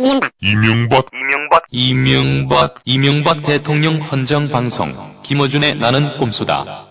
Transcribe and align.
이명박 0.00 0.30
이명박 0.40 1.06
이명박 1.12 1.64
이명박 1.72 2.74
이명박 2.84 3.42
대통령 3.42 3.96
헌정 3.96 4.46
방송 4.46 4.86
김어준의 5.24 5.78
나는 5.78 6.16
꼼수다. 6.18 6.86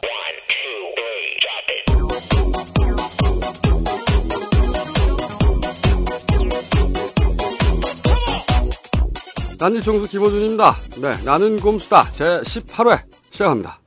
난지 9.58 9.82
총수 9.82 10.10
김호준입니다. 10.10 10.76
네, 11.02 11.16
나는 11.24 11.62
꼼수다 11.62 12.12
제 12.12 12.42
18회 12.42 13.04
시작합니다. 13.32 13.80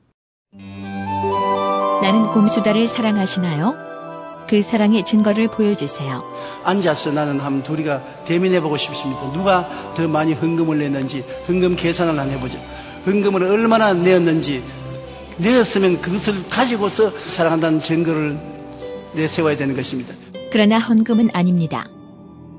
나는 2.01 2.33
곰수다를 2.33 2.87
사랑하시나요? 2.87 3.90
그 4.51 4.61
사랑의 4.61 5.05
증거를 5.05 5.47
보여주세요. 5.47 6.21
앉아서 6.65 7.13
나는 7.13 7.39
한번 7.39 7.63
둘이가 7.63 8.03
대면해보고 8.25 8.75
싶습니다. 8.75 9.31
누가 9.31 9.65
더 9.95 10.05
많이 10.09 10.33
헌금을 10.33 10.77
냈는지 10.77 11.23
헌금 11.47 11.77
계산을 11.77 12.19
한번 12.19 12.35
해보죠. 12.35 12.59
헌금을 13.05 13.43
얼마나 13.43 13.93
내었는지 13.93 14.61
내었으면 15.37 16.01
그것을 16.01 16.49
가지고서 16.49 17.09
사랑한다는 17.11 17.79
증거를 17.79 18.37
내세워야 19.13 19.55
되는 19.55 19.73
것입니다. 19.73 20.13
그러나 20.51 20.79
헌금은 20.79 21.29
아닙니다. 21.31 21.87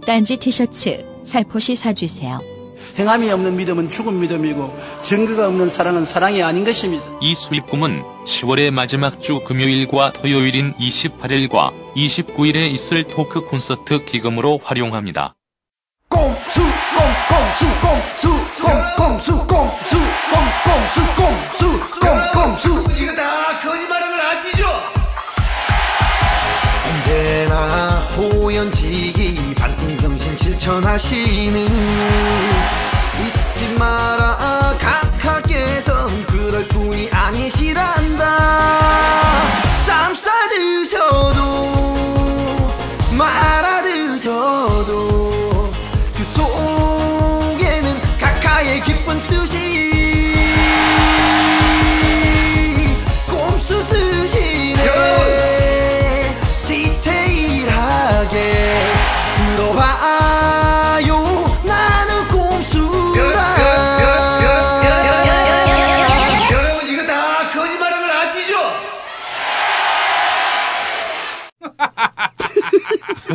딴지 0.07 0.39
티셔츠 0.39 1.05
살포시 1.25 1.77
사주세요. 1.77 2.52
행함이 2.99 3.31
없는 3.31 3.57
믿음은 3.57 3.91
죽은 3.91 4.21
믿음이고 4.21 4.77
증거가 5.03 5.49
없는 5.49 5.69
사랑은 5.69 6.05
사랑이 6.05 6.43
아닌 6.43 6.65
것입니다. 6.65 7.05
이 7.21 7.35
수입금은 7.35 8.03
10월의 8.27 8.71
마지막 8.71 9.21
주 9.21 9.41
금요일과 9.45 10.13
토요일인 10.13 10.75
28일과 10.75 11.73
29일에 11.97 12.71
있을 12.73 13.05
토크 13.05 13.41
콘서트 13.47 14.05
기금으로 14.05 14.61
활용합니다. 14.63 15.35
꼼수 16.09 16.61
꼼꼼수 16.61 17.65
꼼수 17.81 18.29
꼼꼼수 18.61 19.47
꼼수 19.47 19.99
꼼꼼수 20.31 21.01
꼼수 21.17 21.63
꼼꼼수 22.01 23.03
이거 23.03 23.15
다 23.15 23.59
거짓말인 23.63 24.11
걸 24.11 24.21
아시죠? 24.21 24.67
언제나 26.91 28.01
호연지기 28.17 29.55
반등정신 29.55 30.37
실천하시는 30.37 31.67
마라 33.79 34.77
각하께선 34.79 36.27
그럴 36.27 36.67
뿐이 36.69 37.09
아니시란다. 37.11 38.25
쌈 39.87 40.15
싸드셔도 40.15 41.41
말아 43.17 43.83
드셔도 43.83 45.71
그 46.17 46.25
속에는 46.35 48.19
각하의 48.19 48.81
기 48.83 48.92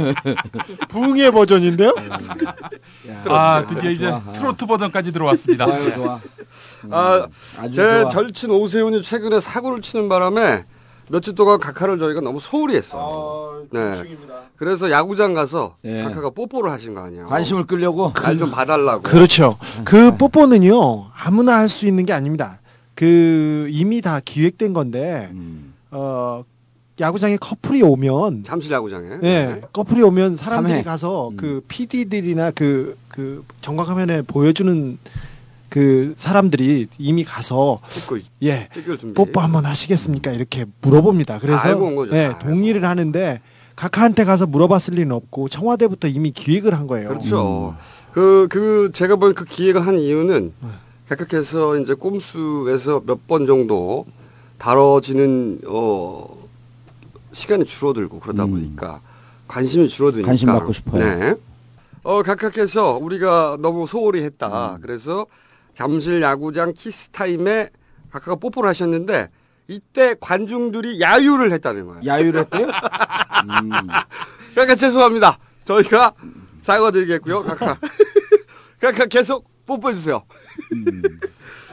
붕의 0.90 1.32
버전인데요? 1.32 1.94
아 3.30 3.66
드디어 3.68 3.92
이제 3.92 4.12
트로트 4.34 4.66
버전까지 4.66 5.12
들어왔습니다. 5.12 5.66
좋아요, 5.66 5.94
좋아. 5.96 6.20
아, 6.92 7.28
제 7.74 8.06
절친 8.12 8.52
오세훈이 8.52 9.02
최근에 9.02 9.40
사고를 9.40 9.82
치는 9.82 10.10
바람에 10.10 10.66
며칠 11.10 11.36
동안 11.36 11.58
각하를 11.60 12.00
저희가 12.00 12.20
너무 12.22 12.40
소홀히 12.40 12.76
했어요. 12.76 13.64
네. 13.72 13.94
그래서 14.58 14.92
야구장 14.92 15.34
가서 15.34 15.76
예. 15.86 16.04
각하가 16.04 16.32
뽀뽀를 16.32 16.72
하신 16.72 16.94
거 16.96 17.02
아니에요. 17.02 17.26
관심을 17.28 17.66
끌려고 17.66 18.12
날 18.14 18.38
좀 18.38 18.52
봐달라고. 18.52 19.04
그렇죠. 19.04 19.58
그 19.86 20.18
뽀뽀는요 20.18 21.06
아무나 21.16 21.58
할 21.60 21.70
수 21.70 21.86
있는 21.88 22.06
게 22.06 22.14
아닙니다. 22.14 22.60
그 22.96 23.68
이미 23.70 24.02
다 24.02 24.20
기획된 24.24 24.74
건데 24.74 25.30
음. 25.32 25.74
어 25.92 26.44
야구장에 27.00 27.38
커플이 27.38 27.82
오면 27.84 28.44
잠실 28.44 28.72
야구장에. 28.72 29.08
예 29.24 29.62
커플이 29.72 30.02
오면 30.02 30.36
사람들이 30.36 30.72
삼회. 30.74 30.84
가서 30.84 31.30
음. 31.30 31.38
그 31.38 31.62
PD들이나 31.68 32.52
그그 32.52 33.46
정각화면에 33.62 34.24
보여주는 34.24 34.98
그 35.70 36.16
사람들이 36.18 36.88
이미 36.98 37.24
가서 37.24 37.80
찍고 37.90 38.18
예. 38.44 38.70
뽀뽀 39.14 39.42
한번 39.42 39.66
하시겠습니까 39.66 40.32
이렇게 40.32 40.66
물어봅니다. 40.82 41.40
그래서 41.40 41.60
알고 41.60 41.86
온 41.86 41.96
거죠, 41.96 42.16
예다 42.16 42.38
알고. 42.38 42.40
동의를 42.50 42.86
하는데 42.86 43.42
각하한테 43.76 44.24
가서 44.24 44.48
물어봤을 44.48 44.96
리는 44.96 45.12
없고 45.12 45.50
청와대부터 45.50 46.08
이미 46.08 46.32
기획을 46.32 46.74
한 46.74 46.88
거예요. 46.88 47.10
그렇죠. 47.10 47.76
그, 48.14 48.48
그, 48.50 48.90
제가 48.94 49.18
본 49.18 49.36
그 49.36 49.46
기획을 49.46 49.86
한 49.86 50.00
이유는 50.00 50.52
각각해서 51.10 51.78
이제 51.78 51.94
꼼수에서 51.94 53.04
몇 53.06 53.20
번 53.28 53.46
정도 53.46 54.06
다뤄지는, 54.58 55.60
어, 55.68 56.37
시간이 57.34 57.66
줄어들고 57.66 58.20
그러다 58.20 58.46
음. 58.46 58.52
보니까 58.52 59.02
관심이 59.48 59.88
줄어드니까. 59.88 60.28
관심 60.28 60.48
받고 60.48 60.74
싶어요. 60.74 61.04
네. 61.20 61.36
어, 62.04 62.24
각각해서 62.24 62.94
우리가 63.02 63.58
너무 63.60 63.86
소홀히 63.88 64.24
했다. 64.24 64.76
음. 64.76 64.82
그래서 64.82 65.26
잠실 65.74 66.22
야구장 66.22 66.74
키스 66.74 67.10
타임에 67.10 67.70
각하가 68.12 68.36
뽀뽀를 68.36 68.70
하셨는데 68.70 69.30
이때 69.68 70.16
관중들이 70.20 71.02
야유를 71.02 71.52
했다는 71.52 71.86
거예요. 71.86 72.02
야유를 72.06 72.42
했대요? 72.42 72.68
음. 73.64 73.70
그러니까 74.54 74.76
죄송합니다. 74.76 75.38
저희가 75.66 76.14
사과드리겠고요. 76.62 77.44
각하. 77.44 77.78
각하 78.80 79.06
계속 79.06 79.50
뽀뽀해 79.66 79.94
주세요. 79.96 80.24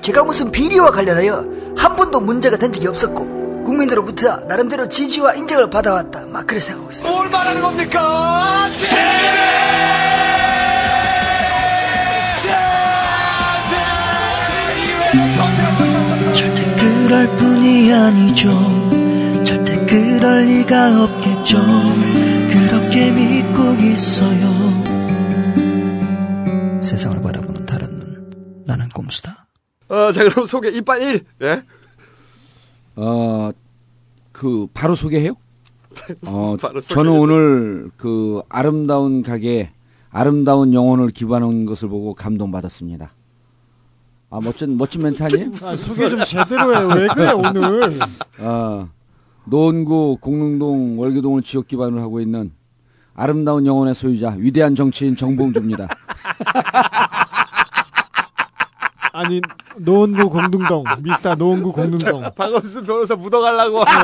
제가 0.01 0.25
무슨 0.25 0.51
비리와 0.51 0.91
관련하여 0.91 1.47
한 1.77 1.97
번도 1.97 2.21
문제가 2.21 2.57
된 2.57 2.73
적이 2.73 2.89
없었고 2.89 3.44
국민들로부터 3.65 4.37
나름대로 4.49 4.89
지지와 4.89 5.35
인정을 5.35 5.71
받아왔다 5.71 6.27
막 6.27 6.47
그렇게 6.47 6.61
생각하고 6.61 6.91
있습니다 6.91 7.17
뭘 7.17 7.29
말하는 7.31 7.63
겁니까? 7.63 8.69
절대 16.33 16.77
그럴 16.77 17.27
뿐이 17.37 17.93
아니죠 17.93 18.49
절대 19.45 19.77
그럴 19.87 20.45
리가 20.47 21.05
없겠죠 21.05 21.59
그렇게 22.51 23.11
믿고 23.11 23.75
있어요 23.75 24.85
세상을 26.83 27.23
바라보는 27.23 27.67
다른 27.67 27.99
눈 27.99 28.63
나는 28.67 28.89
꼼수다 28.89 29.47
어, 29.89 30.11
자, 30.13 30.25
그럼 30.25 30.47
소개 30.47 30.71
이빨 30.71 31.03
1. 31.03 31.25
예? 31.43 31.63
어, 32.97 33.51
그 34.33 34.67
바로 34.75 34.95
소개해요? 34.95 35.35
어, 36.27 36.57
바로. 36.61 36.81
저는 36.81 37.13
오늘 37.13 37.91
그 37.97 38.43
아름다운 38.49 39.23
가게, 39.23 39.71
아름다운 40.11 40.75
영혼을 40.75 41.11
기부하는 41.11 41.67
것을 41.67 41.89
보고 41.89 42.15
감동받았습니다. 42.15 43.13
아 44.31 44.41
멋진 44.43 44.77
멋진 44.77 45.03
멘트 45.03 45.23
아니에요? 45.23 45.51
아, 45.63 45.77
소개 45.77 46.11
좀 46.11 46.25
제대로 46.25 46.75
해요. 46.75 46.89
왜 46.93 47.07
그래 47.09 47.31
오늘? 47.31 47.93
어, 48.41 48.89
노원구 49.45 50.19
공릉동 50.21 50.99
월교동을 50.99 51.43
지역 51.43 51.69
기반으로 51.69 52.01
하고 52.01 52.21
있는 52.21 52.51
아름다운 53.15 53.65
영혼의 53.65 53.95
소유자 53.95 54.31
위대한 54.37 54.75
정치인 54.75 55.15
정봉주입니다. 55.15 55.87
아니 59.15 59.41
노원구 59.79 60.29
공릉동 60.29 60.83
미스터 61.01 61.37
노원구 61.37 61.71
공릉동. 61.73 62.23
박원순 62.35 62.85
변호사 62.85 63.15
묻어가려고. 63.15 63.85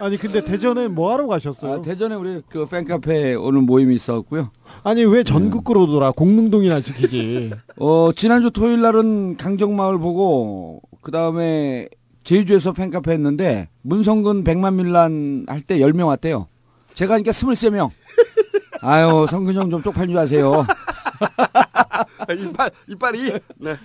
아니 0.00 0.16
근데 0.16 0.42
대전에 0.44 0.88
뭐 0.88 1.12
하러 1.12 1.28
가셨어요? 1.28 1.74
아, 1.74 1.82
대전에 1.82 2.16
우리 2.16 2.42
그 2.48 2.66
팬카페 2.66 3.34
오늘 3.34 3.60
모임이 3.60 3.94
있었고요. 3.94 4.50
아니 4.82 5.04
왜 5.04 5.22
전국구로 5.22 5.86
돌아 5.86 6.10
공릉동이나 6.10 6.80
지키지? 6.80 7.52
어, 7.78 8.10
지난주 8.16 8.50
토요일 8.50 8.80
날은 8.80 9.36
강정마을 9.36 9.98
보고 9.98 10.80
그 11.02 11.12
다음에 11.12 11.86
제주에서 12.24 12.72
팬카페 12.72 13.12
했는데 13.12 13.68
문성근 13.82 14.42
백만 14.42 14.74
밀란 14.76 15.44
할때 15.48 15.78
10명 15.78 16.08
왔대요. 16.08 16.48
제가 16.94 17.14
하니까 17.14 17.30
23명. 17.30 17.90
아유, 18.82 19.26
성근 19.30 19.54
형 19.54 19.70
좀 19.70 19.80
쪽팔리 19.82 20.16
하세요. 20.16 20.66
이빨 22.38 22.70
이빨 22.88 23.14
2. 23.14 23.32
네. 23.58 23.76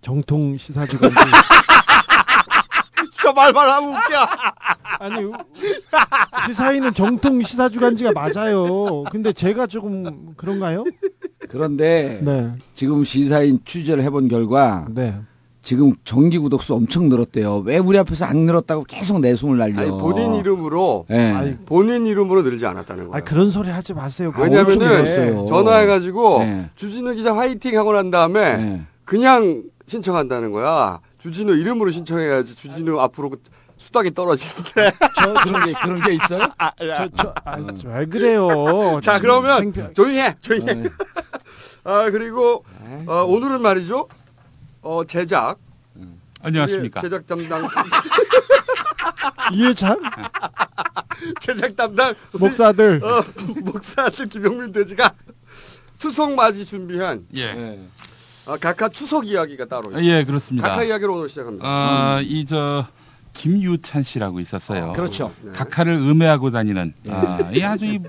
정통 0.00 0.56
시사주간 0.58 1.10
저 3.20 3.32
말만 3.32 3.70
하면 3.70 3.90
웃겨. 3.90 4.26
아니 4.98 5.32
시사인은 6.46 6.94
정통 6.94 7.42
시사 7.42 7.68
주간지가 7.70 8.12
맞아요. 8.12 9.04
근데 9.04 9.32
제가 9.32 9.66
조금 9.66 10.34
그런가요? 10.36 10.84
그런데 11.48 12.20
네. 12.22 12.52
지금 12.74 13.02
시사인 13.02 13.60
취재를 13.64 14.02
해본 14.02 14.28
결과 14.28 14.86
네. 14.90 15.18
지금 15.64 15.94
정기 16.04 16.36
구독수 16.38 16.74
엄청 16.74 17.08
늘었대요. 17.08 17.62
왜 17.64 17.78
우리 17.78 17.96
앞에서 17.98 18.26
안 18.26 18.40
늘었다고 18.40 18.84
계속 18.84 19.20
내숭을 19.20 19.56
날려. 19.56 19.80
아니 19.80 19.90
본인 19.90 20.34
이름으로 20.34 21.06
예. 21.10 21.30
아니, 21.30 21.56
본인 21.64 22.06
이름으로 22.06 22.42
늘지 22.42 22.66
않았다는 22.66 23.08
거예요. 23.08 23.16
아 23.16 23.20
그런 23.24 23.50
소리 23.50 23.70
하지 23.70 23.94
마세요. 23.94 24.28
엄청 24.36 24.50
늘었어요. 24.52 24.84
왜냐면은 25.16 25.46
전화해 25.46 25.86
가지고 25.86 26.40
네. 26.40 26.68
주진우 26.76 27.14
기자 27.14 27.34
화이팅 27.34 27.78
하고 27.78 27.94
난 27.94 28.10
다음에 28.10 28.40
예. 28.40 28.82
그냥 29.06 29.62
신청한다는 29.86 30.52
거야. 30.52 31.00
주진우 31.18 31.56
이름으로 31.56 31.90
신청해야지 31.90 32.54
주진우 32.54 33.00
앞으로 33.00 33.30
그 33.30 33.38
수당이 33.78 34.12
떨어지는데. 34.12 34.92
저 35.16 35.34
그런 35.44 35.64
게 35.64 35.72
그런 35.82 36.00
게 36.02 36.14
있어요? 36.14 36.40
저, 36.78 37.08
저, 37.16 37.34
아, 37.44 37.56
왜 37.86 38.04
그래요? 38.06 39.00
자 39.02 39.18
그러면 39.18 39.72
생편- 39.72 39.94
조용히 39.94 40.18
해. 40.18 40.36
조용히 40.42 40.68
해. 40.68 40.84
어, 41.84 41.90
아 41.90 42.10
그리고 42.10 42.64
어, 43.06 43.24
오늘은 43.26 43.62
말이죠. 43.62 44.08
어, 44.84 45.02
제작 45.04 45.56
안녕하십니까. 46.42 47.00
우리 47.00 47.08
제작 47.08 47.26
담당 47.26 47.66
이해찬 49.54 49.98
제작 51.40 51.74
담당 51.74 52.14
목사들 52.32 53.02
어, 53.02 53.24
목사들 53.62 54.26
김용민 54.26 54.70
돼지가 54.72 55.14
추석 55.98 56.34
맞이 56.34 56.66
준비한 56.66 57.26
예. 57.34 57.42
예. 57.44 57.80
어, 58.44 58.58
각하 58.58 58.90
추석 58.90 59.26
이야기가 59.26 59.64
따로 59.64 59.90
있어요. 59.90 60.04
예, 60.04 60.22
그렇습니다. 60.22 60.68
각하 60.68 60.82
이야기를 60.82 61.08
오늘 61.08 61.30
시작합니다. 61.30 61.66
어, 61.66 62.20
이저 62.20 62.86
김유찬 63.32 64.02
씨라고 64.02 64.38
있었어요. 64.38 64.92
그렇죠. 64.92 65.32
네. 65.40 65.52
각하를 65.52 65.94
음해하고 65.94 66.50
다니는 66.50 66.92
아, 67.08 67.50
이 67.54 67.62
아주 67.62 67.86
이 67.86 68.00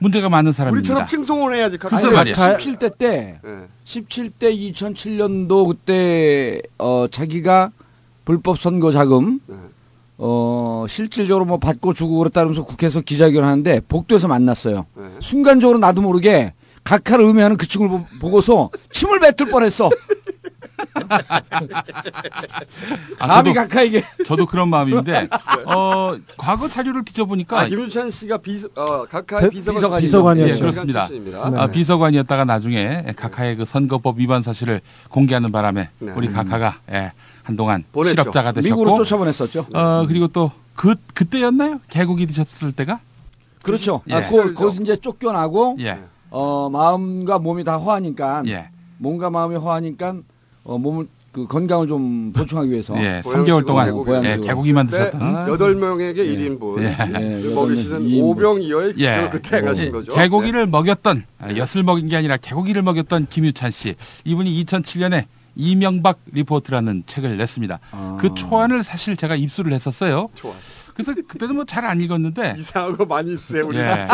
문제가 0.00 0.28
많은 0.28 0.52
사람입니다. 0.52 0.78
우리처럼 0.78 1.06
칭송을 1.06 1.56
해야지. 1.56 1.76
글쎄 1.78 2.08
말이야. 2.10 2.34
가- 2.34 2.56
17대 2.56 2.98
때 2.98 3.40
예. 3.44 3.50
17대 3.84 4.72
2007년도 4.74 5.66
그때 5.68 6.62
어 6.78 7.06
자기가 7.10 7.70
불법 8.24 8.58
선거 8.58 8.92
자금 8.92 9.40
네. 9.46 9.56
어 10.18 10.84
실질적으로 10.88 11.44
뭐 11.44 11.58
받고 11.58 11.94
주고 11.94 12.18
그랬다면서 12.18 12.64
국회에서 12.64 13.00
기자회견 13.00 13.44
하는데 13.44 13.80
복도에서 13.88 14.28
만났어요. 14.28 14.86
네. 14.96 15.04
순간적으로 15.20 15.78
나도 15.78 16.00
모르게 16.02 16.52
각하를 16.84 17.24
음해하는 17.24 17.56
그 17.56 17.66
친구를 17.66 18.04
보- 18.04 18.18
보고서 18.20 18.70
침을 18.92 19.20
뱉을 19.20 19.50
뻔했어. 19.50 19.90
아, 23.18 23.26
감히 23.26 23.54
저도, 23.54 23.54
각하에게 23.54 24.04
저도 24.24 24.46
그런 24.46 24.68
마음인데 24.68 25.28
어, 25.66 26.16
과거 26.36 26.68
자료를 26.68 27.04
뒤져보니까 27.04 27.60
아, 27.60 27.66
김유찬 27.66 28.10
씨가 28.10 28.38
비, 28.38 28.62
어, 28.74 29.04
각하의 29.06 29.44
대- 29.44 29.50
비서관. 29.50 30.00
비서관이었죠. 30.00 30.54
예, 30.54 30.58
그렇습니다. 30.58 31.06
출신입니다. 31.06 31.50
네. 31.50 31.58
아, 31.58 31.66
비서관이었다가 31.66 32.44
나중에 32.44 33.04
각하의 33.16 33.56
그 33.56 33.64
선거법 33.64 34.18
위반 34.18 34.42
사실을 34.42 34.80
공개하는 35.08 35.50
바람에 35.52 35.88
네. 35.98 36.12
우리 36.16 36.30
각하가 36.32 36.78
예, 36.92 37.12
한동안 37.42 37.84
보냈죠. 37.92 38.22
실업자가 38.22 38.52
되셨고 38.52 38.74
미국으로 38.76 38.96
쫓아보냈었죠. 39.04 39.66
어, 39.74 40.04
그리고 40.06 40.28
또 40.28 40.50
그 40.78 40.94
그때였나요? 41.12 41.80
개국이 41.88 42.24
되셨을 42.28 42.70
때가? 42.70 43.00
그렇죠. 43.64 44.00
예. 44.10 44.14
아, 44.14 44.20
그, 44.20 44.54
거기서 44.54 44.80
이제 44.82 44.94
쫓겨나고 44.94 45.76
예. 45.80 45.98
어 46.30 46.70
마음과 46.70 47.40
몸이 47.40 47.64
다 47.64 47.78
허하니까 47.78 48.44
예. 48.46 48.68
몸과 48.98 49.28
마음이 49.28 49.56
허하니까 49.56 50.14
어 50.68 50.76
몸을 50.76 51.06
그 51.32 51.46
건강을 51.46 51.88
좀 51.88 52.32
보충하기 52.32 52.70
위해서 52.70 52.94
예. 52.96 53.20
보양식으로 53.22 53.44
3개월 53.62 53.66
동안 53.66 54.24
예, 54.24 54.36
그때 54.36 54.86
드셨던 54.86 55.46
네. 55.46 55.52
여덟 55.52 55.74
명에게 55.74 56.26
예. 56.26 56.36
1인분 56.36 56.82
예. 56.82 56.96
예, 57.00 57.54
먹이시는 57.54 57.84
여덟 57.84 58.00
명 58.00 58.02
이인분. 58.08 58.30
오병이어의 58.30 58.88
예. 58.98 59.10
기적을 59.10 59.30
그때 59.30 59.60
가신 59.62 59.86
예, 59.86 59.90
거죠. 59.90 60.14
개고기를 60.14 60.66
먹였던 60.66 61.24
아, 61.38 61.56
엿을 61.56 61.84
먹인 61.84 62.08
게 62.08 62.16
아니라 62.16 62.36
개고기를 62.36 62.82
먹였던 62.82 63.26
김유찬 63.26 63.70
씨 63.70 63.94
이분이 64.24 64.64
2007년에 64.64 65.24
이명박 65.56 66.18
리포트라는 66.32 67.04
책을 67.06 67.36
냈습니다. 67.36 67.78
아. 67.92 68.18
그 68.20 68.34
초안을 68.34 68.84
사실 68.84 69.16
제가 69.16 69.34
입수를 69.36 69.72
했었어요. 69.72 70.28
좋아. 70.34 70.52
그래서 70.94 71.14
그때는 71.14 71.54
뭐잘 71.54 71.84
안 71.84 72.00
읽었는데 72.00 72.56
이상한 72.58 72.96
거 72.96 73.04
많이 73.06 73.32
입수해 73.32 73.62
우리. 73.62 73.78
예. 73.78 74.06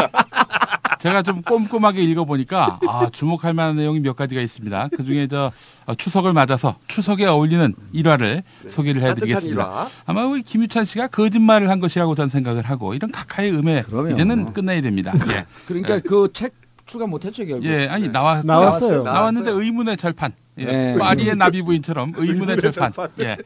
제가 1.04 1.20
좀 1.20 1.42
꼼꼼하게 1.42 2.02
읽어보니까 2.02 2.78
아 2.88 3.10
주목할 3.12 3.52
만한 3.52 3.76
내용이 3.76 4.00
몇 4.00 4.16
가지가 4.16 4.40
있습니다. 4.40 4.88
그 4.96 5.04
중에 5.04 5.26
저 5.26 5.52
어, 5.84 5.94
추석을 5.94 6.32
맞아서 6.32 6.76
추석에 6.88 7.26
어울리는 7.26 7.74
일화를 7.92 8.42
소개를 8.68 9.02
해드리겠습니다. 9.02 9.62
네. 9.62 9.68
따뜻한 9.68 9.86
일화. 9.86 9.88
아마 10.06 10.24
우리 10.24 10.42
김유찬 10.42 10.86
씨가 10.86 11.08
거짓말을 11.08 11.68
한 11.68 11.78
것이라고 11.80 12.14
저는 12.14 12.30
생각을 12.30 12.62
하고 12.62 12.94
이런 12.94 13.12
각하의 13.12 13.52
음해 13.52 13.82
그럼요. 13.82 14.12
이제는 14.12 14.54
끝내야 14.54 14.80
됩니다. 14.80 15.12
예. 15.28 15.44
그러니까 15.66 15.96
예. 15.96 16.00
그책 16.00 16.54
출간 16.86 17.10
못했죠 17.10 17.44
결국. 17.44 17.66
예, 17.66 17.86
아니 17.86 18.08
나와 18.08 18.40
나왔어요. 18.42 19.02
나왔는데 19.02 19.50
의문의 19.50 19.98
절판. 19.98 20.32
예. 20.56 20.64
네. 20.64 20.96
파리의 20.96 21.36
나비 21.36 21.60
부인처럼 21.60 22.14
의문의 22.16 22.56
절판. 22.62 22.92
예. 23.20 23.36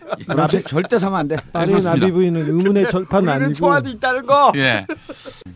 책 0.48 0.64
절대 0.64 0.96
사면 1.00 1.18
안 1.18 1.26
돼. 1.26 1.36
파리 1.52 1.72
그렇습니다. 1.72 1.98
나비 1.98 2.12
부인은 2.12 2.56
의문의 2.56 2.88
절판 2.88 3.24
우리는 3.24 3.34
아니고 3.34 3.54
초안이 3.54 3.90
있다는 3.94 4.26
거. 4.26 4.52
예. 4.54 4.86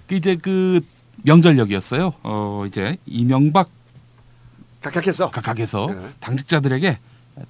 그 0.08 0.16
이제 0.16 0.34
그 0.34 0.80
명절력이었어요. 1.22 2.14
어 2.22 2.64
이제 2.66 2.96
이명박 3.06 3.68
각각했어. 4.80 5.30
각각에서 5.30 5.86
네. 5.88 6.08
당직자들에게 6.20 6.98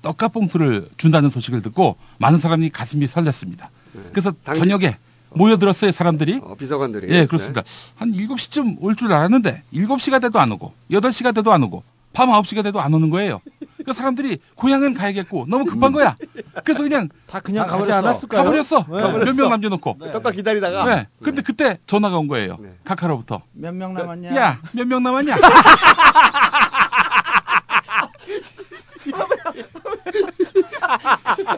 떡값 0.03 0.33
봉투를 0.33 0.89
준다는 0.97 1.29
소식을 1.31 1.63
듣고 1.63 1.97
많은 2.19 2.39
사람이 2.39 2.71
가슴이 2.71 3.07
설렜습니다. 3.07 3.69
그래서 4.13 4.31
네. 4.31 4.37
당직- 4.45 4.61
저녁에 4.63 4.97
모여들었어요, 5.35 5.93
사람들이. 5.93 6.41
어, 6.43 6.55
비서관들이. 6.55 7.09
예, 7.15 7.25
그렇습니다. 7.27 7.63
한 7.97 8.13
7시쯤 8.13 8.77
올 8.81 8.95
줄 8.97 9.11
알았는데 9.13 9.63
7시가 9.73 10.21
돼도 10.21 10.39
안 10.39 10.53
오고 10.53 10.75
8시가 10.91 11.35
돼도 11.35 11.51
안 11.53 11.63
오고 11.63 11.83
밤 12.13 12.29
9시가 12.31 12.63
돼도 12.65 12.81
안 12.83 12.93
오는 12.93 13.09
거예요. 13.09 13.41
그 13.85 13.93
사람들이 13.93 14.39
고향은 14.55 14.95
가야겠고 14.95 15.47
너무 15.49 15.65
급한 15.65 15.93
거야. 15.93 16.17
그래서 16.65 16.83
그냥 16.83 17.09
다 17.27 17.41
그냥 17.41 17.67
다 17.67 17.77
가지 17.77 17.91
가버렸어. 17.91 18.09
않았을까요? 18.09 18.45
가버렸어. 18.45 18.87
네. 19.19 19.25
몇명 19.25 19.51
남겨놓고. 19.51 19.97
네. 20.01 20.13
떡밥 20.13 20.35
기다리다가. 20.35 20.85
네. 20.85 21.09
근데 21.23 21.43
그때 21.43 21.79
전화가 21.87 22.19
온 22.19 22.29
거예요. 22.29 22.59
네. 22.61 22.71
카카로부터. 22.85 23.43
몇 23.53 23.75
명 23.75 23.95
남았냐? 23.95 24.35
야, 24.37 24.61
몇 24.73 24.87
명 24.87 25.03
남았냐? 25.03 25.37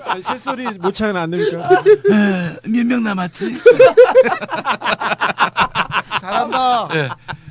아니, 0.06 0.22
새소리 0.22 0.64
모창은 0.78 1.16
안 1.16 1.30
됩니까? 1.30 1.68
몇 2.64 2.84
명 2.84 3.02
남았지? 3.02 3.58
잘한다. 6.20 6.88
예. 6.94 7.08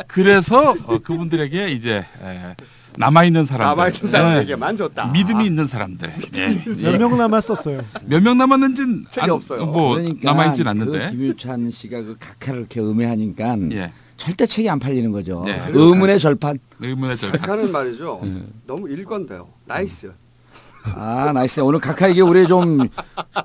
그래서 0.08 0.72
어, 0.86 0.98
그분들에게 1.00 1.70
이제 1.70 2.06
에, 2.24 2.56
남아있는 2.98 3.46
사람들. 3.46 3.66
남아있는 3.70 4.10
사람에게만 4.10 4.78
줬다. 4.78 5.08
예. 5.08 5.12
믿음이 5.12 5.46
있는 5.46 5.68
사람들. 5.68 6.14
예. 6.36 6.64
몇명 6.92 7.18
남았었어요. 7.18 7.82
몇 8.06 8.22
명 8.24 8.38
남았는지는 8.38 9.06
책이 9.10 9.30
없어요. 9.30 9.66
뭐 9.66 9.96
그러니까 9.96 10.32
남아있진 10.32 10.64
그 10.66 10.70
않는데. 10.70 11.12
김유찬 11.12 11.72
씨가 11.72 12.02
그 12.02 12.18
각하를 12.20 12.60
이렇게 12.62 12.80
음해하니까 12.80 13.58
예. 13.72 13.92
절대 14.18 14.46
책이 14.46 14.70
안 14.70 14.80
팔리는 14.80 15.12
거죠. 15.12 15.44
네. 15.46 15.62
의문의 15.74 16.20
절판. 16.20 16.60
의문의 16.80 17.18
절판. 17.18 17.40
각하는 17.42 17.72
말이죠. 17.72 18.22
네. 18.24 18.44
너무 18.68 18.88
일관돼요. 18.90 19.50
nice. 19.66 20.12
아 20.84 21.32
nice. 21.34 21.62
오늘 21.62 21.80
각하에게 21.80 22.22
우리 22.22 22.46
좀 22.48 22.88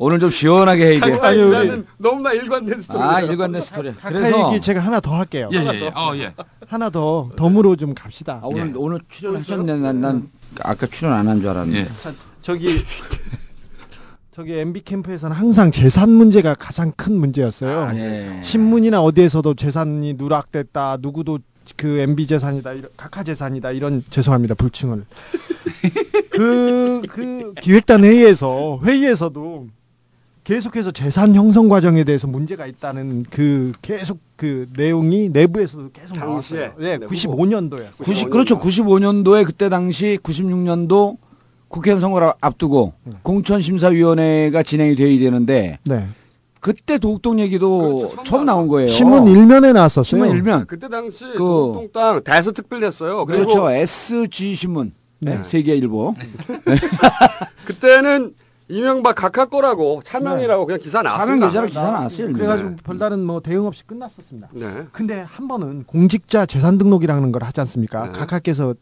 오늘 0.01 0.19
좀 0.19 0.29
시원하게 0.31 0.87
해 0.87 0.95
이게. 0.97 1.13
아니, 1.21 1.41
우리- 1.41 1.51
나는 1.57 1.87
너무나 1.97 2.33
일관된 2.33 2.81
스토리. 2.83 3.01
아 3.03 3.21
일관된 3.21 3.61
스토리. 3.61 3.95
각하 3.95 4.09
그래서 4.11 4.49
얘기 4.53 4.61
제가 4.61 4.81
하나 4.81 5.01
더 5.01 5.15
할게요. 5.17 5.49
예, 5.53 5.59
예, 5.59 5.81
예. 5.85 5.89
어, 5.95 6.17
예. 6.17 6.33
하나 6.67 6.91
더 6.91 7.31
덤으로 7.37 7.77
좀 7.77 7.95
갑시다. 7.95 8.41
아, 8.43 8.47
오늘 8.47 8.69
예. 8.69 8.73
오늘 8.77 9.01
출연하셨네. 9.09 9.77
난, 9.77 10.01
난 10.01 10.29
아까 10.63 10.87
출연 10.87 11.13
안 11.15 11.29
한 11.29 11.41
줄 11.41 11.49
알았는데. 11.51 11.79
예. 11.81 11.87
저기 12.43 12.67
저기 14.33 14.55
MB 14.55 14.83
캠프에서는 14.85 15.35
항상 15.35 15.71
재산 15.73 16.11
문제가 16.11 16.55
가장 16.55 16.93
큰 16.97 17.15
문제였어요. 17.19 17.91
예. 17.99 18.41
신문이나 18.43 19.03
어디에서도 19.03 19.55
재산이 19.55 20.15
누락됐다. 20.15 20.99
누구도 21.01 21.39
그 21.77 21.99
MB 21.99 22.27
재산이다. 22.27 22.73
이런, 22.73 22.91
각하 22.97 23.23
재산이다. 23.25 23.73
이런 23.73 24.03
죄송합니다. 24.11 24.55
불칭을. 24.55 25.05
그, 26.31 27.03
그 27.09 27.55
기획단 27.61 28.05
회의에서 28.05 28.81
회의에서도 28.85 29.67
계속해서 30.45 30.93
재산 30.93 31.35
형성 31.35 31.69
과정에 31.69 32.05
대해서 32.05 32.27
문제가 32.27 32.67
있다는 32.67 33.27
그 33.29 33.73
계속 33.83 34.19
그 34.37 34.67
내용이 34.77 35.29
내부에서도 35.29 35.91
계속? 35.93 36.17
나왔어요. 36.19 36.73
네, 36.79 36.97
네, 36.97 37.07
95년도였어요. 37.07 38.03
90 38.05 38.31
그렇죠. 38.31 38.59
95년도에 38.59 39.45
그때 39.45 39.69
당시 39.69 40.19
96년도 40.23 41.19
국회의원 41.69 42.01
선거를 42.01 42.33
앞두고 42.41 42.95
공천심사위원회가 43.23 44.63
진행이 44.63 44.95
돼야 44.97 45.19
되는데 45.19 45.79
네. 45.85 46.09
그때 46.61 46.99
도곡동 46.99 47.39
얘기도 47.41 47.99
그렇죠, 48.09 48.23
처음 48.25 48.47
나온 48.47 48.69
거예요. 48.69 48.89
신문 48.89 49.27
일면에 49.29 49.73
나왔었어요. 49.73 50.03
신문 50.05 50.31
일면. 50.31 50.67
그때 50.67 50.89
당시 50.89 51.25
그- 51.33 51.37
동땅 51.39 52.17
어, 52.17 52.21
대서특필됐어요. 52.21 53.27
그리고 53.27 53.43
그렇죠. 53.45 53.71
SG 53.71 54.55
신문. 54.55 54.93
네. 55.21 55.39
네. 55.39 55.45
세계 55.45 55.75
일보. 55.77 56.15
그때는 57.65 58.35
이명박 58.69 59.15
각하 59.15 59.47
거라고 59.47 60.03
차명이라고 60.05 60.67
그냥 60.67 60.79
기사 60.79 61.03
차명 61.03 61.41
나왔습니다. 61.41 61.47
계좌로 61.49 61.67
기사 61.69 61.83
나왔어요. 61.91 62.33
그래가지고 62.33 62.77
별다른 62.85 63.25
뭐 63.25 63.41
대응 63.41 63.67
없이 63.67 63.83
끝났었습니다. 63.87 64.49
네. 64.53 64.87
근데 64.93 65.21
한 65.21 65.49
번은 65.49 65.85
공직자 65.85 66.45
재산 66.47 66.77
등록이라는 66.77 67.33
걸 67.33 67.43
하지 67.43 67.61
않습니까? 67.63 68.07
네. 68.07 68.13
각하께서 68.13 68.75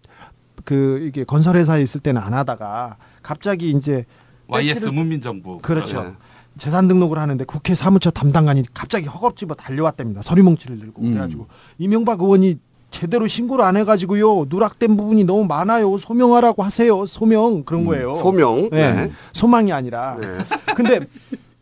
그 0.64 0.98
이게 1.06 1.24
건설회사에 1.24 1.82
있을 1.82 2.00
때는 2.00 2.20
안 2.20 2.34
하다가 2.34 2.96
갑자기 3.22 3.70
이제 3.70 4.04
YS 4.48 4.88
문민정부. 4.88 5.60
그렇죠. 5.60 6.02
네. 6.02 6.12
재산 6.58 6.88
등록을 6.88 7.18
하는데 7.18 7.44
국회 7.44 7.74
사무처 7.74 8.10
담당관이 8.10 8.62
갑자기 8.74 9.06
허겁지겁 9.06 9.56
달려왔답니다. 9.58 10.22
서류뭉치를 10.22 10.78
들고 10.80 11.02
음. 11.02 11.10
그래가지고 11.10 11.46
이명박 11.78 12.20
의원이 12.22 12.58
제대로 12.96 13.26
신고를 13.26 13.62
안 13.62 13.76
해가지고요 13.76 14.46
누락된 14.48 14.96
부분이 14.96 15.24
너무 15.24 15.44
많아요 15.44 15.98
소명하라고 15.98 16.62
하세요 16.62 17.04
소명 17.04 17.62
그런 17.62 17.84
거예요. 17.84 18.14
소명. 18.14 18.70
네. 18.70 18.92
네. 18.92 19.12
소망이 19.34 19.70
아니라. 19.70 20.16
네. 20.18 20.38
근데 20.74 21.00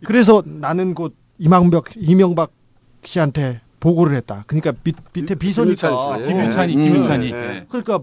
그래서 0.04 0.44
나는 0.44 0.94
곧 0.94 1.14
이명박 1.38 1.86
이명박 1.96 2.50
씨한테 3.04 3.60
보고를 3.80 4.16
했다. 4.16 4.44
그러니까 4.46 4.72
밑, 4.84 4.94
밑에 5.12 5.34
비서니까. 5.34 5.88
김유찬 5.88 6.24
씨. 6.24 6.30
김윤찬이, 6.30 6.76
음. 6.76 6.82
김윤찬이. 6.84 7.32
네. 7.32 7.36
예. 7.36 7.66
그러니까 7.68 7.98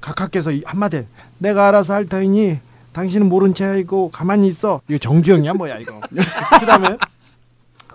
각하께서 0.00 0.50
이 0.50 0.62
한마디 0.66 1.06
내가 1.38 1.68
알아서 1.68 1.94
할 1.94 2.06
터이니 2.08 2.58
당신은 2.92 3.28
모른 3.28 3.54
채이고 3.54 4.10
가만히 4.10 4.48
있어. 4.48 4.80
이거 4.88 4.98
정주영이야 4.98 5.54
뭐야 5.54 5.78
이거. 5.78 6.00
그다음에 6.58 6.96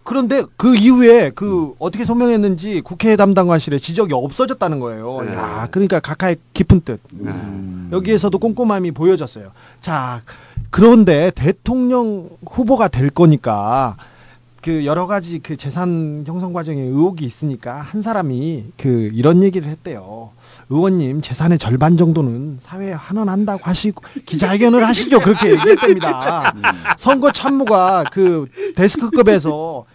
그런데 0.08 0.42
그 0.56 0.74
이후에 0.74 1.32
그 1.36 1.74
어떻게 1.80 2.06
소명했는지 2.06 2.80
국회 2.80 3.18
담당관실에 3.18 3.78
지적이 3.78 4.14
없어졌다는 4.14 4.80
거예요. 4.80 5.22
네. 5.26 5.34
야, 5.34 5.68
그러니까 5.70 6.00
각하의 6.00 6.38
깊은 6.54 6.82
뜻. 6.86 7.02
네. 7.12 7.30
여기에서도 7.92 8.40
꼼꼼함이 8.40 8.92
보여졌어요. 8.92 9.52
자, 9.82 10.22
그런데 10.70 11.34
대통령 11.36 12.30
후보가 12.46 12.88
될 12.88 13.10
거니까 13.10 13.98
그 14.62 14.86
여러 14.86 15.08
가지 15.08 15.40
그 15.40 15.58
재산 15.58 16.24
형성 16.26 16.54
과정에 16.54 16.80
의혹이 16.80 17.26
있으니까 17.26 17.76
한 17.82 18.02
사람이 18.02 18.64
그 18.78 19.12
이런 19.14 19.44
얘기를 19.44 19.68
했대요. 19.68 20.30
의원님 20.70 21.22
재산의 21.22 21.58
절반 21.58 21.96
정도는 21.96 22.58
사회에 22.60 22.92
환원한다고 22.92 23.62
하시고 23.64 24.04
기자회견을 24.26 24.86
하시죠. 24.86 25.20
그렇게 25.20 25.52
얘기했답니다. 25.52 26.54
선거 26.98 27.32
참모가 27.32 28.04
그 28.12 28.48
데스크급에서 28.76 29.86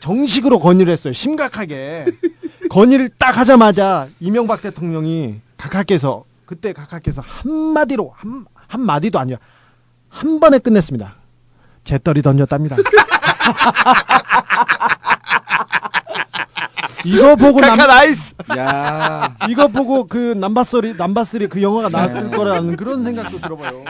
정식으로 0.00 0.58
건의를 0.58 0.92
했어요. 0.92 1.12
심각하게 1.12 2.06
건의를 2.70 3.10
딱 3.18 3.36
하자마자 3.36 4.08
이명박 4.20 4.62
대통령이 4.62 5.40
각하께서 5.58 6.24
그때 6.46 6.72
각하께서 6.72 7.22
한마디로 7.24 8.12
한, 8.16 8.46
한마디도 8.68 9.18
아니야 9.18 9.36
한 10.08 10.40
번에 10.40 10.58
끝냈습니다. 10.58 11.14
재떨이 11.84 12.22
던졌답니다. 12.22 12.76
이거 17.04 17.36
보고 17.36 17.60
남, 17.60 17.76
nice. 17.76 18.34
야, 18.56 19.36
이거 19.48 19.68
보고 19.68 20.04
그 20.06 20.34
number 20.34 20.67
three 20.67 20.94
number 20.94 21.23
three 21.23 21.48
그 21.48 21.62
영화가 21.62 21.88
나왔을 21.88 22.30
거라는 22.30 22.76
그런 22.76 23.02
생각도 23.02 23.40
들어봐요. 23.40 23.84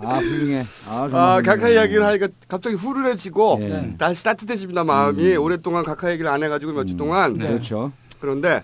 아 0.00 0.18
훌륭해. 0.18 0.62
아, 0.88 1.08
아. 1.12 1.42
각하 1.44 1.68
이야기를 1.68 2.04
하니까 2.04 2.28
갑자기 2.48 2.76
후련해지고 2.76 3.58
예. 3.62 3.94
다시 3.98 4.24
따뜻해집니다 4.24 4.84
마음이 4.84 5.36
오랫동안 5.36 5.84
각하 5.84 6.10
얘기를 6.10 6.30
안 6.30 6.42
해가지고 6.42 6.72
몇주 6.72 6.96
동안 6.96 7.38
그렇죠. 7.38 7.92
그런데 8.20 8.62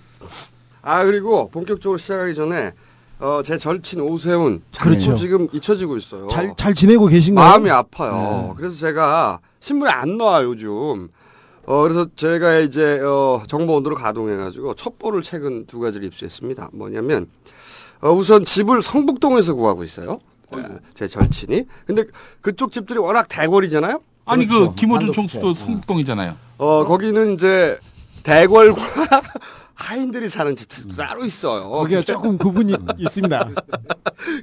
아 0.82 1.04
그리고 1.04 1.48
본격적으로 1.50 1.98
시작하기 1.98 2.34
전에 2.34 2.72
어, 3.18 3.40
제 3.44 3.56
절친 3.56 4.00
오세훈 4.00 4.62
그렇죠. 4.78 5.16
지금 5.16 5.48
잊혀지고 5.52 5.96
있어요. 5.96 6.28
잘 6.28 6.54
잘 6.56 6.75
지내고 6.75 7.06
계신가요? 7.06 7.48
마음이 7.48 7.70
아파요. 7.70 8.48
네. 8.50 8.54
그래서 8.56 8.76
제가 8.76 9.40
신문에 9.60 9.90
안 9.90 10.16
나와 10.18 10.42
요 10.42 10.50
요즘. 10.50 11.08
어 11.66 11.82
그래서 11.82 12.06
제가 12.14 12.58
이제 12.61 13.00
어 13.00 13.42
정보원으로 13.49 13.96
가동해가지고 13.96 14.75
첩보를 14.76 15.23
최근 15.23 15.66
두 15.66 15.80
가지를 15.80 16.06
입수했습니다. 16.06 16.70
뭐냐면 16.73 17.26
어 18.00 18.11
우선 18.12 18.44
집을 18.44 18.82
성북동에서 18.82 19.54
구하고 19.54 19.82
있어요. 19.82 20.20
네, 20.52 20.62
제 20.94 21.08
절친이. 21.08 21.64
근데 21.87 22.04
그쪽 22.40 22.70
집들이 22.70 23.00
워낙 23.00 23.26
대궐이잖아요. 23.28 24.00
아니 24.26 24.46
그렇죠. 24.46 24.70
그 24.70 24.75
김호준 24.76 25.12
총수도. 25.12 25.54
성북동이잖아요. 25.54 26.37
어 26.58 26.85
거기는 26.85 27.35
이제 27.35 27.78
대궐과 28.23 28.82
하인들이 29.75 30.28
사는 30.28 30.54
집도 30.54 30.94
따로 30.94 31.25
있어요. 31.25 31.68
거기가 31.68 32.00
조금 32.02 32.38
구분이 32.38 32.75
있습니다. 32.99 33.50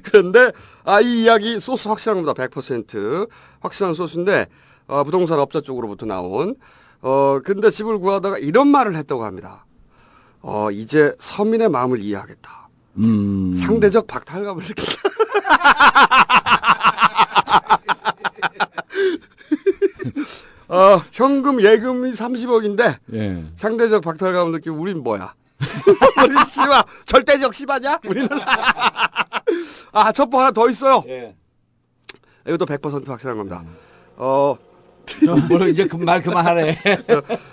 그런데 0.04 0.52
아 0.84 1.00
이 1.00 1.22
이야기 1.24 1.58
소스 1.58 1.88
확실한 1.88 2.22
겁니다. 2.22 2.46
100% 2.46 3.28
확실한 3.60 3.94
소스인데 3.94 4.46
어, 4.86 5.02
부동산 5.04 5.38
업자 5.40 5.62
쪽으로부터 5.62 6.04
나온 6.04 6.54
어 7.06 7.38
근데 7.44 7.70
집을 7.70 7.98
구하다가 7.98 8.38
이런 8.38 8.68
말을 8.68 8.96
했다고 8.96 9.24
합니다. 9.24 9.66
어 10.40 10.70
이제 10.70 11.14
서민의 11.18 11.68
마음을 11.68 12.00
이해하겠다. 12.00 12.70
음. 12.96 13.52
상대적 13.52 14.06
박탈감을 14.06 14.64
느낀다. 14.64 14.92
어 20.68 21.02
현금 21.12 21.60
예금이 21.60 22.12
30억인데 22.12 22.96
예. 23.12 23.44
상대적 23.54 24.02
박탈감을 24.02 24.52
느끼면 24.52 24.78
우린 24.78 25.02
뭐야? 25.02 25.34
우리 26.24 26.44
씨발 26.46 26.84
절대적 27.04 27.52
씨바냐? 27.54 27.98
우리는 28.06 28.28
아 29.92 30.10
첩보 30.10 30.40
하나 30.40 30.52
더 30.52 30.70
있어요. 30.70 31.04
예. 31.08 31.36
이것도 32.46 32.64
100% 32.64 33.06
확실한 33.06 33.36
겁니다. 33.36 33.62
어, 34.16 34.56
뭘 35.48 35.68
이제 35.68 35.86
그말 35.86 36.22
그만하래. 36.22 36.76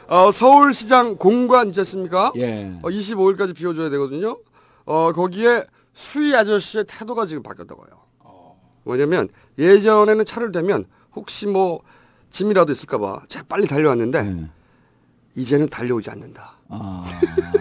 어, 0.08 0.32
서울시장 0.32 1.16
공관 1.18 1.68
있지 1.68 1.80
않습니까? 1.82 2.32
예. 2.38 2.72
어, 2.82 2.90
25일까지 2.90 3.56
비워줘야 3.56 3.90
되거든요. 3.90 4.38
어, 4.86 5.12
거기에 5.14 5.66
수희 5.94 6.36
아저씨의 6.36 6.86
태도가 6.88 7.26
지금 7.26 7.44
바뀌었다고 7.44 7.86
해요. 7.88 8.02
뭐냐면 8.84 9.28
예전에는 9.60 10.26
차를 10.26 10.52
대면 10.52 10.86
혹시 11.14 11.46
뭐 11.46 11.82
짐이라도 12.32 12.72
있을까봐 12.72 13.22
차 13.28 13.44
빨리 13.44 13.68
달려왔는데 13.68 14.18
예. 14.20 14.50
이제는 15.36 15.70
달려오지 15.70 16.10
않는다. 16.10 16.58
아. 16.70 17.06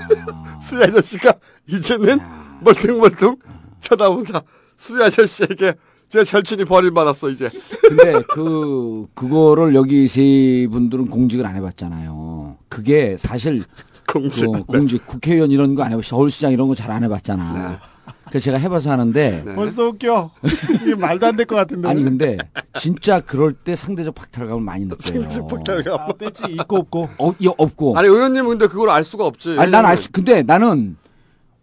수희 0.63 0.83
아저씨가 0.85 1.35
이제는 1.67 2.19
멀뚱멀뚱 2.61 3.37
쳐다본다. 3.81 4.43
수희 4.77 5.03
아저씨에게 5.03 5.75
제 6.11 6.25
절친이 6.25 6.65
버림받았어 6.65 7.31
이제. 7.31 7.49
근데 7.89 8.21
그 8.29 9.07
그거를 9.15 9.75
여기 9.75 10.09
세 10.09 10.67
분들은 10.71 11.07
공직을 11.09 11.47
안 11.47 11.57
해봤잖아요. 11.57 12.57
그게 12.69 13.17
사실 13.17 13.63
공직. 14.13 14.45
그 14.47 14.63
공직 14.65 15.07
국회의원 15.07 15.51
이런 15.53 15.75
거 15.77 15.83
안 15.85 15.93
해봤, 15.93 16.05
서울시장 16.05 16.53
이런 16.53 16.67
거 16.69 16.75
잘 16.75 16.91
안 16.91 17.05
해봤잖아. 17.05 17.81
그래서 18.29 18.45
제가 18.45 18.59
해봐서 18.59 18.91
하는데 18.91 19.43
네. 19.45 19.55
벌써 19.55 19.87
웃겨. 19.89 20.31
이게 20.83 20.95
말도 20.97 21.27
안 21.29 21.37
될 21.37 21.47
것 21.47 21.55
같은데. 21.57 21.89
아니 21.89 22.03
근데 22.03 22.37
진짜 22.79 23.21
그럴 23.21 23.53
때 23.53 23.77
상대적 23.77 24.15
박탈감을 24.15 24.63
많이 24.63 24.85
느껴요. 24.87 25.23
상대적 25.23 25.49
박탈감. 25.49 26.01
아, 26.01 26.13
배지 26.13 26.43
있고 26.49 26.77
없고. 26.79 27.09
어, 27.19 27.33
이 27.39 27.47
없고. 27.57 27.97
아니 27.97 28.09
의원님은 28.09 28.51
근데 28.59 28.67
그걸 28.67 28.91
알 28.91 29.05
수가 29.05 29.27
없지. 29.27 29.57
아니 29.59 29.71
난 29.71 29.85
알 29.87 30.03
수, 30.03 30.11
근데 30.11 30.43
나는 30.43 30.97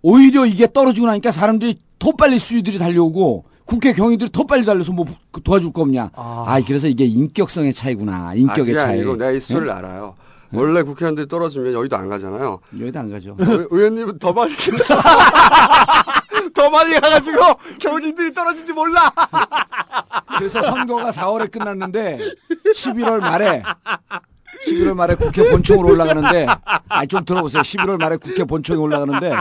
오히려 0.01 0.45
이게 0.45 0.71
떨어지고 0.71 1.07
나니까 1.07 1.31
사람들이 1.31 1.79
더 1.99 2.11
빨리 2.13 2.39
수위들이 2.39 2.77
달려오고 2.77 3.45
국회 3.67 3.93
경위들이 3.93 4.31
더 4.31 4.45
빨리 4.45 4.65
달려서 4.65 4.93
뭐 4.93 5.05
부- 5.05 5.41
도와줄 5.41 5.71
거 5.73 5.81
없냐. 5.83 6.09
아. 6.15 6.45
아, 6.47 6.59
그래서 6.65 6.87
이게 6.87 7.03
인격성의 7.05 7.73
차이구나. 7.73 8.33
인격의 8.35 8.75
아, 8.77 8.79
차이. 8.79 8.93
아니고 8.99 9.15
내가 9.17 9.31
이 9.31 9.39
스토리를 9.41 9.69
알아요. 9.69 10.15
원래 10.53 10.81
국회의원들이 10.81 11.27
떨어지면 11.27 11.73
여의도 11.73 11.97
안 11.97 12.07
가잖아요. 12.07 12.59
여기도 12.79 12.99
안 12.99 13.11
가죠. 13.11 13.35
의- 13.37 13.67
의원님은 13.69 14.19
더 14.19 14.31
많이 14.31 14.53
더 16.55 16.69
많이 16.69 16.93
가가지고 16.93 17.37
경인들이 17.79 18.33
떨어진지 18.33 18.71
몰라. 18.71 19.11
그래서 20.37 20.61
선거가 20.61 21.11
4월에 21.11 21.51
끝났는데 21.51 22.19
11월 22.75 23.19
말에 23.19 23.61
11월 24.67 24.93
말에 24.93 25.15
국회 25.15 25.49
본청으로 25.51 25.89
올라가는데 25.89 26.47
아좀 26.87 27.25
들어보세요. 27.25 27.61
11월 27.61 27.99
말에 27.99 28.15
국회 28.17 28.43
본청에 28.45 28.79
올라가는데 28.79 29.33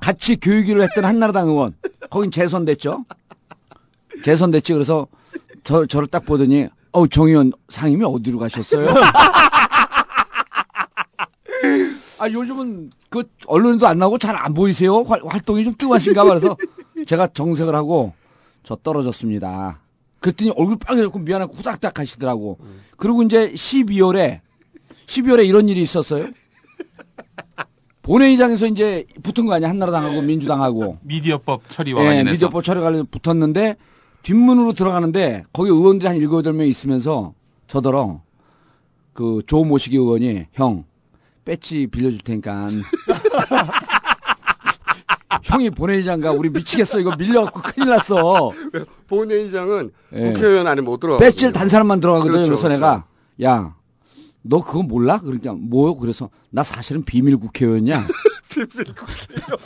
같이 0.00 0.36
교육위를 0.36 0.82
했던 0.82 1.04
한나라당 1.04 1.48
의원 1.48 1.74
거긴 2.10 2.30
재선됐죠. 2.30 3.04
재선됐지. 4.28 4.72
그래서 4.72 5.06
저 5.64 5.84
저를 5.86 6.08
딱 6.08 6.24
보더니 6.24 6.66
어우 6.92 7.08
정 7.08 7.28
의원 7.28 7.52
상임이 7.68 8.02
어디로 8.04 8.38
가셨어요? 8.38 8.88
아 12.20 12.30
요즘은 12.30 12.90
그 13.10 13.24
언론에도 13.46 13.86
안 13.86 13.98
나오고 13.98 14.16
잘 14.18 14.34
안 14.36 14.54
보이세요? 14.54 15.02
활, 15.02 15.20
활동이 15.24 15.64
좀 15.64 15.74
뜸하신가 15.74 16.22
봐. 16.24 16.30
그래서 16.30 16.56
제가 17.06 17.28
정색을 17.34 17.74
하고 17.74 18.14
저 18.62 18.76
떨어졌습니다. 18.76 19.80
그랬더니 20.20 20.52
얼굴 20.56 20.76
빨개졌고 20.78 21.18
미안하고 21.18 21.54
후닥닥 21.54 21.98
하시더라고. 21.98 22.58
그리고 22.96 23.22
이제 23.22 23.52
12월에 23.52 24.40
12월에 25.06 25.46
이런 25.46 25.68
일이 25.68 25.82
있었어요. 25.82 26.28
본회의장에서 28.02 28.66
이제 28.66 29.04
붙은 29.22 29.44
거 29.46 29.52
아니야 29.54 29.68
한나라당하고 29.68 30.22
민주당하고 30.22 30.98
미디어법 31.02 31.68
처리와 31.68 32.00
예, 32.02 32.06
관련해서 32.06 32.32
미디어법 32.32 32.64
처리 32.64 32.80
관련 32.80 33.06
붙었는데 33.06 33.76
뒷문으로 34.28 34.72
들어가는데 34.72 35.44
거기 35.52 35.70
의원들이 35.70 36.06
한 36.08 36.16
일곱 36.16 36.38
여덟 36.38 36.52
명 36.54 36.66
있으면서 36.66 37.34
저더러 37.68 38.20
그 39.12 39.40
조 39.46 39.64
모시기 39.64 39.96
의원이 39.96 40.46
형 40.54 40.84
배지 41.44 41.86
빌려줄 41.86 42.18
테니까 42.20 42.68
형이 45.44 45.70
본회의장가 45.70 46.32
우리 46.32 46.48
미치겠어 46.50 46.98
이거 47.00 47.14
밀려갖고 47.16 47.60
큰일 47.60 47.90
났어 47.90 48.50
본회의장은 49.08 49.92
예. 50.14 50.32
국회의원 50.32 50.66
안에 50.66 50.80
못 50.80 50.98
들어가. 50.98 51.18
배지를 51.18 51.52
단 51.52 51.68
사람만 51.68 52.00
들어가거든요 52.00 52.32
그렇죠, 52.32 52.50
그래서 52.50 52.68
내가 52.68 53.04
야 53.42 53.74
너 54.46 54.62
그거 54.62 54.82
몰라? 54.82 55.18
그러니까 55.20 55.54
뭐요? 55.54 55.96
그래서 55.96 56.28
나 56.50 56.62
사실은 56.62 57.02
비밀 57.02 57.38
국회의원이야. 57.38 58.06
비밀 58.54 58.66
국회의원. 58.94 59.58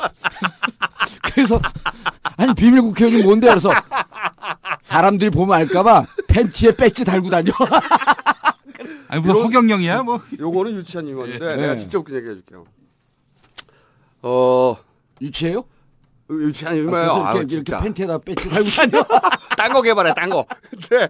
그래서 1.22 1.60
아니 2.36 2.54
비밀 2.54 2.80
국회의원이 2.82 3.22
뭔데? 3.24 3.48
그래서 3.48 3.70
사람들이 4.82 5.30
보면 5.30 5.54
알까봐 5.56 6.06
팬티에 6.26 6.72
배지 6.72 7.04
달고 7.04 7.30
다녀. 7.30 7.52
아니 9.08 9.20
무슨 9.22 9.42
허경영이야 9.44 10.02
뭐. 10.02 10.20
요거는 10.38 10.76
유치한 10.76 11.08
유머인데 11.08 11.52
예. 11.52 11.56
내가 11.56 11.76
진짜 11.76 11.98
웃긴 11.98 12.16
얘기 12.16 12.28
해줄게요. 12.28 12.64
어 14.22 14.76
유치해요? 15.20 15.64
유치한 16.30 16.74
아. 16.74 16.76
그래서 16.76 17.24
아유, 17.24 17.38
이렇게, 17.38 17.38
이렇게 17.38 17.46
진짜. 17.48 17.80
팬티에다 17.80 18.18
배지 18.18 18.50
달고 18.50 18.68
다녀. 18.70 19.04
딴 19.56 19.72
거 19.72 19.82
개발해, 19.82 20.12
딴 20.14 20.28
거. 20.30 20.44
근데 20.70 21.08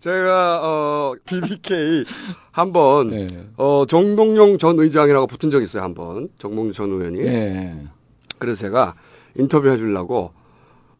제가 0.00 0.60
어 0.62 1.14
BBK 1.26 2.04
한번 2.50 3.12
예. 3.12 3.26
어 3.56 3.84
정동영 3.86 4.56
전 4.58 4.78
의장이라고 4.78 5.26
붙은 5.26 5.50
적 5.50 5.62
있어요 5.62 5.82
한번 5.82 6.28
정몽준 6.38 6.72
전 6.72 6.90
의원이. 6.90 7.20
예. 7.20 7.86
그래서 8.38 8.60
제가 8.62 8.94
인터뷰 9.36 9.68
해주려고 9.68 10.32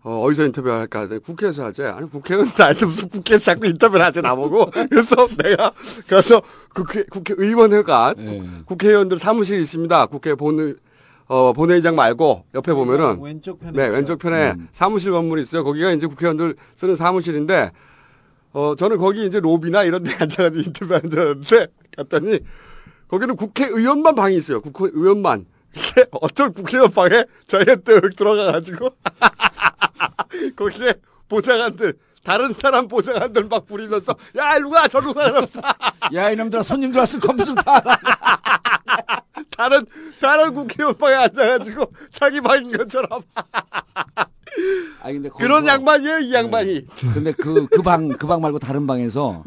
어, 0.02 0.22
어디서 0.22 0.46
인터뷰할까 0.46 1.00
하더니 1.00 1.20
국회에서 1.20 1.64
하재. 1.64 1.84
아니 1.84 2.08
국회의원 2.08 2.48
나한테 2.56 2.86
무슨 2.86 3.08
국회에서 3.08 3.44
자꾸 3.44 3.66
인터뷰를 3.66 4.04
하지 4.04 4.20
나보고. 4.20 4.70
그래서 4.90 5.28
내가 5.42 5.72
가서 6.06 6.42
국회 6.74 7.02
국회 7.04 7.34
의원회관 7.36 8.14
예. 8.18 8.42
국회의원들 8.66 9.18
사무실이 9.18 9.62
있습니다. 9.62 10.06
국회 10.06 10.34
본 10.34 10.78
어, 11.26 11.52
본회의장 11.54 11.94
말고 11.94 12.44
옆에 12.54 12.74
보면은 12.74 13.22
왼쪽 13.22 13.60
편에 13.60 13.72
네, 13.72 13.88
왼쪽 13.88 14.18
편에 14.18 14.50
음. 14.50 14.68
사무실 14.72 15.12
건물이 15.12 15.42
있어요. 15.42 15.62
거기가 15.64 15.92
이제 15.92 16.08
국회의원들 16.08 16.56
쓰는 16.74 16.96
사무실인데, 16.96 17.70
어, 18.52 18.74
저는 18.76 18.98
거기 18.98 19.26
이제 19.26 19.40
로비나 19.40 19.84
이런 19.84 20.02
데 20.02 20.12
앉아가지고 20.12 20.62
인터뷰하는 20.66 21.10
줄 21.10 21.20
알았는데, 21.20 21.66
갔더니, 21.96 22.40
거기는 23.08 23.36
국회의원만 23.36 24.14
방이 24.14 24.36
있어요. 24.36 24.60
국회의원만. 24.60 25.46
근데 25.72 26.08
어떤 26.10 26.52
국회의원 26.52 26.90
방에 26.90 27.24
저희한테 27.46 27.94
윽 27.94 28.16
들어가가지고, 28.16 28.90
거기에 30.56 30.94
보좌관들, 31.28 31.94
다른 32.30 32.52
사람 32.52 32.86
보좌관들 32.86 33.46
막 33.46 33.66
부리면서, 33.66 34.14
야, 34.38 34.54
일로 34.54 34.70
가, 34.70 34.86
저로 34.86 35.12
가, 35.12 35.24
그러면서, 35.32 35.60
야 36.14 36.30
이놈들아 36.30 36.62
손님들 36.62 37.00
왔으면 37.00 37.20
컴퓨터 37.22 37.44
좀 37.46 37.54
타. 37.56 37.82
다른, 39.56 39.84
다른 40.20 40.54
국회의원 40.54 40.96
방에 40.96 41.14
앉아가지고, 41.16 41.92
자기 42.12 42.40
방인 42.40 42.70
것처럼. 42.70 43.20
아 45.02 45.10
근데 45.10 45.28
그런 45.36 45.64
거기서- 45.64 45.68
양반이에요, 45.68 46.18
이 46.20 46.32
양반이. 46.32 46.86
근데 47.14 47.32
그 47.32 47.66
그 47.66 47.82
방 47.82 48.08
그 48.10 48.26
방 48.28 48.40
말고 48.42 48.58
다른 48.60 48.86
방에서 48.86 49.42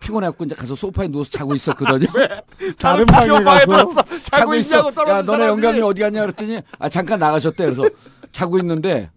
피곤해갖고 0.00 0.44
이제 0.44 0.54
가서 0.54 0.74
소파에 0.74 1.08
누워서 1.08 1.30
자고 1.30 1.54
있었거든요. 1.54 2.06
다른 2.78 3.06
방에 3.06 3.28
방에 3.28 3.44
가서 3.44 3.66
들어서 3.66 4.02
자고 4.30 4.54
있냐고 4.56 4.88
야 4.88 4.92
떨어진 4.92 5.26
너네. 5.30 5.46
영감이 5.46 5.80
어디 5.82 6.02
갔냐 6.02 6.20
그랬더니 6.22 6.60
아 6.78 6.88
잠깐 6.88 7.18
나가셨대 7.20 7.64
그래서 7.64 7.84
자고 8.34 8.58
있는데 8.58 9.10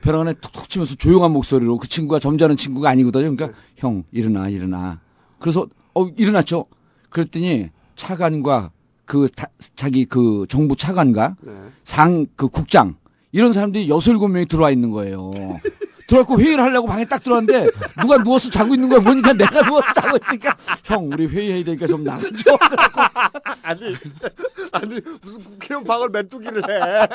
벼랑 0.00 0.22
안에 0.22 0.34
툭툭 0.34 0.68
치면서 0.70 0.94
조용한 0.94 1.32
목소리로 1.32 1.76
그 1.76 1.88
친구가 1.88 2.20
점잖은 2.20 2.56
친구가 2.56 2.88
아니거든요. 2.88 3.34
그러니까 3.36 3.58
형 3.76 4.04
일어나 4.12 4.48
일어나. 4.48 5.00
그래서 5.38 5.66
어 5.94 6.06
일어났죠. 6.16 6.64
그랬더니 7.10 7.68
차관과 7.96 8.70
그 9.04 9.28
다- 9.36 9.48
자기 9.76 10.04
그 10.06 10.46
정부 10.48 10.76
차관과 10.76 11.34
네. 11.42 11.52
상그 11.84 12.48
국장 12.48 12.94
이런 13.32 13.52
사람들이 13.52 13.88
여섯 13.90 14.12
일곱 14.12 14.28
명이 14.28 14.46
들어와 14.46 14.70
있는 14.70 14.90
거예요. 14.90 15.32
들어왔고 16.06 16.40
회의를 16.40 16.62
하려고 16.64 16.88
방에 16.88 17.04
딱 17.04 17.22
들어왔는데 17.22 17.68
누가 18.00 18.22
누워서 18.22 18.50
자고 18.50 18.74
있는 18.74 18.88
거야 18.88 19.00
보니까 19.00 19.32
내가 19.32 19.62
누워서 19.62 19.92
자고 19.92 20.16
있으니까 20.16 20.56
형 20.84 21.08
우리 21.08 21.26
회의해야 21.26 21.64
되니까 21.64 21.86
좀 21.86 22.02
나가줘. 22.04 22.58
아니, 23.62 23.80
아니, 24.72 25.00
무슨 25.22 25.44
국회의원 25.44 25.84
방을 25.84 26.08
메뚜기를 26.08 26.62
해. 26.68 27.06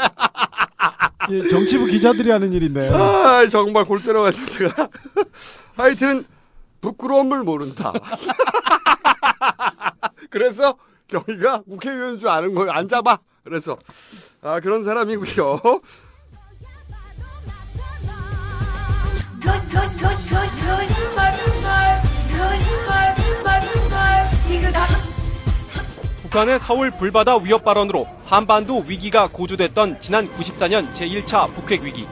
예, 1.32 1.48
정치부 1.50 1.86
기자들이 1.86 2.30
하는 2.32 2.54
일인데. 2.54 2.90
아, 2.94 3.48
정말 3.50 3.86
골 3.86 4.04
때려가지고 4.04 4.48
제가. 4.48 4.90
하여튼, 5.76 6.26
부끄러움을 6.82 7.44
모른다. 7.44 7.94
그래서 10.30 10.78
경희가 11.08 11.62
국회의원인 11.62 12.20
줄 12.20 12.30
아는 12.30 12.54
거예요. 12.54 12.72
앉아봐. 12.72 13.20
그래서, 13.44 13.78
아, 14.42 14.60
그런 14.60 14.84
사람이고요. 14.84 15.62
북한의 26.36 26.60
서울 26.60 26.92
불바다 26.92 27.38
위협 27.38 27.64
발언으로 27.64 28.06
한반도 28.26 28.84
위기가 28.86 29.30
고조됐던 29.30 30.02
지난 30.02 30.30
94년 30.34 30.92
제1차 30.92 31.54
북핵 31.56 31.82
위기. 31.82 32.06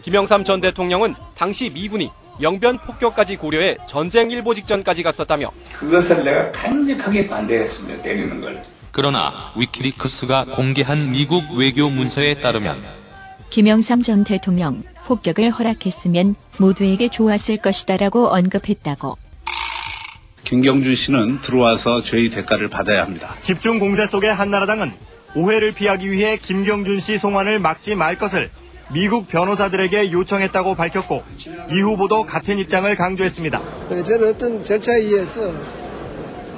김영삼 0.00 0.42
전 0.44 0.62
대통령은 0.62 1.14
당시 1.36 1.68
미군이 1.68 2.10
영변 2.40 2.78
폭격까지 2.78 3.36
고려해 3.36 3.76
전쟁 3.86 4.30
일보 4.30 4.54
직전까지 4.54 5.02
갔었다며 5.02 5.50
그것을 5.74 6.24
내가 6.24 6.50
강력하게 6.50 7.28
반대했습니다. 7.28 8.02
때리는 8.02 8.40
걸. 8.40 8.62
그러나 8.90 9.52
위키리크스가 9.54 10.46
공개한 10.56 11.12
미국 11.12 11.44
외교 11.54 11.90
문서에 11.90 12.32
따르면 12.40 12.82
김영삼 13.50 14.00
전 14.00 14.24
대통령 14.24 14.82
폭격을 15.04 15.50
허락했으면 15.50 16.36
모두에게 16.58 17.10
좋았을 17.10 17.58
것이다라고 17.58 18.28
언급했다고. 18.28 19.18
김경준 20.44 20.94
씨는 20.94 21.40
들어와서 21.40 22.02
저희 22.02 22.28
대가를 22.30 22.68
받아야 22.68 23.02
합니다. 23.02 23.34
집중 23.40 23.78
공세 23.78 24.06
속의 24.06 24.32
한나라당은 24.34 24.92
오해를 25.34 25.72
피하기 25.72 26.10
위해 26.10 26.36
김경준 26.36 27.00
씨 27.00 27.18
송환을 27.18 27.58
막지 27.58 27.94
말 27.94 28.18
것을 28.18 28.50
미국 28.92 29.28
변호사들에게 29.28 30.12
요청했다고 30.12 30.74
밝혔고 30.74 31.22
이 31.70 31.80
후보도 31.80 32.24
같은 32.24 32.58
입장을 32.58 32.94
강조했습니다. 32.94 33.60
저는 34.04 34.28
어떤 34.28 34.62
절차에 34.62 34.98
의해서 34.98 35.40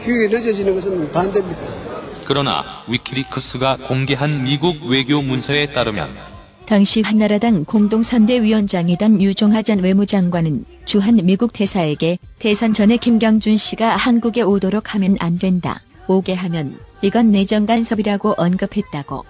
휴일이 0.00 0.28
늦어지는 0.34 0.74
것은 0.74 1.12
반대입니다. 1.12 1.60
그러나 2.26 2.64
위키리크스가 2.88 3.76
공개한 3.86 4.44
미국 4.44 4.84
외교 4.86 5.22
문서에 5.22 5.66
따르면 5.66 6.33
당시 6.66 7.02
한나라당 7.02 7.64
공동선대위원장이던 7.66 9.20
유종하 9.20 9.60
전 9.60 9.80
외무장관은 9.80 10.64
주한 10.86 11.16
미국 11.22 11.52
대사에게 11.52 12.18
대선 12.38 12.72
전에 12.72 12.96
김경준 12.96 13.58
씨가 13.58 13.96
한국에 13.96 14.40
오도록 14.40 14.94
하면 14.94 15.16
안 15.20 15.38
된다. 15.38 15.82
오게 16.08 16.32
하면 16.32 16.78
이건 17.02 17.32
내정 17.32 17.66
간섭이라고 17.66 18.34
언급했다고. 18.38 19.24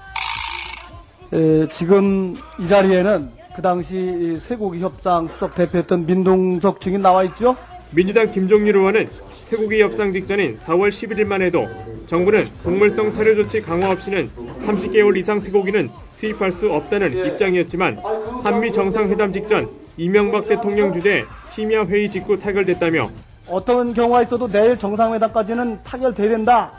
에, 1.33 1.69
지금 1.69 2.35
이 2.61 2.69
자리에는 2.69 3.31
그 3.57 3.63
당시 3.63 3.97
이 3.97 4.39
쇠고기 4.39 4.79
협상 4.79 5.27
수석 5.27 5.57
대표였던 5.57 6.07
민동석 6.07 6.81
증인 6.81 7.03
나와 7.03 7.25
있죠? 7.25 7.57
민주당 7.91 8.31
김종률 8.31 8.77
의원은 8.77 9.09
쇠고기 9.51 9.83
협상 9.83 10.13
직전인 10.13 10.57
4월 10.59 10.89
11일만 10.89 11.43
해도 11.43 11.69
정부는 12.07 12.47
동물성 12.63 13.11
사료 13.11 13.35
조치 13.35 13.61
강화 13.61 13.91
없이는 13.91 14.31
30개월 14.67 15.17
이상 15.17 15.39
쇠고기는 15.39 15.91
수입할 16.25 16.53
수 16.53 16.73
없다는 16.73 17.27
입장이었지만 17.27 17.99
한미 18.43 18.73
정상회담 18.73 19.33
직전 19.33 19.69
이명박 19.97 20.49
대통령 20.49 20.93
주재 20.93 21.25
심야 21.51 21.85
회의 21.85 22.09
직후 22.09 22.39
타결됐다며 22.39 23.11
어떤 23.49 23.93
경우가 23.93 24.23
있어도 24.23 24.49
내일 24.51 24.77
정상회담까지는 24.79 25.81
타결돼야 25.85 26.29
된다. 26.31 26.71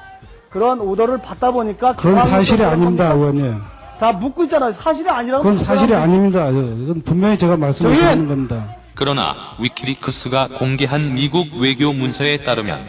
그런 0.50 0.80
오더를 0.80 1.20
받다 1.20 1.52
보니까 1.52 1.96
그건 1.96 2.24
사실이 2.24 2.58
좀 2.58 2.66
아닙니다. 2.68 3.14
의원님. 3.14 3.54
다 4.00 4.12
묻고 4.12 4.46
있잖아요. 4.46 4.74
사실이 4.74 5.08
아니라고. 5.08 5.44
그건 5.44 5.58
사실이 5.58 5.94
아닙니다. 5.94 6.50
이건 6.50 7.02
분명히 7.06 7.38
제가 7.38 7.56
말씀을 7.58 7.92
저희- 7.92 8.04
드리는 8.04 8.28
겁니다. 8.28 8.66
그러나 8.96 9.36
위키리크스가 9.60 10.48
공개한 10.58 11.14
미국 11.14 11.48
외교 11.60 11.94
문서에 11.94 12.38
따르면 12.38 12.80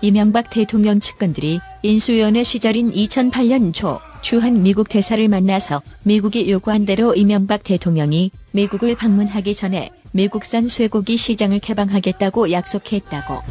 이명박 0.00 0.48
대통령 0.50 1.00
측근들이 1.00 1.60
인수위원회 1.82 2.44
시절인 2.44 2.92
2008년 2.92 3.74
초 3.74 3.98
주한 4.20 4.62
미국 4.62 4.88
대사를 4.88 5.26
만나서 5.28 5.82
미국이 6.04 6.50
요구한 6.50 6.86
대로 6.86 7.14
이명박 7.14 7.64
대통령이 7.64 8.30
미국을 8.52 8.94
방문하기 8.94 9.54
전에 9.54 9.90
미국산 10.12 10.68
쇠고기 10.68 11.16
시장을 11.16 11.58
개방하겠다고 11.58 12.52
약속했다고. 12.52 13.42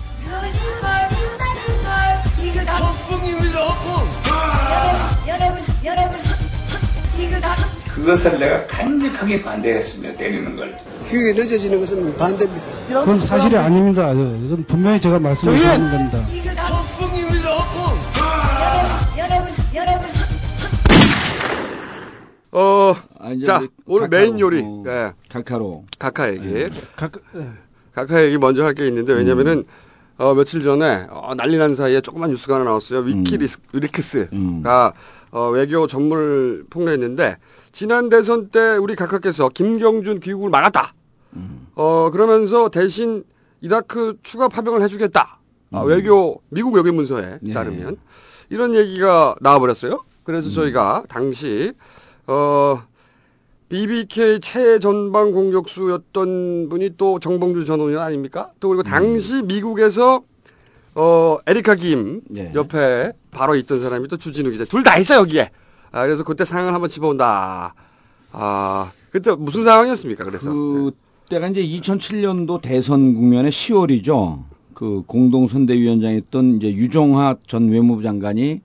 그것을 7.87 8.39
내가 8.39 8.65
간직하게 8.67 9.41
반대했습니다. 9.41 10.15
때리는 10.17 10.55
걸. 10.55 10.77
휴게 11.07 11.33
늦어지는 11.33 11.79
것은 11.79 12.15
반대입니다. 12.17 12.65
그건 12.87 13.19
사실이 13.19 13.55
아닙니다. 13.57 14.11
이건 14.13 14.63
분명히 14.67 14.99
제가 14.99 15.19
말씀을 15.19 15.53
드리는 15.53 15.91
겁니다. 15.91 16.25
여러분, 19.17 19.47
여러분. 19.73 20.07
어, 22.51 22.95
아, 23.19 23.29
자, 23.45 23.61
오늘 23.85 24.09
카카로, 24.09 24.09
메인 24.09 24.39
요리. 24.39 24.61
어, 24.63 24.83
예. 24.87 25.13
각하로. 25.29 25.85
각하 25.99 26.33
얘기. 26.33 26.47
네. 26.47 26.69
각하, 26.95 27.19
각하 27.93 28.23
얘기 28.25 28.37
먼저 28.37 28.63
할 28.65 28.73
게 28.73 28.87
있는데, 28.87 29.13
왜냐면은, 29.13 29.59
음. 29.59 29.63
어, 30.17 30.33
며칠 30.33 30.63
전에, 30.63 31.07
어, 31.09 31.33
난리 31.35 31.57
난 31.57 31.75
사이에 31.75 32.01
조그만 32.01 32.31
뉴스가 32.31 32.55
하나 32.55 32.65
나왔어요. 32.65 32.99
음. 33.01 33.07
위키리크스가, 33.25 34.93
어, 35.31 35.49
외교 35.49 35.87
전문을 35.87 36.65
폭로했는데, 36.69 37.37
지난 37.77 38.09
대선 38.09 38.47
때 38.47 38.75
우리 38.75 38.95
각하께서 38.95 39.49
김경준 39.49 40.19
귀국을 40.21 40.49
막았다. 40.49 40.95
음. 41.35 41.67
어, 41.75 42.09
그러면서 42.09 42.69
대신 42.69 43.23
이라크 43.61 44.17
추가 44.23 44.47
파병을 44.47 44.81
해주겠다. 44.81 45.37
아, 45.73 45.81
외교, 45.81 46.41
미국 46.49 46.73
외교 46.73 46.91
문서에 46.91 47.23
음. 47.23 47.39
네. 47.39 47.53
따르면. 47.53 47.97
이런 48.49 48.73
얘기가 48.73 49.35
나와버렸어요. 49.41 49.91
음. 49.91 49.99
그래서 50.23 50.49
저희가 50.49 51.03
당시, 51.07 51.71
어, 52.25 52.81
BBK 53.69 54.39
최전방 54.41 55.31
공격수였던 55.31 56.69
분이 56.69 56.95
또 56.97 57.19
정봉주 57.19 57.65
전 57.65 57.79
의원 57.81 58.03
아닙니까? 58.03 58.49
또 58.59 58.69
그리고 58.69 58.81
당시 58.81 59.43
미국에서 59.43 60.23
어 60.95 61.37
에리카 61.45 61.75
김 61.75 62.21
네. 62.27 62.51
옆에 62.55 63.13
바로 63.29 63.53
있던 63.55 63.81
사람이 63.81 64.07
또 64.07 64.17
주진우 64.17 64.49
기자 64.49 64.65
둘 64.65 64.83
다 64.83 64.97
있어 64.97 65.13
여기에. 65.13 65.51
아 65.97 66.05
그래서 66.05 66.23
그때 66.23 66.45
상황을 66.45 66.73
한번 66.75 66.89
짚어본다. 66.91 67.73
아 68.33 68.91
그때 69.09 69.31
무슨 69.31 69.63
상황이었습니까? 69.63 70.25
그래서 70.25 70.51
그때가 70.51 71.47
이제 71.47 71.65
2007년도 71.65 72.61
대선 72.61 73.15
국면의 73.15 73.51
10월이죠. 73.51 74.43
그 74.75 75.01
공동 75.07 75.47
선대위원장이었던 75.47 76.57
이제 76.57 76.71
유종하 76.71 77.35
전 77.47 77.69
외무부 77.69 78.03
장관이 78.03 78.61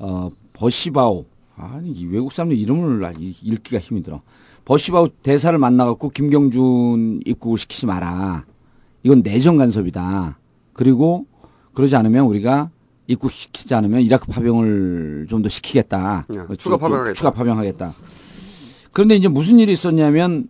어 0.00 0.32
버시바오 0.54 1.24
아니 1.56 1.92
이 1.92 2.06
외국 2.06 2.32
사람들 2.32 2.58
이름을 2.58 3.14
읽기가 3.42 3.78
힘이 3.78 4.02
들어. 4.02 4.22
버시바오 4.64 5.10
대사를 5.22 5.56
만나갖고 5.56 6.08
김경준 6.08 7.20
입국을 7.26 7.58
시키지 7.58 7.86
마라. 7.86 8.44
이건 9.04 9.22
내정 9.22 9.56
간섭이다. 9.56 10.36
그리고 10.72 11.26
그러지 11.74 11.94
않으면 11.94 12.24
우리가 12.24 12.70
입국시키지 13.06 13.74
않으면 13.74 14.00
이라크 14.02 14.26
파병을 14.26 15.26
좀 15.28 15.42
더 15.42 15.48
시키겠다. 15.48 16.26
네, 16.28 16.38
어, 16.40 16.54
추가 16.56 16.74
좀- 16.76 16.80
파병하겠다. 16.80 17.14
추가 17.14 17.30
파병하겠다. 17.30 17.92
그런데 18.92 19.16
이제 19.16 19.28
무슨 19.28 19.58
일이 19.58 19.72
있었냐면 19.72 20.48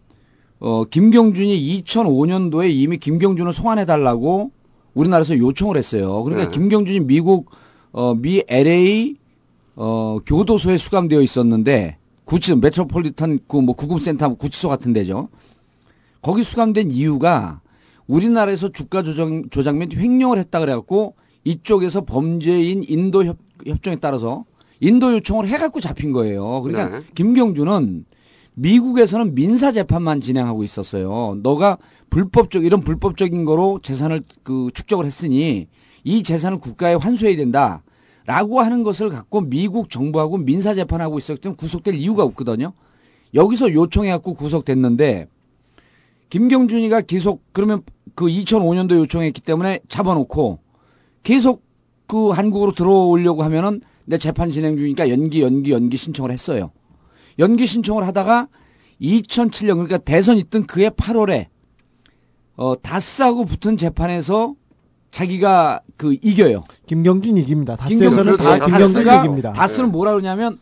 어, 0.58 0.84
김경준이 0.84 1.82
2005년도에 1.84 2.70
이미 2.72 2.96
김경준을 2.98 3.52
소환해 3.52 3.84
달라고 3.84 4.52
우리나라에서 4.94 5.36
요청을 5.36 5.76
했어요. 5.76 6.22
그러니까 6.22 6.50
네. 6.50 6.58
김경준이 6.58 7.00
미국 7.00 7.50
어, 7.92 8.14
미 8.14 8.42
LA 8.48 9.16
어, 9.74 10.18
교도소에 10.24 10.78
수감되어 10.78 11.20
있었는데 11.20 11.98
구치 12.24 12.54
메트로폴리탄 12.56 13.40
그 13.46 13.60
뭐 13.60 13.74
구급센터 13.74 14.34
구치소 14.34 14.68
같은 14.68 14.92
데죠. 14.92 15.28
거기 16.22 16.42
수감된 16.42 16.90
이유가 16.90 17.60
우리나라에서 18.06 18.70
주가 18.70 19.02
조정 19.02 19.48
조작 19.50 19.76
및 19.76 19.92
횡령을 19.94 20.38
했다 20.38 20.60
그래 20.60 20.72
갖고 20.74 21.14
이쪽에서 21.46 22.00
범죄인 22.04 22.84
인도 22.86 23.24
협, 23.24 23.38
협정에 23.64 23.96
따라서 23.96 24.44
인도 24.80 25.12
요청을 25.12 25.46
해갖고 25.46 25.80
잡힌 25.80 26.12
거예요. 26.12 26.60
그러니까 26.60 26.98
네. 26.98 27.04
김경준은 27.14 28.04
미국에서는 28.54 29.34
민사 29.34 29.70
재판만 29.70 30.20
진행하고 30.20 30.64
있었어요. 30.64 31.38
너가 31.42 31.78
불법적 32.10 32.64
이런 32.64 32.80
불법적인 32.80 33.44
거로 33.44 33.78
재산을 33.80 34.24
그 34.42 34.70
축적을 34.74 35.06
했으니 35.06 35.68
이 36.02 36.22
재산을 36.24 36.58
국가에 36.58 36.94
환수해야 36.94 37.36
된다. 37.36 37.82
라고 38.24 38.60
하는 38.60 38.82
것을 38.82 39.08
갖고 39.08 39.40
미국 39.40 39.88
정부하고 39.88 40.38
민사 40.38 40.74
재판하고 40.74 41.16
있었기 41.16 41.42
때문에 41.42 41.56
구속될 41.56 41.94
이유가 41.94 42.24
없거든요. 42.24 42.72
여기서 43.34 43.72
요청해 43.72 44.10
갖고 44.10 44.34
구속됐는데 44.34 45.28
김경준이가 46.30 47.02
계속 47.02 47.44
그러면 47.52 47.82
그 48.16 48.26
2005년도 48.26 48.96
요청했기 48.96 49.42
때문에 49.42 49.78
잡아놓고 49.88 50.65
계속 51.26 51.64
그 52.06 52.28
한국으로 52.28 52.70
들어오려고 52.70 53.42
하면은 53.42 53.80
내 54.04 54.16
재판 54.16 54.52
진행 54.52 54.76
중이니까 54.76 55.10
연기 55.10 55.42
연기 55.42 55.72
연기 55.72 55.96
신청을 55.96 56.30
했어요. 56.30 56.70
연기 57.40 57.66
신청을 57.66 58.06
하다가 58.06 58.46
2007년 59.00 59.72
그러니까 59.72 59.98
대선 59.98 60.38
있던 60.38 60.68
그해 60.68 60.88
8월에 60.88 61.46
어 62.54 62.80
다스하고 62.80 63.44
붙은 63.44 63.76
재판에서 63.76 64.54
자기가 65.10 65.80
그 65.96 66.14
이겨요. 66.22 66.62
김경준 66.86 67.38
이깁니다. 67.38 67.74
다스에서는 67.74 68.36
다 68.36 68.64
김경준 68.64 69.00
이깁니다. 69.00 69.52
다스는 69.52 69.90
뭐라 69.90 70.12
그러냐면 70.12 70.60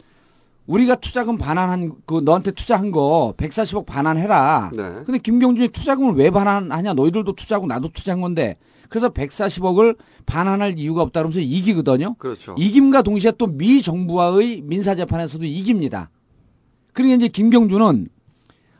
우리가 0.66 0.94
투자금 0.94 1.36
반환한 1.36 1.92
그 2.06 2.22
너한테 2.24 2.52
투자한 2.52 2.90
거 2.90 3.34
140억 3.36 3.84
반환해라. 3.84 4.70
네. 4.74 4.82
근데 5.04 5.18
김경준이 5.18 5.68
투자금을 5.68 6.14
왜 6.14 6.30
반환하냐? 6.30 6.94
너희들도 6.94 7.34
투자하고 7.34 7.66
나도 7.66 7.90
투자한 7.92 8.22
건데. 8.22 8.56
그래서 8.94 9.08
140억을 9.08 9.96
반환할 10.24 10.78
이유가 10.78 11.02
없다 11.02 11.18
그러면서 11.18 11.40
이기거든요. 11.40 12.14
그렇죠. 12.14 12.54
이김과 12.56 13.02
동시에 13.02 13.32
또 13.32 13.48
미 13.48 13.82
정부와의 13.82 14.60
민사 14.62 14.94
재판에서도 14.94 15.44
이깁니다. 15.44 16.10
그러니까 16.92 17.16
이제 17.16 17.26
김경준은 17.26 18.06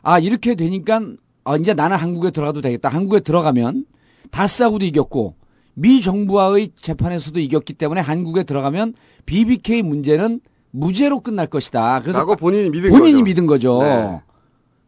아 0.02 0.20
이렇게 0.20 0.54
되니까 0.54 1.00
아 1.42 1.56
이제 1.56 1.74
나는 1.74 1.96
한국에 1.96 2.30
들어가도 2.30 2.60
되겠다. 2.60 2.90
한국에 2.90 3.18
들어가면 3.18 3.86
다스하고도 4.30 4.84
이겼고 4.84 5.34
미 5.74 6.00
정부와의 6.00 6.70
재판에서도 6.76 7.40
이겼기 7.40 7.72
때문에 7.72 8.00
한국에 8.00 8.44
들어가면 8.44 8.94
BBK 9.26 9.82
문제는 9.82 10.40
무죄로 10.70 11.22
끝날 11.22 11.48
것이다. 11.48 12.02
그래서 12.02 12.24
본인이 12.24 12.70
믿은 12.70 12.90
본인이 12.90 13.14
거죠. 13.14 13.24
믿은 13.24 13.46
거죠. 13.46 13.82
네. 13.82 14.20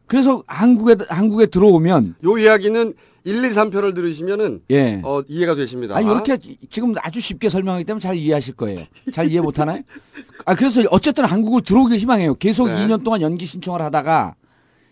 그래서 0.06 0.44
한국에 0.46 0.94
한국에 1.08 1.46
들어오면 1.46 2.14
요 2.22 2.38
이야기는 2.38 2.94
1, 3.26 3.44
2, 3.44 3.48
3편을 3.48 3.92
들으시면은 3.92 4.62
예. 4.70 5.00
어, 5.02 5.20
이해가 5.26 5.56
되십니다. 5.56 5.96
아니 5.96 6.06
이렇게 6.06 6.38
지금 6.70 6.94
아주 7.02 7.20
쉽게 7.20 7.50
설명하기 7.50 7.84
때문에 7.84 8.00
잘 8.00 8.14
이해하실 8.14 8.54
거예요. 8.54 8.78
잘 9.12 9.28
이해 9.28 9.40
못 9.40 9.58
하나요? 9.58 9.82
아 10.46 10.54
그래서 10.54 10.80
어쨌든 10.92 11.24
한국을 11.24 11.62
들어오길 11.62 11.98
희망해요. 11.98 12.36
계속 12.36 12.68
네. 12.68 12.86
2년 12.86 13.02
동안 13.02 13.20
연기 13.22 13.44
신청을 13.44 13.82
하다가 13.82 14.36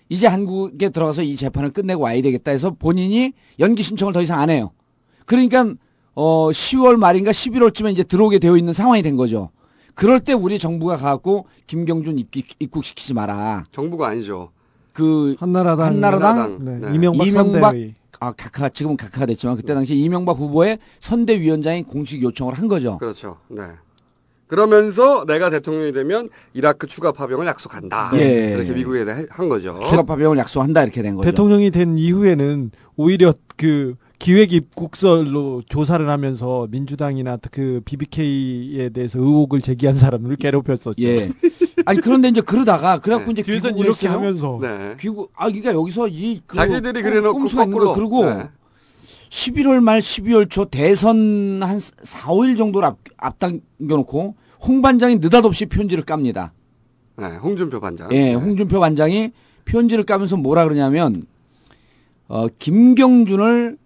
이제 0.09 0.27
한국에 0.27 0.89
들어가서 0.89 1.23
이 1.23 1.37
재판을 1.37 1.71
끝내고 1.71 2.03
와야 2.03 2.21
되겠다 2.21 2.51
해서 2.51 2.71
본인이 2.77 3.33
연기 3.61 3.85
신청을 3.85 4.13
더 4.13 4.21
이상 4.21 4.41
안 4.41 4.51
해요. 4.51 4.73
그러니까 5.27 5.73
어 6.15 6.49
10월 6.51 6.97
말인가 6.97 7.31
11월쯤에 7.31 7.93
이제 7.93 8.03
들어오게 8.03 8.41
되어 8.41 8.57
있는 8.57 8.73
상황이 8.73 9.01
된 9.03 9.15
거죠. 9.15 9.51
그럴 9.95 10.19
때 10.19 10.33
우리 10.33 10.59
정부가 10.59 10.97
가고 10.97 11.47
김경준 11.69 12.19
입기, 12.19 12.45
입국시키지 12.59 13.15
마라. 13.15 13.65
정부가 13.71 14.09
아니죠. 14.09 14.51
그 14.93 15.37
한나라당, 15.39 15.87
한나라당 15.87 16.65
네, 16.65 16.79
네. 16.79 16.95
이명박, 16.95 17.31
선대위. 17.31 17.95
아 18.21 18.33
각하 18.33 18.69
지금은 18.69 18.97
각하가 18.97 19.27
됐지만 19.27 19.57
그때 19.57 19.75
당시 19.75 19.95
이명박 19.95 20.37
후보의 20.39 20.79
선대위원장이 21.01 21.83
공식 21.85 22.23
요청을 22.23 22.55
한 22.55 22.69
거죠. 22.69 22.99
그렇죠. 22.99 23.39
네. 23.49 23.63
그러면서 24.47 25.25
내가 25.27 25.51
대통령이 25.51 25.93
되면 25.93 26.29
이라크 26.53 26.87
추가 26.87 27.13
파병을 27.13 27.47
약속한다. 27.47 28.13
예. 28.15 28.55
이렇게 28.55 28.73
미국에 28.73 29.05
한 29.31 29.49
거죠. 29.49 29.81
추가 29.89 30.03
파병을 30.03 30.39
약속한다 30.39 30.83
이렇게 30.83 31.03
된 31.03 31.17
거죠. 31.17 31.31
대통령이 31.31 31.71
된 31.71 31.99
이후에는 31.99 32.71
오히려 32.97 33.35
그 33.57 33.97
기획 34.19 34.53
입국설로 34.53 35.63
조사를 35.69 36.09
하면서 36.09 36.67
민주당이나 36.71 37.37
그 37.51 37.81
BBK에 37.85 38.89
대해서 38.91 39.19
의혹을 39.19 39.61
제기한 39.61 39.97
사람을 39.97 40.37
괴롭혔었죠. 40.37 40.95
예. 41.03 41.31
아니 41.85 42.01
그런데 42.01 42.29
이제 42.29 42.41
그러다가 42.41 42.99
그래갖고 43.01 43.33
이제 43.33 43.43
뒤에서 43.43 43.69
귀국을 43.69 43.87
이렇게 43.87 44.07
했어요. 44.07 44.19
하면서 44.19 44.59
네. 44.63 44.95
귀국 44.99 45.31
아 45.35 45.47
그러니까 45.47 45.73
여기서 45.75 46.09
이 46.09 46.41
그 46.47 46.57
자기들이 46.57 47.03
그래놓고 47.03 47.39
꼼수가 47.39 47.65
있는 47.65 47.79
거. 47.79 47.95
그리고 47.95 48.25
네. 48.25 48.49
11월 49.31 49.83
말 49.83 49.99
12월 50.01 50.49
초 50.49 50.65
대선 50.67 51.61
한 51.63 51.81
4, 51.81 52.29
5일 52.31 52.57
정도를 52.57 52.87
앞, 52.89 52.99
앞당겨 53.17 53.97
놓고 53.97 54.37
홍 54.61 54.81
반장이 54.81 55.17
느닷없이 55.17 55.67
편지를 55.67 56.05
깝니다. 56.05 56.53
네, 57.17 57.37
홍준표 57.37 57.81
반장. 57.81 58.11
예, 58.13 58.33
홍준표 58.35 58.81
반장이 58.81 59.33
편지를 59.65 60.05
까면서 60.05 60.37
뭐라 60.37 60.65
그러냐면 60.65 61.27
어, 62.29 62.47
김경준을 62.59 63.77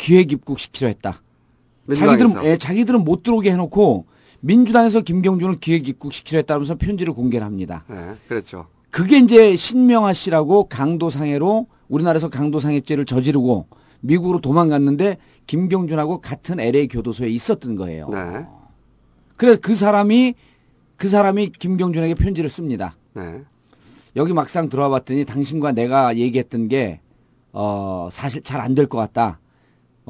기획 0.00 0.32
입국시키려 0.32 0.88
했다. 0.88 1.22
민주당에서. 1.84 2.16
자기들은 2.16 2.44
예, 2.50 2.56
자기들은 2.56 3.04
못 3.04 3.22
들어오게 3.22 3.52
해놓고 3.52 4.06
민주당에서 4.40 5.02
김경준을 5.02 5.60
기획 5.60 5.88
입국시키려 5.88 6.38
했다면서 6.38 6.76
편지를 6.76 7.12
공개를 7.12 7.44
합니다. 7.46 7.84
네, 7.88 8.14
그렇죠. 8.26 8.66
그게 8.90 9.18
이제 9.18 9.54
신명아 9.54 10.14
씨라고 10.14 10.64
강도상해로 10.68 11.66
우리나라에서 11.88 12.28
강도상해죄를 12.30 13.04
저지르고 13.04 13.66
미국으로 14.00 14.40
도망갔는데 14.40 15.18
김경준하고 15.46 16.20
같은 16.22 16.58
LA 16.60 16.88
교도소에 16.88 17.28
있었던 17.28 17.76
거예요. 17.76 18.08
네. 18.08 18.46
그래서 19.36 19.58
그 19.60 19.74
사람이 19.74 20.34
그 20.96 21.08
사람이 21.08 21.50
김경준에게 21.58 22.14
편지를 22.14 22.48
씁니다. 22.48 22.96
네. 23.14 23.42
여기 24.16 24.32
막상 24.32 24.68
들어와 24.68 24.88
봤더니 24.88 25.24
당신과 25.24 25.72
내가 25.72 26.16
얘기했던 26.16 26.68
게 26.68 27.00
어, 27.52 28.08
사실 28.10 28.42
잘 28.42 28.60
안 28.60 28.74
될 28.74 28.86
것 28.88 28.96
같다. 28.98 29.38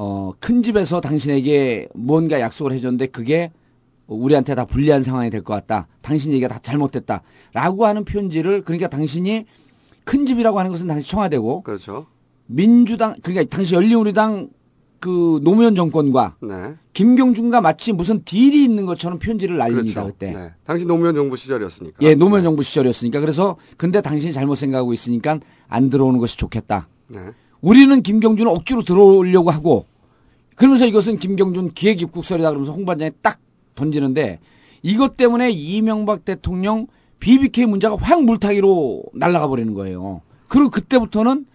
어, 0.03 0.31
큰 0.39 0.63
집에서 0.63 0.99
당신에게 0.99 1.87
뭔가 1.93 2.39
약속을 2.39 2.71
해줬는데 2.73 3.05
그게 3.07 3.51
우리한테 4.07 4.55
다 4.55 4.65
불리한 4.65 5.03
상황이 5.03 5.29
될 5.29 5.43
것 5.43 5.53
같다. 5.53 5.87
당신 6.01 6.31
얘기가 6.31 6.47
다 6.47 6.57
잘못됐다. 6.59 7.21
라고 7.53 7.85
하는 7.85 8.03
편지를 8.03 8.63
그러니까 8.63 8.87
당신이 8.89 9.45
큰 10.03 10.25
집이라고 10.25 10.57
하는 10.57 10.71
것은 10.71 10.87
당시 10.87 11.07
청와대고 11.07 11.61
그렇죠. 11.61 12.07
민주당 12.47 13.13
그러니까 13.21 13.55
당시 13.55 13.75
열린우리당 13.75 14.49
그 14.99 15.39
노무현 15.43 15.75
정권과 15.75 16.37
네. 16.41 16.73
김경준과 16.93 17.61
마치 17.61 17.91
무슨 17.93 18.23
딜이 18.23 18.63
있는 18.63 18.87
것처럼 18.87 19.19
편지를 19.19 19.57
날립니다 19.57 20.01
그렇죠. 20.01 20.13
그때. 20.13 20.31
네. 20.31 20.53
당시 20.65 20.83
노무현 20.85 21.13
정부 21.13 21.35
시절이었으니까. 21.35 21.97
예, 22.01 22.15
노무현 22.15 22.41
정부 22.43 22.63
시절이었으니까 22.63 23.19
그래서 23.19 23.55
근데 23.77 24.01
당신이 24.01 24.33
잘못 24.33 24.55
생각하고 24.55 24.93
있으니까 24.93 25.39
안 25.67 25.91
들어오는 25.91 26.19
것이 26.19 26.37
좋겠다. 26.37 26.87
네. 27.07 27.19
우리는 27.61 28.01
김경준을 28.01 28.51
억지로 28.51 28.81
들어오려고 28.83 29.51
하고 29.51 29.85
그러면서 30.61 30.85
이것은 30.85 31.17
김경준 31.17 31.71
기획 31.73 32.03
입국설이다 32.03 32.49
그러면서 32.49 32.71
홍 32.71 32.85
반장이 32.85 33.13
딱 33.23 33.39
던지는데 33.73 34.37
이것 34.83 35.17
때문에 35.17 35.49
이명박 35.49 36.23
대통령 36.23 36.85
BBK 37.19 37.65
문제가 37.65 37.95
확 37.95 38.23
물타기로 38.23 39.05
날아가 39.15 39.47
버리는 39.47 39.73
거예요. 39.73 40.21
그리고 40.47 40.69
그때부터는 40.69 41.47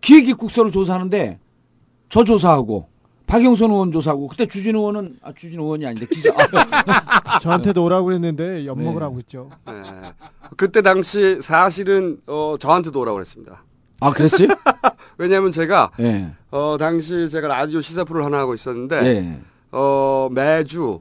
기획 0.00 0.28
입국설을 0.28 0.72
조사하는데 0.72 1.38
저 2.08 2.24
조사하고 2.24 2.88
박영선 3.28 3.70
의원 3.70 3.92
조사하고 3.92 4.26
그때 4.26 4.46
주진 4.46 4.74
의원은 4.74 5.18
아 5.22 5.32
주진 5.32 5.60
의원이 5.60 5.86
아닌데 5.86 6.06
기자 6.10 6.34
아, 6.34 7.38
저한테도 7.38 7.84
오라고 7.84 8.12
했는데 8.12 8.66
엿먹을 8.66 8.94
네. 8.94 9.00
하고 9.00 9.20
있죠. 9.20 9.50
네. 9.64 9.72
그때 10.56 10.82
당시 10.82 11.40
사실은 11.40 12.18
어, 12.26 12.56
저한테도 12.58 12.98
오라고 12.98 13.20
했습니다. 13.20 13.62
아 14.00 14.10
그랬어요? 14.10 14.48
왜냐하면 15.18 15.52
제가 15.52 15.92
예. 16.00 16.32
어, 16.56 16.78
당시 16.78 17.28
제가 17.28 17.48
라디오 17.48 17.82
시사 17.82 18.04
프로를 18.04 18.24
하나 18.24 18.38
하고 18.38 18.54
있었는데 18.54 19.04
예. 19.04 19.38
어, 19.72 20.28
매주 20.32 21.00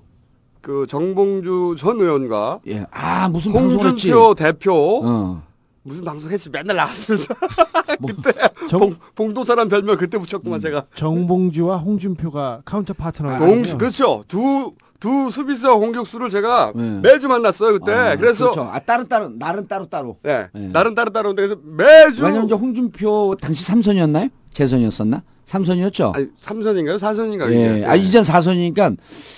그 0.60 0.86
정봉주 0.90 1.76
전 1.78 1.98
의원과 1.98 2.60
예. 2.68 2.86
아 2.92 3.30
무슨? 3.30 3.54
홍준표 3.54 4.36
대표 4.36 5.02
어. 5.06 5.44
무슨 5.84 6.04
방송 6.04 6.30
했지 6.30 6.50
맨날 6.50 6.76
나왔으면서 6.76 7.34
뭐, 8.02 8.12
그때 8.22 8.32
봉, 8.70 8.96
봉도사란 9.16 9.70
별명 9.70 9.96
그때 9.96 10.18
붙였구만 10.18 10.60
제가 10.60 10.88
정봉주와 10.96 11.78
홍준표가 11.78 12.64
counter 12.66 12.94
partner. 12.94 13.38
동수 13.38 13.78
그렇죠 13.78 14.26
두 14.28 14.74
두 15.00 15.30
수비수와 15.30 15.76
공격수를 15.76 16.30
제가 16.30 16.72
네. 16.74 17.00
매주 17.04 17.28
만났어요 17.28 17.74
그때 17.74 17.92
아, 17.94 18.16
그래서 18.16 18.50
그렇죠. 18.52 18.70
아 18.72 18.80
따로 18.80 19.08
따로 19.08 19.30
날은 19.30 19.68
따로 19.68 19.86
따로. 19.86 20.18
네, 20.24 20.48
네. 20.54 20.68
나름 20.70 20.96
따로 20.96 21.12
따로인데 21.12 21.48
그래서 21.48 21.62
매주 21.64 22.24
왜냐면 22.24 22.50
홍준표 22.50 23.36
당시 23.40 23.64
삼선이었나요? 23.66 24.30
재선이었었나? 24.54 25.22
삼선이었죠. 25.46 26.12
아니, 26.16 26.28
3선인가요? 26.42 26.98
4선인가요? 26.98 27.52
예. 27.52 27.56
이제? 27.78 27.86
아 27.86 27.96
이젠 27.96 28.24
사선이니까 28.24 28.92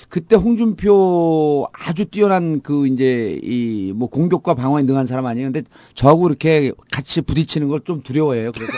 그때 0.10 0.36
홍준표 0.38 1.68
아주 1.74 2.06
뛰어난 2.06 2.62
그 2.62 2.88
이제 2.88 3.40
이 3.44 3.92
뭐 3.96 4.10
공격과 4.10 4.54
방어에 4.54 4.84
능한 4.84 5.06
사람 5.06 5.26
아니에요. 5.26 5.52
근데 5.52 5.68
저하고 5.96 6.28
이렇게 6.28 6.72
같이 6.92 7.22
부딪히는 7.22 7.68
걸 7.68 7.82
좀 7.84 8.02
두려워해요. 8.04 8.52
그래서 8.52 8.72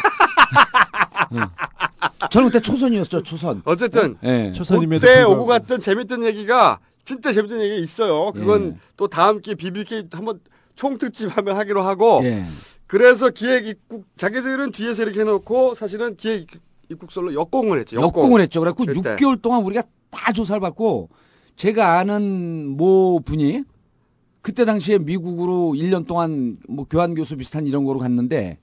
어. 1.32 2.28
저는 2.32 2.50
그때 2.50 2.60
초선이었죠. 2.62 3.24
초선. 3.24 3.62
어쨌든 3.66 4.18
예. 4.24 4.52
초선임에도 4.54 5.06
그때. 5.06 5.24
오고 5.24 5.46
갔던 5.46 5.80
재밌던 5.80 6.24
얘기가 6.26 6.80
진짜 7.06 7.32
재밌던 7.34 7.62
얘기 7.62 7.82
있어요. 7.82 8.32
그건 8.34 8.74
예. 8.74 8.78
또 8.98 9.08
다음 9.08 9.42
기회 9.42 9.56
BBK 9.56 10.08
한번 10.12 10.40
총특집 10.76 11.36
하면 11.38 11.58
하기로 11.58 11.82
하고 11.82 12.22
예. 12.24 12.44
그래서 12.88 13.30
기획 13.30 13.68
입국 13.68 14.06
자기들은 14.18 14.72
뒤에서 14.72 15.04
이렇게 15.04 15.22
해놓고 15.22 15.76
사실은 15.76 16.16
기획 16.16 16.48
입국설로 16.90 17.34
역공을 17.34 17.80
했죠. 17.80 18.02
역공을 18.02 18.42
했죠. 18.42 18.60
그래갖고 18.60 18.86
그때. 18.86 19.16
6개월 19.16 19.42
동안 19.42 19.64
우리가 19.64 19.84
다 20.10 20.32
조사를 20.34 20.60
받고 20.60 21.10
제가 21.56 22.00
아는 22.00 22.68
모 22.78 23.20
분이 23.24 23.64
그때 24.42 24.66
당시에 24.66 24.98
미국으로 24.98 25.74
1년 25.76 26.08
동안 26.08 26.58
뭐 26.68 26.86
교환 26.90 27.14
교수 27.14 27.38
비슷한 27.38 27.68
이런 27.68 27.84
거로 27.84 28.00
갔는데 28.00 28.58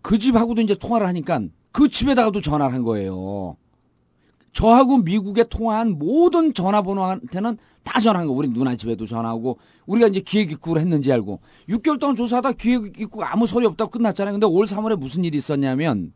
그 0.00 0.18
집하고도 0.18 0.62
이제 0.62 0.74
통화를 0.74 1.06
하니까 1.06 1.42
그 1.70 1.88
집에다가도 1.88 2.40
전화를 2.40 2.74
한 2.74 2.82
거예요. 2.82 3.56
저하고 4.52 4.98
미국에 4.98 5.44
통화한 5.44 5.98
모든 5.98 6.52
전화번호한테는 6.52 7.56
다 7.82 8.00
전화한 8.00 8.28
거. 8.28 8.34
우리 8.34 8.48
누나 8.48 8.76
집에도 8.76 9.06
전화하고 9.06 9.58
우리가 9.86 10.08
이제 10.08 10.20
기획 10.20 10.52
입국을 10.52 10.80
했는지 10.80 11.10
알고 11.12 11.40
6개월 11.68 11.98
동안 11.98 12.16
조사하다 12.16 12.52
기획 12.52 13.00
입국 13.00 13.22
아무 13.22 13.46
소리 13.46 13.66
없다고 13.66 13.90
끝났잖아요. 13.90 14.34
근데 14.34 14.46
올 14.46 14.66
3월에 14.66 14.96
무슨 14.96 15.24
일이 15.24 15.38
있었냐면 15.38 16.12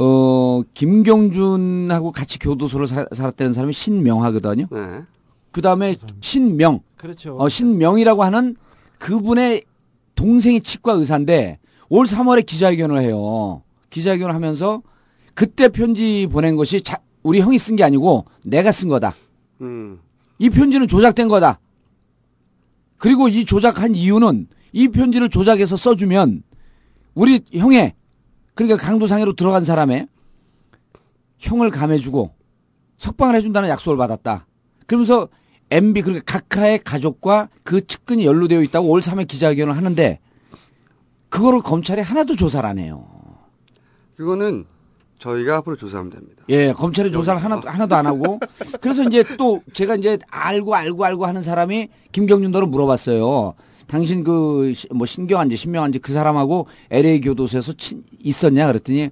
어 0.00 0.62
김경준하고 0.74 2.12
같이 2.12 2.38
교도소를 2.38 2.86
사, 2.86 3.06
살았다는 3.12 3.52
사람이 3.52 3.72
신명하거든요. 3.72 4.66
네. 4.70 5.02
그 5.50 5.60
다음에 5.60 5.96
신명, 6.20 6.80
그렇죠. 6.96 7.36
어, 7.38 7.48
신명이라고 7.48 8.22
하는 8.22 8.54
그분의 8.98 9.64
동생이 10.14 10.60
치과 10.60 10.92
의사인데 10.92 11.58
올 11.88 12.06
3월에 12.06 12.46
기자회견을 12.46 13.00
해요. 13.00 13.62
기자회견을 13.90 14.34
하면서 14.34 14.82
그때 15.34 15.68
편지 15.68 16.28
보낸 16.30 16.54
것이 16.56 16.80
자, 16.82 16.98
우리 17.22 17.40
형이 17.40 17.58
쓴 17.58 17.76
게 17.76 17.82
아니고 17.82 18.26
내가 18.44 18.70
쓴 18.70 18.88
거다. 18.88 19.14
음. 19.62 19.98
이 20.38 20.50
편지는 20.50 20.86
조작된 20.86 21.26
거다. 21.28 21.58
그리고 22.98 23.28
이 23.28 23.44
조작한 23.44 23.94
이유는 23.94 24.46
이 24.72 24.88
편지를 24.88 25.28
조작해서 25.28 25.76
써주면 25.76 26.42
우리 27.14 27.40
형의 27.52 27.94
그러니까 28.58 28.76
강도상해로 28.76 29.34
들어간 29.34 29.62
사람의 29.62 30.08
형을 31.38 31.70
감해주고 31.70 32.34
석방을 32.96 33.36
해준다는 33.36 33.68
약속을 33.68 33.96
받았다. 33.96 34.48
그러면서 34.88 35.28
MB 35.70 36.02
그러니까 36.02 36.24
각하의 36.40 36.80
가족과 36.82 37.50
그 37.62 37.86
측근이 37.86 38.26
연루되어 38.26 38.62
있다고 38.62 38.88
올 38.88 39.00
3회 39.00 39.28
기자회견을 39.28 39.76
하는데 39.76 40.18
그거를 41.28 41.60
검찰이 41.60 42.00
하나도 42.00 42.34
조사를 42.34 42.68
안 42.68 42.80
해요. 42.80 43.06
그거는 44.16 44.64
저희가 45.20 45.58
앞으로 45.58 45.76
조사하면 45.76 46.10
됩니다. 46.10 46.42
예, 46.48 46.72
검찰이 46.72 47.12
조사를 47.12 47.40
하나도, 47.40 47.68
하나도 47.68 47.94
안 47.94 48.06
하고. 48.06 48.40
그래서 48.80 49.04
이제 49.04 49.22
또 49.36 49.62
제가 49.72 49.94
이제 49.94 50.18
알고 50.30 50.74
알고 50.74 51.04
알고 51.04 51.26
하는 51.26 51.42
사람이 51.42 51.90
김경준도로 52.10 52.66
물어봤어요. 52.66 53.54
당신 53.88 54.22
그 54.22 54.72
뭐 54.94 55.06
신경한지 55.06 55.56
신명한지 55.56 55.98
그 55.98 56.12
사람하고 56.12 56.66
LA 56.90 57.20
교도소에서 57.22 57.72
친, 57.72 58.04
있었냐 58.22 58.66
그랬더니 58.68 59.10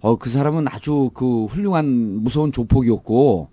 어 0.00 0.16
그 0.16 0.30
사람은 0.30 0.66
아주 0.68 1.10
그 1.14 1.44
훌륭한 1.46 1.86
무서운 2.22 2.50
조폭이었고 2.52 3.48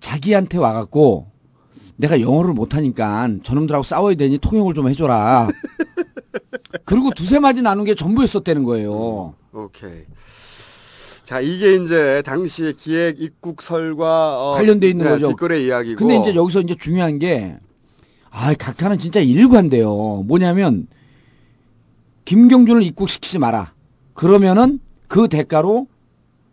자기한테 0.00 0.58
와갖고 0.58 1.26
내가 1.96 2.20
영어를 2.20 2.54
못하니까 2.54 3.28
저놈들하고 3.42 3.82
싸워야 3.82 4.14
되니 4.14 4.38
통역을 4.38 4.74
좀 4.74 4.88
해줘라. 4.88 5.48
그리고 6.84 7.10
두세 7.10 7.38
마디 7.40 7.62
나눈 7.62 7.84
게 7.84 7.94
전부였었다는 7.94 8.62
거예요. 8.64 9.34
오케이. 9.52 10.04
자, 11.24 11.40
이게 11.40 11.74
이제 11.76 12.22
당시의 12.24 12.74
기획 12.74 13.20
입국설과 13.20 14.38
어, 14.38 14.54
관련돼 14.54 14.88
있는 14.88 15.04
네, 15.04 15.10
거죠. 15.12 15.28
뒷거래 15.28 15.60
이야기고. 15.62 15.98
근데 15.98 16.16
이제 16.16 16.34
여기서 16.34 16.60
이제 16.60 16.74
중요한 16.78 17.18
게, 17.18 17.58
아, 18.30 18.54
각하는 18.54 18.98
진짜 18.98 19.20
일관돼요. 19.20 20.24
뭐냐면, 20.26 20.86
김경준을 22.24 22.82
입국시키지 22.82 23.38
마라. 23.38 23.72
그러면은 24.14 24.80
그 25.06 25.28
대가로 25.28 25.86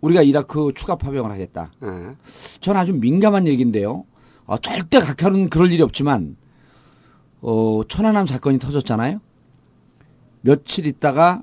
우리가 0.01 0.21
이라크 0.21 0.71
추가 0.75 0.95
파병을 0.95 1.31
하겠다. 1.31 1.71
네. 1.81 1.89
전 2.61 2.77
아주 2.77 2.93
민감한 2.93 3.47
얘기인데요. 3.47 4.05
어, 4.45 4.57
절대 4.57 4.99
각하는 4.99 5.49
그럴 5.49 5.71
일이 5.71 5.81
없지만, 5.81 6.37
어, 7.41 7.81
천안함 7.87 8.27
사건이 8.27 8.59
터졌잖아요. 8.59 9.19
며칠 10.41 10.85
있다가 10.85 11.41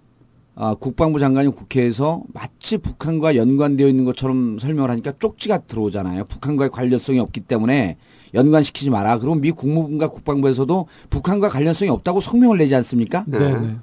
어, 0.55 0.75
국방부 0.75 1.19
장관이 1.19 1.49
국회에서 1.49 2.23
마치 2.33 2.79
북한과 2.79 3.37
연관되어 3.37 3.89
있는 3.89 4.05
것처럼 4.05 4.59
설명을 4.59 4.91
하니까 4.91 5.13
쪽지가 5.19 5.59
들어오잖아요. 5.67 6.25
북한과의 6.27 6.71
관련성이 6.71 7.19
없기 7.19 7.41
때문에 7.41 7.97
연관시키지 8.35 8.91
마라. 8.91 9.19
그럼 9.19 9.41
미 9.41 9.51
국무부가 9.51 10.09
국방부에서도 10.09 10.87
북한과 11.11 11.49
관련성이 11.49 11.91
없다고 11.91 12.21
성명을 12.21 12.59
내지 12.59 12.75
않습니까? 12.75 13.25
네. 13.27 13.39
네. 13.61 13.77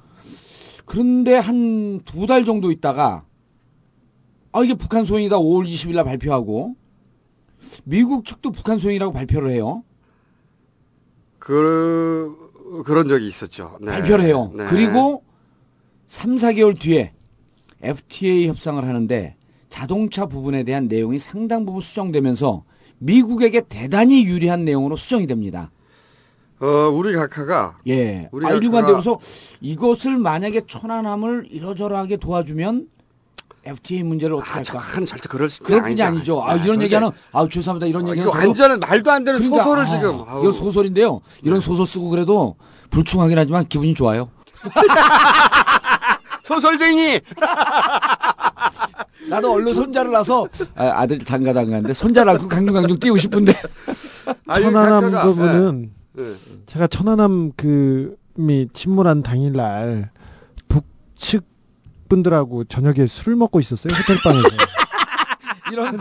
그런데 0.85 1.35
한 1.35 2.01
두 2.05 2.25
달 2.25 2.45
정도 2.45 2.71
있다가 2.71 3.23
아 4.51 4.63
이게 4.63 4.73
북한 4.73 5.05
소행이다 5.05 5.37
5월 5.37 5.67
20일 5.67 5.93
날 5.95 6.03
발표하고 6.05 6.75
미국 7.83 8.25
측도 8.25 8.51
북한 8.51 8.79
소행이라고 8.79 9.13
발표를 9.13 9.51
해요. 9.51 9.83
그 11.37 12.35
그런 12.85 13.07
적이 13.07 13.27
있었죠. 13.27 13.77
네. 13.81 13.91
발표를 13.91 14.25
해요. 14.25 14.51
네. 14.55 14.65
그리고 14.65 15.23
3, 16.07 16.35
4개월 16.37 16.79
뒤에 16.79 17.13
FTA 17.81 18.47
협상을 18.47 18.83
하는데 18.83 19.35
자동차 19.69 20.25
부분에 20.25 20.63
대한 20.63 20.87
내용이 20.87 21.19
상당 21.19 21.65
부분 21.65 21.81
수정되면서 21.81 22.63
미국에게 22.99 23.61
대단히 23.61 24.25
유리한 24.25 24.65
내용으로 24.65 24.95
수정이 24.97 25.27
됩니다. 25.27 25.71
어, 26.61 26.65
우리 26.93 27.13
각하가 27.13 27.77
예. 27.87 28.27
우리 28.31 28.45
아, 28.45 28.49
각하가- 28.49 28.61
일관되면서 28.63 29.19
이것을 29.61 30.17
만약에 30.17 30.61
천안함을 30.67 31.47
이러저러하게 31.49 32.17
도와주면 32.17 32.87
FTA 33.65 34.03
문제를 34.03 34.35
어떻게 34.35 34.51
할까? 34.51 34.77
각하는 34.77 35.05
절대 35.05 35.27
그럴 35.29 35.49
수 35.49 35.61
그럴 35.63 35.81
분이 35.81 36.01
아니죠. 36.01 36.41
아, 36.43 36.55
네, 36.55 36.63
이런. 36.63 36.81
얘기하는 36.81 37.11
아 37.31 37.47
죄송합니다. 37.47 37.87
이런 37.87 38.05
아, 38.05 38.09
얘기는 38.09 38.27
이거 38.27 38.37
저도- 38.37 38.47
완전한 38.47 38.79
말도 38.79 39.11
안 39.11 39.23
되는 39.23 39.39
그러니까, 39.39 39.63
소설을 39.63 39.83
아, 39.85 39.89
지금. 39.89 40.15
이건 40.41 40.51
소설인데요. 40.53 41.21
이런 41.43 41.59
소설 41.61 41.85
쓰고 41.87 42.09
그래도 42.09 42.55
불충하긴 42.89 43.37
하지만 43.37 43.65
기분이 43.67 43.93
좋아요. 43.93 44.29
소설쟁이. 46.43 47.19
나도 49.27 49.53
얼른 49.53 49.73
손자를 49.73 50.11
낳아서 50.11 50.47
아, 50.75 51.05
들 51.05 51.19
장가 51.19 51.51
장가인데 51.53 51.93
손자를 51.93 52.33
낳고 52.33 52.47
강중강중 52.47 52.99
뛰고 52.99 53.17
싶은데 53.17 53.53
천안함 54.45 55.11
각하가- 55.11 55.21
부분은 55.23 55.91
네. 56.13 56.23
네. 56.23 56.33
제가 56.65 56.87
천안함 56.87 57.51
그미 57.55 58.67
침몰한 58.73 59.23
당일날 59.23 60.11
북측 60.67 61.43
분들하고 62.07 62.63
저녁에 62.65 63.05
술을 63.05 63.35
먹고 63.35 63.59
있었어요 63.59 63.93
호텔 63.97 64.17
방에서. 64.23 64.47
이런 65.71 65.99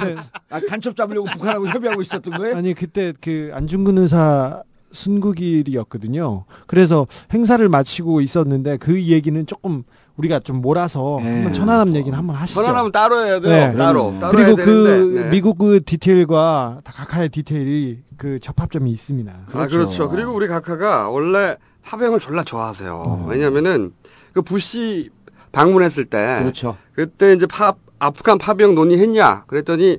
아, 0.49 0.61
간첩 0.67 0.97
잡으려고 0.97 1.27
북한하고 1.27 1.69
협의하고 1.69 2.01
있었던 2.01 2.39
거예요? 2.39 2.57
아니 2.57 2.73
그때 2.73 3.13
그 3.21 3.51
안중근 3.53 3.99
의사 3.99 4.63
순국일이었거든요. 4.93 6.47
그래서 6.67 7.07
행사를 7.35 7.69
마치고 7.69 8.23
있었는데 8.23 8.79
그 8.79 9.03
얘기는 9.03 9.45
조금 9.47 9.85
우리가 10.19 10.41
좀 10.41 10.61
몰아서 10.61 11.19
한번 11.19 11.53
천안함 11.53 11.95
얘기는 11.95 12.17
한번 12.17 12.37
하시죠. 12.37 12.61
천안함은 12.61 12.93
따로 12.93 13.25
해야 13.25 13.41
돼요. 13.41 13.71
네. 13.71 13.75
따로. 13.75 14.17
따로 14.21 14.33
그리고 14.33 14.59
해야 14.59 14.65
그 14.67 14.85
되는데, 14.85 15.21
네. 15.23 15.31
미국 15.31 15.59
그 15.59 15.81
디테일과 15.85 16.81
다 16.83 16.93
각하의 16.93 17.29
디테일이 17.29 18.01
그 18.17 18.41
접합점이 18.41 18.91
있습니다. 18.91 19.33
아 19.53 19.67
그렇죠. 19.69 20.09
그리고 20.09 20.33
우리 20.33 20.49
각하가 20.49 21.09
원래 21.09 21.57
파병을 21.85 22.19
졸라 22.19 22.43
좋아하세요. 22.43 23.27
왜냐면은 23.29 23.93
그 24.33 24.43
부시 24.43 25.11
방문했을 25.53 26.05
때 26.05 26.39
그렇죠. 26.41 26.77
그때 26.95 27.33
이제 27.33 27.47
파 27.47 27.75
아프간 28.01 28.39
파병 28.39 28.75
논의했냐 28.75 29.45
그랬더니 29.47 29.99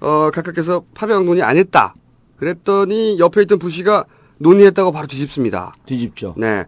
어 0.00 0.30
각하께서 0.32 0.82
파병 0.94 1.26
논의 1.26 1.42
안 1.42 1.58
했다. 1.58 1.94
그랬더니 2.36 3.18
옆에 3.18 3.42
있던 3.42 3.58
부시가 3.58 4.06
논의했다고 4.38 4.92
바로 4.92 5.06
뒤집습니다. 5.06 5.74
뒤집죠. 5.84 6.34
네. 6.38 6.64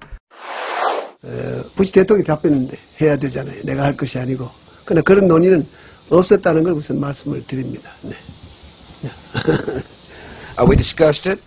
어, 1.23 1.63
부시 1.77 1.93
대통령이 1.93 2.27
답변을 2.27 2.69
해야 3.01 3.17
되잖아요. 3.17 3.63
내가 3.65 3.85
할 3.85 3.97
것이 3.97 4.19
아니고. 4.19 4.49
그러나 4.85 5.03
그런 5.03 5.29
논의는 5.29 5.67
없었다는 6.11 6.63
걸 6.65 6.73
우선 6.73 6.99
말씀을 6.99 7.45
드립니다. 7.47 7.91
네. 8.03 8.15
Uh, 10.59 10.67
we 10.69 10.77
discussed 10.77 11.27
it. 11.27 11.41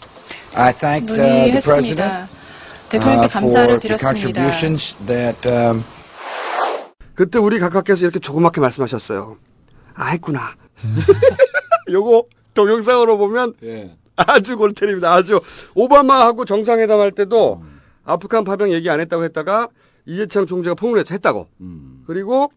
I 0.56 0.72
thanked 0.74 1.12
uh, 1.12 1.52
the 1.52 1.62
president 1.62 2.02
논의했습니다. 2.02 2.30
대통령께 2.90 3.26
uh, 3.26 3.34
감사를 3.34 3.64
for 3.66 3.80
the 3.80 3.98
드렸습니다. 3.98 4.42
contributions 4.42 4.96
that 5.06 5.48
um, 5.48 5.84
그때 7.14 7.38
우리 7.38 7.60
각하께서 7.60 8.06
이렇게 8.06 8.18
조그맣게 8.18 8.60
말씀하셨어요. 8.62 9.38
아 9.94 10.06
했구나. 10.08 10.56
요거 11.92 12.24
동영상으로 12.56 13.18
보면 13.20 13.54
예. 13.64 13.92
아주 14.16 14.58
골테입니다. 14.58 15.14
아주 15.14 15.40
오바마하고 15.76 16.46
정상회담 16.46 17.00
할 17.00 17.12
때도 17.12 17.62
아프간 18.04 18.44
파병 18.44 18.72
얘기 18.74 18.89
안 18.89 19.00
했다고 19.00 19.24
했다가 19.24 19.70
이해창 20.06 20.46
총재가 20.46 20.76
폭로해서 20.76 21.13
했다고. 21.13 21.48
그리고 22.06 22.52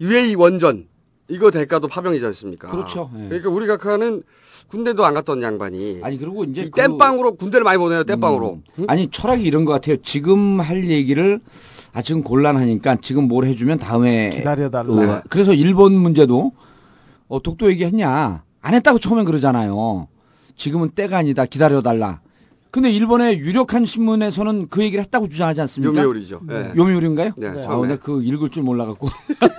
UAE 0.00 0.34
원전 0.34 0.86
이거 1.28 1.50
대가도 1.50 1.88
파병이지 1.88 2.24
않습니까? 2.26 2.68
그렇죠. 2.68 3.10
예. 3.18 3.28
그러니까 3.28 3.50
우리 3.50 3.66
각하는 3.66 4.22
군대도 4.68 5.04
안 5.04 5.14
갔던 5.14 5.42
양반이 5.42 6.00
아니 6.02 6.18
그리고 6.18 6.44
이제 6.44 6.62
이 6.62 6.70
그- 6.70 6.80
땜빵으로 6.80 7.34
군대를 7.36 7.64
많이 7.64 7.78
보내요. 7.78 8.04
땜빵으로. 8.04 8.60
아니 8.88 9.08
철학이 9.10 9.42
이런 9.42 9.64
것 9.64 9.72
같아요. 9.72 9.96
지금 10.02 10.60
할 10.60 10.88
얘기를 10.88 11.40
아 11.92 12.02
지금 12.02 12.22
곤란하니까 12.22 12.96
지금 13.00 13.26
뭘 13.26 13.46
해주면 13.46 13.78
다음에 13.78 14.30
기다려 14.30 14.70
달라. 14.70 14.92
어, 15.18 15.22
그래서 15.30 15.52
일본 15.54 15.94
문제도 15.94 16.52
어, 17.28 17.42
독도 17.42 17.70
얘기했냐 17.70 18.44
안 18.60 18.74
했다고 18.74 18.98
처음엔 18.98 19.24
그러잖아요. 19.24 20.08
지금은 20.56 20.90
때가 20.90 21.18
아니다 21.18 21.44
기다려 21.46 21.80
달라. 21.82 22.20
근데 22.76 22.90
일본의 22.90 23.38
유력한 23.38 23.86
신문에서는 23.86 24.68
그 24.68 24.82
얘기를 24.82 25.02
했다고 25.02 25.30
주장하지 25.30 25.62
않습니까? 25.62 25.98
요미우리죠. 25.98 26.42
네. 26.46 26.72
요미우리인가요? 26.76 27.30
네, 27.38 27.48
아, 27.48 27.62
처음에. 27.62 27.88
근데 27.88 27.96
그 27.96 28.22
읽을 28.22 28.50
줄 28.50 28.64
몰라갖고 28.64 29.08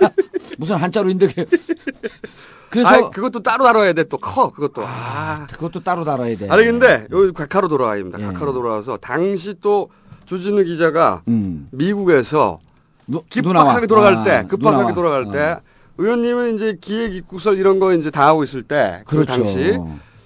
무슨 0.56 0.76
한자로인데. 0.76 1.26
그래서 2.70 2.88
아, 2.88 3.10
그것도 3.10 3.42
따로 3.42 3.64
다뤄야 3.64 3.92
돼. 3.94 4.04
또 4.04 4.18
커. 4.18 4.52
그것도. 4.52 4.84
아. 4.86 5.48
그것도 5.50 5.80
따로 5.80 6.04
다뤄야 6.04 6.36
돼. 6.36 6.48
아니 6.48 6.64
근데 6.66 7.08
여기 7.10 7.32
각하로 7.32 7.66
돌아와야 7.66 7.98
예. 7.98 8.02
됩니다. 8.04 8.18
각하로 8.24 8.52
돌아와서 8.52 8.96
당시 8.98 9.56
또 9.60 9.90
주진우 10.24 10.62
기자가 10.62 11.22
음. 11.26 11.66
미국에서 11.72 12.60
누나와. 13.08 13.64
급박하게 13.64 13.86
돌아갈 13.88 14.22
때, 14.22 14.30
아, 14.30 14.42
급박하게 14.46 14.92
누나와. 14.92 14.94
돌아갈 14.94 15.30
때 15.32 15.60
의원님은 15.96 16.54
이제 16.54 16.78
기획 16.80 17.16
입국설 17.16 17.58
이런 17.58 17.80
거 17.80 17.92
이제 17.94 18.12
다 18.12 18.28
하고 18.28 18.44
있을 18.44 18.62
때, 18.62 19.02
그 19.06 19.16
그렇죠. 19.16 19.32
당시 19.32 19.76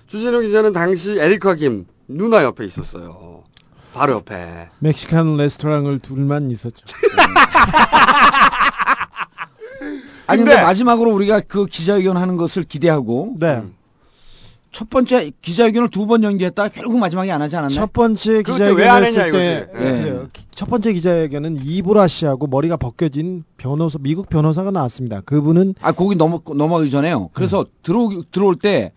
주진우 0.08 0.42
기자는 0.42 0.74
당시 0.74 1.18
에리카 1.18 1.54
김 1.54 1.86
누나 2.08 2.42
옆에 2.44 2.64
있었어요. 2.64 3.44
바로 3.94 4.14
옆에. 4.14 4.68
멕시칸 4.78 5.36
레스토랑을 5.36 5.98
둘만 5.98 6.50
있었죠. 6.50 6.84
아니 10.26 10.38
근데- 10.38 10.52
근데 10.52 10.62
마지막으로 10.62 11.10
우리가 11.12 11.40
그 11.40 11.66
기자회견 11.66 12.16
하는 12.16 12.36
것을 12.36 12.62
기대하고 12.62 13.36
네. 13.38 13.62
첫 14.70 14.88
번째 14.88 15.30
기자회견을 15.42 15.90
두 15.90 16.06
번 16.06 16.22
연기했다 16.22 16.68
결국 16.68 16.98
마지막에 16.98 17.30
안 17.30 17.42
하지 17.42 17.56
않았나요? 17.56 17.74
첫 17.74 17.92
번째 17.92 18.42
기자회견 18.42 18.76
왜안 18.78 19.04
했냐, 19.04 19.24
했을 19.24 19.32
때 19.32 19.68
이거지. 19.68 19.84
예. 19.84 19.90
그래요. 20.00 20.28
기- 20.32 20.46
첫 20.54 20.70
번째 20.70 20.92
기자회견은 20.94 21.58
이보라 21.62 22.06
씨하고 22.08 22.46
머리가 22.46 22.78
벗겨진 22.78 23.44
변호사 23.58 23.98
미국 24.00 24.30
변호사가 24.30 24.70
나왔습니다. 24.70 25.20
그분은 25.22 25.74
아 25.82 25.92
거기 25.92 26.16
넘어 26.16 26.40
넘어가기 26.46 26.88
전에요. 26.88 27.28
그래서 27.34 27.66
들어 27.82 28.08
들어올 28.30 28.56
때 28.56 28.92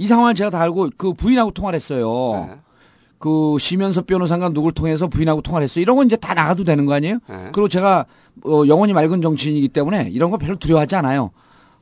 이 0.00 0.06
상황을 0.06 0.34
제가 0.34 0.48
다 0.48 0.62
알고 0.62 0.88
그 0.96 1.12
부인하고 1.12 1.50
통화를 1.50 1.76
했어요. 1.76 2.46
네. 2.48 2.56
그 3.18 3.58
시면섭 3.60 4.06
변호사가 4.06 4.48
누굴 4.48 4.72
통해서 4.72 5.08
부인하고 5.08 5.42
통화를 5.42 5.64
했어요. 5.64 5.82
이런 5.82 5.94
건 5.96 6.06
이제 6.06 6.16
다 6.16 6.32
나가도 6.32 6.64
되는 6.64 6.86
거 6.86 6.94
아니에요? 6.94 7.18
네. 7.28 7.48
그리고 7.52 7.68
제가 7.68 8.06
어, 8.46 8.62
영원히 8.66 8.94
맑은 8.94 9.20
정치인이기 9.20 9.68
때문에 9.68 10.08
이런 10.10 10.30
거 10.30 10.38
별로 10.38 10.56
두려워하지 10.56 10.96
않아요. 10.96 11.32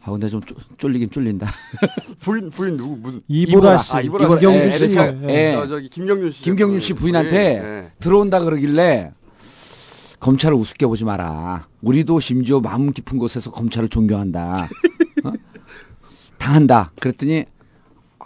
아 0.02 0.10
근데 0.10 0.28
좀 0.28 0.40
쫄- 0.40 0.56
쫄리긴 0.78 1.10
쫄린다. 1.10 1.46
부인 2.18 2.50
부인 2.50 2.76
누구 2.76 2.96
무슨 2.96 3.22
이보라 3.28 3.78
씨, 3.78 3.92
아, 3.94 4.00
이보라 4.00 4.34
씨. 4.34 4.40
김경준 4.40 4.72
예, 4.72 4.76
씨. 4.76 4.84
에리카- 4.96 5.28
예. 5.30 5.52
저, 5.54 5.68
저기 5.68 5.88
김경준 5.88 6.30
씨. 6.32 6.42
김경준 6.42 6.80
씨 6.80 6.94
부인한테 6.94 7.36
예. 7.36 7.92
들어온다 8.00 8.40
그러길래 8.40 9.12
검찰을 10.18 10.56
우습게 10.56 10.86
보지 10.88 11.04
마라. 11.04 11.68
우리도 11.82 12.18
심지어 12.18 12.58
마음 12.58 12.92
깊은 12.92 13.16
곳에서 13.18 13.52
검찰을 13.52 13.88
존경한다. 13.88 14.68
어? 15.24 15.32
당한다. 16.38 16.90
그랬더니 16.98 17.44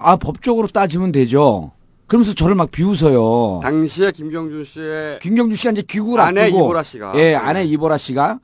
아 0.03 0.17
법적으로 0.17 0.69
따지면 0.69 1.12
되죠. 1.12 1.73
그러면서 2.07 2.35
저를 2.35 2.55
막 2.55 2.71
비웃어요. 2.71 3.61
당시에 3.62 4.11
김경준 4.12 4.65
씨의 4.65 5.19
김경준 5.21 5.57
씨가 5.57 5.71
이제 5.73 5.83
귀국을 5.88 6.21
아내 6.21 6.43
앞두고 6.43 6.65
이보라 6.65 6.83
씨가. 6.83 7.12
예, 7.17 7.35
아내 7.35 7.65
이보라 7.65 7.97
씨가 7.97 8.41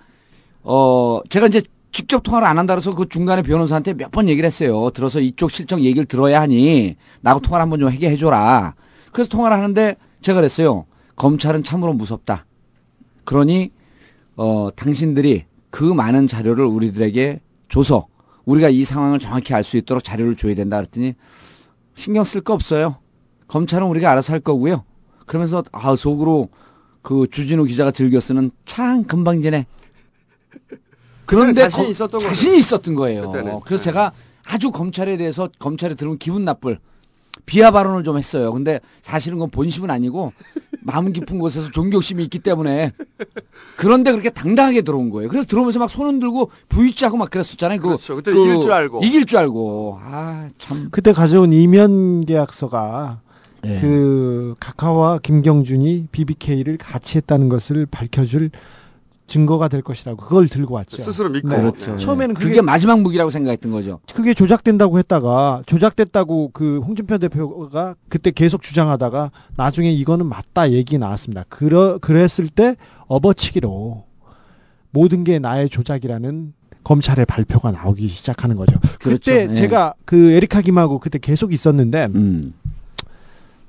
어 0.63 1.21
제가 1.29 1.47
이제 1.49 1.63
직접 1.93 2.23
통화를 2.23 2.47
안 2.47 2.59
한다 2.59 2.75
그래서 2.75 2.91
그 2.95 3.09
중간에 3.09 3.43
변호사한테 3.43 3.95
몇 3.95 4.11
번 4.11 4.29
얘기를 4.29 4.47
했어요. 4.47 4.91
들어서 4.95 5.21
이쪽 5.21 5.51
실정 5.51 5.81
얘기를 5.81 6.05
들어야 6.05 6.41
하니 6.41 6.97
나하고 7.21 7.41
통화를 7.43 7.63
한번 7.63 7.81
좀 7.81 7.89
하게 7.89 8.11
해줘라. 8.11 8.75
그래서 9.13 9.29
통화를 9.29 9.57
하는데 9.57 9.97
제가 10.21 10.37
그랬어요. 10.41 10.87
검찰은 11.17 11.65
참으로 11.65 11.93
무섭다. 11.93 12.47
그러니 13.25 13.71
어 14.37 14.69
당신들이 14.77 15.45
그 15.71 15.85
많은 15.85 16.29
자료를 16.29 16.65
우리들에게 16.65 17.41
줘서 17.69 18.07
우리가 18.47 18.71
이 18.71 18.85
상황을 18.85 19.19
정확히 19.19 19.53
알 19.53 19.63
수 19.65 19.77
있도록 19.77 20.03
자료를 20.03 20.37
줘야 20.37 20.55
된다 20.55 20.77
그랬더니 20.79 21.15
신경 21.99 22.23
쓸 22.23 22.41
거 22.43 22.55
없어요. 22.55 22.97
검찰은 23.49 23.87
우리가 23.89 24.11
알아서 24.13 24.33
할 24.33 24.39
거고요. 24.41 24.85
그러면서 25.27 25.65
아 25.73 25.97
속으로 25.97 26.49
그 27.03 27.27
주진우 27.31 27.65
기자가 27.65 27.91
즐겨 27.91 28.21
쓰는 28.21 28.51
참 28.65 29.03
금방 29.05 29.43
지네. 29.43 29.67
그런데 31.27 31.63
자신이 31.63 31.87
거- 31.87 31.91
있었던. 31.91 32.21
자신이 32.21 32.59
있었던 32.59 32.95
거예요. 32.95 33.31
그때는. 33.31 33.61
그래서 33.65 33.83
네. 33.83 33.85
제가 33.91 34.13
아주 34.47 34.71
검찰에 34.71 35.17
대해서 35.17 35.49
검찰에 35.59 35.95
들으면 35.95 36.19
기분 36.19 36.45
나쁠 36.45 36.79
비하 37.49 37.71
발언을 37.71 38.05
좀 38.05 38.19
했어요. 38.19 38.53
근데 38.53 38.79
사실은 39.01 39.39
그건 39.39 39.51
본심은 39.51 39.91
아니고 39.91 40.33
마음 40.83 41.13
깊은 41.13 41.39
곳에서 41.39 41.71
존경심이 41.71 42.23
있기 42.25 42.41
때문에 42.41 42.93
그런데 43.77 44.11
그렇게 44.11 44.29
당당하게 44.29 44.83
들어온 44.83 45.09
거예요. 45.09 45.31
그래서 45.31 45.47
들어오면서 45.47 45.79
막 45.79 45.89
손 45.89 46.07
흔 46.07 46.21
들고 46.21 46.51
V자고 46.69 47.17
막 47.17 47.31
그랬었잖아요. 47.31 47.81
그, 47.81 47.89
그렇죠. 47.89 48.17
그때 48.17 48.31
이길 48.31 48.61
줄 48.61 48.71
알고. 48.73 49.03
이길 49.03 49.25
줄 49.25 49.39
알고. 49.39 49.99
아, 50.01 50.49
참. 50.59 50.89
그때 50.91 51.13
가져온 51.13 51.53
이면 51.53 52.27
계약서가 52.27 53.21
예. 53.65 53.79
그 53.81 54.55
카카오와 54.61 55.19
김경준이 55.19 56.09
BBK를 56.13 56.77
같이 56.77 57.17
했다는 57.19 57.49
것을 57.49 57.87
밝혀줄 57.87 58.51
증거가 59.29 59.69
될 59.69 59.83
것이라고 59.83 60.17
그걸 60.17 60.49
들고 60.49 60.75
왔죠. 60.75 61.03
스스로 61.03 61.29
믿고. 61.29 61.49
네. 61.49 61.59
그렇죠. 61.59 61.97
처음에는 61.97 62.35
그게, 62.35 62.49
그게, 62.49 62.61
마지막 62.61 63.01
무기라고 63.01 63.31
생각했던 63.31 63.71
거죠. 63.71 64.01
그게 64.13 64.35
조작된다고 64.35 64.99
했다가 64.99 65.63
조작됐다고 65.67 66.51
그 66.53 66.81
홍준표 66.81 67.19
대표가 67.19 67.95
그때 68.09 68.31
계속 68.31 68.63
주장하다가 68.63 69.31
나중에 69.57 69.93
이거는 69.93 70.27
맞다 70.27 70.73
얘기 70.73 70.99
나왔습니다. 70.99 71.45
그러 71.49 71.99
그랬을 71.99 72.49
때 72.49 72.77
업어치기로 73.07 74.05
모든 74.91 75.23
게 75.23 75.39
나의 75.39 75.69
조작이라는 75.69 76.55
검찰의 76.83 77.27
발표가 77.27 77.71
나오기 77.71 78.09
시작하는 78.09 78.57
거죠. 78.57 78.79
그렇죠. 78.99 79.31
그때 79.31 79.49
예. 79.51 79.53
제가 79.53 79.93
그 80.07 80.31
에리카 80.31 80.63
김하고 80.63 80.99
그때 80.99 81.19
계속 81.19 81.53
있었는데 81.53 82.09
음. 82.15 82.55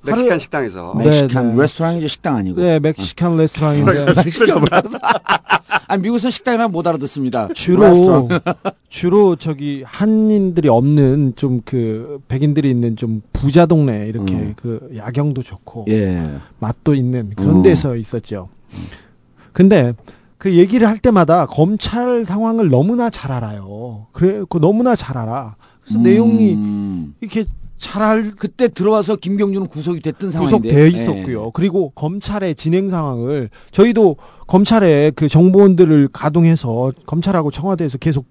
멕시칸 0.01 0.29
하루- 0.31 0.39
식당에서. 0.39 0.95
네, 0.97 1.05
멕시칸 1.05 1.55
네. 1.55 1.61
레스토랑이죠 1.61 2.07
식당 2.07 2.35
아니고. 2.37 2.61
네, 2.61 2.79
멕시칸 2.79 3.35
레스토랑인데 3.37 4.05
멕시칸 4.15 4.47
아 5.87 5.97
미국에서 5.97 6.29
식당이라 6.29 6.67
못 6.69 6.85
알아듣습니다. 6.87 7.49
주로. 7.53 8.29
주로 8.89 9.35
저기 9.35 9.83
한인들이 9.85 10.69
없는 10.69 11.33
좀 11.35 11.61
그 11.65 12.21
백인들이 12.27 12.69
있는 12.69 12.95
좀 12.95 13.21
부자 13.33 13.65
동네 13.65 14.07
이렇게 14.07 14.33
음. 14.33 14.53
그 14.55 14.89
야경도 14.95 15.43
좋고 15.43 15.85
예. 15.89 16.37
맛도 16.59 16.93
있는 16.95 17.31
그런 17.35 17.57
어. 17.57 17.61
데서 17.63 17.95
있었죠. 17.95 18.49
근데 19.51 19.93
그 20.37 20.55
얘기를 20.55 20.87
할 20.87 20.97
때마다 20.99 21.45
검찰 21.45 22.23
상황을 22.23 22.69
너무나 22.69 23.09
잘 23.09 23.31
알아요. 23.31 24.07
그래, 24.13 24.43
그 24.47 24.57
너무나 24.59 24.95
잘 24.95 25.17
알아. 25.17 25.55
그래서 25.83 25.99
내용이 25.99 26.53
음. 26.53 27.15
이렇게 27.19 27.43
잘 27.79 28.01
알, 28.03 28.31
그때 28.35 28.67
들어와서 28.67 29.15
김경준은 29.15 29.67
구속이 29.67 30.01
됐던 30.01 30.31
상황인데. 30.31 30.67
구속돼 30.69 30.83
예. 30.83 30.87
있었고요. 30.89 31.51
그리고 31.51 31.91
검찰의 31.91 32.55
진행 32.55 32.89
상황을 32.89 33.49
저희도 33.71 34.17
검찰의 34.47 35.13
그 35.15 35.29
정보원들을 35.29 36.09
가동해서 36.11 36.91
검찰하고 37.05 37.51
청와대에서 37.51 37.97
계속 37.97 38.25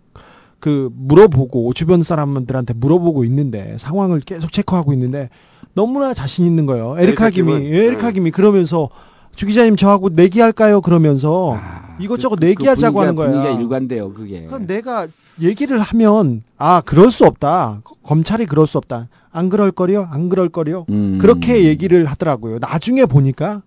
그 0.60 0.90
물어보고 0.94 1.72
주변 1.72 2.02
사람들한테 2.02 2.74
물어보고 2.74 3.24
있는데 3.24 3.76
상황을 3.78 4.20
계속 4.20 4.52
체크하고 4.52 4.92
있는데 4.92 5.30
너무나 5.72 6.12
자신 6.12 6.44
있는 6.44 6.66
거예요. 6.66 6.96
에리카 6.98 7.26
에리카 7.26 7.30
김이 7.30 7.52
김은? 7.52 7.64
예, 7.74 7.86
에리카 7.86 8.08
네. 8.08 8.12
김이 8.14 8.30
그러면서 8.32 8.90
주 9.34 9.46
기자님 9.46 9.76
저하고 9.76 10.10
내기할까요? 10.10 10.80
그러면서 10.82 11.56
이것저것 12.00 12.34
그- 12.36 12.40
그 12.40 12.44
내기하자고 12.46 12.98
분위기가- 12.98 13.00
하는 13.00 13.14
거야. 13.16 13.30
분위기가 13.30 13.60
일관돼요, 13.60 14.12
그게. 14.12 14.42
그럼 14.44 14.66
내가 14.66 15.06
얘기를 15.40 15.78
하면 15.80 16.42
아 16.58 16.82
그럴 16.84 17.10
수 17.12 17.24
없다. 17.24 17.80
검찰이 18.02 18.44
그럴 18.46 18.66
수 18.66 18.76
없다. 18.78 19.08
안 19.30 19.48
그럴 19.48 19.70
거려, 19.70 20.02
안 20.02 20.28
그럴 20.28 20.48
거려. 20.48 20.84
음. 20.90 21.18
그렇게 21.20 21.64
얘기를 21.64 22.06
하더라고요. 22.06 22.58
나중에 22.58 23.06
보니까 23.06 23.62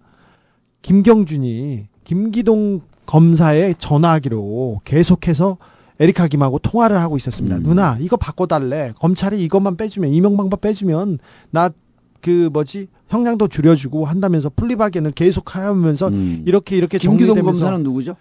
김경준이 0.82 1.86
김기동 2.04 2.82
검사의 3.06 3.76
전화기로 3.78 4.82
계속해서 4.84 5.58
에리카 6.00 6.28
김하고 6.28 6.58
통화를 6.60 6.98
하고 6.98 7.18
있었습니다. 7.18 7.58
음. 7.58 7.64
누나 7.64 7.98
이거 8.00 8.18
바꿔달래. 8.18 8.94
검찰이 9.00 9.44
이것만 9.44 9.78
빼주면 9.78 10.10
이명박만 10.12 10.60
빼주면 10.60 11.20
나 11.52 11.70
그 12.22 12.50
뭐지 12.54 12.88
형량도 13.10 13.50
줄여주고 13.50 14.06
한다면서 14.06 14.52
플리바겐을 14.56 15.12
계속 15.12 15.56
하면서 15.56 16.08
음. 16.08 16.44
이렇게 16.46 16.78
이렇게 16.78 16.98
김기동 16.98 17.36
정리되면서 17.36 17.60
검사는 17.60 17.84
누구죠? 17.84 18.16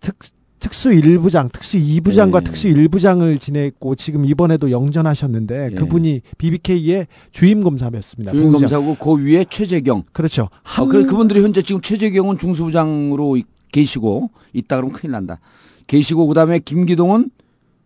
특, 0.00 0.16
특수 0.64 0.88
1부장, 0.88 1.52
특수 1.52 1.76
2부장과 1.76 2.40
예. 2.40 2.44
특수 2.44 2.68
1부장을 2.68 3.38
지냈고 3.38 3.94
지금 3.96 4.24
이번에도 4.24 4.70
영전하셨는데 4.70 5.68
예. 5.72 5.74
그분이 5.74 6.22
BBK의 6.38 7.06
주임 7.32 7.62
검사였습니다. 7.62 8.32
주임 8.32 8.46
부부장. 8.50 8.70
검사고 8.82 8.94
그 8.96 9.22
위에 9.22 9.44
최재경. 9.50 10.04
그렇죠. 10.12 10.44
어, 10.44 10.48
한- 10.62 10.88
그 10.88 11.04
그분들이 11.04 11.42
현재 11.42 11.60
지금 11.60 11.82
최재경은 11.82 12.38
중수부장으로 12.38 13.36
이- 13.36 13.44
계시고 13.72 14.30
있다 14.54 14.76
그러면 14.76 14.94
큰일 14.96 15.12
난다. 15.12 15.38
계시고 15.86 16.26
그다음에 16.28 16.60
김기동은 16.60 17.28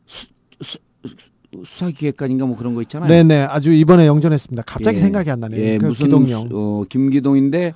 수, 0.07 0.29
수, 0.61 0.79
수사기획관인가 1.65 2.47
뭐 2.47 2.57
그런 2.57 2.77
거 2.77 2.83
있잖아요. 2.83 3.09
네네 3.09 3.41
아주 3.43 3.73
이번에 3.73 4.07
영전했습니다. 4.07 4.63
갑자기 4.67 4.99
예. 4.99 5.01
생각이 5.01 5.29
안 5.33 5.41
나네요. 5.41 5.61
예, 5.61 5.79
그 5.79 5.87
무슨 5.87 6.07
기동영. 6.07 6.41
수- 6.43 6.49
어, 6.53 6.85
김기동인데 6.89 7.75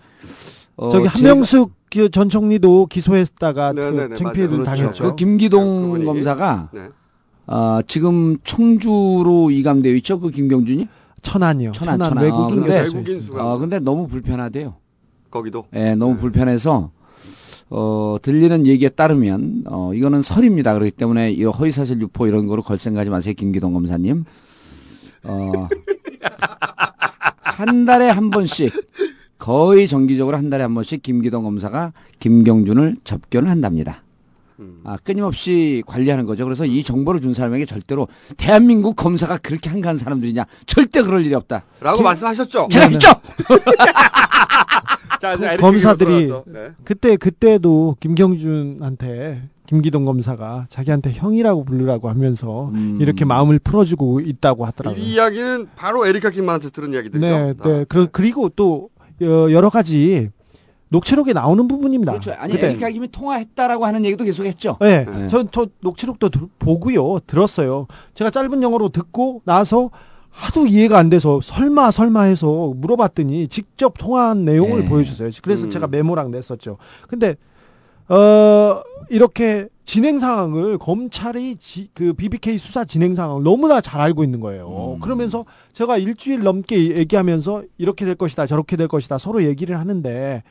어, 0.82 0.90
저기 0.90 1.06
제가- 1.08 1.18
한명숙 1.18 1.72
그전 1.90 2.28
총리도 2.30 2.86
기소했다가 2.86 3.72
네네네, 3.74 4.08
그 4.08 4.14
창피를 4.16 4.48
맞아요. 4.50 4.64
당했죠. 4.64 5.04
그 5.04 5.14
김기동 5.16 5.82
그분이. 5.82 6.04
검사가 6.06 6.70
네. 6.72 6.88
어, 7.46 7.80
지금 7.86 8.36
청주로 8.44 9.50
이감되어 9.50 9.92
있죠. 9.96 10.18
그 10.18 10.30
김경준이 10.30 10.88
천안이요. 11.22 11.72
천안, 11.72 11.98
천안, 11.98 12.08
천안. 12.10 12.24
외국인 12.24 12.44
어, 12.58 12.60
근데- 12.62 12.80
외국인. 12.80 13.20
수감. 13.20 13.46
어, 13.46 13.58
근데 13.58 13.78
너무 13.78 14.06
불편하대요. 14.08 14.74
거기도. 15.30 15.64
예, 15.74 15.94
너무 15.94 16.16
불편해서 16.16 16.90
어, 17.70 18.16
들리는 18.20 18.66
얘기에 18.66 18.90
따르면 18.90 19.64
어, 19.66 19.92
이거는 19.94 20.22
설입니다. 20.22 20.74
그렇기 20.74 20.90
때문에 20.92 21.30
이 21.32 21.44
허위 21.44 21.70
사실 21.72 22.00
유포 22.00 22.26
이런 22.26 22.46
거로 22.46 22.62
걸생가지 22.62 23.08
마세요, 23.10 23.34
김기동 23.36 23.72
검사님. 23.72 24.24
어, 25.24 25.68
한 27.42 27.84
달에 27.84 28.08
한 28.08 28.30
번씩 28.30 28.72
거의 29.46 29.88
정기적으로 29.88 30.36
한 30.36 30.50
달에 30.50 30.62
한 30.62 30.72
번씩 30.72 31.02
김기동 31.02 31.42
검사가 31.42 31.92
김경준을 32.20 32.98
접견을 33.02 33.50
한답니다. 33.50 34.04
아, 34.84 34.96
끊임없이 35.02 35.82
관리하는 35.84 36.26
거죠. 36.26 36.44
그래서 36.44 36.64
이 36.64 36.84
정보를 36.84 37.20
준 37.20 37.34
사람에게 37.34 37.66
절대로 37.66 38.06
대한민국 38.36 38.94
검사가 38.94 39.38
그렇게 39.38 39.68
한가한 39.68 39.98
사람들이냐 39.98 40.44
절대 40.66 41.02
그럴 41.02 41.26
일이 41.26 41.34
없다. 41.34 41.64
라고 41.80 41.96
김- 41.96 42.04
말씀하셨죠? 42.04 42.68
제가 42.70 42.84
했죠. 42.86 43.08
자, 45.20 45.36
그 45.36 45.44
에리카 45.44 45.60
검사들이. 45.60 46.28
네. 46.46 46.68
그때 46.84 47.16
그때도 47.16 47.96
김경준한테 47.98 49.42
김기동 49.66 50.04
검사가 50.04 50.66
자기한테 50.68 51.10
형이라고 51.14 51.64
부르라고 51.64 52.08
하면서 52.08 52.68
음. 52.74 52.98
이렇게 53.00 53.24
마음을 53.24 53.58
풀어주고 53.58 54.20
있다고 54.20 54.66
하더라고요. 54.66 55.02
이 55.02 55.14
이야기는 55.14 55.66
바로 55.74 56.06
에리카 56.06 56.30
김만한테 56.30 56.70
들은 56.70 56.92
이야기들이죠. 56.92 57.26
네, 57.26 57.54
아. 57.58 57.62
네. 57.64 57.84
그, 57.88 58.06
그리고 58.12 58.48
또 58.54 58.90
여- 59.22 59.52
여러 59.52 59.70
가지 59.70 60.28
녹취록에 60.88 61.32
나오는 61.32 61.66
부분입니다. 61.68 62.12
그렇죠. 62.12 62.32
아니 62.38 62.52
그때. 62.52 62.66
에리카 62.68 62.90
김이 62.90 63.08
통화했다라고 63.08 63.86
하는 63.86 64.04
얘기도 64.04 64.24
계속 64.24 64.44
했죠. 64.44 64.76
네, 64.80 65.04
네. 65.06 65.26
전저 65.26 65.68
녹취록도 65.80 66.28
들- 66.28 66.48
보고요, 66.58 67.20
들었어요. 67.26 67.86
제가 68.14 68.30
짧은 68.30 68.62
영어로 68.62 68.90
듣고 68.90 69.40
나서 69.44 69.90
하도 70.28 70.66
이해가 70.66 70.98
안 70.98 71.08
돼서 71.10 71.40
설마 71.42 71.90
설마 71.90 72.22
해서 72.22 72.72
물어봤더니 72.76 73.48
직접 73.48 73.94
통화한 73.98 74.44
내용을 74.44 74.80
네. 74.82 74.88
보여주세요. 74.88 75.30
그래서 75.42 75.64
음. 75.66 75.70
제가 75.70 75.86
메모랑 75.86 76.30
냈었죠. 76.30 76.76
근데 77.08 77.36
어 78.08 78.80
이렇게 79.10 79.68
진행 79.84 80.18
상황을 80.20 80.78
검찰이 80.78 81.56
지- 81.56 81.88
그 81.92 82.12
BBK 82.12 82.56
수사 82.58 82.84
진행 82.84 83.14
상황을 83.14 83.42
너무나 83.42 83.80
잘 83.80 84.00
알고 84.00 84.24
있는 84.24 84.40
거예요. 84.40 84.94
음. 84.96 85.00
그러면서 85.00 85.44
제가 85.72 85.98
일주일 85.98 86.42
넘게 86.42 86.96
얘기하면서 86.96 87.64
이렇게 87.78 88.04
될 88.04 88.14
것이다, 88.14 88.46
저렇게 88.46 88.76
될 88.76 88.88
것이다 88.88 89.18
서로 89.18 89.42
얘기를 89.44 89.78
하는데 89.78 90.42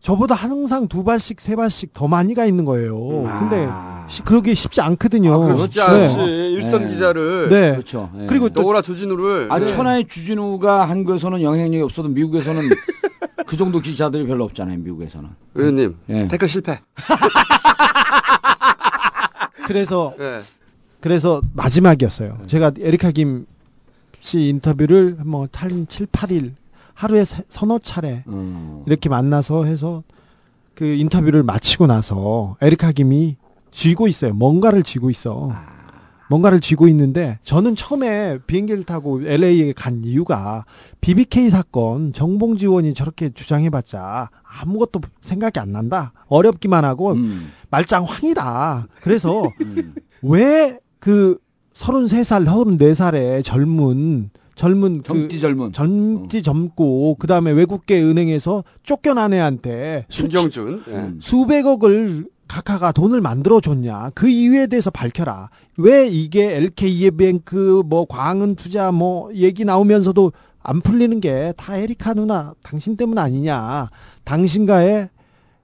저보다 0.00 0.34
항상 0.34 0.88
두 0.88 1.04
발씩 1.04 1.40
세 1.40 1.54
발씩 1.56 1.92
더 1.92 2.08
많이 2.08 2.32
가 2.34 2.46
있는 2.46 2.64
거예요. 2.64 2.96
근데 3.38 3.68
시- 4.08 4.22
그러기 4.22 4.54
쉽지 4.54 4.80
않거든요. 4.80 5.34
아, 5.52 5.56
쉽지 5.58 5.78
네. 5.78 5.84
않지. 5.84 6.16
일선 6.54 6.84
네. 6.84 6.88
기자를. 6.88 7.48
네. 7.50 7.70
그렇죠. 7.72 8.10
예. 8.20 8.26
그리고 8.26 8.48
또 8.48 8.62
너구나 8.62 8.80
주진우를. 8.80 9.48
아 9.50 9.58
네. 9.58 9.66
천하의 9.66 10.06
주진우가 10.06 10.88
한국에서는 10.88 11.42
영향력이 11.42 11.82
없어도 11.82 12.08
미국에서는 12.08 12.62
그 13.46 13.56
정도 13.56 13.80
기자들이 13.80 14.26
별로 14.26 14.44
없잖아요. 14.44 14.78
미국에서는. 14.78 15.28
의원님, 15.54 15.96
예. 16.08 16.28
댓글 16.28 16.48
실패. 16.48 16.80
그래서 19.66 20.14
네. 20.18 20.40
그래서 21.00 21.40
마지막이었어요. 21.54 22.38
제가 22.46 22.72
에리카 22.80 23.10
김 23.10 23.46
씨 24.22 24.50
인터뷰를 24.50 25.16
뭐한 25.24 25.86
7, 25.88 26.06
8일 26.08 26.52
하루에 26.92 27.24
세- 27.24 27.42
서너 27.48 27.78
차례 27.78 28.22
음. 28.26 28.82
이렇게 28.86 29.08
만나서 29.08 29.64
해서 29.64 30.02
그 30.74 30.84
인터뷰를 30.84 31.42
마치고 31.42 31.86
나서 31.86 32.54
에리카 32.60 32.92
김이 32.92 33.36
쥐고 33.70 34.08
있어요. 34.08 34.34
뭔가를 34.34 34.82
쥐고 34.82 35.08
있어. 35.08 35.54
뭔가를 36.30 36.60
쥐고 36.60 36.86
있는데 36.88 37.40
저는 37.42 37.74
처음에 37.74 38.38
비행기를 38.46 38.84
타고 38.84 39.20
LA에 39.20 39.72
간 39.72 40.02
이유가 40.04 40.64
BBK 41.00 41.50
사건 41.50 42.12
정봉 42.12 42.56
지원이 42.56 42.94
저렇게 42.94 43.30
주장해봤자 43.30 44.30
아무것도 44.44 45.00
생각이 45.20 45.58
안 45.58 45.72
난다. 45.72 46.12
어렵기만 46.28 46.84
하고 46.84 47.12
음. 47.12 47.50
말짱황이다. 47.70 48.86
그래서 49.02 49.42
음. 49.60 49.94
왜그 50.22 51.38
33살, 51.74 52.46
34살의 52.46 53.42
젊은 53.42 54.30
젊은 54.54 54.98
그 54.98 55.02
젊디 55.02 55.40
젊은. 55.40 55.72
젊지 55.72 56.42
젊고 56.42 57.16
그다음에 57.18 57.50
외국계 57.50 58.02
은행에서 58.04 58.62
쫓겨난 58.84 59.32
애한테 59.32 60.06
수, 60.10 60.22
김경준. 60.22 60.84
예. 60.88 60.92
음. 60.92 61.18
수백억을 61.20 62.26
카카가 62.50 62.90
돈을 62.90 63.20
만들어 63.20 63.60
줬냐 63.60 64.10
그 64.14 64.28
이유에 64.28 64.66
대해서 64.66 64.90
밝혀라 64.90 65.50
왜 65.76 66.08
이게 66.08 66.56
LK이뱅크 66.56 67.84
뭐 67.86 68.04
광은 68.06 68.56
투자 68.56 68.90
뭐 68.90 69.32
얘기 69.34 69.64
나오면서도 69.64 70.32
안 70.62 70.80
풀리는 70.80 71.20
게 71.20 71.52
다 71.56 71.76
에리카 71.76 72.12
누나 72.14 72.54
당신 72.62 72.96
때문 72.96 73.18
아니냐 73.18 73.88
당신과의 74.24 75.08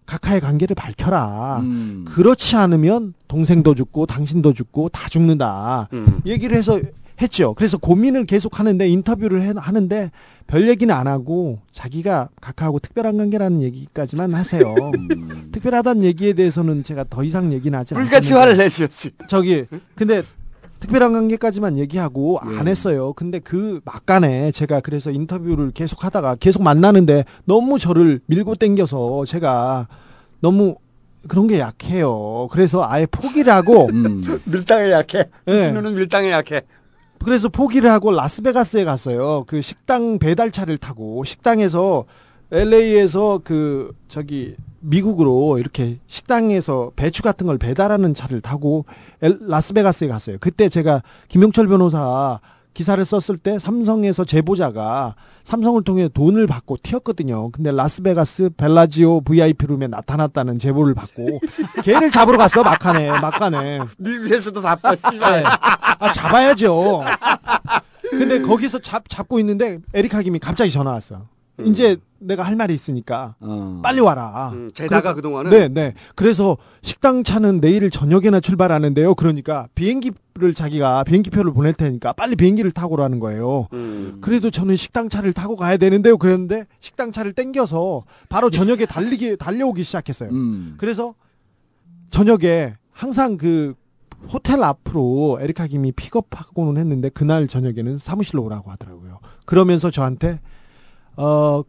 각하의 0.07 0.41
관계를 0.41 0.77
밝혀라. 0.77 1.59
음. 1.65 2.05
그렇지 2.07 2.55
않으면 2.55 3.15
동생도 3.27 3.75
죽고 3.75 4.07
당신도 4.07 4.53
죽고 4.53 4.89
다 4.91 5.09
죽는다. 5.09 5.89
음. 5.93 6.21
얘기를 6.25 6.57
해서 6.57 6.81
했죠. 7.21 7.55
그래서 7.55 7.79
고민을 7.79 8.25
계속 8.27 8.59
하는데 8.59 8.87
인터뷰를 8.89 9.43
해- 9.43 9.55
하는데 9.57 10.11
별 10.47 10.69
얘기는 10.69 10.95
안 10.95 11.07
하고 11.07 11.59
자기가 11.73 12.29
각하하고 12.41 12.79
특별한 12.79 13.17
관계라는 13.17 13.63
얘기까지만 13.63 14.35
하세요. 14.35 14.75
음. 14.95 15.49
특별하다는 15.53 16.05
얘기에 16.05 16.35
대해서는 16.35 16.85
제가 16.85 17.05
더 17.09 17.25
이상 17.25 17.53
얘기는 17.53 17.77
하지 17.79 17.95
않습니다. 17.95 18.09
불같이 18.11 18.35
화를 18.35 18.57
내셨지. 18.59 19.11
저기 19.29 19.65
근데 19.95 20.23
특별한 20.81 21.15
관계까지만 21.15 21.79
얘기하고 21.79 22.39
안 22.41 22.69
했어요. 22.69 23.15
근데 23.15 23.39
그 23.39 23.81
막간에 23.87 24.53
제가 24.53 24.81
그래서 24.81 25.11
인터뷰를 25.11 25.71
계속 25.71 26.05
하다가 26.05 26.37
계속 26.37 26.63
만나는데 26.63 27.25
너무 27.47 27.79
저를 27.79 28.21
밀고 28.27 28.57
땡겨서 28.57 29.25
제가 29.25 29.89
너무 30.41 30.77
그런 31.29 31.47
게 31.49 31.59
약해요. 31.59 32.47
그래서 32.53 32.85
아예 32.87 33.07
포기를 33.07 33.51
하고 33.53 33.89
음. 33.91 34.23
밀당에 34.45 34.91
약해. 34.93 35.25
네. 35.47 35.63
진우는 35.63 35.95
밀당에 35.95 36.31
약해. 36.31 36.61
그래서 37.25 37.49
포기를 37.49 37.91
하고 37.91 38.13
라스베가스에 38.13 38.85
갔어요. 38.85 39.45
그 39.47 39.61
식당 39.61 40.19
배달차를 40.19 40.79
타고 40.79 41.25
식당에서 41.25 42.05
LA에서 42.53 43.41
그 43.43 43.93
저기 44.09 44.55
미국으로 44.81 45.59
이렇게 45.59 45.99
식당에서 46.07 46.93
배추 46.95 47.23
같은 47.23 47.47
걸 47.47 47.59
배달하는 47.59 48.15
차를 48.15 48.41
타고 48.41 48.85
엘- 49.21 49.39
라스베가스에 49.41 50.07
갔어요. 50.07 50.37
그때 50.41 50.69
제가 50.69 51.03
김용철 51.29 51.67
변호사 51.67 52.39
기사를 52.77 53.03
썼을 53.03 53.39
때 53.39 53.59
삼성에서 53.59 54.27
제보자가 54.27 55.15
삼성을 55.45 55.83
통해 55.83 56.11
돈을 56.13 56.47
받고 56.47 56.77
튀었거든요. 56.83 57.51
근데 57.51 57.73
라스베가스 57.73 58.51
벨라지오 58.55 59.23
VIP 59.23 59.67
룸에 59.69 59.87
나타났다는 59.87 60.59
제보를 60.59 60.93
받고 60.93 61.41
걔를 61.85 62.11
잡으러 62.11 62.37
갔어 62.37 62.63
막간에 62.63 63.09
막간에. 63.19 63.81
미국에서도 63.97 64.61
바빠 64.61 64.95
씨발. 64.95 65.45
아, 65.47 66.13
잡아야죠. 66.13 67.03
근데 68.11 68.43
거기서 68.43 68.81
잡, 68.81 69.09
잡고 69.09 69.39
있는데 69.39 69.79
에리카 69.95 70.21
김이 70.21 70.39
갑자기 70.39 70.71
전화 70.71 70.91
왔어. 70.91 71.23
이제 71.65 71.97
내가 72.19 72.43
할 72.43 72.57
말이 72.57 72.73
있으니까 72.75 73.35
어. 73.41 73.81
빨리 73.83 74.01
와라. 74.01 74.51
음, 74.55 74.71
제다가 74.73 75.01
그래서- 75.13 75.15
그동안은? 75.17 75.51
네, 75.51 75.69
네. 75.69 75.95
그래서 76.15 76.57
식당 76.83 77.23
차는 77.25 77.61
내일 77.61 77.91
저녁에나 77.91 78.41
출발하는데요. 78.41 79.15
그러니까 79.15 79.69
비행기를 79.75 80.55
자기가 80.55 81.05
비행기 81.05 81.31
표를 81.31 81.53
보낼 81.53 81.75
테니까 81.75 82.13
빨리 82.15 82.37
비행기를 82.37 82.71
타고 82.71 82.95
오라는 82.95 83.21
거예요. 83.21 83.69
음. 83.73 84.19
그래도 84.21 84.51
저는 84.51 84.77
식당 84.77 85.09
차를 85.09 85.33
타고 85.33 85.57
가야 85.57 85.77
되는데요. 85.77 86.17
그랬는데 86.17 86.67
식당 86.81 87.13
차를 87.13 87.33
땡겨서 87.33 88.05
바로 88.29 88.51
저녁에 88.51 88.87
달리기 88.87 89.37
달려오기 89.37 89.83
시작했어요. 89.83 90.31
음. 90.31 90.75
그래서 90.79 91.15
저녁에 92.11 92.75
항상 92.93 93.37
그 93.37 93.75
호텔 94.33 94.63
앞으로 94.65 95.39
에리카 95.43 95.67
김이 95.67 95.93
픽업하고는 95.93 96.81
했는데 96.81 97.11
그날 97.11 97.47
저녁에는 97.47 97.99
사무실로 97.99 98.43
오라고 98.45 98.71
하더라고요. 98.71 99.19
그러면서 99.45 99.91
저한테 99.91 100.41
어 101.17 101.63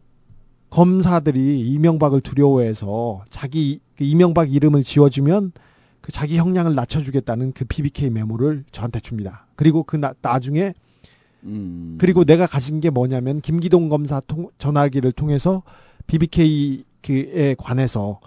검사들이 0.70 1.60
이명박을 1.70 2.20
두려워해서 2.20 3.24
자기 3.30 3.80
그 3.96 4.04
이명박 4.04 4.52
이름을 4.52 4.84
지워주면 4.84 5.52
그 6.00 6.12
자기 6.12 6.38
형량을 6.38 6.74
낮춰주겠다는 6.74 7.52
그 7.52 7.64
BBK 7.64 8.10
메모를 8.10 8.64
저한테 8.70 9.00
줍니다. 9.00 9.46
그리고 9.56 9.82
그 9.82 9.96
나, 9.96 10.14
나중에 10.20 10.74
음. 11.44 11.96
그리고 11.98 12.24
내가 12.24 12.46
가진 12.46 12.80
게 12.80 12.90
뭐냐면 12.90 13.40
김기동 13.40 13.88
검사 13.88 14.20
통, 14.20 14.48
전화기를 14.58 15.12
통해서 15.12 15.62
BBK 16.06 16.84
그에 17.02 17.54
관해서 17.58 18.20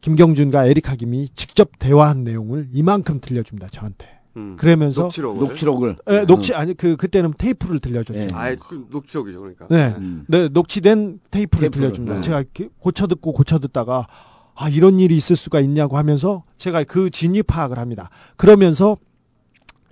김경준과 0.00 0.66
에리카 0.66 0.94
김이 0.94 1.28
직접 1.34 1.70
대화한 1.78 2.24
내용을 2.24 2.68
이만큼 2.72 3.20
들려줍니다 3.20 3.68
저한테. 3.70 4.15
음. 4.36 4.56
그러면서 4.56 5.02
녹취록을? 5.02 5.40
녹취록을? 5.40 5.96
예, 6.10 6.18
음. 6.18 6.26
녹취 6.26 6.54
아니 6.54 6.74
그 6.74 6.96
그때는 6.96 7.34
테이프를 7.36 7.80
들려줬죠. 7.80 8.18
예. 8.18 8.26
아예 8.32 8.56
그 8.56 8.86
녹취록이죠, 8.90 9.40
그러니까. 9.40 9.66
네, 9.68 9.94
음. 9.98 10.24
네 10.28 10.48
녹취된 10.48 11.20
테이프를, 11.30 11.60
테이프를, 11.62 11.70
들려줍니다. 11.70 12.16
네. 12.16 12.20
제가 12.20 12.40
이렇게 12.40 12.68
고쳐 12.78 13.06
듣고 13.06 13.32
고쳐 13.32 13.58
듣다가 13.58 14.06
아 14.54 14.68
이런 14.68 14.98
일이 15.00 15.16
있을 15.16 15.36
수가 15.36 15.60
있냐고 15.60 15.96
하면서 15.98 16.44
제가 16.56 16.84
그 16.84 17.10
진위 17.10 17.42
파악을 17.42 17.78
합니다. 17.78 18.10
그러면서 18.36 18.96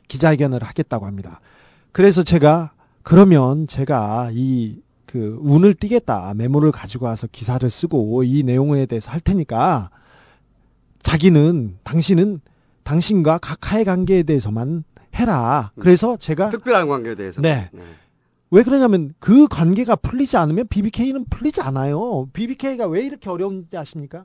기자회견을 0.09 0.63
하겠다고 0.63 1.07
합니다. 1.07 1.41
그래서 1.93 2.23
제가 2.23 2.73
그러면 3.03 3.67
제가 3.67 4.31
이 4.33 4.85
그 5.15 5.39
운을 5.43 5.75
띄겠다 5.75 6.35
메모를 6.35 6.73
가지고 6.73 7.07
와서 7.07 7.29
기사를 7.31 7.71
쓰고 7.71 8.25
이 8.25 8.43
내용에 8.43 8.85
대해서 8.87 9.13
할 9.13 9.21
테니까 9.21 9.91
자기는 11.05 11.77
당신은 11.85 12.39
당신과 12.85 13.39
각하의 13.39 13.85
관계에 13.85 14.23
대해서만 14.23 14.85
해라. 15.15 15.73
그래서 15.79 16.17
제가 16.17 16.51
특별한 16.51 16.89
관계에 16.89 17.15
대해서. 17.15 17.41
네. 17.41 17.71
왜 18.51 18.63
그러냐면 18.63 19.13
그 19.19 19.49
관계가 19.49 19.97
풀리지 19.97 20.37
않으면 20.37 20.69
BBK는 20.69 21.25
풀리지 21.29 21.61
않아요. 21.61 22.29
BBK가 22.33 22.87
왜 22.87 23.05
이렇게 23.05 23.29
어려운지 23.29 23.77
아십니까? 23.77 24.25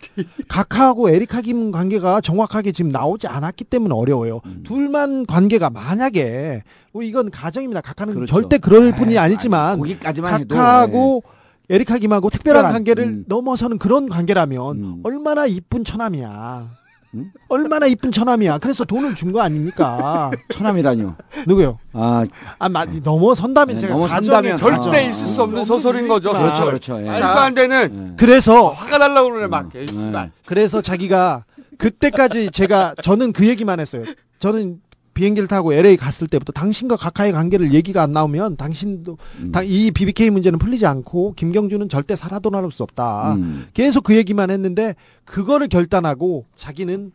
각하하고 0.48 1.10
에리카 1.10 1.40
김 1.42 1.70
관계가 1.70 2.20
정확하게 2.20 2.72
지금 2.72 2.90
나오지 2.90 3.26
않았기 3.26 3.64
때문에 3.64 3.94
어려워요. 3.94 4.40
둘만 4.64 5.26
관계가 5.26 5.70
만약에 5.70 6.62
뭐 6.92 7.02
이건 7.02 7.30
가정입니다. 7.30 7.80
각하는 7.82 8.14
그렇죠. 8.14 8.32
절대 8.32 8.58
그럴 8.58 8.94
분이 8.96 9.12
에이, 9.12 9.18
아니지만 9.18 9.78
아니, 9.78 9.98
각하하고 9.98 11.22
에리카 11.68 11.98
김하고 11.98 12.30
특별한 12.30 12.62
특별한, 12.62 12.72
관계를 12.72 13.04
음. 13.04 13.24
넘어서는 13.28 13.78
그런 13.78 14.08
관계라면 14.08 15.00
얼마나 15.04 15.46
이쁜 15.46 15.84
처남이야. 15.84 16.79
음? 17.14 17.32
얼마나 17.48 17.86
이쁜 17.86 18.12
처남이야. 18.12 18.58
그래서 18.58 18.84
돈을 18.84 19.14
준 19.16 19.32
거 19.32 19.40
아닙니까? 19.40 20.30
처남이라뇨. 20.50 21.14
누구요? 21.46 21.78
아, 21.92 22.24
아, 22.58 22.68
마, 22.68 22.84
넘어선다면 22.84 23.76
네, 23.76 23.80
제가 23.80 23.94
넘어선다면 23.94 24.56
절대 24.56 24.96
아. 24.98 25.00
있을 25.00 25.26
수 25.26 25.42
없는 25.42 25.64
소설인 25.64 26.06
거죠. 26.08 26.32
그렇죠, 26.32 26.64
그렇죠. 26.66 27.00
예. 27.00 27.06
말도 27.06 27.26
안 27.26 27.54
되는. 27.54 28.14
그래서 28.16 28.68
화가 28.68 28.98
날라고 28.98 29.30
그러네, 29.30 29.46
막. 29.48 29.74
에이, 29.74 29.86
씨발. 29.88 30.30
그래서 30.46 30.80
자기가 30.80 31.44
그때까지 31.78 32.50
제가 32.50 32.94
저는 33.02 33.32
그 33.32 33.46
얘기만 33.48 33.80
했어요. 33.80 34.04
저는 34.38 34.80
비행기를 35.14 35.48
타고 35.48 35.72
LA 35.74 35.96
갔을 35.96 36.26
때부터 36.28 36.52
당신과 36.52 36.96
각하의 36.96 37.32
관계를 37.32 37.74
얘기가 37.74 38.02
안 38.02 38.12
나오면 38.12 38.56
당신도 38.56 39.18
음. 39.40 39.52
당- 39.52 39.64
이 39.66 39.90
BBK 39.90 40.30
문제는 40.30 40.58
풀리지 40.58 40.86
않고 40.86 41.34
김경준은 41.34 41.88
절대 41.88 42.16
살아도날 42.16 42.70
수 42.70 42.82
없다. 42.82 43.34
음. 43.34 43.66
계속 43.74 44.04
그 44.04 44.16
얘기만 44.16 44.50
했는데 44.50 44.94
그거를 45.24 45.68
결단하고 45.68 46.46
자기는 46.54 47.12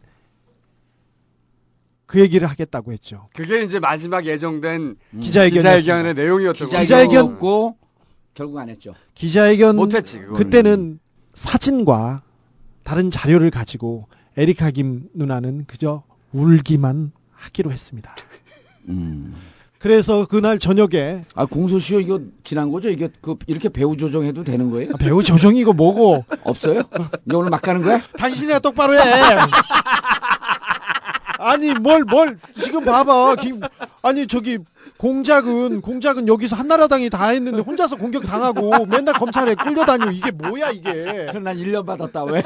그 2.06 2.20
얘기를 2.20 2.48
하겠다고 2.48 2.92
했죠. 2.94 3.28
그게 3.36 3.64
이제 3.64 3.80
마지막 3.80 4.26
예정된 4.26 4.96
기자회견이었습니다. 5.20 5.78
기자회견의 5.78 6.14
내용이었던 6.14 6.68
거죠. 6.68 6.80
기자회견 6.82 7.38
고 7.40 7.78
결국 8.34 8.60
안 8.60 8.70
했죠. 8.70 8.94
기자회견 9.16 9.76
못했지, 9.76 10.20
그거는. 10.20 10.38
그때는 10.38 11.00
사진과 11.34 12.22
다른 12.84 13.10
자료를 13.10 13.50
가지고 13.50 14.08
에리카 14.38 14.70
김 14.70 15.10
누나는 15.14 15.64
그저 15.66 16.04
울기만 16.34 17.12
하기로 17.36 17.72
했습니다. 17.72 18.16
음. 18.90 19.36
그래서 19.78 20.26
그날 20.26 20.58
저녁에 20.58 21.22
아 21.36 21.46
공소시효 21.46 22.00
이거 22.00 22.20
지난 22.44 22.72
거죠? 22.72 22.90
이게 22.90 23.10
그 23.22 23.36
이렇게 23.46 23.70
배우 23.70 23.96
조정해도 23.96 24.44
되는 24.44 24.72
거예요? 24.72 24.92
아, 24.94 24.98
배우 24.98 25.22
조정이고 25.22 25.74
뭐고 25.74 26.26
없어요? 26.44 26.82
이거 27.28 27.38
오늘 27.38 27.52
막 27.52 27.62
가는 27.62 27.84
거야? 27.84 28.02
당신이나 28.18 28.60
똑바로 28.60 28.96
해. 28.96 29.00
아니 31.38 31.74
뭘뭘 31.74 32.40
지금 32.62 32.84
봐봐 32.84 33.36
김 33.36 33.62
아니 34.02 34.26
저기 34.26 34.58
공작은 34.98 35.82
공작은 35.82 36.28
여기서 36.28 36.56
한나라당이 36.56 37.10
다 37.10 37.28
했는데 37.28 37.60
혼자서 37.60 37.98
공격 37.98 38.26
당하고 38.26 38.86
맨날 38.86 39.14
검찰에 39.14 39.54
끌려다니고 39.54 40.12
이게 40.12 40.32
뭐야 40.32 40.72
이게 40.72 41.28
그럼 41.30 41.44
난 41.44 41.58
1년 41.58 41.86
받았다 41.86 42.24
왜? 42.24 42.42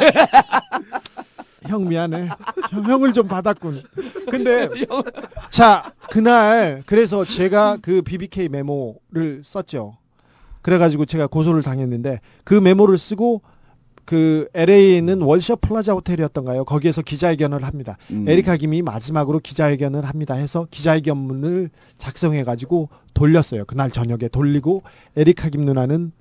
형 1.69 1.87
미안해 1.87 2.29
형, 2.71 2.83
형을 2.83 3.13
좀 3.13 3.27
받았군 3.27 3.83
근데 4.29 4.69
자 5.49 5.93
그날 6.09 6.83
그래서 6.85 7.23
제가 7.23 7.77
그 7.81 8.01
BBK 8.01 8.49
메모를 8.49 9.41
썼죠 9.43 9.97
그래가지고 10.61 11.05
제가 11.05 11.27
고소를 11.27 11.61
당했는데 11.61 12.19
그 12.43 12.53
메모를 12.53 12.97
쓰고 12.97 13.41
그 14.09 14.47
LA에 14.55 14.97
있는 14.97 15.21
Wilshire 15.21 15.57
Plaza 15.57 15.93
호텔이었던가요? 15.93 16.65
거기에서 16.65 17.03
기자회견을 17.03 17.63
합니다. 17.63 17.95
음. 18.09 18.27
에리카 18.27 18.57
김이 18.57 18.81
마지막으로 18.81 19.37
기자회견을 19.37 20.03
합니다. 20.03 20.33
해서 20.33 20.65
기자회견문을 20.71 21.69
작성해가지고 21.99 22.89
돌렸어요. 23.13 23.65
그날 23.65 23.91
저녁에 23.91 24.27
돌리고 24.27 24.81
에리카 25.15 25.49
김 25.49 25.63
누나는 25.63 26.11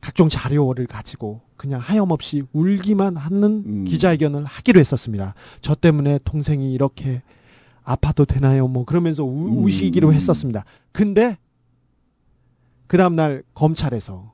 각종 0.00 0.28
자료를 0.28 0.86
가지고 0.86 1.40
그냥 1.56 1.80
하염없이 1.80 2.44
울기만 2.52 3.16
하는 3.16 3.62
음. 3.66 3.84
기자회견을 3.84 4.44
하기로 4.44 4.80
했었습니다. 4.80 5.34
저 5.60 5.74
때문에 5.74 6.18
동생이 6.24 6.72
이렇게 6.72 7.22
아파도 7.84 8.24
되나요? 8.24 8.66
뭐 8.66 8.84
그러면서 8.84 9.24
우, 9.24 9.48
음. 9.48 9.64
우시기로 9.64 10.12
했었습니다. 10.12 10.64
근데 10.92 11.36
그 12.86 12.96
다음날 12.96 13.42
검찰에서 13.54 14.32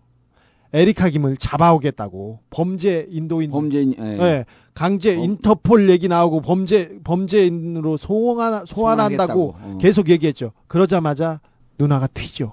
에리카 0.72 1.08
김을 1.08 1.36
잡아오겠다고 1.36 2.40
범죄 2.50 3.06
인도인 3.10 3.50
범죄인 3.50 3.94
예. 3.98 4.04
예, 4.04 4.44
강제 4.74 5.14
인터폴 5.14 5.88
얘기 5.90 6.08
나오고 6.08 6.42
범죄 6.42 6.98
범죄인으로 7.02 7.96
소환 7.96 8.66
소환한다고. 8.66 9.54
어. 9.58 9.78
계속 9.80 10.08
얘기했죠. 10.10 10.52
그러자마자 10.66 11.40
누나가 11.78 12.06
튀죠. 12.06 12.52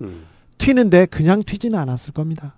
음. 0.00 0.24
튀는데 0.62 1.06
그냥 1.06 1.42
튀지는 1.42 1.78
않았을 1.78 2.12
겁니다. 2.12 2.54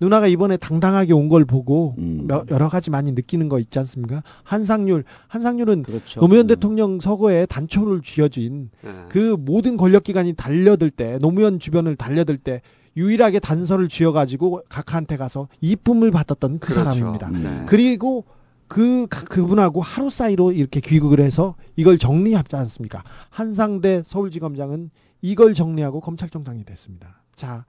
누나가 0.00 0.26
이번에 0.26 0.58
당당하게 0.58 1.14
온 1.14 1.28
걸 1.30 1.44
보고 1.46 1.94
음. 1.98 2.26
여- 2.30 2.44
여러 2.50 2.68
가지 2.68 2.90
많이 2.90 3.12
느끼는 3.12 3.48
거 3.48 3.58
있지 3.58 3.78
않습니까? 3.78 4.22
한상률, 4.42 5.04
한상률은 5.28 5.82
그렇죠. 5.84 6.20
노무현 6.20 6.46
대통령 6.46 7.00
서거에 7.00 7.46
단초를 7.46 8.02
쥐어진 8.02 8.68
네. 8.84 8.90
그 9.08 9.36
모든 9.38 9.76
권력기관이 9.78 10.34
달려들 10.34 10.90
때 10.90 11.18
노무현 11.20 11.58
주변을 11.58 11.96
달려들 11.96 12.36
때 12.36 12.60
유일하게 12.96 13.38
단서를 13.40 13.88
쥐어가지고 13.88 14.62
각하한테 14.68 15.16
가서 15.16 15.48
이쁨을 15.62 16.10
받았던 16.10 16.58
그 16.58 16.72
그렇죠. 16.72 16.90
사람입니다. 16.90 17.30
네. 17.30 17.64
그리고 17.66 18.24
그 18.68 19.06
가- 19.08 19.22
그분하고 19.24 19.80
하루 19.80 20.10
사이로 20.10 20.52
이렇게 20.52 20.80
귀국을 20.80 21.20
해서 21.20 21.54
이걸 21.76 21.96
정리하지 21.98 22.54
않습니까? 22.56 23.02
한상대 23.30 24.02
서울지검장은 24.04 24.90
이걸 25.22 25.54
정리하고 25.54 26.00
검찰총장이 26.00 26.64
됐습니다. 26.64 27.22
자 27.36 27.64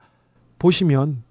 보시면 0.58 1.22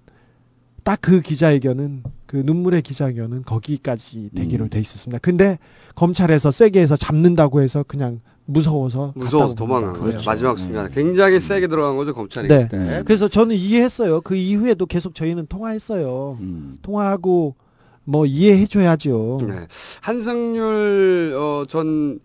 딱 0.84 0.98
그 1.02 1.20
기자회견은 1.20 2.02
그 2.26 2.36
눈물의 2.44 2.80
기자회견은 2.82 3.42
거기까지 3.44 4.30
되기로 4.34 4.64
음. 4.66 4.70
돼 4.70 4.80
있었습니다. 4.80 5.18
근데 5.20 5.58
검찰에서 5.94 6.50
세게 6.50 6.80
해서 6.80 6.96
잡는다고 6.96 7.60
해서 7.60 7.84
그냥 7.86 8.20
무서워서 8.46 9.12
무서워서 9.14 9.54
도망간. 9.54 9.92
거죠. 9.92 10.18
마지막 10.24 10.58
순간 10.58 10.90
굉장히 10.90 11.40
세게 11.40 11.66
들어간 11.66 11.96
거죠 11.96 12.14
검찰이. 12.14 12.48
네. 12.48 12.68
그때. 12.70 13.02
그래서 13.04 13.28
저는 13.28 13.54
이해했어요. 13.56 14.22
그 14.22 14.34
이후에도 14.34 14.86
계속 14.86 15.14
저희는 15.14 15.46
통화했어요. 15.48 16.38
통화하고 16.80 17.54
뭐 18.04 18.24
이해해줘야죠. 18.24 19.40
네. 19.46 19.66
한상률 20.00 21.34
어, 21.36 21.64
전 21.68 22.18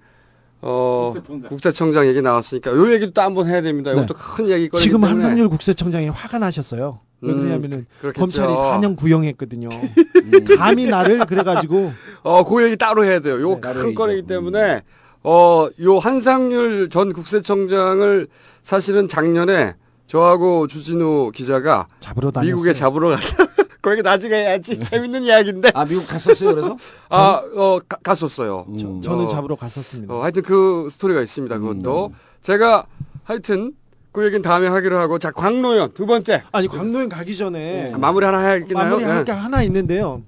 어, 0.66 1.14
국세청장. 1.49 2.07
얘기 2.07 2.22
나왔으니까 2.22 2.72
요 2.72 2.93
얘기도 2.93 3.11
또 3.11 3.22
한번 3.22 3.49
해야 3.49 3.61
됩니다. 3.61 3.91
네. 3.91 3.97
이것도 3.97 4.14
큰 4.14 4.49
얘기거든요. 4.49 4.82
지금 4.82 5.03
한상률 5.03 5.49
국세청장이 5.49 6.07
화가 6.09 6.39
나셨어요. 6.39 6.99
왜 7.22 7.32
음, 7.32 7.39
그러냐면은 7.39 7.86
그렇겠죠. 7.99 8.20
검찰이 8.20 8.53
4년 8.53 8.95
구형했거든요. 8.95 9.70
감히 10.57 10.86
나를 10.86 11.26
그래가지고 11.26 11.91
어, 12.24 12.43
그 12.45 12.64
얘기 12.64 12.78
따로 12.78 13.03
해야 13.05 13.20
돼요. 13.20 13.41
요큰 13.41 13.93
건이기 13.93 14.28
때문에 14.28 14.82
어, 15.24 15.68
요 15.82 15.97
한상률 15.99 16.89
전 16.89 17.14
국세청장을 17.14 18.28
사실은 18.61 19.07
작년에 19.07 19.76
저하고 20.07 20.68
주진우 20.68 21.32
기자가 21.34 21.88
잡으러 21.99 22.32
다녔어요. 22.32 22.55
미국에 22.55 22.74
잡으러 22.74 23.09
갔다. 23.09 23.53
거기 23.84 24.02
나중에 24.02 24.34
해야지. 24.34 24.80
재밌는 24.80 25.24
이야기인데. 25.24 25.72
아 25.76 25.84
미국 25.84 26.08
갔었어요 26.08 26.56
그래서? 26.56 26.78
아, 27.10 27.42
어, 27.56 27.80
가- 27.88 27.98
갔었어요. 28.02 28.66
저는 29.04 29.26
어, 29.26 29.28
잡으러 29.28 29.56
갔었습니다. 29.58 30.14
어, 30.14 30.24
하여튼 30.24 30.42
그 30.42 30.88
스토리가 30.90 31.22
있습니다. 31.22 31.58
그것도 31.60 32.14
제가 32.42 32.86
하여튼 33.26 33.74
그 34.14 34.24
얘기는 34.26 34.42
다음에 34.42 34.70
하기로 34.70 34.98
하고 34.98 35.20
자 35.20 35.32
광노현 35.32 35.94
두 35.96 36.06
번째. 36.06 36.44
아니 36.54 36.70
광노현 36.70 37.10
가기 37.10 37.36
전에 37.36 37.92
아, 37.94 37.98
마무리 37.98 38.26
하나 38.26 38.40
해야겠나요? 38.40 38.86
마무리 38.90 39.04
할 39.04 39.18
네. 39.20 39.24
게 39.26 39.32
하나 39.34 39.62
있는데요. 39.64 40.22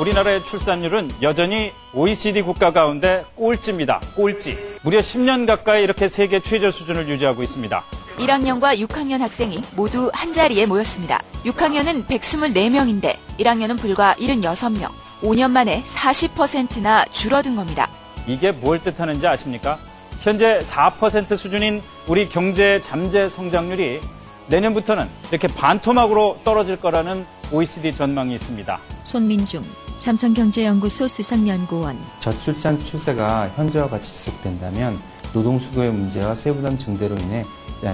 우리나라의 0.00 0.42
출산율은 0.44 1.10
여전히 1.20 1.72
OECD 1.92 2.40
국가 2.40 2.72
가운데 2.72 3.22
꼴찌입니다. 3.36 4.00
꼴찌. 4.16 4.56
무려 4.82 5.00
10년 5.00 5.46
가까이 5.46 5.82
이렇게 5.82 6.08
세계 6.08 6.40
최저 6.40 6.70
수준을 6.70 7.06
유지하고 7.06 7.42
있습니다. 7.42 7.84
1학년과 8.16 8.78
6학년 8.78 9.18
학생이 9.18 9.60
모두 9.76 10.10
한 10.14 10.32
자리에 10.32 10.64
모였습니다. 10.64 11.22
6학년은 11.44 12.06
124명인데 12.06 13.16
1학년은 13.38 13.78
불과 13.78 14.14
76명. 14.14 14.90
5년 15.20 15.50
만에 15.50 15.82
40%나 15.86 17.04
줄어든 17.10 17.54
겁니다. 17.54 17.90
이게 18.26 18.52
뭘 18.52 18.82
뜻하는지 18.82 19.26
아십니까? 19.26 19.78
현재 20.22 20.60
4% 20.60 21.36
수준인 21.36 21.82
우리 22.06 22.26
경제 22.30 22.80
잠재 22.80 23.28
성장률이 23.28 24.00
내년부터는 24.46 25.06
이렇게 25.30 25.46
반토막으로 25.46 26.38
떨어질 26.42 26.76
거라는 26.76 27.26
OECD 27.52 27.92
전망이 27.92 28.34
있습니다. 28.34 28.80
손민중 29.04 29.64
삼성경제연구소 30.00 31.08
수석연구원 31.08 31.98
저출산 32.20 32.78
추세가 32.78 33.50
현재와 33.50 33.86
같이 33.90 34.14
지속된다면 34.14 34.98
노동수고의 35.34 35.92
문제와 35.92 36.34
세부담 36.34 36.78
증대로 36.78 37.18
인해 37.18 37.44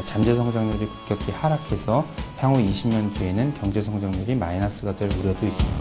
잠재 0.05 0.37
성장률이 0.37 0.87
급격히 0.87 1.33
하락해서 1.33 2.07
향후 2.39 2.59
20년 2.59 3.13
뒤에는 3.15 3.55
경제 3.55 3.83
성장률이 3.83 4.37
마이너스가 4.37 4.95
될 4.97 5.11
우려도 5.19 5.47
있습니다. 5.47 5.79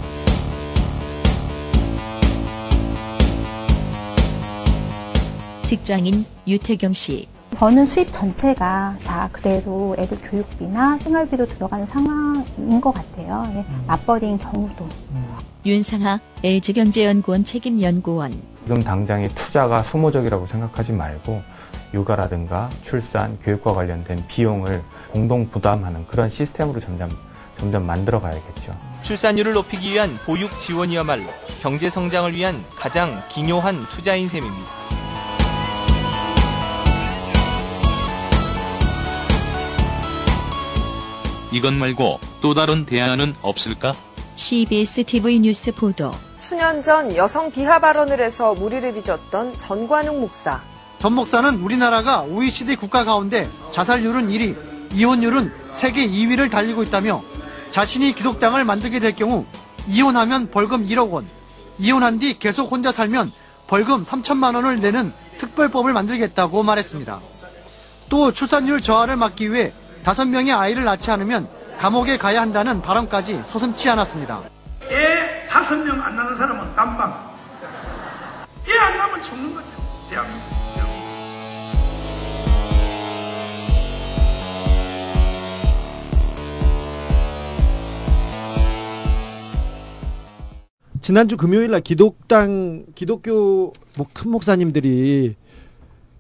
직장인 5.64 6.26
유태경 6.48 6.94
씨 6.94 7.28
버는 7.56 7.86
수입 7.86 8.12
전체가 8.12 8.98
다 9.04 9.30
그대로 9.32 9.96
애들 9.98 10.20
교육비나 10.22 10.98
생활비도 11.00 11.48
들어가는 11.48 11.86
상황인 11.86 12.82
것 12.82 12.94
같아요. 12.94 13.44
예, 13.56 13.66
맞벌이인 13.88 14.38
경우도. 14.38 14.88
윤상하 15.66 16.20
LG경제연구원 16.44 17.44
책임연구원 17.44 18.34
지금 18.64 18.84
당장의 18.84 19.30
투자가 19.30 19.82
소모적이라고 19.82 20.46
생각하지 20.46 20.92
말고 20.92 21.42
육아라든가 21.94 22.70
출산, 22.84 23.40
교육과 23.40 23.74
관련된 23.74 24.24
비용을 24.28 24.84
공동 25.12 25.50
부담하는 25.50 26.06
그런 26.08 26.30
시스템으로 26.30 26.80
점점 26.80 27.10
점점 27.58 27.86
만들어 27.86 28.20
가야겠죠. 28.20 28.76
출산율을 29.02 29.54
높이기 29.54 29.92
위한 29.92 30.18
보육 30.26 30.52
지원이야말로 30.60 31.24
경제 31.62 31.90
성장을 31.90 32.34
위한 32.34 32.64
가장 32.76 33.22
기묘한 33.30 33.80
투자인 33.90 34.28
셈입니다. 34.28 34.85
이것 41.56 41.74
말고 41.74 42.20
또 42.42 42.54
다른 42.54 42.86
대안은 42.86 43.34
없을까? 43.42 43.96
CBS 44.36 45.06
TV 45.06 45.40
뉴스 45.40 45.72
보도 45.72 46.12
수년 46.36 46.84
전 46.84 47.16
여성 47.16 47.50
비하 47.50 47.80
발언을 47.80 48.20
해서 48.20 48.54
무리를 48.56 48.94
빚었던 48.94 49.58
전관웅 49.58 50.20
목사. 50.20 50.62
전 51.00 51.14
목사는 51.14 51.56
우리나라가 51.62 52.24
OECD 52.24 52.76
국가 52.76 53.06
가운데 53.06 53.50
자살률은 53.72 54.28
1위, 54.28 54.58
이혼율은 54.96 55.54
세계 55.72 56.06
2위를 56.06 56.52
달리고 56.52 56.84
있다며 56.84 57.24
자신이 57.72 58.14
기독당을 58.16 58.66
만들게 58.66 59.00
될 59.00 59.16
경우 59.16 59.46
이혼하면 59.88 60.52
벌금 60.52 60.86
1억 60.86 61.12
원, 61.12 61.26
이혼한 61.80 62.20
뒤 62.20 62.38
계속 62.38 62.70
혼자 62.70 62.92
살면 62.92 63.32
벌금 63.68 64.04
3천만 64.04 64.56
원을 64.56 64.82
내는 64.82 65.14
특별법을 65.38 65.94
만들겠다고 65.94 66.64
말했습니다. 66.64 67.22
또 68.10 68.34
출산율 68.34 68.82
저하를 68.82 69.16
막기 69.16 69.54
위해 69.54 69.72
5명의 70.06 70.56
아이를 70.58 70.84
낳지 70.86 71.10
않으면 71.12 71.48
감옥에 71.80 72.18
가야 72.18 72.42
한다는 72.42 72.82
발언까지 72.82 73.42
서슴치 73.46 73.90
않았습니다. 73.90 74.44
애 74.92 75.48
다섯 75.50 75.76
명안 75.84 76.16
나는 76.16 76.36
사람은 76.36 76.76
깜방. 76.76 77.14
애안 78.70 78.98
나면 78.98 79.24
죽는 79.24 79.54
거죠. 79.54 79.68
대한민국. 80.10 80.56
지난주 91.02 91.38
금요일 91.38 91.70
날 91.72 91.82
기독당 91.82 92.86
기독교 92.96 93.74
뭐 93.96 94.08
큰 94.14 94.32
목사님들이 94.32 95.36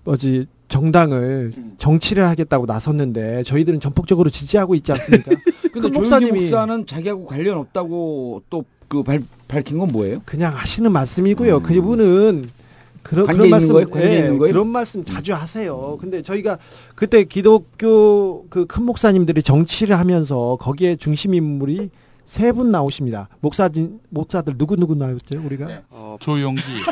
뭐지 0.03 0.47
정당을 0.79 1.53
정치를 1.77 2.27
하겠다고 2.27 2.65
나섰는데 2.65 3.43
저희들은 3.43 3.79
전폭적으로 3.79 4.29
지지하고 4.29 4.75
있지 4.75 4.91
않습니까? 4.91 5.31
근데 5.71 5.89
큰 5.89 5.93
조영기 6.03 6.31
목사는 6.33 6.85
자기하고 6.85 7.25
관련 7.25 7.57
없다고 7.59 8.43
또 8.49 8.65
그 8.87 9.03
밝힌 9.47 9.79
건 9.79 9.89
뭐예요? 9.91 10.21
그냥 10.25 10.53
하시는 10.55 10.91
말씀이고요. 10.91 11.61
그분은 11.63 12.47
그런, 13.01 13.25
관계 13.25 13.37
그런 13.39 13.49
말씀 13.49 13.73
거예요? 13.73 13.87
예, 13.95 14.17
있는 14.19 14.37
거예요? 14.37 14.53
그런 14.53 14.67
말씀 14.67 15.03
자주 15.03 15.33
하세요. 15.33 15.97
근데 15.99 16.21
저희가 16.21 16.59
그때 16.93 17.23
기독교 17.23 18.45
그 18.47 18.67
큰 18.67 18.83
목사님들이 18.83 19.41
정치를 19.41 19.97
하면서 19.97 20.55
거기에 20.61 20.97
중심 20.97 21.33
인물이 21.33 21.89
세 22.25 22.51
분 22.51 22.69
나오십니다. 22.69 23.27
목사진 23.41 23.99
목사들 24.09 24.55
누구 24.59 24.75
누구 24.75 24.93
나왔죠? 24.93 25.41
우리가 25.43 25.81
조용기. 26.19 26.61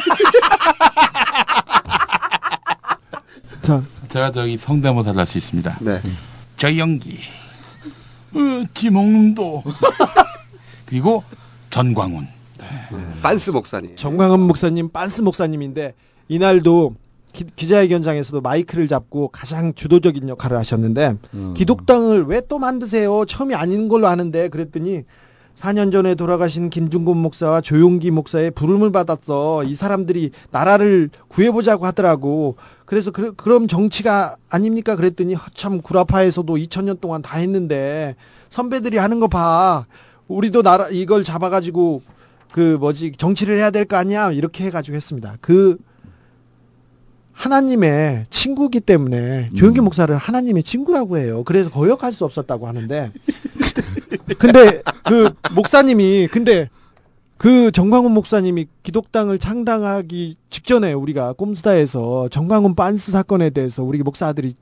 자, 3.63 3.81
제가 4.09 4.31
저기 4.31 4.57
성대모사를 4.57 5.17
할 5.17 5.25
수 5.25 5.37
있습니다. 5.37 5.77
네. 5.81 6.01
조용기. 6.57 7.19
어, 8.33 8.65
김홍도. 8.73 9.63
그리고 10.85 11.23
전광훈. 11.69 12.27
빤스 13.21 13.51
목사님. 13.51 13.95
정광훈 13.95 14.41
목사님, 14.41 14.89
빤스 14.89 15.21
목사님인데 15.21 15.93
이날도 16.27 16.95
기, 17.33 17.45
자회견장에서도 17.67 18.41
마이크를 18.41 18.87
잡고 18.87 19.29
가장 19.29 19.73
주도적인 19.73 20.29
역할을 20.29 20.57
하셨는데 20.57 21.15
음. 21.33 21.53
기독당을 21.55 22.25
왜 22.25 22.41
또 22.47 22.59
만드세요? 22.59 23.25
처음이 23.25 23.55
아닌 23.55 23.87
걸로 23.87 24.07
아는데 24.07 24.49
그랬더니 24.49 25.03
4년 25.55 25.91
전에 25.91 26.15
돌아가신 26.15 26.69
김중곤 26.69 27.17
목사와 27.17 27.61
조용기 27.61 28.11
목사의 28.11 28.51
부름을 28.51 28.91
받았어. 28.91 29.63
이 29.63 29.75
사람들이 29.75 30.31
나라를 30.51 31.09
구해보자고 31.29 31.85
하더라고. 31.85 32.55
그래서 32.85 33.11
그, 33.11 33.33
그럼 33.35 33.67
정치가 33.67 34.35
아닙니까? 34.49 34.95
그랬더니 34.95 35.35
참 35.53 35.81
구라파에서도 35.81 36.53
2000년 36.55 36.99
동안 36.99 37.21
다 37.21 37.37
했는데 37.37 38.15
선배들이 38.49 38.97
하는 38.97 39.19
거 39.19 39.27
봐. 39.27 39.85
우리도 40.27 40.63
나라 40.63 40.87
이걸 40.89 41.23
잡아가지고 41.23 42.01
그 42.51 42.77
뭐지 42.79 43.13
정치를 43.17 43.57
해야 43.57 43.71
될 43.71 43.85
거 43.85 43.95
아니야? 43.95 44.31
이렇게 44.31 44.63
해가지고 44.65 44.95
했습니다. 44.95 45.37
그 45.41 45.77
하나님의 47.31 48.25
친구기 48.29 48.79
때문에 48.79 49.49
조용기 49.55 49.81
목사를 49.81 50.15
하나님의 50.15 50.63
친구라고 50.63 51.17
해요. 51.17 51.43
그래서 51.45 51.69
거역할 51.71 52.11
수 52.13 52.25
없었다고 52.25 52.67
하는데 52.67 53.11
근데 54.37 54.81
그 55.03 55.33
목사님이 55.53 56.27
근데 56.31 56.69
그 57.37 57.71
정광훈 57.71 58.13
목사님이 58.13 58.67
기독당을 58.83 59.39
창당하기 59.39 60.35
직전에 60.49 60.93
우리가 60.93 61.33
꼼수다에서 61.33 62.29
정광훈 62.29 62.75
빤스 62.75 63.11
사건에 63.11 63.49
대해서 63.49 63.83
우리 63.83 64.01
목사들이 64.01 64.53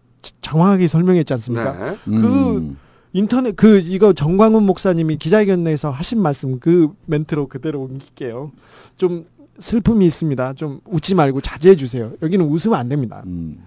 장황하게 0.42 0.88
설명했지 0.88 1.34
않습니까? 1.34 1.74
네. 1.74 1.98
그 2.06 2.58
음. 2.58 2.78
인터넷 3.14 3.56
그 3.56 3.80
이거 3.80 4.14
정광훈 4.14 4.64
목사님이 4.64 5.18
기자회견에서 5.18 5.92
하신 5.92 6.22
말씀 6.22 6.60
그 6.60 6.90
멘트로 7.06 7.48
그대로 7.48 7.82
옮길게요. 7.82 8.52
좀 8.98 9.26
슬픔이 9.60 10.06
있습니다. 10.08 10.54
좀 10.54 10.80
웃지 10.86 11.14
말고 11.14 11.42
자제해 11.42 11.76
주세요. 11.76 12.12
여기는 12.22 12.46
웃으면 12.46 12.80
안 12.80 12.90
됩니다. 12.90 13.22
음. 13.26 13.64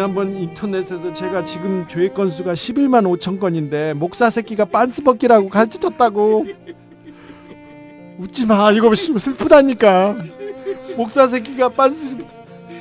지난번 0.00 0.34
인터넷에서 0.34 1.12
제가 1.12 1.44
지금 1.44 1.86
조회 1.86 2.08
건수가 2.08 2.54
11만 2.54 3.04
5천 3.18 3.38
건인데 3.38 3.92
목사 3.92 4.30
새끼가 4.30 4.64
빤스 4.64 5.02
벗기라고 5.02 5.50
가르쳐줬다고. 5.50 6.46
웃지 8.16 8.46
마. 8.46 8.72
이거 8.72 8.94
씨, 8.94 9.12
슬프다니까. 9.18 10.16
목사 10.96 11.26
새끼가 11.26 11.68
빤스 11.68 12.16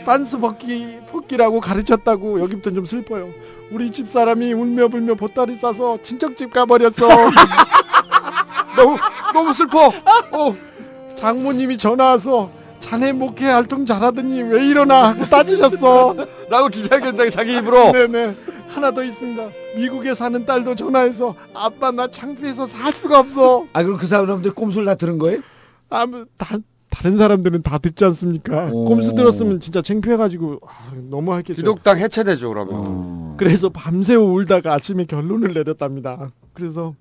빤스 0.05 0.39
벗기 0.39 0.99
벗기라고 1.11 1.59
가르쳤다고. 1.59 2.39
여기부터 2.39 2.72
좀 2.72 2.86
슬퍼요. 2.86 3.32
우리 3.70 3.91
집 3.91 4.09
사람이 4.09 4.53
울며 4.53 4.88
불며 4.88 5.15
보따리 5.15 5.55
싸서 5.55 6.01
친척집 6.01 6.53
가버렸어. 6.53 7.05
너무 8.78 8.97
너무 9.34 9.53
슬퍼. 9.53 9.88
어, 10.32 10.55
장모님이 11.15 11.78
전화 11.78 12.11
와서 12.11 12.49
자네 12.80 13.11
목회 13.11 13.45
활동 13.45 13.86
잘하더니 13.86 14.41
왜 14.43 14.65
이러나 14.67 15.09
하고 15.09 15.25
따지셨어. 15.25 16.15
라고 16.49 16.67
기자회견장에 16.69 17.30
자기 17.30 17.57
입으로. 17.57 17.91
네네. 17.91 18.36
하나 18.69 18.91
더 18.91 19.03
있습니다. 19.03 19.49
미국에 19.75 20.13
사는 20.15 20.45
딸도 20.45 20.75
전화해서 20.75 21.36
아빠 21.53 21.91
나 21.91 22.07
창피해서 22.07 22.67
살 22.67 22.93
수가 22.93 23.19
없어. 23.19 23.65
아 23.73 23.84
그럼 23.84 23.97
그 23.97 24.07
사람들 24.07 24.53
꼼수를 24.53 24.86
다 24.86 24.95
들은 24.95 25.17
거예요? 25.19 25.41
아무 25.89 26.25
다 26.38 26.57
다른 26.89 27.17
사람들은 27.17 27.63
다 27.63 27.77
듣지 27.80 28.03
않습니까? 28.05 28.69
오. 28.71 28.86
꼼수 28.86 29.13
들었으면 29.15 29.59
진짜 29.59 29.82
창피해가지고 29.82 30.59
아, 30.65 30.91
너무 31.09 31.34
하겠어요. 31.34 31.55
기독당 31.55 31.97
해체되죠 31.97 32.49
그러면. 32.49 32.73
어. 32.88 33.36
그래서 33.38 33.69
밤새워 33.69 34.32
울다가 34.34 34.73
아침에 34.73 35.05
결론을 35.05 35.53
내렸답니다. 35.53 36.32
그래서 36.53 36.95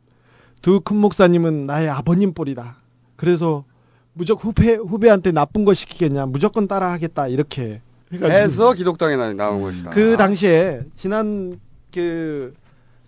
두 0.63 0.81
큰 0.81 0.97
목사님은 0.97 1.67
나의 1.67 1.89
아버님 1.89 2.33
뻘이다. 2.35 2.77
그래서 3.17 3.65
무조건 4.13 4.49
후배 4.51 4.75
후배한테 4.75 5.33
나쁜 5.33 5.65
거 5.65 5.75
시키겠냐 5.75 6.27
무조건 6.27 6.67
따라하겠다 6.67 7.29
이렇게 7.29 7.81
해가지고 8.13 8.33
해서 8.39 8.73
기독당에 8.73 9.17
나- 9.17 9.33
나온 9.35 9.63
것이다. 9.63 9.91
그 9.91 10.17
당시에 10.17 10.83
지난 10.95 11.61
그 11.93 12.55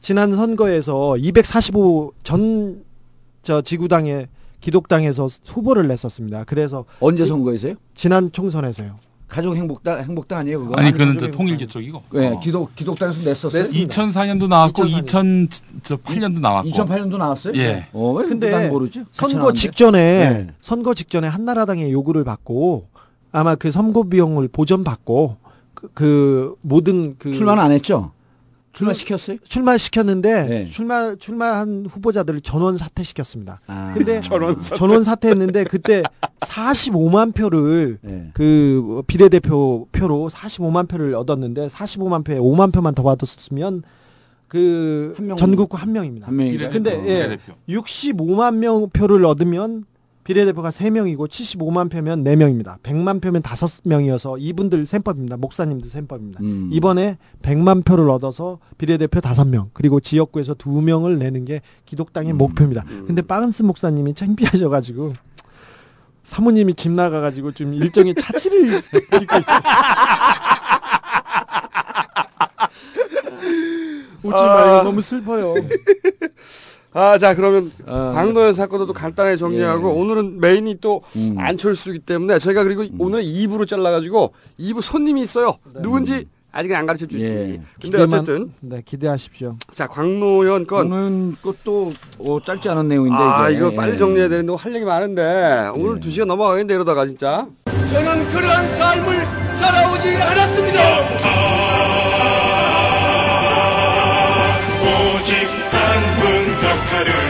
지난 0.01 0.35
선거에서 0.35 1.17
245 1.17 2.13
전 2.23 2.83
저 3.43 3.63
지구당에 3.63 4.29
기독당에서 4.61 5.27
후보를 5.47 5.89
냈었습니다. 5.89 6.45
그래서 6.45 6.85
언제 7.01 7.25
이- 7.25 7.27
선거에서요? 7.27 7.75
지난 7.95 8.31
총선에서요. 8.31 8.99
가족 9.31 9.57
행복당 9.57 10.01
행복당 10.01 10.41
아니에요 10.41 10.61
그거? 10.61 10.75
아니 10.75 10.93
그는 10.93 11.17
저 11.19 11.31
통일교 11.31 11.67
쪽이고. 11.69 12.03
네, 12.13 12.39
기독 12.43 12.75
기독당에서 12.75 13.23
냈었어요. 13.23 13.63
2004년도 13.63 14.49
나왔고 14.49 14.83
2008년도 14.83 16.41
나왔고. 16.41 16.69
2008년도 16.69 17.17
나왔어요? 17.17 17.55
예. 17.57 17.87
어, 17.93 18.13
왜 18.13 18.27
근데 18.27 18.51
난 18.51 18.69
모르지? 18.69 19.05
선거? 19.13 19.53
직전에 19.53 19.99
네. 20.01 20.47
선거 20.61 20.95
직전에 20.95 21.29
한나라당의 21.29 21.93
요구를 21.93 22.25
받고 22.25 22.89
아마 23.31 23.55
그 23.55 23.71
선거 23.71 24.03
비용을 24.03 24.49
보전 24.49 24.83
받고 24.83 25.37
그, 25.75 25.89
그 25.95 26.57
모든 26.61 27.15
그 27.17 27.33
출마는 27.33 27.63
안 27.63 27.71
했죠? 27.71 28.11
출마 28.73 28.93
시켰어요? 28.93 29.39
출마 29.49 29.77
시켰는데 29.77 30.43
네. 30.47 30.65
출마 30.65 31.15
출마한 31.17 31.87
후보자들을 31.91 32.41
전원 32.41 32.79
사퇴시켰습니다. 32.79 33.61
아. 33.67 33.93
근데 33.95 34.21
전원 34.21 34.61
사퇴. 34.61 34.77
전원 34.79 35.05
사퇴했는데 35.05 35.65
그때 35.65 36.03
45만 36.41 37.35
표를 37.35 37.99
네. 38.01 38.31
그 38.33 39.03
비례대표 39.07 39.87
표로 39.93 40.29
45만 40.33 40.89
표를 40.89 41.15
얻었는데 41.15 41.69
45만 41.69 42.25
표에 42.25 42.39
5만 42.39 42.73
표만 42.73 42.95
더 42.95 43.03
받았으면 43.03 43.83
그한 44.49 45.27
명. 45.27 45.37
전국구 45.37 45.77
한 45.77 45.93
명입니다. 45.93 46.27
한 46.27 46.37
명이다. 46.37 46.71
근데 46.71 46.91
비례대표, 47.01 47.09
예, 47.11 47.15
비례대표. 47.39 47.53
65만 47.69 48.55
명 48.57 48.89
표를 48.91 49.25
얻으면 49.25 49.85
비례대표가 50.31 50.71
3명이고 50.71 51.27
75만 51.27 51.91
표면 51.91 52.23
4명입니다. 52.23 52.81
100만 52.85 53.21
표면 53.21 53.43
5명이어서 53.43 54.37
이분들 54.39 54.87
셈법입니다. 54.87 55.37
목사님들 55.37 55.91
셈법입니다. 55.91 56.41
음. 56.45 56.71
이번에 56.73 57.19
100만 57.43 57.85
표를 57.85 58.09
얻어서 58.09 58.61
비례대표 58.79 59.19
5명 59.19 59.71
그리고 59.73 59.99
지역구에서 59.99 60.55
2명을 60.55 61.19
내는 61.19 61.45
게 61.45 61.63
기독당의 61.85 62.35
목표입니다. 62.35 62.85
근데 63.09 63.23
빠은스 63.23 63.65
목사님이 63.65 64.15
창피하셔가지고 64.15 65.15
사모님이 66.23 66.75
집 66.75 66.93
나가가지고 66.93 67.51
좀 67.51 67.75
일정의 67.75 68.15
차질을 68.15 68.83
빚고 69.11 69.37
있었어요. 69.37 69.61
웃지 74.23 74.37
말고 74.37 74.71
아. 74.71 74.83
너무 74.85 75.01
슬퍼요. 75.01 75.55
아, 76.93 77.19
자, 77.19 77.35
그러면 77.35 77.71
어. 77.87 78.13
박노현 78.15 78.53
사건도 78.55 78.87
또 78.87 78.93
간단하게 78.93 79.37
정리하고 79.37 79.91
예. 79.91 79.93
오늘은 80.01 80.41
메인이 80.41 80.79
또 80.81 81.03
음. 81.17 81.37
안철수이기 81.39 82.01
때문에 82.01 82.39
저희가 82.39 82.65
그리고 82.65 82.85
오늘 82.99 83.23
2부로 83.23 83.67
잘라가지고 83.69 84.33
2부 84.59 84.83
손님이 84.83 85.23
있어요. 85.23 85.57
누군지 85.83 86.27
아직은 86.53 86.75
안 86.75 86.87
가르쳐 86.87 87.07
주지. 87.07 87.23
예. 87.25 87.61
근데 87.81 87.97
기대만- 87.99 88.03
어쨌든 88.13 88.53
네 88.59 88.83
기대하십시오. 88.85 89.57
자, 89.73 89.87
광노현 89.87 90.67
건 90.67 90.93
오늘 90.93 91.37
것도 91.41 91.93
어, 92.19 92.39
짧지 92.45 92.69
않은 92.71 92.89
내용인데 92.89 93.17
아, 93.17 93.49
이게. 93.49 93.59
이거 93.59 93.71
빨리 93.71 93.93
예. 93.93 93.97
정리해야 93.97 94.29
되는데 94.29 94.53
할 94.59 94.75
얘기 94.75 94.85
많은데 94.85 95.71
오늘 95.77 96.01
두 96.01 96.11
시간 96.11 96.27
넘어가겠는데 96.27 96.75
이러다가 96.75 97.07
진짜. 97.07 97.47
저는 97.93 98.29
그러한 98.31 98.69
삶을 98.77 99.25
살아오지 99.61 100.09
않았습니다. 100.17 102.00
격 107.05 107.30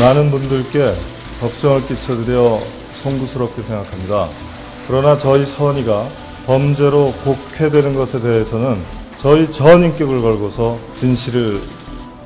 많은 0.00 0.30
분들께 0.30 0.94
걱정을 1.40 1.86
끼쳐드려 1.86 2.58
송구스럽게 3.02 3.62
생각합니다. 3.62 4.28
그러나 4.86 5.16
저희 5.16 5.44
선의가 5.44 6.06
범죄로 6.46 7.12
곡해되는 7.24 7.94
것에 7.94 8.20
대해서는 8.20 8.80
저희 9.16 9.50
전 9.50 9.82
인격을 9.82 10.22
걸고서 10.22 10.78
진실을 10.94 11.60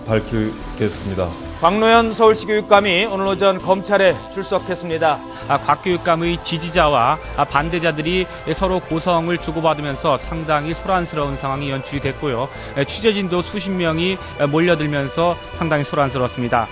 밝히겠습니다. 0.07 1.29
광노현 1.62 2.12
서울시 2.12 2.45
교육감이 2.47 3.05
오늘 3.07 3.27
오전 3.27 3.59
검찰에 3.59 4.16
출석했습니다. 4.35 5.18
아, 5.49 5.59
곽 5.59 5.83
교육감의 5.85 6.43
지지자와 6.45 7.18
아, 7.37 7.45
반대자들이 7.45 8.27
서로 8.55 8.81
고성을 8.81 9.37
주고받으면서 9.39 10.18
상당히 10.18 10.75
소란스러운 10.75 11.37
상황이 11.37 11.70
연출이 11.70 12.01
됐고요. 12.01 12.49
에, 12.77 12.85
취재진도 12.85 13.43
수십 13.43 13.70
명이 13.70 14.18
에, 14.41 14.47
몰려들면서 14.47 15.37
상당히 15.57 15.85
소란스러웠습니다. 15.85 16.66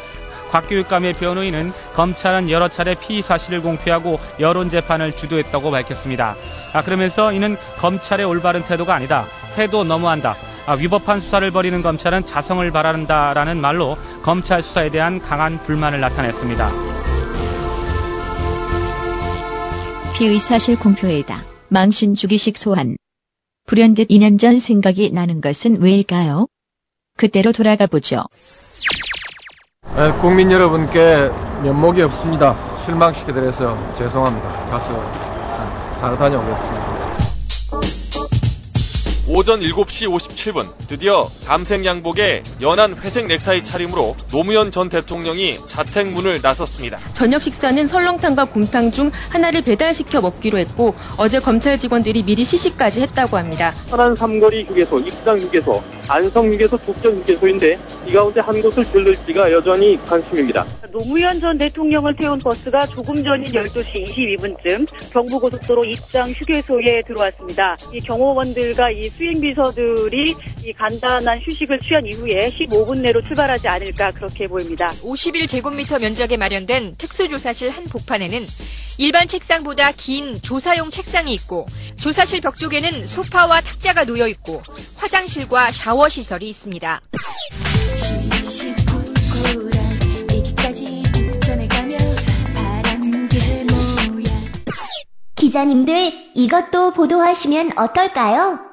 곽교육감의 0.50 1.14
변호인은 1.14 1.72
검찰은 1.94 2.50
여러 2.50 2.68
차례 2.68 2.94
피의 2.94 3.22
사실을 3.22 3.62
공표하고 3.62 4.18
여론 4.40 4.70
재판을 4.70 5.12
주도했다고 5.12 5.70
밝혔습니다. 5.70 6.36
아, 6.72 6.82
그러면서 6.82 7.32
이는 7.32 7.56
검찰의 7.78 8.26
올바른 8.26 8.62
태도가 8.62 8.94
아니다. 8.94 9.24
태도 9.54 9.84
너무한다. 9.84 10.36
아, 10.66 10.74
위법한 10.74 11.20
수사를 11.20 11.50
벌이는 11.50 11.82
검찰은 11.82 12.26
자성을 12.26 12.70
바란다라는 12.70 13.60
말로 13.60 13.96
검찰 14.22 14.62
수사에 14.62 14.90
대한 14.90 15.20
강한 15.20 15.58
불만을 15.62 16.00
나타냈습니다. 16.00 16.70
피의 20.16 20.38
사실 20.38 20.78
공표에다 20.78 21.42
망신 21.68 22.14
주기식 22.14 22.58
소환. 22.58 22.96
불현듯 23.66 24.08
2년 24.08 24.38
전 24.38 24.58
생각이 24.58 25.10
나는 25.12 25.40
것은 25.40 25.80
왜일까요? 25.80 26.46
그때로 27.16 27.52
돌아가 27.52 27.86
보죠. 27.86 28.24
네, 29.96 30.10
국민 30.12 30.50
여러분께 30.50 31.30
면목이 31.62 32.00
없습니다. 32.02 32.54
실망시켜드려서 32.84 33.76
죄송합니다. 33.98 34.48
가서 34.70 34.94
잘 35.98 36.16
다녀오겠습니다. 36.16 36.89
오전 39.32 39.60
7시 39.60 40.08
57분 40.08 40.66
드디어 40.88 41.24
감색 41.46 41.84
양복에 41.84 42.42
연한 42.60 42.96
회색 42.96 43.28
넥타이 43.28 43.62
차림으로 43.62 44.16
노무현 44.32 44.72
전 44.72 44.88
대통령이 44.88 45.56
자택 45.68 46.10
문을 46.10 46.40
나섰습니다. 46.42 46.98
저녁 47.14 47.40
식사는 47.40 47.86
설렁탕과 47.86 48.46
곰탕 48.46 48.90
중 48.90 49.12
하나를 49.30 49.62
배달시켜 49.62 50.20
먹기로 50.20 50.58
했고 50.58 50.96
어제 51.16 51.38
검찰 51.38 51.78
직원들이 51.78 52.24
미리 52.24 52.44
시식까지 52.44 53.02
했다고 53.02 53.36
합니다. 53.36 53.72
천안 53.88 54.16
삼거리 54.16 54.64
휴게소, 54.64 54.98
익당 54.98 55.38
휴게소, 55.38 55.80
안성 56.08 56.52
휴게소, 56.52 56.78
북전 56.78 57.18
휴게소인데 57.18 57.78
이 58.08 58.12
가운데 58.12 58.40
한 58.40 58.60
곳을 58.60 58.82
들를지가 58.84 59.52
여전히 59.52 59.96
관심입니다. 60.06 60.66
노무현 60.92 61.38
전 61.38 61.56
대통령을 61.56 62.16
태운 62.16 62.40
버스가 62.40 62.84
조금 62.86 63.22
전인 63.22 63.52
12시 63.52 64.06
22분쯤 64.06 64.88
경부고속도로 65.12 65.84
입장 65.84 66.30
휴게소에 66.30 67.02
들어왔습니다. 67.06 67.76
이 67.92 68.00
경호원들과 68.00 68.90
이 68.90 69.08
수행비서들이 69.20 70.34
이 70.64 70.72
간단한 70.72 71.38
휴식을 71.40 71.78
취한 71.80 72.06
이후에 72.06 72.48
15분 72.48 73.00
내로 73.00 73.20
출발하지 73.22 73.68
않을까 73.68 74.12
그렇게 74.12 74.48
보입니다. 74.48 74.88
51제곱미터 74.88 76.00
면적에 76.00 76.38
마련된 76.38 76.94
특수조사실 76.96 77.70
한 77.70 77.84
복판에는 77.84 78.46
일반 78.96 79.28
책상보다 79.28 79.92
긴 79.92 80.40
조사용 80.40 80.90
책상이 80.90 81.34
있고 81.34 81.66
조사실 82.00 82.40
벽 82.40 82.56
쪽에는 82.56 83.06
소파와 83.06 83.60
탁자가 83.60 84.04
놓여 84.04 84.26
있고 84.28 84.62
화장실과 84.96 85.70
샤워 85.70 86.08
시설이 86.08 86.48
있습니다. 86.48 87.00
기자님들, 95.36 96.12
이것도 96.34 96.92
보도하시면 96.92 97.78
어떨까요? 97.78 98.69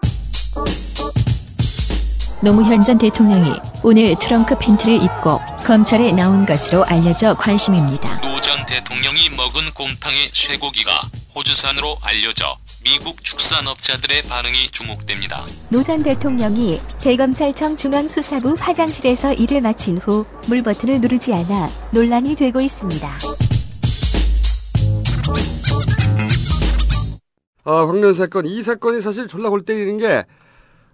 노무현 2.43 2.81
전 2.83 2.97
대통령이 2.97 3.51
오늘 3.83 4.15
트렁크 4.19 4.55
팬티를 4.59 5.01
입고 5.03 5.39
검찰에 5.65 6.11
나온 6.11 6.45
것으로 6.45 6.85
알려져 6.85 7.33
관심입니다. 7.35 8.21
노 8.21 8.37
전 8.41 8.65
대통령이 8.65 9.29
먹은 9.35 9.73
곰탕의 9.73 10.29
쇠고기가 10.33 10.91
호주산으로 11.35 11.97
알려져 12.01 12.55
미국 12.85 13.21
축산업자들의 13.23 14.21
반응이 14.23 14.69
주목됩니다. 14.71 15.43
노 15.69 15.83
전 15.83 16.01
대통령이 16.03 16.79
대검찰청 17.01 17.75
중앙수사부 17.75 18.55
화장실에서 18.57 19.33
일을 19.33 19.61
마친 19.61 19.97
후 19.97 20.25
물버튼을 20.47 21.01
누르지 21.01 21.33
않아 21.33 21.69
논란이 21.91 22.35
되고 22.35 22.61
있습니다. 22.61 23.07
아, 27.65 27.85
광년 27.85 28.13
사건. 28.13 28.45
이 28.45 28.63
사건이 28.63 29.01
사실 29.01 29.27
졸라 29.27 29.49
골 29.49 29.65
때리는 29.65 29.97
게, 29.97 30.23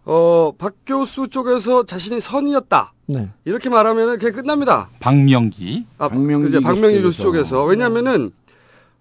어, 0.05 0.51
박 0.57 0.73
교수 0.85 1.27
쪽에서 1.29 1.85
자신이 1.85 2.19
선이었다. 2.19 2.93
네. 3.05 3.29
이렇게 3.45 3.69
말하면 3.69 4.17
그냥 4.17 4.33
끝납니다. 4.33 4.89
박명기. 4.99 5.85
아, 5.97 6.09
박명기 6.09 6.47
그죠. 6.47 6.61
박명기 6.61 6.97
교수 7.01 7.03
교수 7.03 7.21
쪽에서. 7.21 7.63
왜냐면은, 7.63 8.31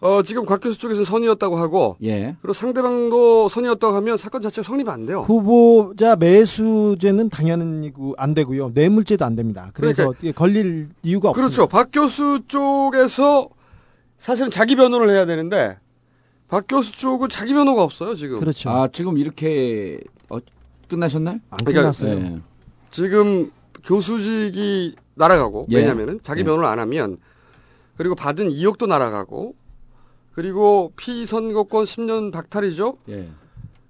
어, 0.00 0.22
지금 0.22 0.44
곽 0.44 0.60
교수 0.60 0.78
쪽에서 0.78 1.04
선이었다고 1.04 1.56
하고, 1.56 1.96
예. 2.04 2.36
그리고 2.40 2.52
상대방도 2.52 3.48
선이었다고 3.48 3.94
하면 3.96 4.16
사건 4.16 4.42
자체가 4.42 4.64
성립이 4.66 4.88
안 4.90 5.06
돼요. 5.06 5.24
후보자 5.26 6.14
매수죄는 6.16 7.30
당연히고 7.30 8.14
안 8.16 8.34
되고요. 8.34 8.70
뇌물죄도 8.74 9.24
안 9.24 9.34
됩니다. 9.34 9.70
그래서 9.74 10.12
그러니까- 10.18 10.38
걸릴 10.38 10.88
이유가 11.02 11.30
없습니다. 11.30 11.48
그렇죠. 11.48 11.68
박 11.68 11.90
교수 11.92 12.40
쪽에서 12.46 13.48
사실은 14.18 14.50
자기 14.50 14.76
변호를 14.76 15.10
해야 15.10 15.26
되는데, 15.26 15.78
박 16.48 16.64
교수 16.68 16.92
쪽은 16.92 17.28
자기 17.28 17.54
변호가 17.54 17.82
없어요, 17.82 18.14
지금. 18.14 18.38
그렇죠. 18.38 18.70
아 18.70 18.88
지금 18.92 19.18
이렇게 19.18 19.98
어, 20.28 20.38
끝나셨나요? 20.96 21.38
안 21.50 21.58
그러니까 21.58 21.80
끝났어요. 21.82 22.18
네. 22.18 22.40
지금 22.90 23.50
교수직이 23.84 24.94
날아가고 25.14 25.64
예. 25.70 25.76
왜냐면은 25.78 26.20
자기 26.22 26.40
예. 26.40 26.44
변호를 26.44 26.66
안 26.66 26.78
하면 26.78 27.16
그리고 27.96 28.14
받은 28.14 28.50
2억도 28.50 28.86
날아가고 28.86 29.54
그리고 30.32 30.92
피선거권 30.96 31.84
10년 31.84 32.32
박탈이죠. 32.32 32.96
예. 33.10 33.28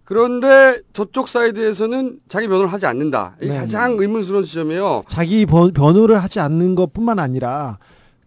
그런데 0.05 0.80
저쪽 0.92 1.28
사이드에서는 1.28 2.20
자기 2.28 2.48
변호를 2.48 2.72
하지 2.72 2.86
않는다. 2.86 3.36
이게 3.40 3.53
네, 3.53 3.59
가장 3.59 3.96
의문스러운 3.98 4.44
지점이에요. 4.44 5.05
자기 5.09 5.46
번- 5.46 5.72
변호를 5.72 6.22
하지 6.22 6.40
않는 6.40 6.74
것뿐만 6.74 7.18
아니라 7.18 7.78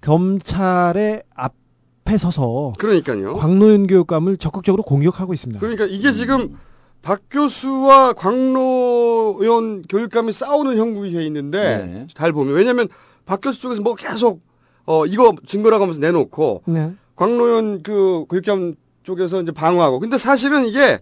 검찰의 0.01 1.23
앞에 1.35 2.17
서서 2.17 2.73
그러니까요. 2.79 3.35
광노현 3.35 3.87
교육감을 3.87 4.37
적극적으로 4.37 4.83
공격하고 4.83 5.33
있습니다. 5.33 5.59
그러니까 5.59 5.85
이게 5.85 6.11
지금 6.13 6.57
박 7.05 7.21
교수와 7.29 8.13
광노현 8.13 9.83
교육감이 9.83 10.31
싸우는 10.31 10.77
형국이 10.77 11.11
돼 11.11 11.23
있는데 11.27 11.85
네. 11.85 12.07
잘 12.11 12.33
보면 12.33 12.55
왜냐하면 12.55 12.87
박 13.27 13.41
교수 13.41 13.61
쪽에서 13.61 13.83
뭐 13.83 13.93
계속 13.93 14.41
어 14.87 15.05
이거 15.05 15.35
증거라고 15.45 15.83
하면서 15.83 15.99
내놓고 15.99 16.63
네. 16.65 16.93
광노현 17.15 17.83
그 17.83 18.25
교육감 18.27 18.73
쪽에서 19.03 19.39
이제 19.43 19.51
방어하고 19.51 19.99
근데 19.99 20.17
사실은 20.17 20.65
이게 20.65 20.99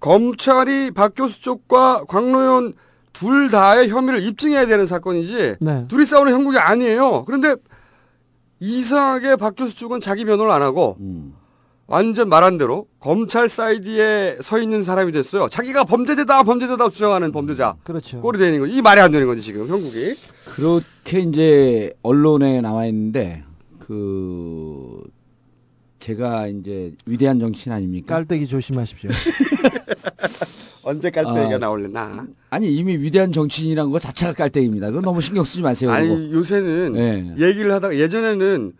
검찰이 0.00 0.92
박 0.92 1.14
교수 1.14 1.42
쪽과 1.42 2.04
광노현 2.08 2.72
둘 3.12 3.50
다의 3.50 3.90
혐의를 3.90 4.22
입증해야 4.22 4.64
되는 4.64 4.86
사건이지 4.86 5.56
네. 5.60 5.84
둘이 5.88 6.06
싸우는 6.06 6.32
형국이 6.32 6.56
아니에요. 6.56 7.26
그런데 7.26 7.54
이상하게 8.60 9.36
박 9.36 9.56
교수 9.56 9.76
쪽은 9.76 10.00
자기 10.00 10.24
변호를 10.24 10.50
안 10.50 10.62
하고 10.62 10.96
음. 11.00 11.34
완전 11.86 12.28
말한 12.28 12.56
대로 12.58 12.86
검찰 12.98 13.48
사이드에 13.48 14.38
서 14.40 14.58
있는 14.58 14.82
사람이 14.82 15.12
됐어요. 15.12 15.48
자기가 15.48 15.84
범죄자다 15.84 16.42
범죄자다 16.42 16.88
주장하는 16.88 17.30
범죄자. 17.30 17.76
그렇죠. 17.84 18.20
꼴이 18.20 18.38
되는 18.38 18.58
거지. 18.60 18.74
이 18.74 18.82
말이 18.82 19.00
안 19.00 19.10
되는 19.10 19.26
거지 19.26 19.42
지금 19.42 19.66
형국이. 19.68 20.14
그렇게 20.46 21.20
이제 21.20 21.92
언론에 22.02 22.60
나와 22.62 22.86
있는데 22.86 23.44
그 23.80 25.02
제가 26.00 26.46
이제 26.48 26.92
위대한 27.06 27.38
정치인 27.38 27.74
아닙니까? 27.74 28.14
깔때기 28.14 28.46
조심하십시오. 28.46 29.10
언제 30.82 31.10
깔때기가 31.10 31.54
아, 31.54 31.58
나올려나. 31.58 32.26
아니 32.50 32.74
이미 32.74 32.96
위대한 32.96 33.32
정치인이란 33.32 33.90
거 33.90 33.98
자체가 33.98 34.32
깔때기입니다. 34.34 34.88
그건 34.88 35.02
너무 35.02 35.20
신경 35.20 35.44
쓰지 35.44 35.62
마세요. 35.62 35.90
그거. 35.90 35.98
아니 35.98 36.32
요새는 36.32 36.92
네. 36.92 37.34
얘기를 37.38 37.72
하다가 37.72 37.96
예전에는 37.96 38.72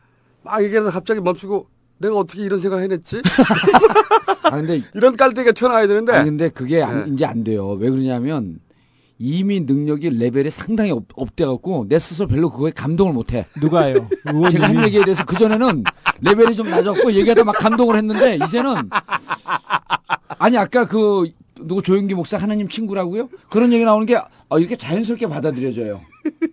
막 0.42 0.62
얘기하다가 0.62 0.90
갑자기 0.90 1.20
멈추고 1.20 1.66
내가 1.99 2.16
어떻게 2.16 2.42
이런 2.42 2.59
생각 2.59 2.80
해냈지? 2.80 3.22
아 4.45 4.51
근데 4.51 4.80
이런 4.95 5.16
깔때기가 5.16 5.53
튀어나와야 5.53 5.86
되는데. 5.86 6.12
아니 6.12 6.30
근데 6.30 6.49
그게 6.49 6.82
안, 6.82 7.07
네. 7.07 7.12
이제 7.14 7.24
안 7.24 7.45
돼요. 7.45 7.70
왜 7.70 7.90
그러냐면 7.90 8.61
이미 9.18 9.61
능력이 9.61 10.11
레벨이 10.11 10.51
상당히 10.51 10.90
up, 10.91 11.05
up돼갖고 11.14 11.87
내 11.88 11.99
스스로 11.99 12.28
별로 12.28 12.51
그거에 12.51 12.72
감동을 12.72 13.12
못해. 13.12 13.47
누가요? 13.61 14.09
제가 14.51 14.68
한 14.68 14.82
얘기에 14.84 15.05
대해서 15.05 15.24
그 15.24 15.36
전에는 15.38 15.84
레벨이 16.20 16.55
좀 16.57 16.68
낮았고 16.68 17.12
얘기하다 17.12 17.45
막 17.45 17.53
감동을 17.53 17.97
했는데 17.97 18.38
이제는 18.45 18.90
아니 20.38 20.59
아까 20.59 20.86
그 20.86 21.30
누구 21.67 21.83
조용기 21.82 22.14
목사 22.15 22.37
하나님 22.37 22.69
친구라고요? 22.69 23.29
그런 23.51 23.73
얘기 23.73 23.85
나오는 23.85 24.07
게 24.07 24.17
어, 24.49 24.59
이렇게 24.59 24.77
자연스럽게 24.77 25.27
받아들여져요. 25.27 26.01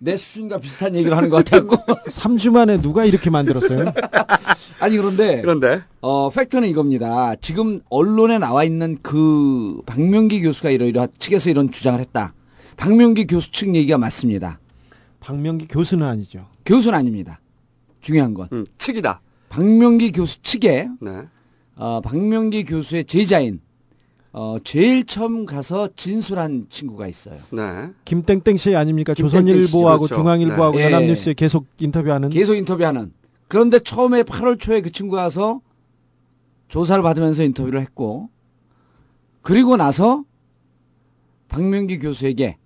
내 0.00 0.16
수준과 0.16 0.58
비슷한 0.58 0.94
얘기를 0.94 1.16
하는 1.16 1.30
것 1.30 1.44
같아갖고 1.44 1.76
3주 2.10 2.50
만에 2.50 2.80
누가 2.80 3.04
이렇게 3.04 3.30
만들었어요? 3.30 3.92
아니 4.80 4.96
그런데 4.96 5.40
그런데 5.40 5.82
어 6.00 6.28
팩트는 6.28 6.68
이겁니다. 6.68 7.34
지금 7.36 7.80
언론에 7.88 8.38
나와 8.38 8.64
있는 8.64 8.98
그 9.02 9.80
박명기 9.86 10.42
교수가 10.42 10.70
이러이러 10.70 11.08
측에서 11.18 11.50
이런 11.50 11.70
주장을 11.70 11.98
했다. 12.00 12.34
박명기 12.76 13.26
교수 13.28 13.52
측 13.52 13.74
얘기가 13.74 13.96
맞습니다. 13.98 14.58
박명기 15.20 15.68
교수는 15.68 16.06
아니죠. 16.06 16.46
교수는 16.66 16.98
아닙니다. 16.98 17.40
중요한 18.00 18.34
건 18.34 18.48
음, 18.52 18.66
측이다. 18.78 19.20
박명기 19.48 20.12
교수 20.12 20.42
측에 20.42 20.88
네. 21.00 21.22
어, 21.76 22.00
박명기 22.00 22.64
교수의 22.64 23.04
제자인 23.04 23.60
어, 24.34 24.56
제일 24.64 25.04
처음 25.04 25.44
가서 25.44 25.90
진술한 25.94 26.66
친구가 26.70 27.06
있어요. 27.06 27.38
네. 27.50 27.90
김땡땡 28.06 28.56
씨 28.56 28.74
아닙니까? 28.74 29.12
김땡땡 29.12 29.46
조선일보하고 29.62 30.06
씨, 30.06 30.08
그렇죠. 30.08 30.22
중앙일보하고 30.22 30.78
네. 30.78 30.84
연합뉴스에 30.86 31.34
계속 31.34 31.66
인터뷰하는 31.78 32.30
계속 32.30 32.54
인터뷰하는. 32.54 33.12
그런데 33.48 33.78
처음에 33.78 34.22
8월 34.22 34.58
초에 34.58 34.80
그 34.80 34.90
친구가 34.90 35.22
와서 35.22 35.60
조사를 36.68 37.02
받으면서 37.02 37.42
인터뷰를 37.42 37.80
했고, 37.82 38.30
그리고 39.42 39.76
나서 39.76 40.24
박명기 41.48 41.98
교수에게 41.98 42.56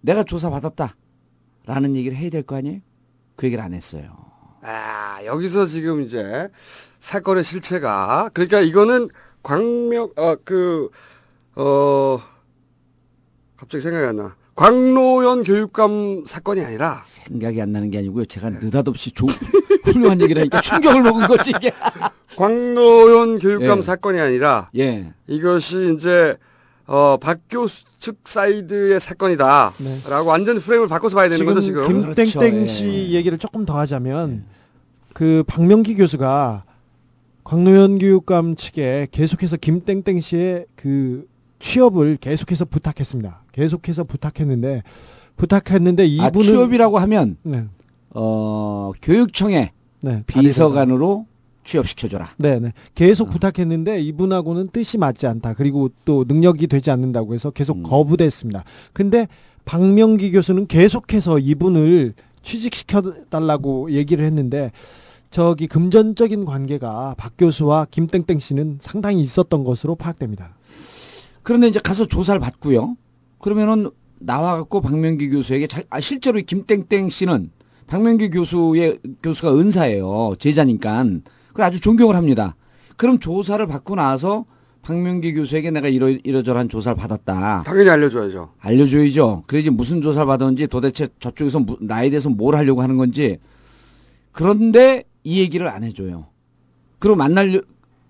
내가 0.00 0.24
조사 0.24 0.50
받았다. 0.50 0.96
라는 1.66 1.94
얘기를 1.96 2.16
해야 2.16 2.28
될 2.30 2.42
거 2.42 2.56
아니에요? 2.56 2.80
그 3.36 3.46
얘기를 3.46 3.62
안 3.62 3.72
했어요. 3.72 4.16
아, 4.62 5.20
여기서 5.24 5.66
지금 5.66 6.02
이제 6.02 6.48
사건의 6.98 7.44
실체가 7.44 8.30
그러니까 8.34 8.60
이거는 8.60 9.08
광명 9.44 10.08
어그 10.16 10.88
어 11.54 12.20
갑자기 13.56 13.82
생각이 13.82 14.04
안 14.06 14.16
나. 14.16 14.34
곽노현 14.56 15.42
교육감 15.44 16.24
사건이 16.26 16.64
아니라 16.64 17.02
생각이 17.04 17.60
안 17.60 17.72
나는 17.72 17.90
게 17.90 17.98
아니고요. 17.98 18.24
제가 18.24 18.50
느닷없이 18.50 19.10
조, 19.12 19.26
훌륭한 19.84 20.20
얘기를 20.20 20.40
하니까 20.40 20.60
충격을 20.60 21.02
먹은 21.02 21.26
거지 21.26 21.50
이게. 21.56 21.72
곽노현 22.36 23.38
교육감 23.38 23.78
예. 23.78 23.82
사건이 23.82 24.18
아니라 24.20 24.70
예. 24.76 25.12
이것이 25.26 25.94
이제 25.96 26.36
어, 26.86 27.16
박 27.20 27.40
교수 27.50 27.84
측 27.98 28.18
사이드의 28.24 29.00
사건이다라고 29.00 30.26
완전 30.28 30.58
프레임을 30.58 30.88
바꿔서 30.88 31.16
봐야 31.16 31.28
되는 31.28 31.44
거죠 31.46 31.60
지금. 31.60 31.86
김땡땡 32.14 32.50
그렇죠. 32.54 32.66
씨 32.66 32.86
예. 32.86 33.10
얘기를 33.12 33.38
조금 33.38 33.64
더 33.64 33.76
하자면 33.78 34.44
그 35.14 35.42
박명기 35.46 35.96
교수가 35.96 36.64
광노현 37.44 37.98
교육감 37.98 38.56
측에 38.56 39.08
계속해서 39.10 39.58
김땡땡 39.58 40.20
씨의 40.20 40.66
그 40.74 41.26
취업을 41.58 42.16
계속해서 42.20 42.64
부탁했습니다. 42.64 43.44
계속해서 43.52 44.04
부탁했는데 44.04 44.82
부탁했는데 45.36 46.02
아, 46.02 46.06
이분은 46.06 46.46
취업이라고 46.46 46.98
하면 46.98 47.36
네. 47.42 47.64
어, 48.10 48.92
교육청에 49.02 49.72
네, 50.02 50.22
비서관으로 50.26 51.26
취업시켜줘라. 51.64 52.30
네, 52.36 52.58
네. 52.58 52.72
계속 52.94 53.30
부탁했는데 53.30 54.00
이분하고는 54.00 54.68
뜻이 54.68 54.98
맞지 54.98 55.26
않다. 55.26 55.54
그리고 55.54 55.90
또 56.04 56.24
능력이 56.28 56.66
되지 56.66 56.90
않는다고 56.90 57.34
해서 57.34 57.50
계속 57.50 57.82
거부됐습니다. 57.82 58.64
근데 58.92 59.28
박명기 59.64 60.30
교수는 60.30 60.66
계속해서 60.66 61.38
이분을 61.38 62.14
취직시켜 62.42 63.02
달라고 63.30 63.90
얘기를 63.92 64.24
했는데 64.24 64.72
저기 65.34 65.66
금전적인 65.66 66.44
관계가 66.44 67.16
박 67.18 67.32
교수와 67.36 67.88
김땡땡 67.90 68.38
씨는 68.38 68.78
상당히 68.80 69.20
있었던 69.20 69.64
것으로 69.64 69.96
파악됩니다. 69.96 70.54
그런데 71.42 71.66
이제 71.66 71.80
가서 71.80 72.06
조사를 72.06 72.38
받고요. 72.40 72.96
그러면은 73.40 73.90
나와갖고 74.20 74.80
박명기 74.80 75.30
교수에게 75.30 75.66
자, 75.66 75.82
아, 75.90 75.98
실제로 75.98 76.38
이 76.38 76.44
김땡땡 76.44 77.10
씨는 77.10 77.50
박명기 77.88 78.30
교수의 78.30 79.00
교수가 79.24 79.58
은사예요. 79.58 80.36
제자니까. 80.38 81.04
그 81.52 81.64
아주 81.64 81.80
존경을 81.80 82.14
합니다. 82.14 82.54
그럼 82.96 83.18
조사를 83.18 83.66
받고 83.66 83.96
나서 83.96 84.44
박명기 84.82 85.34
교수에게 85.34 85.72
내가 85.72 85.88
이러, 85.88 86.10
이러저러한 86.10 86.68
조사를 86.68 86.94
받았다. 86.96 87.64
당연히 87.66 87.90
알려줘야죠. 87.90 88.50
알려줘야죠. 88.60 89.42
그래야지 89.48 89.70
무슨 89.70 90.00
조사를 90.00 90.28
받았는지 90.28 90.68
도대체 90.68 91.08
저쪽에서 91.18 91.58
무- 91.58 91.76
나에 91.80 92.08
대해서 92.10 92.28
뭘 92.30 92.54
하려고 92.54 92.82
하는 92.82 92.96
건지. 92.96 93.38
그런데 94.30 95.02
이 95.24 95.40
얘기를 95.40 95.66
안 95.68 95.82
해줘요. 95.82 96.26
그리고 96.98 97.16
만날, 97.16 97.62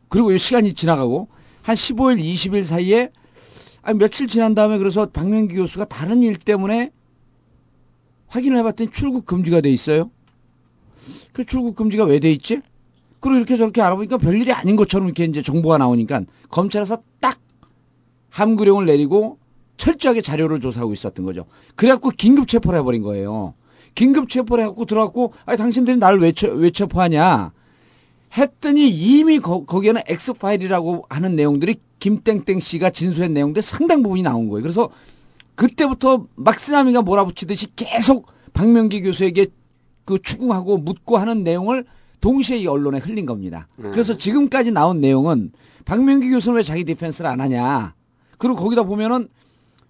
그리고 0.08 0.32
이 0.32 0.38
시간이 0.38 0.74
지나가고 0.74 1.28
한 1.62 1.74
15일, 1.74 2.22
20일 2.22 2.64
사이에 2.64 3.10
아니, 3.82 3.98
며칠 3.98 4.26
지난 4.26 4.54
다음에 4.54 4.78
그래서 4.78 5.06
박명기 5.06 5.54
교수가 5.54 5.86
다른 5.86 6.22
일 6.22 6.36
때문에 6.36 6.90
확인을 8.28 8.58
해봤더니 8.58 8.90
출국 8.90 9.26
금지가 9.26 9.60
돼 9.60 9.70
있어요. 9.70 10.10
그 11.32 11.44
출국 11.44 11.76
금지가 11.76 12.04
왜 12.04 12.18
돼 12.18 12.32
있지? 12.32 12.60
그리고 13.20 13.36
이렇게 13.36 13.56
저렇게 13.56 13.80
알아보니까 13.80 14.18
별일이 14.18 14.52
아닌 14.52 14.76
것처럼 14.76 15.06
이렇게 15.06 15.24
이제 15.24 15.40
정보가 15.40 15.78
나오니까 15.78 16.22
검찰에서 16.50 16.98
딱 17.20 17.38
함구령을 18.30 18.86
내리고 18.86 19.38
철저하게 19.76 20.20
자료를 20.22 20.60
조사하고 20.60 20.92
있었던 20.92 21.24
거죠. 21.24 21.46
그래갖고 21.74 22.10
긴급 22.10 22.48
체포를 22.48 22.80
해버린 22.80 23.02
거예요. 23.02 23.54
긴급 23.94 24.28
체포를 24.28 24.64
해갖고 24.64 24.84
들어갖고, 24.84 25.32
아니, 25.44 25.56
당신들이 25.58 25.96
나를 25.96 26.20
왜, 26.20 26.32
체, 26.32 26.48
왜 26.48 26.70
체포하냐? 26.70 27.52
했더니 28.36 28.88
이미 28.88 29.38
거, 29.38 29.64
거기에는 29.64 30.02
X파일이라고 30.06 31.06
하는 31.08 31.36
내용들이 31.36 31.76
김땡땡 32.00 32.60
씨가 32.60 32.90
진술한 32.90 33.32
내용들 33.32 33.62
상당 33.62 34.02
부분이 34.02 34.22
나온 34.22 34.48
거예요. 34.48 34.62
그래서 34.62 34.90
그때부터 35.54 36.26
막 36.34 36.58
쓰나미가 36.58 37.02
몰아붙이듯이 37.02 37.68
계속 37.76 38.26
박명기 38.52 39.02
교수에게 39.02 39.46
그 40.04 40.18
추궁하고 40.20 40.78
묻고 40.78 41.16
하는 41.16 41.44
내용을 41.44 41.84
동시에 42.20 42.58
이 42.58 42.66
언론에 42.66 42.98
흘린 42.98 43.24
겁니다. 43.24 43.68
네. 43.76 43.90
그래서 43.90 44.16
지금까지 44.16 44.72
나온 44.72 45.00
내용은 45.00 45.52
박명기 45.84 46.28
교수는 46.30 46.56
왜 46.56 46.62
자기 46.62 46.84
디펜스를 46.84 47.30
안 47.30 47.40
하냐. 47.40 47.94
그리고 48.38 48.56
거기다 48.56 48.82
보면은 48.82 49.28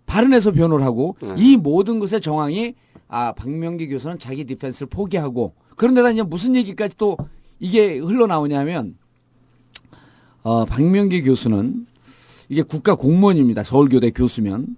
발언해서 0.07 0.53
변호를 0.53 0.85
하고 0.85 1.17
네. 1.21 1.35
이 1.39 1.57
모든 1.57 1.99
것의 1.99 2.21
정황이 2.21 2.75
아 3.15 3.33
박명기 3.33 3.87
교수는 3.91 4.19
자기 4.19 4.45
디펜스를 4.45 4.89
포기하고 4.89 5.55
그런데다 5.77 6.11
이제 6.11 6.23
무슨 6.25 6.57
얘기까지 6.57 6.97
또 6.99 7.17
이게 7.61 7.97
흘러나오냐면 7.97 8.97
어 10.43 10.65
박명기 10.65 11.23
교수는 11.23 11.87
이게 12.49 12.63
국가 12.63 12.97
공무원입니다. 12.97 13.63
서울교대 13.63 14.11
교수면 14.11 14.77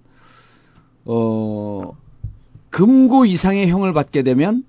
어 1.05 1.97
금고 2.69 3.25
이상의 3.25 3.69
형을 3.69 3.91
받게 3.93 4.21
되면 4.21 4.63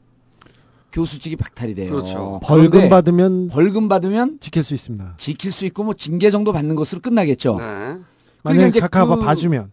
교수직이 0.91 1.37
박탈이 1.37 1.75
돼요. 1.75 1.89
그렇죠. 1.89 2.41
벌금 2.43 2.89
받으면 2.89 3.49
벌금 3.49 3.87
받으면 3.87 4.39
지킬 4.41 4.63
수 4.63 4.73
있습니다. 4.73 5.17
지킬 5.19 5.53
수 5.53 5.67
있고 5.67 5.85
뭐 5.85 5.93
징계 5.93 6.31
정도 6.31 6.55
받는 6.55 6.75
것으로 6.75 7.03
끝나겠죠. 7.03 7.59
네. 7.59 7.99
만약에 8.45 8.81
카카가 8.81 9.17
봐주면 9.17 9.73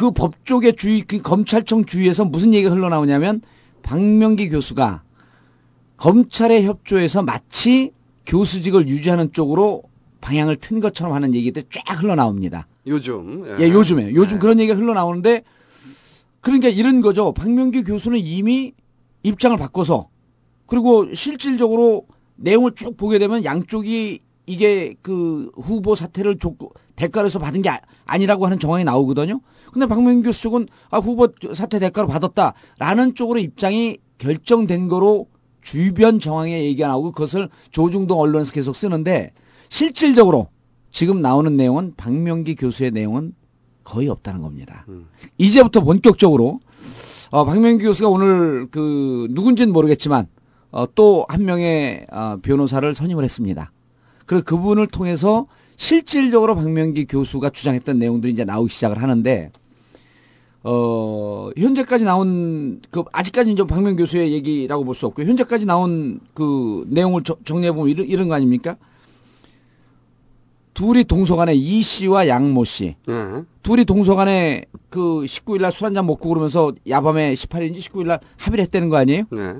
그 0.00 0.12
법조계 0.12 0.72
주의 0.72 1.02
그 1.02 1.20
검찰청 1.20 1.84
주위에서 1.84 2.24
무슨 2.24 2.54
얘기가 2.54 2.72
흘러나오냐면 2.72 3.42
박명기 3.82 4.48
교수가 4.48 5.02
검찰에 5.98 6.62
협조해서 6.62 7.22
마치 7.22 7.92
교수직을 8.24 8.88
유지하는 8.88 9.30
쪽으로 9.34 9.82
방향을 10.22 10.56
튼 10.56 10.80
것처럼 10.80 11.12
하는 11.12 11.34
얘기들 11.34 11.64
쫙 11.70 12.02
흘러나옵니다. 12.02 12.66
요즘 12.86 13.44
예, 13.60 13.68
요즘에 13.68 14.14
요즘 14.14 14.36
네. 14.36 14.38
그런 14.38 14.58
얘기가 14.58 14.78
흘러나오는데 14.78 15.42
그러니까 16.40 16.70
이런 16.70 17.02
거죠. 17.02 17.34
박명기 17.34 17.82
교수는 17.82 18.20
이미 18.20 18.72
입장을 19.22 19.54
바꿔서 19.58 20.08
그리고 20.64 21.12
실질적으로 21.12 22.06
내용을 22.36 22.74
쭉 22.74 22.96
보게 22.96 23.18
되면 23.18 23.44
양쪽이 23.44 24.20
이게 24.50 24.96
그 25.00 25.50
후보 25.54 25.94
사퇴를 25.94 26.38
줬고 26.38 26.72
대가로 26.96 27.26
해서 27.26 27.38
받은 27.38 27.62
게 27.62 27.70
아, 27.70 28.18
니라고 28.18 28.46
하는 28.46 28.58
정황이 28.58 28.82
나오거든요. 28.82 29.40
근데 29.72 29.86
박명기 29.86 30.24
교수 30.24 30.42
쪽은 30.42 30.66
아, 30.90 30.98
후보 30.98 31.28
사퇴 31.52 31.78
대가로 31.78 32.08
받았다라는 32.08 33.14
쪽으로 33.14 33.38
입장이 33.38 33.98
결정된 34.18 34.88
거로 34.88 35.28
주변 35.62 36.18
정황의 36.18 36.64
얘기가 36.64 36.88
나오고 36.88 37.12
그것을 37.12 37.48
조중동 37.70 38.18
언론에서 38.18 38.50
계속 38.50 38.74
쓰는데 38.74 39.32
실질적으로 39.68 40.48
지금 40.90 41.22
나오는 41.22 41.56
내용은 41.56 41.94
박명기 41.96 42.56
교수의 42.56 42.90
내용은 42.90 43.34
거의 43.84 44.08
없다는 44.08 44.42
겁니다. 44.42 44.84
이제부터 45.38 45.80
본격적으로 45.82 46.58
어, 47.30 47.44
박명기 47.44 47.84
교수가 47.84 48.08
오늘 48.08 48.66
그 48.72 49.28
누군지는 49.30 49.72
모르겠지만 49.72 50.26
어, 50.72 50.86
또 50.94 51.24
한 51.28 51.44
명의 51.44 52.04
어, 52.10 52.38
변호사를 52.42 52.92
선임을 52.92 53.22
했습니다. 53.22 53.70
그리고 54.30 54.44
그분을 54.44 54.86
통해서 54.86 55.48
실질적으로 55.74 56.54
박명기 56.54 57.06
교수가 57.06 57.50
주장했던 57.50 57.98
내용들이 57.98 58.32
이제 58.32 58.44
나오기 58.44 58.72
시작을 58.72 59.02
하는데 59.02 59.50
어, 60.62 61.50
현재까지 61.56 62.04
나온 62.04 62.80
그 62.92 63.02
아직까지 63.12 63.50
이제 63.50 63.64
박명 63.64 63.96
교수의 63.96 64.32
얘기라고 64.32 64.84
볼 64.84 64.94
수 64.94 65.06
없고 65.06 65.24
현재까지 65.24 65.66
나온 65.66 66.20
그 66.32 66.86
내용을 66.90 67.24
저- 67.24 67.38
정리해 67.44 67.72
보면 67.72 67.88
이런, 67.88 68.06
이런 68.06 68.28
거 68.28 68.34
아닙니까? 68.34 68.76
둘이 70.74 71.02
동서간에 71.02 71.52
이 71.56 71.82
씨와 71.82 72.28
양모 72.28 72.62
씨. 72.64 72.94
네. 73.08 73.42
둘이 73.64 73.84
동서간에 73.84 74.66
그 74.90 75.24
19일 75.26 75.60
날 75.62 75.72
술 75.72 75.86
한잔 75.86 76.06
먹고 76.06 76.28
그러면서 76.28 76.72
야밤에 76.88 77.34
18일인지 77.34 77.78
19일 77.78 78.06
날 78.06 78.20
합의를 78.36 78.62
했다는 78.66 78.90
거 78.90 78.96
아니에요? 78.96 79.24
네. 79.32 79.54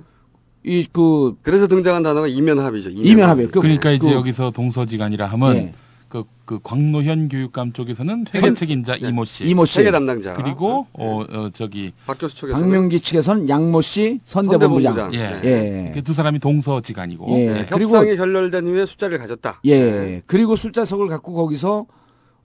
이 0.64 0.86
그 0.92 1.36
그래서 1.42 1.66
등장한 1.66 2.02
단어가 2.02 2.26
이면합의죠. 2.26 2.90
이면합의. 2.90 3.48
그- 3.48 3.60
그러니까 3.60 3.90
이제 3.92 4.08
그- 4.08 4.14
여기서 4.14 4.50
동서지간이라 4.50 5.26
하면 5.26 5.56
예. 5.56 5.72
그, 6.08 6.24
그 6.44 6.58
광노현 6.62 7.28
교육감 7.28 7.72
쪽에서는 7.72 8.26
회계 8.34 8.52
책임자 8.54 8.96
이모 8.96 9.24
씨, 9.24 9.44
이모 9.46 9.64
씨. 9.64 9.78
회계 9.80 9.90
담당자. 9.92 10.34
그리고 10.34 10.86
어, 10.92 11.24
어 11.32 11.48
저기 11.52 11.92
박 12.04 12.18
교수 12.18 12.36
쪽에서 12.36 12.58
박명기 12.58 13.00
측에서는 13.00 13.48
양모 13.48 13.80
씨 13.80 14.20
선대본부장. 14.24 14.92
선대본부장. 14.92 15.14
예, 15.44 15.48
예. 15.96 16.00
두 16.02 16.12
사람이 16.12 16.40
동서지간이고 16.40 17.26
예. 17.30 17.34
예. 17.60 17.66
그리고- 17.70 17.96
협상이 17.96 18.16
결렬된 18.16 18.66
후에 18.66 18.84
숫자를 18.86 19.18
가졌다. 19.18 19.60
예. 19.66 20.20
그리고 20.26 20.56
술자석을 20.56 21.06
갖고 21.08 21.32
거기서 21.34 21.86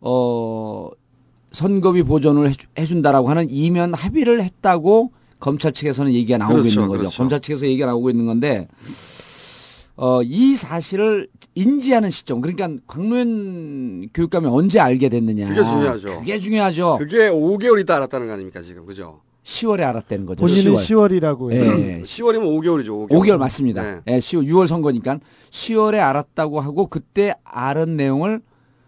어 0.01 0.89
선거비 1.51 2.03
해주- 2.49 2.67
해준다라고 2.77 3.29
하는 3.29 3.47
이면 3.49 3.93
합의를 3.93 4.43
했다고 4.43 5.11
검찰 5.39 5.71
측에서는 5.73 6.13
얘기가 6.13 6.37
나오고 6.37 6.55
그렇죠, 6.55 6.69
있는 6.69 6.87
거죠. 6.87 6.99
그렇죠. 6.99 7.17
검찰 7.17 7.39
측에서 7.39 7.65
얘기가 7.65 7.85
나오고 7.85 8.09
있는 8.09 8.25
건데 8.25 8.67
어, 9.97 10.21
이 10.23 10.55
사실을 10.55 11.29
인지하는 11.55 12.09
시점, 12.09 12.41
그러니까 12.41 12.69
광노현 12.85 14.09
교육감이 14.13 14.45
언제 14.47 14.79
알게 14.79 15.07
됐느냐. 15.09 15.47
그게 15.47 15.63
중요하죠. 15.63 16.19
그게 16.19 16.39
중요하죠. 16.39 16.97
그게 16.99 17.29
5개월 17.29 17.79
있다 17.81 17.95
알았다는 17.95 18.27
거 18.27 18.33
아닙니까 18.33 18.61
지금 18.61 18.85
그죠? 18.85 19.21
10월에 19.45 19.81
알았다는 19.83 20.25
거죠. 20.25 20.41
본인은 20.41 20.73
10월. 20.73 21.19
10월이라고 21.21 21.53
예. 21.53 21.61
해요. 21.61 22.01
10월이면 22.03 22.43
5개월이죠. 22.43 22.87
5개월. 22.87 23.09
5개월 23.09 23.37
맞습니다. 23.37 23.83
네. 23.83 24.01
예, 24.07 24.17
10월, 24.17 24.47
6월 24.49 24.67
선거니까 24.67 25.19
10월에 25.51 25.99
알았다고 25.99 26.59
하고 26.59 26.87
그때 26.87 27.33
알은 27.43 27.95
내용을 27.95 28.41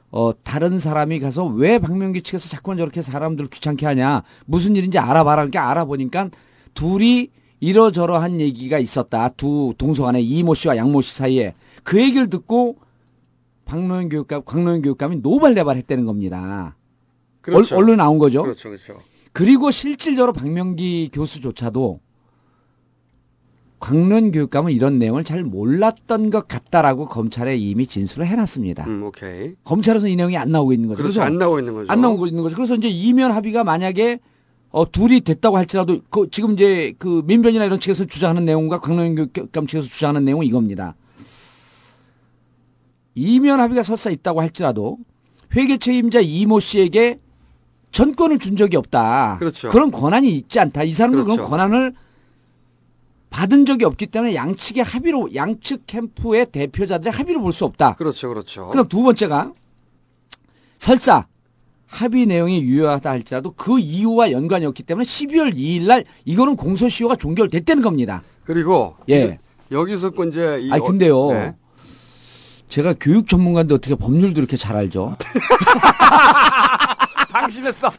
어, 0.09 0.31
다른 0.43 0.79
사람이 0.79 1.19
가서 1.19 1.45
왜 1.45 1.79
박명기 1.79 2.21
측에서 2.21 2.49
자꾸만 2.49 2.77
저렇게 2.77 3.01
사람들을 3.01 3.49
귀찮게 3.49 3.85
하냐. 3.85 4.23
무슨 4.45 4.75
일인지 4.75 4.97
알아봐라. 4.99 5.43
그러니까 5.43 5.69
알아보니까 5.69 6.29
둘이 6.73 7.29
이러저러한 7.59 8.39
얘기가 8.39 8.79
있었다. 8.79 9.29
두 9.29 9.73
동서간에 9.77 10.21
이모 10.21 10.53
씨와 10.53 10.77
양모 10.77 11.01
씨 11.01 11.15
사이에 11.15 11.55
그 11.83 11.99
얘기를 12.01 12.29
듣고 12.29 12.77
박노현 13.65 14.09
교육감, 14.09 14.43
광노현 14.45 14.81
교육감이 14.81 15.17
노발대발 15.17 15.75
했다는 15.77 16.05
겁니다. 16.05 16.75
그렇죠. 17.41 17.75
얼, 17.75 17.83
언론에 17.83 17.97
나온 17.97 18.17
거죠. 18.17 18.43
그렇죠, 18.43 18.69
그렇죠. 18.69 19.01
그리고 19.33 19.71
실질적으로 19.71 20.33
박명기 20.33 21.11
교수조차도 21.13 21.99
광론 23.79 24.31
교육감은 24.31 24.71
이런 24.71 24.97
내용을 24.97 25.23
잘 25.23 25.43
몰랐던 25.43 26.29
것 26.29 26.47
같다라고 26.47 27.07
검찰에 27.07 27.55
이미 27.57 27.85
진술을 27.85 28.25
해놨습니다. 28.25 28.85
음, 28.87 29.03
오케이. 29.03 29.53
검찰에서 29.63 30.07
이 30.07 30.15
내용이 30.15 30.35
안 30.35 30.51
나오고 30.51 30.73
있는 30.73 30.89
거죠. 30.89 31.01
그렇죠. 31.01 31.21
안 31.21 31.37
나오고 31.37 31.59
있는 31.59 31.73
거죠. 31.73 31.91
안 31.91 32.01
나오고 32.01 32.27
있는 32.27 32.43
거죠. 32.43 32.55
그래서 32.55 32.75
이제 32.75 32.87
이면 32.87 33.31
합의가 33.31 33.63
만약에 33.63 34.19
어, 34.69 34.89
둘이 34.91 35.21
됐다고 35.21 35.57
할지라도 35.57 36.01
그 36.09 36.27
지금 36.31 36.53
이제 36.53 36.93
그 36.97 37.21
민변이나 37.25 37.65
이런 37.65 37.79
측에서 37.79 38.05
주장하는 38.05 38.45
내용과 38.45 38.79
광론 38.79 39.15
교육감 39.15 39.67
측에서 39.67 39.87
주장하는 39.87 40.25
내용은 40.25 40.45
이겁니다. 40.45 40.95
이면 43.15 43.59
합의가 43.59 43.83
설사 43.83 44.09
있다고 44.09 44.41
할지라도 44.41 44.97
회계 45.55 45.77
책임자 45.77 46.19
이모 46.19 46.59
씨에게 46.59 47.19
전권을 47.91 48.39
준 48.39 48.55
적이 48.55 48.77
없다. 48.77 49.37
그렇죠. 49.39 49.69
런 49.69 49.91
권한이 49.91 50.29
있지 50.35 50.59
않다. 50.59 50.83
이 50.83 50.93
그런 50.93 51.11
그렇죠. 51.23 51.45
권한을 51.45 51.93
받은 53.29 53.65
적이 53.65 53.85
없기 53.85 54.07
때문에 54.07 54.35
양측의 54.35 54.83
합의로 54.83 55.29
양측 55.35 55.85
캠프의 55.87 56.45
대표자들의 56.51 57.11
합의로 57.11 57.41
볼 57.41 57.51
수 57.51 57.65
없다. 57.65 57.95
그렇죠, 57.95 58.29
그렇죠. 58.29 58.67
그럼 58.69 58.87
두 58.87 59.03
번째가 59.03 59.51
설사 60.77 61.25
합의 61.87 62.25
내용이 62.25 62.61
유효하다 62.63 63.09
할지라도 63.09 63.53
그 63.55 63.79
이유와 63.79 64.31
연관이 64.31 64.65
없기 64.65 64.83
때문에 64.83 65.05
12월 65.05 65.55
2일 65.55 65.87
날 65.87 66.03
이거는 66.25 66.55
공소시효가 66.55 67.15
종결됐다는 67.15 67.81
겁니다. 67.83 68.23
그리고 68.43 68.95
예. 69.09 69.39
여기서 69.71 70.11
그 70.11 70.27
이제 70.27 70.59
이 70.61 70.71
어- 70.71 70.81
근데요. 70.83 71.31
네. 71.31 71.55
제가 72.69 72.93
교육 72.99 73.27
전문가인데 73.27 73.73
어떻게 73.75 73.95
법률도 73.95 74.39
이렇게 74.41 74.57
잘 74.57 74.75
알죠? 74.75 75.15
방심했어. 77.31 77.89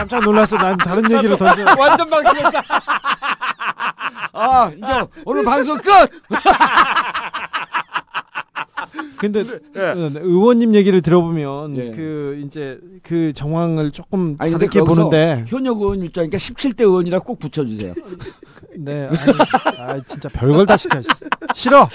깜짝 0.00 0.24
놀랐어. 0.24 0.56
난 0.56 0.78
다른 0.78 1.10
얘기를 1.10 1.36
던져. 1.36 1.64
완전 1.78 2.08
방심했어. 2.08 2.58
아, 4.32 4.70
이제 4.74 5.06
오늘 5.26 5.44
방송 5.44 5.76
끝! 5.76 5.90
근데 9.18 9.44
예. 9.76 9.80
어, 9.80 10.10
의원님 10.14 10.74
얘기를 10.74 11.02
들어보면 11.02 11.74
그 11.92 12.42
이제 12.46 12.80
그 13.02 13.34
정황을 13.34 13.90
조금 13.90 14.36
아니 14.38 14.52
다르게 14.52 14.80
보는데 14.80 15.44
현역 15.46 15.82
의원 15.82 16.02
입장이니까 16.02 16.38
17대 16.38 16.80
의원이라 16.80 17.18
꼭 17.18 17.38
붙여주세요. 17.38 17.92
네, 18.78 19.08
아니, 19.08 19.18
아, 19.78 20.00
진짜 20.06 20.30
별걸 20.30 20.64
다 20.64 20.78
시켜. 20.78 21.02
씨. 21.02 21.08
싫어. 21.54 21.86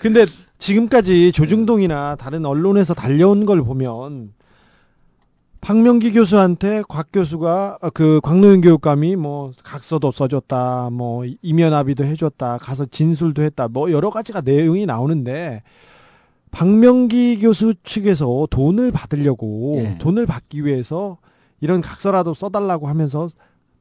근데 0.00 0.24
지금까지 0.58 1.32
조중동이나 1.32 2.16
다른 2.16 2.46
언론에서 2.46 2.94
달려온 2.94 3.44
걸 3.44 3.62
보면 3.62 4.32
박명기 5.68 6.12
교수한테 6.12 6.82
곽 6.88 7.08
교수가 7.12 7.80
어, 7.82 7.90
그 7.90 8.20
광노현 8.22 8.62
교육감이 8.62 9.16
뭐 9.16 9.52
각서도 9.62 10.10
써줬다, 10.10 10.88
뭐 10.90 11.26
이면 11.42 11.74
합의도 11.74 12.04
해줬다, 12.04 12.56
가서 12.56 12.86
진술도 12.86 13.42
했다, 13.42 13.68
뭐 13.68 13.92
여러 13.92 14.08
가지가 14.08 14.40
내용이 14.40 14.86
나오는데 14.86 15.62
박명기 16.52 17.40
교수 17.40 17.74
측에서 17.82 18.46
돈을 18.48 18.92
받으려고 18.92 19.76
예. 19.80 19.98
돈을 19.98 20.24
받기 20.24 20.64
위해서 20.64 21.18
이런 21.60 21.82
각서라도 21.82 22.32
써달라고 22.32 22.88
하면서 22.88 23.28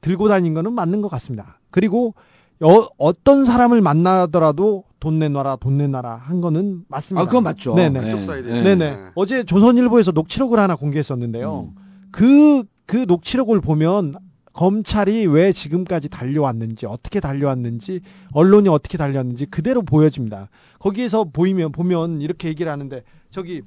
들고 0.02 0.28
다닌 0.28 0.54
거는 0.54 0.74
맞는 0.74 1.02
것 1.02 1.08
같습니다. 1.08 1.58
그리고 1.72 2.16
어, 2.62 2.88
어떤 2.98 3.46
사람을 3.46 3.82
만나더라도 3.82 4.84
돈 5.00 5.20
내놔라, 5.20 5.58
돈 5.58 5.78
내놔라 5.78 6.16
한 6.16 6.42
거는 6.42 6.86
맞습니다. 6.88 7.22
아, 7.22 7.26
그건 7.26 7.44
맞죠. 7.44 7.76
네네. 7.76 8.02
그쪽 8.02 8.24
사이드에서. 8.24 8.64
네네. 8.64 8.76
네. 8.76 8.98
어제 9.16 9.44
조선일보에서 9.44 10.12
녹취록을 10.12 10.60
하나 10.60 10.76
공개했었는데요. 10.76 11.72
그, 12.12 12.64
그 12.86 13.06
녹취록을 13.08 13.62
보면 13.62 14.16
검찰이 14.54 15.28
왜 15.28 15.54
지금까지 15.54 16.10
달려왔는지, 16.10 16.88
어떻게 16.88 17.20
달려왔는지, 17.20 18.02
언론이 18.32 18.70
어떻게 18.70 18.98
달려왔는지 18.98 19.46
그대로 19.46 19.84
보여집니다. 19.84 20.50
거기에서 20.80 21.26
보이면, 21.26 21.72
보면 21.72 22.22
이렇게 22.22 22.48
얘기를 22.48 22.72
하는데, 22.72 23.04
저기, 23.30 23.62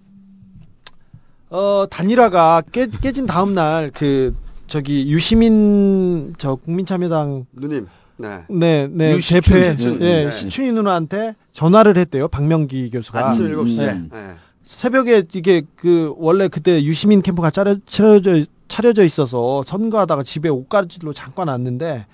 어, 1.49 1.87
단일화가 1.89 2.63
깨, 2.73 2.89
깨진 2.89 3.27
다음 3.27 3.55
날 3.55 3.93
그, 3.95 4.35
저기, 4.67 5.09
유시민, 5.09 6.35
저, 6.39 6.57
국민참여당 6.57 7.47
누님. 7.53 7.87
네. 8.21 8.45
네, 8.49 8.89
네, 8.91 9.17
유시춘, 9.17 9.61
대표. 9.61 10.05
예, 10.05 10.25
네. 10.27 10.33
시춘이 10.33 10.73
누나한테 10.73 11.35
전화를 11.53 11.97
했대요. 11.97 12.29
박명기 12.29 12.91
교수가. 12.91 13.29
아침 13.29 13.49
7시에. 13.51 13.79
네. 13.79 14.09
네. 14.13 14.35
새벽에 14.63 15.25
이게 15.33 15.63
그 15.77 16.15
원래 16.17 16.49
그때 16.49 16.83
유시민 16.85 17.23
캠프가 17.23 17.51
차려, 17.51 17.77
차려져 17.87 18.45
차려져 18.69 19.05
있어서 19.05 19.65
선거하다가 19.67 20.23
집에 20.23 20.49
옷가지로 20.49 21.13
잠깐 21.13 21.49
왔는데 21.49 22.07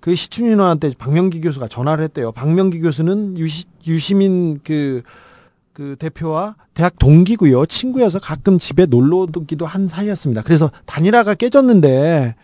그 0.00 0.14
시춘이 0.14 0.50
누나한테 0.50 0.92
박명기 0.98 1.40
교수가 1.40 1.68
전화를 1.68 2.04
했대요. 2.04 2.30
박명기 2.32 2.80
교수는 2.80 3.38
유시, 3.38 3.64
유시민 3.86 4.60
그, 4.62 5.02
그 5.72 5.96
대표와 5.98 6.56
대학 6.74 6.98
동기고요. 6.98 7.64
친구여서 7.64 8.18
가끔 8.18 8.58
집에 8.58 8.84
놀러 8.84 9.26
오기도 9.34 9.64
한 9.64 9.86
사이였습니다. 9.86 10.42
그래서 10.42 10.70
단일화가 10.84 11.34
깨졌는데 11.34 12.34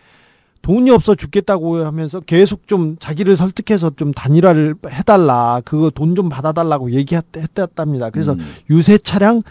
돈이 0.61 0.91
없어 0.91 1.15
죽겠다고 1.15 1.83
하면서 1.85 2.19
계속 2.19 2.67
좀 2.67 2.95
자기를 2.99 3.35
설득해서 3.35 3.91
좀 3.95 4.11
단일화를 4.13 4.75
해달라. 4.89 5.61
그거 5.65 5.89
돈 5.89 6.11
좀 6.15 6.29
받아달라고 6.29 6.91
얘기했답니다. 6.91 8.09
그래서 8.09 8.35
유세 8.69 8.97
차량 8.97 9.41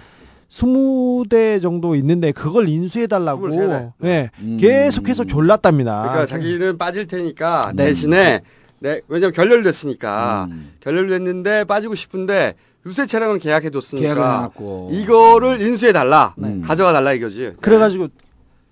20대 0.50 1.62
정도 1.62 1.94
있는데 1.96 2.32
그걸 2.32 2.68
인수해달라고 2.68 3.48
23대. 3.48 3.92
네. 3.98 4.30
음. 4.40 4.58
계속해서 4.60 5.24
졸랐답니다. 5.24 6.00
그러니까 6.02 6.26
자기는 6.26 6.76
빠질 6.78 7.06
테니까 7.06 7.68
아, 7.68 7.72
네. 7.72 7.86
대신에 7.86 8.40
네, 8.80 9.00
왜냐면 9.08 9.32
결렬됐으니까 9.32 10.48
음. 10.50 10.72
결렬됐는데 10.80 11.64
빠지고 11.64 11.94
싶은데 11.94 12.54
유세 12.86 13.06
차량은 13.06 13.38
계약해뒀으니까. 13.38 14.50
이거를 14.90 15.60
인수해 15.62 15.92
달라 15.92 16.34
네. 16.36 16.60
가져가 16.62 16.92
달라 16.92 17.12
이거지. 17.12 17.52
그래가지고 17.60 18.08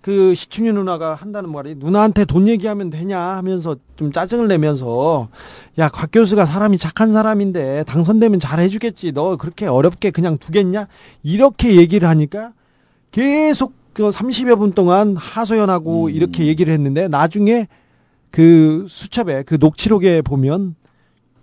그 0.01 0.35
시춘이 0.35 0.73
누나가 0.73 1.15
한다는 1.15 1.51
말이 1.51 1.75
누나한테 1.75 2.25
돈 2.25 2.47
얘기하면 2.49 2.89
되냐 2.91 3.19
하면서 3.21 3.77
좀 3.97 4.13
짜증을 4.13 4.49
내면서 4.49 5.29
야 5.79 5.89
곽 5.89 6.11
교수가 6.13 6.47
사람이 6.47 6.79
착한 6.79 7.13
사람인데 7.13 7.85
당선되면 7.85 8.41
잘 8.41 8.61
해주겠지. 8.61 9.13
너 9.13 9.37
그렇게 9.37 9.67
어렵게 9.67 10.11
그냥 10.11 10.39
두겠냐? 10.39 10.87
이렇게 11.23 11.77
얘기를 11.77 12.09
하니까 12.09 12.53
계속 13.11 13.75
그 13.93 14.11
30여 14.11 14.59
분 14.59 14.73
동안 14.73 15.17
하소연하고 15.17 16.09
이렇게 16.11 16.47
얘기를 16.47 16.73
했는데 16.73 17.09
나중에 17.09 17.67
그 18.31 18.87
수첩에 18.89 19.43
그 19.43 19.57
녹취록에 19.59 20.23
보면 20.23 20.77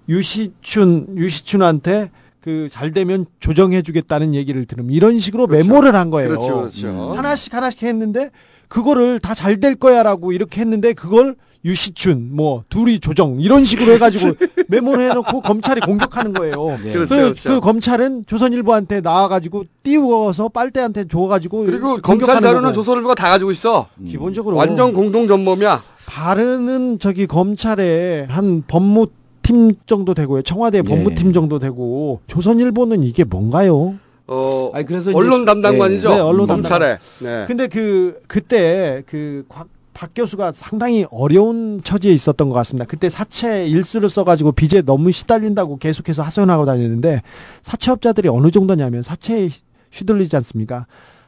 유시춘 0.07 1.15
유시춘한테 1.17 2.11
그 2.45 2.67
잘 2.69 2.93
되면 2.93 3.25
조정해 3.39 3.81
주겠다는 3.81 4.35
얘기를 4.35 4.65
들으면 4.65 4.91
이런 4.91 5.17
식으로 5.17 5.47
메모를 5.47 5.95
한 5.95 6.11
거예요. 6.11 6.29
그렇죠, 6.29 6.59
그렇죠. 6.59 7.13
하나씩 7.17 7.51
하나씩 7.55 7.81
했는데 7.81 8.29
그거를 8.67 9.19
다 9.19 9.33
잘 9.33 9.59
될 9.59 9.73
거야라고 9.73 10.31
이렇게 10.31 10.61
했는데 10.61 10.93
그걸 10.93 11.35
유시춘 11.63 12.29
뭐 12.35 12.63
둘이 12.69 12.99
조정 12.99 13.41
이런 13.41 13.65
식으로 13.65 13.93
해가지고 13.93 14.35
메모를 14.69 15.09
해놓고 15.09 15.41
검찰이 15.41 15.81
공격하는 15.81 16.33
거예요. 16.33 16.77
네. 16.83 16.93
그, 16.93 17.07
그렇죠, 17.07 17.15
그렇죠. 17.15 17.49
그 17.49 17.59
검찰은 17.61 18.25
조선일보한테 18.27 19.01
나와가지고 19.01 19.63
띄워서 19.81 20.49
빨대한테 20.49 21.05
줘가지고 21.05 21.65
그리고 21.65 21.97
검찰 21.97 22.39
자료는 22.41 22.61
거고. 22.61 22.73
조선일보가 22.73 23.15
다 23.15 23.29
가지고 23.29 23.49
있어. 23.51 23.87
기본적으로 24.05 24.55
완전 24.55 24.93
공동 24.93 25.27
전범이야. 25.27 25.81
바르는 26.05 26.99
저기 26.99 27.25
검찰에 27.25 28.27
한 28.29 28.61
법무 28.67 29.07
팀 29.45 29.73
정도 29.85 30.13
되고요. 30.13 30.41
청와대 30.41 30.79
예. 30.79 30.81
법무팀 30.81 31.33
정도 31.33 31.59
되고 31.59 32.19
조선일보는 32.27 33.03
이게 33.03 33.23
뭔가요? 33.23 33.95
어 34.27 34.71
아니, 34.73 34.85
그래서 34.85 35.11
이제- 35.11 35.17
언론 35.17 35.45
담당관이죠. 35.45 36.09
네, 36.09 36.19
언론 36.19 36.47
검찰에. 36.47 36.97
담당. 36.97 36.99
네. 37.19 37.45
근데 37.47 37.67
그 37.67 38.19
그때 38.27 39.03
그 39.05 39.45
곽- 39.47 39.67
박 39.93 40.09
교수가 40.13 40.51
상당히 40.55 41.05
어려운 41.11 41.79
처지에 41.83 42.11
있었던 42.11 42.49
것 42.49 42.55
같습니다. 42.55 42.85
그때 42.85 43.09
사채 43.09 43.65
일수를 43.67 44.09
써가지고 44.09 44.51
빚에 44.51 44.81
너무 44.81 45.11
시달린다고 45.11 45.77
계속해서 45.77 46.21
하소연하고 46.23 46.65
다녔는데 46.65 47.21
사채업자들이 47.61 48.27
어느 48.27 48.51
정도냐면 48.51 49.03
사채에 49.03 49.49
휘둘리지 49.91 50.35
않습니까? 50.37 50.85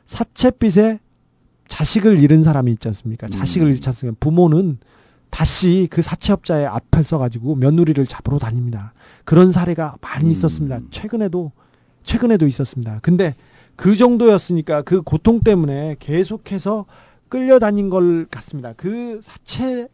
사채빚에 0.07 0.99
자식을 1.69 2.19
잃은 2.19 2.43
사람이 2.43 2.71
있지 2.73 2.87
않습니까? 2.89 3.27
자식을 3.27 3.69
잃지 3.69 3.87
않습니까? 3.89 4.17
부모는 4.19 4.79
다시 5.29 5.87
그 5.91 6.01
사채업자의 6.01 6.65
앞에 6.65 7.03
서가지고 7.03 7.55
며느리를 7.55 8.05
잡으러 8.07 8.39
다닙니다. 8.39 8.93
그런 9.25 9.51
사례가 9.51 9.97
많이 10.01 10.31
있었습니다. 10.31 10.79
최근에도 10.91 11.51
최근에도 12.03 12.47
있었습니다. 12.47 12.99
근데 13.01 13.35
그 13.75 13.95
정도였으니까 13.95 14.81
그 14.81 15.01
고통 15.01 15.41
때문에 15.41 15.97
계속해서 15.99 16.85
끌려다닌 17.29 17.89
걸 17.89 18.25
같습니다. 18.29 18.73
그 18.75 19.19
사채 19.21 19.87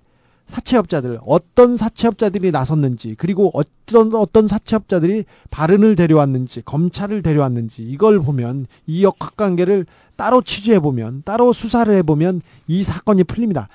사채업자들 0.45 1.19
어떤 1.25 1.77
사채업자들이 1.77 2.51
나섰는지 2.51 3.15
그리고 3.17 3.49
어떤 3.53 4.13
어떤 4.13 4.47
사채업자들이 4.47 5.23
발언을 5.51 5.95
데려왔는지 5.95 6.61
검찰을 6.63 7.21
데려왔는지 7.21 7.83
이걸 7.83 8.19
보면 8.19 8.67
이 8.85 9.03
역학관계를 9.03 9.85
따로 10.15 10.41
취재해 10.41 10.79
보면 10.79 11.23
따로 11.25 11.53
수사를 11.53 11.93
해 11.95 12.01
보면 12.03 12.41
이 12.67 12.83
사건이 12.83 13.23
풀립니다. 13.23 13.69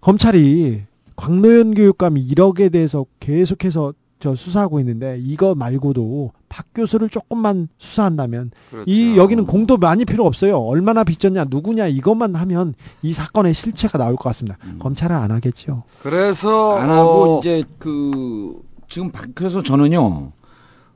검찰이 0.00 0.82
광노현 1.20 1.74
교육감이 1.74 2.26
1억에 2.28 2.72
대해서 2.72 3.04
계속해서 3.20 3.92
저 4.20 4.34
수사하고 4.34 4.80
있는데 4.80 5.18
이거 5.22 5.54
말고도 5.54 6.32
박 6.48 6.66
교수를 6.74 7.10
조금만 7.10 7.68
수사한다면 7.76 8.52
이 8.86 9.16
여기는 9.18 9.44
공도 9.46 9.76
많이 9.76 10.06
필요 10.06 10.24
없어요. 10.24 10.58
얼마나 10.58 11.04
빚졌냐, 11.04 11.44
누구냐 11.50 11.88
이것만 11.88 12.34
하면 12.36 12.74
이 13.02 13.12
사건의 13.12 13.52
실체가 13.52 13.98
나올 13.98 14.16
것 14.16 14.24
같습니다. 14.24 14.56
검찰은 14.78 15.14
안 15.14 15.30
하겠죠. 15.30 15.82
그래서 16.02 16.76
안 16.78 16.88
하고 16.88 17.36
어, 17.36 17.40
이제 17.40 17.64
그 17.78 18.62
지금 18.88 19.10
박- 19.10 19.34
그래서 19.34 19.62
저는요 19.62 20.32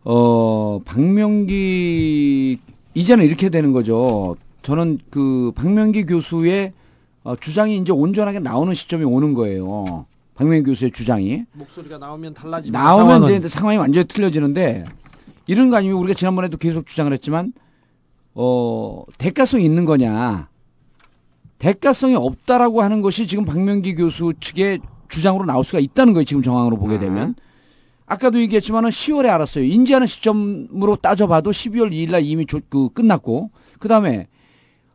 어 0.05 0.81
박명기 0.87 2.59
이제는 2.95 3.27
이렇게 3.27 3.51
되는 3.51 3.73
거죠. 3.73 4.37
저는 4.63 5.01
그 5.11 5.53
박명기 5.55 6.07
교수의 6.07 6.73
어, 7.25 7.37
주장이 7.37 7.77
이제 7.79 7.93
온전하게 7.93 8.39
나오는 8.39 8.73
시점이 8.73 9.05
오는 9.05 9.35
거예요. 9.35 10.07
박명기 10.35 10.65
교수의 10.65 10.91
주장이 10.91 11.45
목소리가 11.53 11.99
나오면 11.99 12.35
달라지면 12.35 12.81
나오면. 12.83 13.35
이제 13.35 13.49
상황이 13.49 13.77
완전히 13.79 14.07
틀려지는데 14.07 14.85
이런 15.47 15.71
거 15.71 15.77
아니면 15.77 15.99
우리가 15.99 16.15
지난번에도 16.15 16.57
계속 16.57 16.87
주장을 16.87 17.13
했지만 17.13 17.53
어 18.35 19.05
대가성이 19.19 19.65
있는 19.65 19.85
거냐? 19.85 20.49
대가성이 21.59 22.15
없다라고 22.17 22.83
하는 22.83 23.01
것이 23.01 23.27
지금 23.27 23.45
박명기 23.45 23.95
교수 23.95 24.33
측의 24.41 24.81
주장으로 25.09 25.45
나올 25.45 25.65
수가 25.65 25.79
있다는 25.79 26.13
거예요 26.15 26.25
지금 26.25 26.43
정황으로 26.43 26.77
보게 26.77 26.99
되면. 26.99 27.35
아까도 28.07 28.39
얘기했지만은 28.41 28.91
10월에 28.91 29.29
알았어요. 29.31 29.65
인지하는 29.65 30.07
시점으로 30.07 30.97
따져봐도 30.97 31.53
12월 31.53 31.91
2일날 31.91 32.23
이미 32.25 32.45
조, 32.45 32.61
그 32.69 32.91
끝났고 32.91 33.51
그 33.79 33.89
다음에 33.89 34.27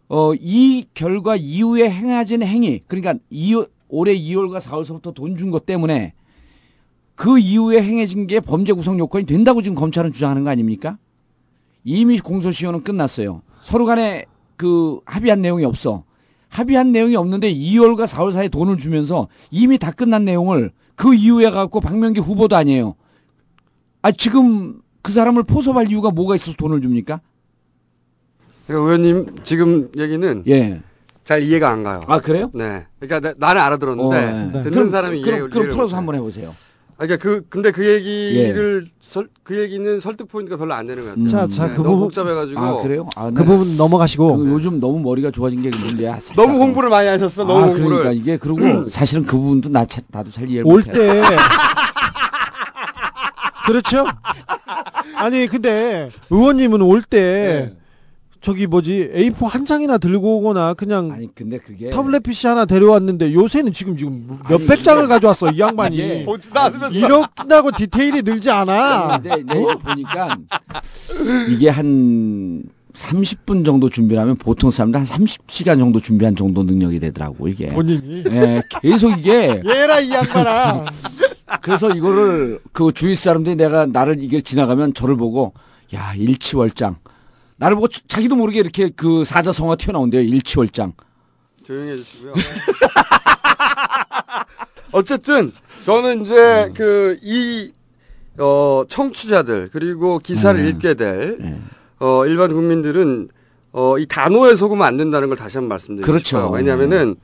어 0.10 0.34
이 0.40 0.86
결과 0.94 1.36
이후에 1.36 1.90
행해진 1.90 2.44
행위 2.44 2.82
그러니까 2.88 3.16
이, 3.30 3.56
올해 3.90 4.18
2월과 4.18 4.62
4월서부터 4.62 5.14
돈 5.14 5.36
준 5.38 5.52
것 5.52 5.66
때문에 5.66 6.14
그 7.16 7.38
이후에 7.40 7.82
행해진 7.82 8.28
게 8.28 8.40
범죄 8.40 8.72
구성 8.74 8.98
요건이 8.98 9.26
된다고 9.26 9.62
지금 9.62 9.76
검찰은 9.76 10.12
주장하는 10.14 10.44
거 10.44 10.50
아닙니까? 10.52 10.98
이미 11.84 12.20
공소시효는 12.20 12.84
끝났어요. 12.84 13.42
서로 13.62 13.86
간에 13.86 14.26
그 14.56 15.00
합의한 15.06 15.42
내용이 15.42 15.66
없어. 15.66 16.04
합의한 16.50 16.92
내용이 16.92 17.16
없는데 17.16 17.54
2월과 17.54 18.08
4월 18.08 18.32
사이에 18.32 18.48
돈을 18.50 18.78
주면서 18.78 19.28
이미 19.52 19.78
다 19.78 19.92
끝난 19.92 20.26
내용을 20.26 20.72
그 20.96 21.14
이후에 21.14 21.50
갖고 21.52 21.80
박명기 21.82 22.20
후보도 22.22 22.56
아니에요. 22.56 22.96
아 24.02 24.12
지금 24.12 24.82
그 25.02 25.12
사람을 25.12 25.44
포섭할 25.44 25.90
이유가 25.92 26.12
뭐가 26.12 26.36
있어서 26.36 26.56
돈을 26.58 26.82
줍니까? 26.82 27.22
그러니까 28.68 28.86
의원님 28.92 29.36
지금 29.44 29.90
얘기는 29.98 30.44
예. 30.48 30.82
잘 31.30 31.44
이해가 31.44 31.70
안 31.70 31.84
가요. 31.84 32.02
아 32.08 32.20
그래요? 32.20 32.50
네. 32.56 32.88
그러니까 33.00 33.20
나, 33.20 33.36
나는 33.38 33.62
알아들었는데 33.62 34.18
어, 34.18 34.20
네. 34.20 34.52
듣는 34.64 34.72
그럼- 34.72 34.90
사람이 34.90 35.22
그럼- 35.22 35.36
이해를 35.36 35.50
그럼 35.52 35.70
풀어서. 35.70 35.96
한번 35.96 36.16
해보세요. 36.16 36.56
아, 36.98 37.06
그러니까 37.06 37.18
그 37.24 37.44
근데 37.50 37.70
그 37.70 37.86
얘기를 37.88 38.88
설, 39.00 39.28
그 39.44 39.60
얘기는 39.60 40.00
설득 40.00 40.28
포인트가 40.28 40.58
별로 40.58 40.74
안 40.74 40.88
되는 40.88 41.04
것 41.04 41.10
같아요. 41.12 41.28
자, 41.28 41.48
자, 41.48 41.68
네, 41.68 41.74
그 41.76 41.84
너무 41.84 41.90
부분- 41.90 42.00
복잡해가지고 42.08 42.60
아 42.60 42.82
그래요? 42.82 43.08
아, 43.16 43.30
그 43.30 43.46
부분 43.46 43.78
넘어가시고 43.78 44.38
그 44.38 44.50
요즘 44.50 44.80
너무 44.80 45.00
머리가 45.02 45.30
좋아진 45.30 45.62
게 45.62 45.70
문제야. 45.70 46.18
너무 46.36 46.58
공부를 46.58 46.90
많이 46.90 47.08
하셨어. 47.08 47.44
너무 47.44 47.60
아, 47.62 47.66
공부를. 47.68 47.90
그러니까 48.00 48.12
이게 48.12 48.36
그리고 48.38 48.88
사실은 48.88 49.24
그 49.24 49.38
부분도 49.38 49.70
나 49.70 49.86
차- 49.86 50.02
나도 50.08 50.32
잘 50.32 50.50
이해를 50.50 50.66
올 50.66 50.82
못해. 50.84 50.92
때 50.94 51.22
그렇죠? 53.68 54.04
아니 55.16 55.46
근데 55.46 56.10
의원님은 56.32 56.82
올때 56.82 57.76
저기 58.42 58.68
뭐지 58.68 59.12
A4 59.14 59.48
한 59.48 59.66
장이나 59.66 59.98
들고 59.98 60.38
오거나 60.38 60.74
그냥 60.74 61.12
아니 61.12 61.34
근데 61.36 61.58
그게 61.58 61.90
타블렛 61.90 62.24
PC 62.24 62.48
하나 62.48 62.66
데려왔는데 62.66 63.34
요새는 63.34 63.74
지금 63.74 63.98
지금 63.98 64.40
몇백 64.50 64.84
장을 64.84 65.06
가져왔어 65.08 65.52
이 65.52 65.60
양반이. 65.60 66.24
보지도 66.24 66.58
않으면서. 66.60 66.98
이렇다고 66.98 67.72
디테일이 67.72 68.22
늘지 68.22 68.50
않아. 68.50 69.20
근데 69.20 69.44
내가 69.44 69.76
보니까 69.76 70.38
이게 71.50 71.68
한 71.70 72.64
30분 72.94 73.66
정도 73.66 73.90
준비를 73.90 74.22
하면 74.22 74.36
보통 74.38 74.72
사람들 74.72 75.00
한 75.02 75.06
30시간 75.06 75.78
정도 75.78 76.00
준비한 76.00 76.36
정도 76.36 76.64
능력이 76.64 77.00
되더라고 77.00 77.48
이게. 77.50 77.68
본인이? 77.70 78.24
예, 78.32 78.62
계속 78.82 79.18
이게 79.20 79.62
얘라 79.68 80.00
이 80.00 80.12
양반아. 80.12 80.86
그래서 81.62 81.90
이거를 81.90 82.60
그 82.72 82.92
주위 82.94 83.16
사람들이 83.16 83.56
내가 83.58 83.86
나를 83.86 84.24
이게 84.24 84.40
지나가면 84.40 84.94
저를 84.94 85.18
보고 85.18 85.54
야 85.94 86.14
일치월장 86.16 86.96
나를 87.60 87.76
보고 87.76 87.88
자- 87.90 88.02
자기도 88.08 88.36
모르게 88.36 88.60
이렇게 88.60 88.90
그 88.90 89.24
사자성어 89.26 89.76
튀어나온대요 89.78 90.22
일치월장. 90.22 90.94
조용히 91.64 91.92
해주시고요. 91.92 92.34
어쨌든 94.92 95.52
저는 95.86 96.24
이제 96.24 96.66
음. 96.68 96.74
그이 96.74 97.74
어, 98.40 98.84
청취자들 98.88 99.70
그리고 99.72 100.20
기사를 100.20 100.62
네. 100.64 100.70
읽게 100.70 100.94
될 100.96 101.38
어, 102.00 102.26
일반 102.26 102.54
국민들은 102.54 103.30
어, 103.72 103.98
이 104.00 104.08
단어에 104.08 104.56
속으면 104.56 104.86
안 104.86 104.98
된다는 104.98 105.28
걸 105.28 105.38
다시 105.38 105.58
한번 105.58 105.70
말씀드리고 105.70 106.06
그렇죠. 106.06 106.24
싶어요. 106.24 106.50
왜냐하면은 106.50 107.16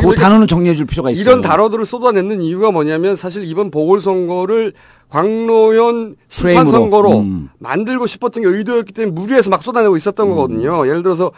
그 0.00 0.14
단어는 0.14 0.46
정리해 0.48 0.74
줄 0.74 0.86
필요가 0.86 1.10
있어요. 1.10 1.22
이런 1.22 1.40
단어들을 1.40 1.86
쏟아내는 1.86 2.42
이유가 2.42 2.72
뭐냐면 2.72 3.14
사실 3.14 3.44
이번 3.44 3.70
보궐선거를 3.70 4.72
광노현 5.10 6.16
심판. 6.28 6.66
선거로 6.66 7.20
음. 7.20 7.50
만들고 7.58 8.06
싶었던 8.06 8.42
게 8.42 8.48
의도였기 8.48 8.92
때문에 8.92 9.12
무리해서 9.12 9.50
막 9.50 9.62
쏟아내고 9.62 9.96
있었던 9.96 10.28
거거든요. 10.28 10.88
예를 10.88 11.02
들어서 11.02 11.30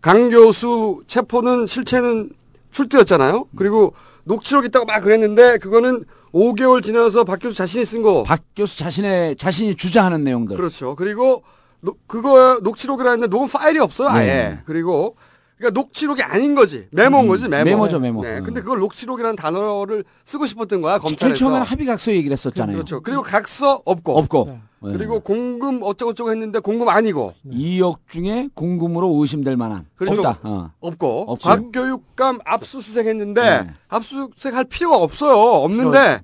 강 0.00 0.28
교수 0.28 1.00
체포는 1.06 1.66
실체는 1.66 2.30
출두였잖아요. 2.70 3.46
그리고 3.56 3.94
녹취록 4.24 4.64
있다고 4.64 4.86
막 4.86 5.00
그랬는데 5.00 5.58
그거는 5.58 6.04
5개월 6.32 6.82
지나서 6.82 7.24
박 7.24 7.40
교수 7.40 7.56
자신이 7.56 7.84
쓴 7.84 8.02
거. 8.02 8.22
박 8.22 8.40
교수 8.54 8.78
자신의 8.78 9.36
자신이 9.36 9.74
주장하는 9.74 10.22
내용들. 10.24 10.56
그렇죠. 10.56 10.94
그리고 10.94 11.42
노- 11.82 11.96
그거 12.06 12.60
녹취록이라는데 12.62 13.26
녹음 13.28 13.48
파일이 13.48 13.78
없어요. 13.78 14.08
아예. 14.08 14.26
네. 14.26 14.58
그리고 14.64 15.16
그러니까 15.58 15.78
녹취록이 15.80 16.22
아닌 16.22 16.54
거지. 16.54 16.88
메모인 16.90 17.28
거지. 17.28 17.46
메모. 17.48 17.64
메모죠, 17.64 18.00
메모. 18.00 18.22
네. 18.22 18.38
음. 18.38 18.44
근데 18.44 18.60
그걸 18.62 18.78
녹취록이라는 18.80 19.36
단어를 19.36 20.04
쓰고 20.24 20.46
싶었던 20.46 20.80
거야. 20.80 20.98
검찰에서. 20.98 21.34
처음에는 21.36 21.64
합의각서 21.66 22.12
얘기를 22.12 22.32
했었잖아요. 22.32 22.74
그렇죠. 22.76 23.00
그리고 23.00 23.22
각서 23.22 23.80
없고. 23.84 24.18
없고. 24.18 24.44
네. 24.84 24.92
그리고 24.92 25.20
공금 25.20 25.80
어쩌고저쩌고 25.82 26.30
했는데 26.32 26.58
공금 26.58 26.88
아니고. 26.88 27.34
2억 27.48 27.98
중에 28.10 28.48
공금으로 28.54 29.16
의심될 29.20 29.56
만한. 29.56 29.86
그렇죠. 29.94 30.20
없다. 30.22 30.38
어. 30.42 30.70
없고. 30.80 31.24
없죠. 31.28 31.48
곽교육감 31.48 32.40
압수수색 32.44 33.06
했는데 33.06 33.42
네. 33.42 33.70
압수수색 33.88 34.54
할 34.54 34.64
필요가 34.64 34.96
없어요. 34.96 35.36
없는데 35.36 36.22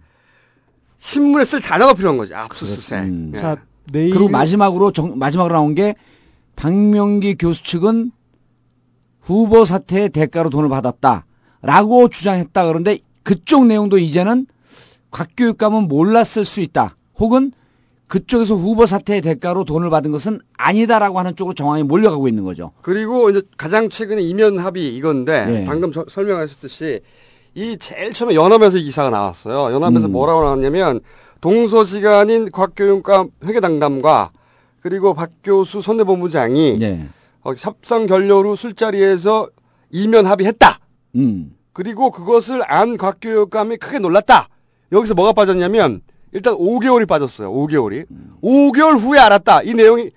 신문에 0.98 1.44
쓸 1.44 1.60
단어가 1.60 1.94
필요한 1.94 2.18
거지. 2.18 2.34
압수수색. 2.34 2.98
음. 3.04 3.30
네. 3.32 3.40
자 3.40 3.56
내일 3.92 4.10
그리고 4.10 4.28
마지막으로 4.28 4.92
정, 4.92 5.18
마지막으로 5.18 5.54
나온 5.54 5.74
게 5.74 5.94
박명기 6.56 7.36
교수 7.36 7.62
측은 7.64 8.10
후보 9.20 9.64
사퇴의 9.64 10.10
대가로 10.10 10.50
돈을 10.50 10.68
받았다라고 10.68 12.08
주장했다 12.10 12.66
그런데 12.66 12.98
그쪽 13.22 13.66
내용도 13.66 13.98
이제는 13.98 14.46
곽 15.10 15.28
교육감은 15.36 15.88
몰랐을 15.88 16.44
수 16.44 16.60
있다. 16.60 16.96
혹은 17.18 17.52
그쪽에서 18.08 18.54
후보 18.54 18.86
사퇴의 18.86 19.20
대가로 19.20 19.64
돈을 19.64 19.90
받은 19.90 20.10
것은 20.10 20.40
아니다라고 20.56 21.18
하는 21.18 21.36
쪽으로 21.36 21.54
정황이 21.54 21.82
몰려가고 21.82 22.26
있는 22.28 22.44
거죠. 22.44 22.72
그리고 22.80 23.28
이제 23.28 23.42
가장 23.58 23.88
최근에 23.90 24.22
이면 24.22 24.58
합의 24.58 24.94
이건데 24.96 25.44
네. 25.46 25.64
방금 25.66 25.92
저- 25.92 26.06
설명하셨듯이 26.08 27.00
이 27.54 27.76
제일 27.78 28.12
처음에 28.14 28.34
연합에서 28.34 28.78
이 28.78 28.84
기사가 28.84 29.10
나왔어요. 29.10 29.74
연합에서 29.74 30.06
음. 30.08 30.12
뭐라고 30.12 30.42
나왔냐면 30.42 31.00
동서시간인 31.40 32.50
곽교육감 32.50 33.30
회계당담과 33.44 34.30
그 34.32 34.88
그리고 34.88 35.14
박 35.14 35.30
교수 35.42 35.80
선대본부장이 35.80 36.78
네. 36.78 37.08
어, 37.42 37.52
협상 37.56 38.06
결렬 38.06 38.46
후 38.46 38.56
술자리에서 38.56 39.48
이면 39.90 40.26
합의했다. 40.26 40.78
음. 41.16 41.54
그리고 41.72 42.10
그것을 42.10 42.62
안 42.66 42.96
곽교육감이 42.96 43.76
크게 43.76 43.98
놀랐다. 43.98 44.48
여기서 44.92 45.14
뭐가 45.14 45.32
빠졌냐면 45.32 46.00
일단 46.32 46.54
5개월이 46.54 47.06
빠졌어요. 47.06 47.52
5개월이. 47.52 48.06
5개월 48.42 48.98
후에 48.98 49.18
알았다. 49.18 49.62
이 49.62 49.74
내용이 49.74 50.10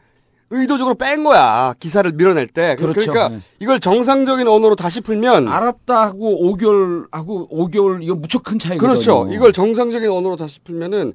의도적으로 0.54 0.96
뺀 0.96 1.24
거야. 1.24 1.74
기사를 1.80 2.10
밀어낼 2.12 2.46
때. 2.48 2.76
그- 2.78 2.88
그렇죠. 2.92 3.12
그러니까 3.12 3.36
네. 3.38 3.42
이걸 3.60 3.80
정상적인 3.80 4.48
언어로 4.48 4.76
다시 4.76 5.02
풀면 5.02 5.48
알았다 5.48 6.02
하고 6.08 6.54
5개월 6.56 7.08
하고 7.12 7.48
5개월 7.50 8.04
이거 8.04 8.16
무척 8.16 8.44
큰 8.44 8.60
차이거든요. 8.60 8.90
그렇죠. 8.90 9.28
이걸 9.32 9.54
정상적인 9.54 10.10
언어로 10.12 10.36
다시 10.36 10.60
풀면은 10.60 11.14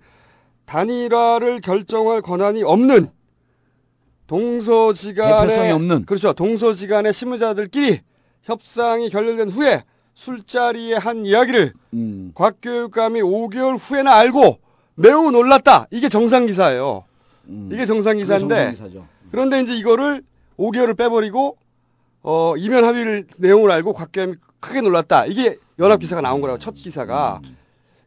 단일화를 0.65 1.61
결정할 1.61 2.23
권한이 2.23 2.63
없는 2.65 3.11
동서지간의 4.27 5.41
대표성이 5.49 5.71
없는. 5.73 6.05
그렇죠. 6.07 6.33
동서지간의 6.33 7.13
실무자들끼리 7.13 8.01
협상이 8.43 9.11
결렬된 9.11 9.51
후에 9.51 9.85
술자리에 10.15 10.95
한 10.97 11.27
이야기를 11.27 11.75
음. 11.95 12.33
곽교육감이 12.35 13.21
5개월 13.21 13.77
후에나 13.79 14.15
알고 14.15 14.59
매우 14.95 15.31
놀랐다. 15.31 15.87
이게 15.91 16.09
정상 16.09 16.47
기사예요. 16.47 17.05
이게 17.71 17.87
정상 17.87 18.17
기사인데 18.17 18.69
음. 18.71 18.75
정상. 18.75 19.07
그런데 19.31 19.61
이제 19.61 19.75
이거를 19.77 20.23
5개월을 20.59 20.97
빼버리고 20.97 21.57
어 22.23 22.55
이면 22.57 22.85
합의를 22.85 23.27
내용을 23.39 23.71
알고 23.71 23.93
곽교육감이 23.93 24.37
크게 24.61 24.81
놀랐다. 24.81 25.27
이게 25.27 25.57
연합 25.79 26.01
기사가 26.01 26.21
나온 26.23 26.41
거라고 26.41 26.59
첫 26.59 26.75
기사가 26.75 27.41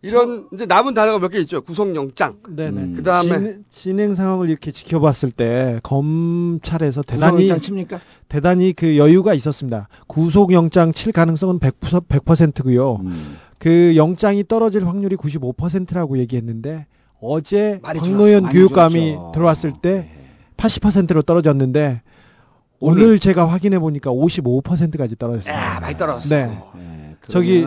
이런 0.01 0.47
이제 0.53 0.65
남은 0.65 0.93
단어가 0.93 1.19
몇 1.19 1.29
개 1.29 1.39
있죠. 1.41 1.61
구속영장. 1.61 2.37
네네. 2.49 2.95
그 2.95 3.03
다음에 3.03 3.37
진, 3.39 3.65
진행 3.69 4.15
상황을 4.15 4.49
이렇게 4.49 4.71
지켜봤을 4.71 5.31
때 5.31 5.79
검찰에서 5.83 7.01
대단히 7.03 7.31
구속영장 7.33 7.61
칩니까? 7.61 7.99
대단히 8.29 8.73
그 8.73 8.97
여유가 8.97 9.33
있었습니다. 9.33 9.87
구속영장 10.07 10.93
칠 10.93 11.11
가능성은 11.11 11.59
100%, 11.59 12.07
100%고요. 12.07 12.95
음. 13.03 13.37
그 13.57 13.93
영장이 13.97 14.45
떨어질 14.47 14.87
확률이 14.87 15.17
95%라고 15.17 16.17
얘기했는데 16.17 16.87
어제 17.21 17.79
박노현 17.83 18.49
교육감이. 18.49 19.17
들어왔을 19.33 19.73
때 19.81 20.09
80%로 20.59 21.21
떨어졌는데 21.21 22.01
오늘, 22.81 23.19
제가 23.19 23.47
확인해 23.47 23.77
보니까 23.79 24.11
55%까지 24.11 25.15
떨어졌어요. 25.17 25.53
야, 25.53 25.79
많이 25.81 25.97
떨어졌어. 25.97 26.33
네. 26.33 27.15
저기 27.27 27.65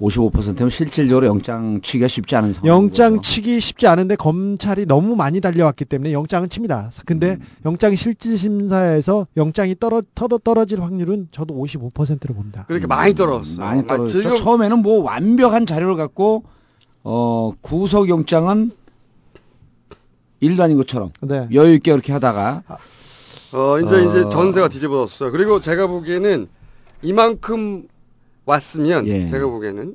55%면 0.00 0.70
실질적으로 0.70 1.26
영장 1.26 1.80
치기가 1.82 2.08
쉽지 2.08 2.36
않은 2.36 2.52
상황. 2.54 2.68
영장 2.68 3.20
치기 3.20 3.60
쉽지 3.60 3.86
않은데 3.86 4.16
검찰이 4.16 4.86
너무 4.86 5.14
많이 5.16 5.40
달려왔기 5.40 5.84
때문에 5.84 6.12
영장은 6.12 6.48
칩니다. 6.48 6.90
근데 7.04 7.32
음. 7.32 7.40
영장 7.66 7.94
실질 7.96 8.38
심사에서 8.38 9.26
영장이 9.36 9.74
떨어, 9.78 10.02
떨어 10.14 10.38
떨어질 10.38 10.80
확률은 10.80 11.28
저도 11.30 11.54
55%로 11.54 12.34
봅니다. 12.34 12.64
그렇게 12.66 12.86
많이 12.86 13.14
떨어졌어. 13.14 13.60
많이 13.60 13.80
아, 13.80 13.86
떨어졌죠. 13.86 14.22
지금 14.22 14.36
처음에는 14.36 14.78
뭐 14.78 15.02
완벽한 15.02 15.66
자료를 15.66 15.96
갖고 15.96 16.44
어 17.02 17.52
구속 17.60 18.08
영장은 18.08 18.70
일도 20.40 20.62
아닌 20.62 20.76
것처럼 20.76 21.10
네. 21.20 21.48
여유 21.52 21.74
있게 21.74 21.90
그렇게 21.92 22.12
하다가 22.12 22.62
어 23.52 23.78
이제 23.80 23.94
어. 23.96 24.00
이제 24.00 24.28
전세가 24.28 24.68
뒤집어졌어요. 24.68 25.30
그리고 25.32 25.60
제가 25.60 25.86
보기에는 25.86 26.48
이만큼 27.02 27.84
왔으면 28.44 29.06
예. 29.08 29.26
제가 29.26 29.46
보기에는 29.46 29.94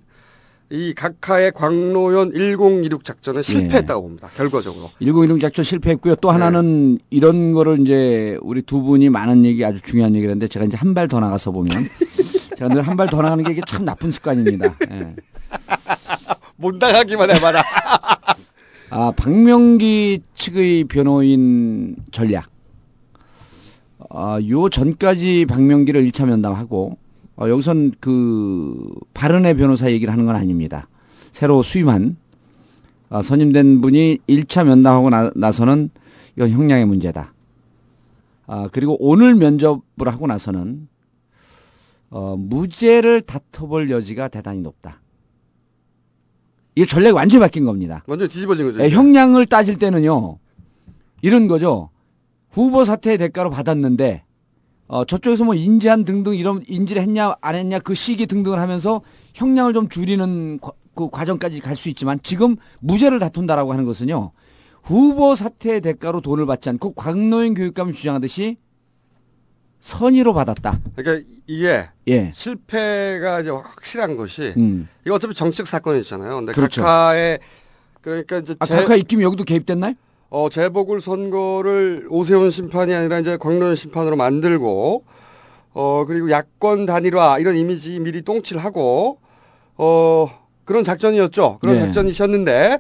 이 0.70 0.94
각하의 0.96 1.52
광노현 1.52 2.32
1026 2.34 3.04
작전은 3.04 3.42
실패했다고 3.44 4.02
봅니다. 4.02 4.28
결과적으로. 4.36 4.90
1016 5.02 5.40
작전 5.40 5.64
실패했고요. 5.64 6.16
또 6.16 6.32
하나는 6.32 6.98
이런 7.12 7.52
거를 7.54 7.80
이제 7.82 8.38
우리 8.42 8.62
두 8.64 8.82
분이 8.82 9.10
많은 9.10 9.46
얘기 9.46 9.64
아주 9.64 9.82
중요한 9.82 10.16
얘기를 10.16 10.32
했는데 10.32 10.48
제가 10.48 10.66
이제 10.66 10.76
한 10.78 10.94
발 10.96 11.08
더 11.08 11.20
나가서 11.20 11.52
보면 11.52 11.70
제가 12.58 12.74
늘 12.74 12.82
한 12.82 12.98
발 12.98 13.08
더 13.10 13.22
나가는 13.22 13.44
게 13.44 13.52
이게 13.52 13.62
참 13.68 13.86
나쁜 13.86 14.12
습관입니다. 14.12 14.76
예. 14.92 15.16
못 16.58 16.76
나가기만 16.78 17.30
해봐라. 17.36 17.64
아, 18.96 19.10
박명기 19.10 20.22
측의 20.36 20.84
변호인 20.84 21.96
전략. 22.12 22.52
아, 24.12 24.40
요 24.48 24.70
전까지 24.70 25.48
박명기를 25.50 26.06
1차 26.06 26.28
면담하고 26.28 27.00
어, 27.38 27.50
여기선 27.50 27.94
그 28.00 28.94
바른의 29.16 29.56
변호사 29.58 29.92
얘기를 29.92 30.14
하는 30.14 30.28
건 30.28 30.36
아닙니다. 30.36 30.88
새로 31.32 31.64
수임한 31.64 32.18
어, 33.10 33.24
선임된 33.24 33.82
분이 33.82 34.20
1차 34.30 34.64
면담하고 34.64 35.10
나, 35.10 35.32
나서는 35.36 35.90
이건 36.36 36.52
형량의 36.52 36.86
문제다. 36.86 37.34
아, 38.46 38.70
그리고 38.72 38.96
오늘 39.00 39.34
면접을 39.34 40.06
하고 40.06 40.28
나서는 40.28 40.88
어, 42.12 42.36
무죄를 42.38 43.22
다퉈볼 43.22 43.90
여지가 43.90 44.28
대단히 44.28 44.62
높다. 44.62 45.02
이게 46.76 46.86
전략이 46.86 47.14
완전히 47.14 47.40
바뀐 47.40 47.66
겁니다. 47.66 48.04
완전 48.08 48.28
뒤집어진 48.28 48.66
거죠. 48.66 48.84
예. 48.84 48.90
형량을 48.90 49.46
따질 49.46 49.78
때는요 49.78 50.38
이런 51.22 51.48
거죠 51.48 51.90
후보 52.52 52.84
사퇴의 52.84 53.18
대가로 53.18 53.50
받았는데 53.50 54.24
어, 54.88 55.06
저쪽에서 55.06 55.44
뭐 55.44 55.56
인지한 55.56 56.04
등등 56.04 56.36
이런 56.36 56.64
인지를 56.68 57.02
했냐 57.02 57.36
안 57.42 57.56
했냐 57.56 57.80
그 57.80 57.94
시기 57.94 58.26
등등을 58.28 58.60
하면서 58.60 59.02
형량을 59.34 59.74
좀 59.74 59.88
줄이는 59.90 60.60
과, 60.60 60.72
그 60.96 61.10
과정까지 61.10 61.60
갈 61.62 61.76
수 61.76 61.90
있지만 61.90 62.20
지금 62.24 62.56
무죄를 62.80 63.20
다툰다라고 63.20 63.72
하는 63.72 63.86
것은요 63.86 64.32
후보 64.84 65.34
사퇴의 65.36 65.82
대가로 65.82 66.22
돈을 66.22 66.46
받지 66.46 66.70
않고 66.70 66.94
광노현 66.94 67.54
교육감이 67.54 67.94
주장하듯이 67.94 68.58
선의로 69.88 70.34
받았다. 70.34 70.80
그러니까 70.96 71.28
이게 71.46 71.90
예. 72.08 72.32
실패가 72.34 73.42
이제 73.42 73.50
확실한 73.50 74.16
것이 74.16 74.54
음. 74.56 74.88
이거 75.06 75.16
어차피 75.16 75.34
정치적 75.36 75.68
사건이잖아요. 75.68 76.38
근데 76.38 76.54
그렇죠. 76.54 76.82
각하의 76.82 77.40
그러니까 78.00 78.38
이제 78.38 78.56
아, 78.60 78.66
재- 78.66 78.76
각하 78.76 78.96
입김이 78.96 79.22
여기도 79.26 79.44
개입됐나요? 79.44 79.94
어, 80.30 80.48
재보궐 80.50 81.02
선거를 81.02 82.08
오세훈 82.10 82.50
심판이 82.50 82.94
아니라 82.96 83.20
이제 83.20 83.36
광노현 83.36 83.76
심판으로 83.76 84.16
만들고, 84.16 85.04
어, 85.74 86.06
그리고 86.08 86.32
야권 86.32 86.86
단일화 86.86 87.40
이런 87.40 87.58
이미지 87.58 88.00
미리 88.00 88.22
똥칠하고, 88.22 89.20
어, 89.78 90.40
그런 90.64 90.86
작전이었죠. 90.86 91.58
그런 91.60 91.76
네. 91.76 91.82
작전이셨는데, 91.82 92.80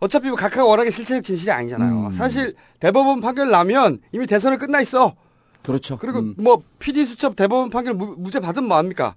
어차피 0.00 0.28
뭐 0.28 0.36
각하가 0.36 0.64
워낙에 0.66 0.90
실체적 0.90 1.24
진실이 1.24 1.50
아니잖아요. 1.50 2.06
음. 2.06 2.12
사실 2.12 2.54
대법원 2.78 3.20
판결 3.22 3.50
나면 3.50 4.00
이미 4.12 4.26
대선은 4.26 4.58
끝나 4.58 4.80
있어. 4.82 5.14
그렇죠. 5.62 5.96
그리고 5.98 6.20
음. 6.20 6.34
뭐 6.38 6.62
PD 6.78 7.04
수첩 7.06 7.36
대법원 7.36 7.70
판결 7.70 7.94
무, 7.94 8.14
무죄 8.18 8.40
받으면 8.40 8.68
뭐합니까? 8.68 9.14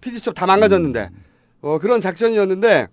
PD 0.00 0.18
수첩 0.18 0.34
다 0.34 0.46
망가졌는데 0.46 1.10
음. 1.12 1.24
어, 1.62 1.78
그런 1.78 2.00
작전이었는데 2.00 2.88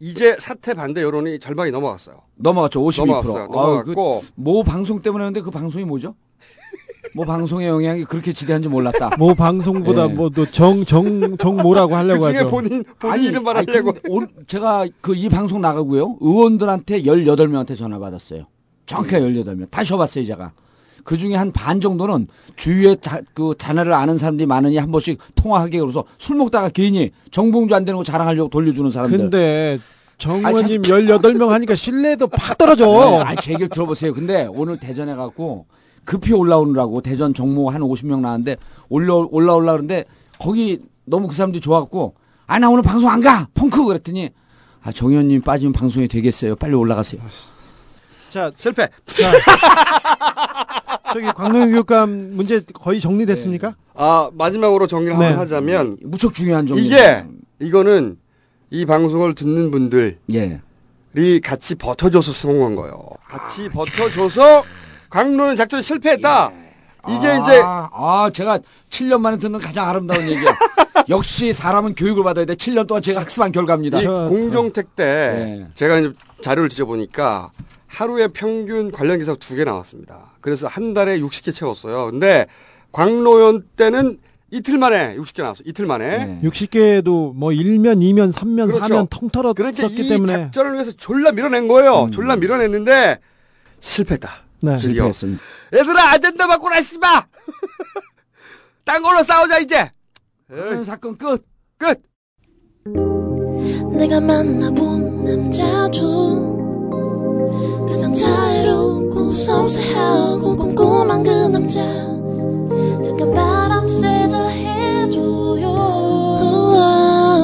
이제 0.00 0.36
사퇴 0.38 0.74
반대 0.74 1.02
여론이 1.02 1.40
절반이 1.40 1.70
넘어갔어요. 1.70 2.20
넘어갔죠. 2.36 2.80
52%. 2.80 3.06
넘어갔어요. 3.06 3.46
넘어갔고 3.48 4.22
뭐 4.36 4.62
방송 4.62 5.02
때문에 5.02 5.24
했는데 5.24 5.40
그 5.40 5.50
방송이 5.50 5.84
뭐죠? 5.84 6.14
뭐 7.14 7.24
방송의 7.24 7.68
영향이 7.68 8.04
그렇게 8.04 8.32
지대한지 8.32 8.68
몰랐다. 8.68 9.16
뭐 9.18 9.34
방송보다 9.34 10.04
예. 10.04 10.08
뭐또정 10.08 10.84
정정 10.84 11.56
뭐라고 11.56 11.96
하려고 11.96 12.20
그 12.20 12.26
중에 12.28 12.38
하죠. 12.38 12.50
본인 12.50 12.84
본인 12.98 13.12
아니, 13.14 13.24
이름 13.26 13.44
말하려고 13.44 13.94
제가 14.46 14.86
그 15.00 15.14
이 15.14 15.28
방송 15.28 15.60
나가고요. 15.60 16.18
의원들한테 16.20 17.02
18명한테 17.02 17.76
전화 17.76 17.98
받았어요. 17.98 18.46
정확하게 18.86 19.20
18명. 19.20 19.70
다 19.70 19.82
쉬어 19.84 19.96
봤어요, 19.96 20.24
제가. 20.24 20.52
그 21.08 21.16
중에 21.16 21.34
한 21.36 21.50
반 21.52 21.80
정도는 21.80 22.28
주위에 22.56 22.94
다, 22.96 23.18
그 23.32 23.54
단어를 23.56 23.94
아는 23.94 24.18
사람들이 24.18 24.46
많으니 24.46 24.76
한 24.76 24.92
번씩 24.92 25.18
통화하게 25.36 25.80
그래서 25.80 26.04
술 26.18 26.36
먹다가 26.36 26.68
괜히 26.68 27.12
정봉주 27.30 27.74
안 27.74 27.86
되는 27.86 27.96
거 27.96 28.04
자랑하려고 28.04 28.50
돌려주는 28.50 28.90
사람들. 28.90 29.16
근데 29.18 29.78
정 30.18 30.44
아니, 30.44 30.54
의원님 30.56 30.82
18명 30.82 31.48
하니까 31.48 31.74
신뢰도 31.76 32.26
팍 32.26 32.58
떨어져. 32.58 33.22
아, 33.24 33.34
제 33.36 33.52
얘기를 33.52 33.70
들어보세요. 33.70 34.12
근데 34.12 34.46
오늘 34.50 34.78
대전에 34.78 35.14
갖고 35.14 35.64
급히 36.04 36.34
올라오느라고 36.34 37.00
대전 37.00 37.32
정모 37.32 37.70
한 37.70 37.80
50명 37.80 38.20
나왔는데 38.20 38.56
올라 38.90 39.14
올라올라 39.14 39.72
그러는데 39.72 40.04
거기 40.38 40.78
너무 41.06 41.26
그 41.28 41.34
사람들이 41.34 41.62
좋아갖고 41.62 42.16
아 42.46 42.58
나 42.58 42.68
오늘 42.68 42.82
방송 42.82 43.08
안 43.08 43.22
가. 43.22 43.48
펑크 43.54 43.82
그랬더니 43.86 44.28
아 44.82 44.92
정의원님 44.92 45.40
빠지면 45.40 45.72
방송이 45.72 46.06
되겠어요. 46.06 46.54
빨리 46.56 46.74
올라가세요. 46.74 47.22
자, 48.30 48.50
실패. 48.54 48.88
자, 49.06 49.32
저기 51.12 51.26
광노현 51.26 51.70
교육감 51.70 52.10
문제 52.34 52.60
거의 52.74 53.00
정리됐습니까? 53.00 53.74
아 53.94 54.30
마지막으로 54.34 54.86
정리를 54.86 55.16
네. 55.18 55.24
한번 55.24 55.40
하자면 55.40 55.98
무척 56.02 56.34
중요한 56.34 56.66
정리. 56.66 56.84
이게 56.84 57.24
이거는 57.58 58.18
이 58.70 58.84
방송을 58.84 59.34
듣는 59.34 59.70
분들이 59.70 60.16
예. 60.34 60.60
같이 61.42 61.74
버텨줘서 61.74 62.32
성공한 62.32 62.76
거예요. 62.76 62.94
같이 63.28 63.68
버텨줘서 63.70 64.62
광로는 65.10 65.56
작전 65.56 65.82
실패했다. 65.82 66.52
이게 67.08 67.26
아, 67.26 67.38
이제 67.38 67.62
아 67.64 68.30
제가 68.32 68.60
7년 68.90 69.20
만에 69.20 69.38
듣는 69.38 69.58
가장 69.58 69.88
아름다운 69.88 70.28
얘기야. 70.28 70.54
역시 71.08 71.52
사람은 71.54 71.94
교육을 71.94 72.22
받아야 72.22 72.44
돼. 72.44 72.54
7년 72.54 72.86
동안 72.86 73.02
제가 73.02 73.22
학습한 73.22 73.50
결과입니다. 73.50 74.00
이 74.00 74.06
공정택 74.06 74.94
때 74.94 75.04
네. 75.64 75.66
제가 75.74 75.98
이제 75.98 76.12
자료를 76.42 76.68
뒤져보니까 76.68 77.50
하루에 77.88 78.28
평균 78.28 78.90
관련 78.90 79.18
기사가 79.18 79.38
두개 79.38 79.64
나왔습니다. 79.64 80.34
그래서 80.40 80.66
한 80.68 80.94
달에 80.94 81.18
60개 81.18 81.54
채웠어요. 81.54 82.10
근데 82.10 82.46
광로연 82.92 83.64
때는 83.76 84.18
이틀 84.50 84.78
만에 84.78 85.16
60개 85.16 85.42
나왔어요. 85.42 85.64
이틀 85.66 85.86
만에. 85.86 86.40
60개도 86.42 87.34
뭐 87.34 87.50
1면, 87.50 87.98
2면, 88.00 88.32
3면, 88.32 88.72
그렇죠. 88.72 88.94
4면 88.94 89.06
통틀었기 89.10 89.56
그러니까 89.56 89.86
이 89.90 90.08
때문에 90.08 90.32
작전을 90.32 90.74
위해서 90.74 90.92
졸라 90.92 91.32
밀어낸 91.32 91.68
거예요. 91.68 92.08
졸라 92.12 92.36
밀어냈는데 92.36 93.18
실패했다. 93.80 94.30
네. 94.62 94.78
실패했습니다. 94.78 95.42
얘들아 95.74 96.12
아젠다 96.12 96.46
바꾸라 96.46 96.80
씨발. 96.80 97.24
딴 98.84 99.02
걸로 99.02 99.22
싸우자 99.22 99.58
이제. 99.58 99.90
그런 100.46 100.84
사건 100.84 101.16
끝. 101.18 101.44
끝. 101.76 102.02
가장 107.88 108.12
자애롭고 108.12 109.32
섬세하고 109.32 110.56
꼼꼼한 110.56 111.22
그 111.22 111.30
남자. 111.30 111.80
잠깐 113.04 113.32
바람 113.32 113.88
쐬자 113.88 114.48
해줘요. 114.48 115.68
우와, 116.40 117.38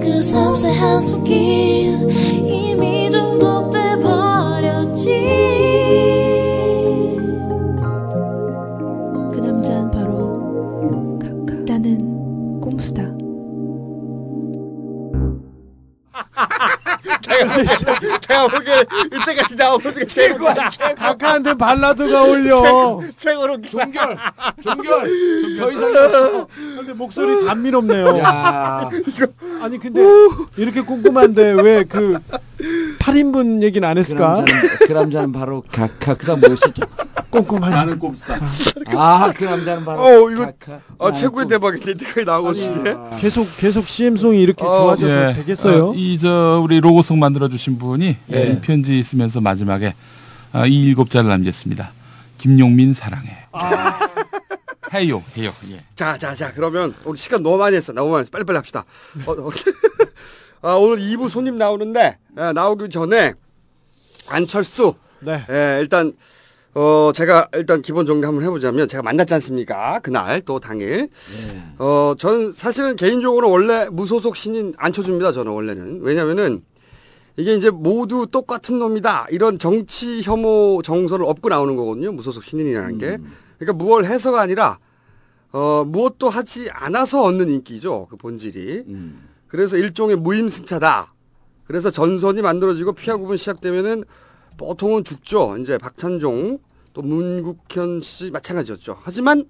그 0.00 0.22
섬세한 0.22 1.00
손길 1.02 2.08
제가 17.20 18.18
제가 18.20 18.48
보기에 18.48 18.84
이때까지 19.06 19.56
나온 19.56 19.80
것 19.82 19.92
중에 19.94 20.04
최고야. 20.06 20.70
최고. 20.70 20.94
각하한테 20.94 21.54
발라드가 21.54 22.22
어울려. 22.24 23.00
최고로 23.16 23.60
종결. 23.62 24.16
종결. 24.62 25.58
더 25.58 25.70
이상. 25.70 26.46
근데 26.76 26.92
목소리 26.92 27.44
감미롭네요. 27.46 28.18
야. 28.18 28.90
아니 29.62 29.78
근데 29.78 30.00
이렇게 30.56 30.80
꼼꼼한데 30.82 31.52
왜 31.62 31.84
그 31.84 32.18
8인분 32.98 33.62
얘기는 33.62 33.86
안그 33.86 34.00
했을까? 34.00 34.36
남자는, 34.36 34.62
그 34.86 34.92
남자는 34.92 35.32
바로 35.32 35.62
카카. 35.70 36.14
그 36.14 36.26
다음 36.26 36.40
뭐였었죠? 36.40 36.82
꼼꼼한. 37.30 37.70
나는 37.70 37.98
꼼수다. 37.98 38.38
아, 38.96 39.32
그 39.34 39.44
남자는 39.44 39.84
바로 39.84 40.00
어 40.02 40.30
이거 40.30 40.46
카카. 40.46 40.80
아 40.98 41.12
최고의 41.12 41.48
대박인데 41.48 41.92
이때까지 41.92 42.24
나온 42.24 42.44
것이. 42.44 42.70
계속 43.20 43.46
계속 43.58 43.84
CM송이 43.86 44.40
이렇게 44.40 44.62
좋아져서 44.64 45.34
되겠어요? 45.34 45.94
예. 45.94 45.98
이저 45.98 46.60
우리 46.62 46.80
로고송 46.80 47.18
만들어 47.18 47.48
주신 47.48 47.78
분이 47.78 48.16
네. 48.26 48.38
예, 48.38 48.52
이 48.52 48.60
편지 48.60 49.02
쓰면서 49.02 49.40
마지막에 49.40 49.94
아, 50.52 50.66
이 50.66 50.82
일곱 50.82 51.10
자를 51.10 51.28
남겼습니다. 51.30 51.90
김용민 52.38 52.92
사랑해. 52.92 53.36
해요, 54.94 55.22
해요. 55.36 55.50
예. 55.72 55.82
자, 55.96 56.16
자, 56.16 56.34
자, 56.36 56.52
그러면 56.52 56.94
우리 57.04 57.18
시간 57.18 57.42
너무 57.42 57.56
많이 57.58 57.74
했어. 57.74 57.92
너무 57.92 58.10
많이 58.10 58.20
했어. 58.20 58.30
빨리빨리 58.30 58.56
합시다. 58.56 58.84
어, 59.26 59.32
어. 59.32 59.50
아, 60.64 60.76
오늘 60.76 60.96
2부 60.96 61.28
손님 61.28 61.58
나오는데, 61.58 62.16
예, 62.38 62.52
나오기 62.52 62.88
전에, 62.88 63.34
안철수. 64.28 64.94
네. 65.20 65.44
예, 65.50 65.78
일단, 65.78 66.14
어, 66.72 67.12
제가 67.14 67.48
일단 67.52 67.82
기본 67.82 68.06
정리 68.06 68.24
한번 68.24 68.42
해보자면, 68.42 68.88
제가 68.88 69.02
만났지 69.02 69.34
않습니까? 69.34 70.00
그날, 70.02 70.40
또 70.40 70.58
당일. 70.58 71.10
어, 71.78 72.14
전 72.16 72.50
사실은 72.50 72.96
개인적으로 72.96 73.50
원래 73.50 73.90
무소속 73.90 74.36
신인 74.36 74.72
안 74.78 74.90
쳐줍니다. 74.94 75.32
저는 75.32 75.52
원래는. 75.52 76.00
왜냐면은, 76.00 76.60
이게 77.36 77.54
이제 77.54 77.68
모두 77.68 78.26
똑같은 78.26 78.78
놈이다. 78.78 79.26
이런 79.32 79.58
정치 79.58 80.22
혐오 80.22 80.80
정서를 80.80 81.26
업고 81.26 81.50
나오는 81.50 81.76
거거든요. 81.76 82.10
무소속 82.12 82.42
신인이라는 82.42 82.96
게. 82.96 83.18
그러니까 83.58 83.84
무얼 83.84 84.06
해서가 84.06 84.40
아니라, 84.40 84.78
어, 85.52 85.84
무엇도 85.86 86.30
하지 86.30 86.70
않아서 86.70 87.22
얻는 87.22 87.50
인기죠. 87.50 88.06
그 88.08 88.16
본질이. 88.16 88.84
그래서 89.54 89.76
일종의 89.76 90.16
무임승차다. 90.16 91.14
그래서 91.68 91.88
전선이 91.92 92.42
만들어지고 92.42 92.92
피하 92.92 93.16
구분 93.16 93.36
시작되면은 93.36 94.02
보통은 94.56 95.04
죽죠. 95.04 95.58
이제 95.58 95.78
박찬종 95.78 96.58
또 96.92 97.02
문국현 97.02 98.00
씨 98.00 98.32
마찬가지였죠. 98.32 98.98
하지만 99.04 99.44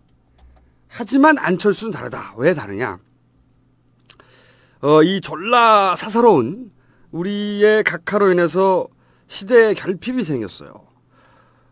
하지만 0.89 1.39
안철수는 1.39 1.91
다르다. 1.91 2.35
왜 2.37 2.53
다르냐? 2.53 2.99
어, 4.83 5.03
이 5.03 5.23
졸라 5.23 5.97
사사로운 5.97 6.71
우리의 7.11 7.83
각하로 7.83 8.31
인해서 8.31 8.87
시대의 9.27 9.75
결핍이 9.75 10.23
생겼어요. 10.23 10.87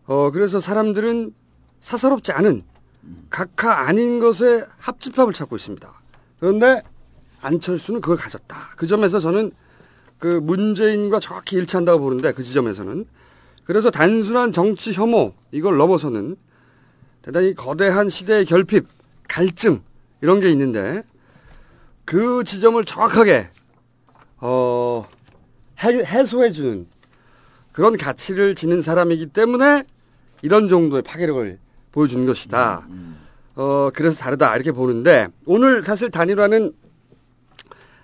어, 0.07 0.31
그래서 0.31 0.59
사람들은 0.59 1.35
사사롭지 1.81 2.33
않은 2.33 2.65
각하 3.29 3.81
아닌 3.81 4.21
것에 4.21 4.65
합집합을 4.79 5.35
찾고 5.35 5.57
있습니다. 5.57 5.93
그런데 6.41 6.83
안철수는 7.43 8.01
그걸 8.01 8.17
가졌다. 8.17 8.57
그 8.77 8.87
점에서 8.87 9.21
저는 9.21 9.53
그 10.19 10.27
문재인과 10.27 11.21
정확히 11.21 11.57
일치한다고 11.57 12.01
보는데 12.01 12.33
그 12.33 12.43
지점에서는 12.43 13.05
그래서 13.65 13.91
단순한 13.91 14.53
정치 14.53 14.93
혐오 14.93 15.35
이걸 15.51 15.77
넘어서는 15.77 16.37
대단히 17.23 17.55
거대한 17.55 18.09
시대의 18.09 18.45
결핍, 18.45 18.87
갈증 19.29 19.83
이런 20.21 20.41
게 20.41 20.51
있는데 20.51 21.03
그 22.05 22.45
지점을 22.45 22.85
정확하게 22.85 23.49
어 24.39 25.07
해, 25.83 26.05
해소해 26.05 26.51
주는 26.51 26.87
그런 27.73 27.97
가치를 27.97 28.55
지닌 28.55 28.83
사람이기 28.83 29.27
때문에 29.27 29.85
이런 30.43 30.69
정도의 30.69 31.03
파괴력을 31.03 31.59
보여주는 31.93 32.27
것이다. 32.27 32.87
어 33.55 33.91
그래서 33.95 34.19
다르다 34.19 34.55
이렇게 34.55 34.73
보는데 34.73 35.29
오늘 35.47 35.83
사실 35.85 36.11
단일화는 36.11 36.73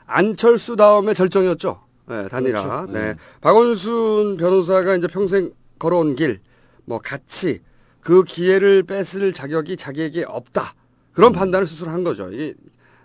안철수 0.09 0.75
다음에 0.75 1.15
절정이었죠. 1.15 1.81
네, 2.07 2.29
단일화. 2.29 2.63
그렇죠. 2.63 2.93
네. 2.93 3.01
네. 3.01 3.15
박원순 3.41 4.39
변호사가 4.39 4.97
이제 4.97 5.07
평생 5.07 5.53
걸어온 5.79 6.17
길, 6.17 6.41
뭐 6.87 6.99
가치, 6.99 7.61
그 8.01 8.25
기회를 8.25 8.83
뺏을 8.83 9.33
자격이 9.33 9.77
자기에게 9.77 10.25
없다. 10.25 10.75
그런 11.13 11.33
판단을 11.33 11.67
스스로 11.67 11.91
한 11.91 12.05
거죠. 12.05 12.31
이게 12.33 12.55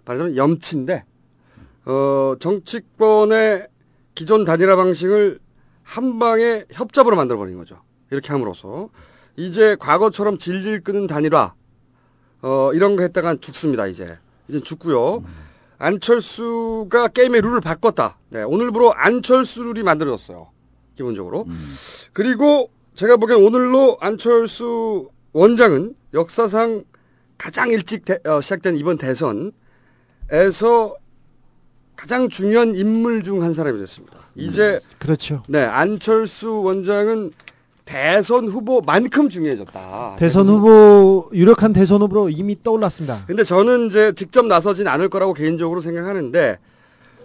말하자면 0.05 0.37
염치인데, 0.37 1.03
어, 1.85 2.35
정치권의 2.39 3.67
기존 4.15 4.45
단일화 4.45 4.75
방식을 4.77 5.39
한 5.83 6.19
방에 6.19 6.65
협잡으로 6.71 7.17
만들어버린 7.17 7.57
거죠. 7.57 7.81
이렇게 8.11 8.29
함으로써. 8.29 8.89
이제 9.35 9.75
과거처럼 9.77 10.37
질질 10.37 10.81
끄는 10.83 11.07
단일화, 11.07 11.53
어, 12.43 12.71
이런 12.73 12.95
거 12.95 13.03
했다간 13.03 13.41
죽습니다, 13.41 13.87
이제. 13.87 14.17
이제 14.47 14.61
죽고요. 14.61 15.23
안철수가 15.83 17.09
게임의 17.09 17.41
룰을 17.41 17.59
바꿨다. 17.61 18.17
네, 18.29 18.43
오늘부로 18.43 18.93
안철수 18.93 19.63
룰이 19.63 19.83
만들어졌어요. 19.83 20.49
기본적으로. 20.95 21.45
그리고 22.13 22.69
제가 22.95 23.17
보기엔 23.17 23.43
오늘로 23.43 23.97
안철수 23.99 25.09
원장은 25.33 25.95
역사상 26.13 26.83
가장 27.37 27.69
일찍 27.71 28.05
대- 28.05 28.19
어, 28.25 28.39
시작된 28.39 28.77
이번 28.77 28.97
대선에서 28.97 30.95
가장 31.95 32.29
중요한 32.29 32.75
인물 32.75 33.23
중 33.23 33.41
한 33.43 33.53
사람이 33.53 33.77
됐습니다. 33.79 34.17
이제 34.35 34.79
그렇죠. 34.99 35.43
네 35.49 35.63
안철수 35.63 36.61
원장은 36.61 37.31
대선 37.85 38.47
후보만큼 38.47 39.29
중요해졌다. 39.29 40.15
대선 40.17 40.47
후보 40.47 41.29
유력한 41.33 41.73
대선 41.73 42.01
후보로 42.01 42.29
이미 42.29 42.61
떠올랐습니다. 42.63 43.25
근데 43.25 43.43
저는 43.43 43.87
이제 43.87 44.13
직접 44.13 44.45
나서진 44.45 44.87
않을 44.87 45.09
거라고 45.09 45.33
개인적으로 45.33 45.81
생각하는데, 45.81 46.59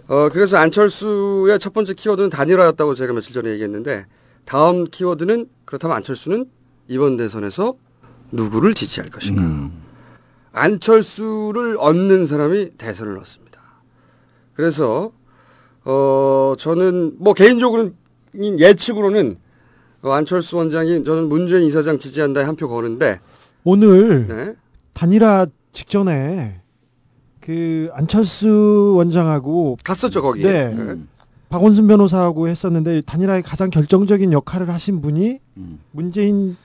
어, 0.07 0.29
그래서 0.31 0.57
안철수의 0.57 1.59
첫 1.59 1.73
번째 1.73 1.93
키워드는 1.93 2.29
단일화였다고 2.29 2.95
제가 2.95 3.13
며칠 3.13 3.33
전에 3.33 3.51
얘기했는데, 3.51 4.05
다음 4.45 4.85
키워드는 4.85 5.47
그렇다면 5.65 5.97
안철수는 5.97 6.45
이번 6.87 7.17
대선에서 7.17 7.75
누구를 8.31 8.73
지지할 8.73 9.09
것인가. 9.11 9.69
안철수를 10.51 11.77
얻는 11.79 12.25
사람이 12.25 12.71
대선을 12.77 13.17
얻습니다. 13.19 13.61
그래서, 14.53 15.11
어, 15.85 16.55
저는 16.57 17.13
뭐 17.19 17.33
개인적으로는 17.33 17.95
예측으로는 18.35 19.37
어, 19.37 19.48
안철수 20.01 20.57
원장이 20.57 21.03
저는 21.03 21.27
문재인 21.29 21.63
이사장 21.67 21.99
지지한다에 21.99 22.43
한 22.43 22.55
표 22.55 22.67
거는데, 22.69 23.19
오늘 23.63 24.27
네. 24.27 24.53
단일화 24.93 25.47
직전에 25.73 26.61
그 27.41 27.89
안철수 27.93 28.93
원장하고 28.97 29.77
갔었죠 29.83 30.21
거기. 30.21 30.43
네. 30.43 30.69
네. 30.73 30.95
박원순 31.49 31.87
변호사하고 31.87 32.47
했었는데 32.47 33.01
단일화에 33.05 33.41
가장 33.41 33.69
결정적인 33.69 34.31
역할을 34.33 34.69
하신 34.71 35.01
분이 35.01 35.39
문재인 35.91 36.55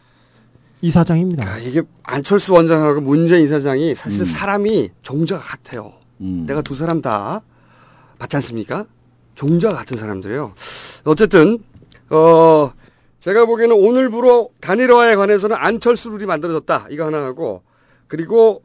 이사장입니다. 0.82 1.46
아, 1.48 1.58
이게 1.58 1.82
안철수 2.02 2.52
원장하고 2.52 3.00
문재인 3.00 3.44
이사장이 3.44 3.94
사실 3.94 4.20
음. 4.22 4.24
사람이 4.24 4.90
종자가 5.02 5.42
같아요. 5.42 5.94
내가 6.18 6.60
두 6.62 6.74
사람 6.74 7.00
다 7.00 7.40
맞지 8.18 8.36
않습니까? 8.36 8.84
종자가 9.34 9.74
같은 9.76 9.96
사람들이에요. 9.96 10.52
어쨌든 11.04 11.58
어 12.10 12.70
제가 13.24 13.46
보기에는 13.46 13.74
오늘부로 13.74 14.50
단일화에 14.60 15.16
관해서는 15.16 15.56
안철수 15.56 16.10
룰이 16.10 16.26
만들어졌다. 16.26 16.88
이거 16.90 17.06
하나 17.06 17.24
하고 17.24 17.62
그리고 18.06 18.62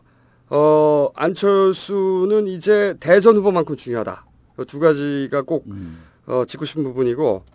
어 0.49 1.10
안철수는 1.15 2.48
이제 2.48 2.98
대선 2.99 3.38
후보만큼 3.38 3.77
중요하다. 3.77 4.26
그두 4.57 4.81
가지가 4.81 5.44
꼭 5.44 5.65
어, 6.27 6.44
짚고 6.45 6.65
싶은 6.65 6.84
부분이고 6.84 7.45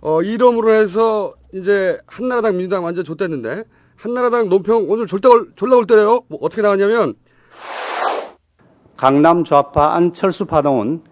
어 0.00 0.22
이름으로 0.22 0.72
해서 0.72 1.34
이제 1.54 2.00
한나라당 2.08 2.56
민주당 2.56 2.82
완전 2.82 3.04
좆됐는데 3.04 3.62
한나라당 3.94 4.48
논평 4.48 4.90
오늘 4.90 5.06
졸다 5.06 5.28
올, 5.28 5.52
졸라 5.54 5.76
올 5.76 5.86
때래요. 5.86 6.22
뭐 6.26 6.40
어떻게 6.42 6.62
나왔냐면 6.62 7.14
강남 8.96 9.44
좌파 9.44 9.94
안철수 9.94 10.46
파동은 10.46 11.04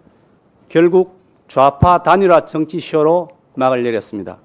결국 0.67 1.17
좌파 1.47 2.03
단일화 2.03 2.43
정치 2.43 2.81
쇼로 2.81 3.29
막을 3.55 3.83
내렸습니다. 3.83 4.39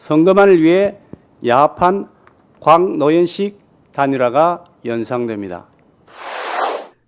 선거만을 0.00 0.62
위해 0.62 0.96
야합한 1.46 2.08
광노현식 2.58 3.58
단일화가 3.92 4.64
연상됩니다. 4.86 5.66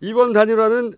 이번 0.02 0.34
단일화는 0.34 0.92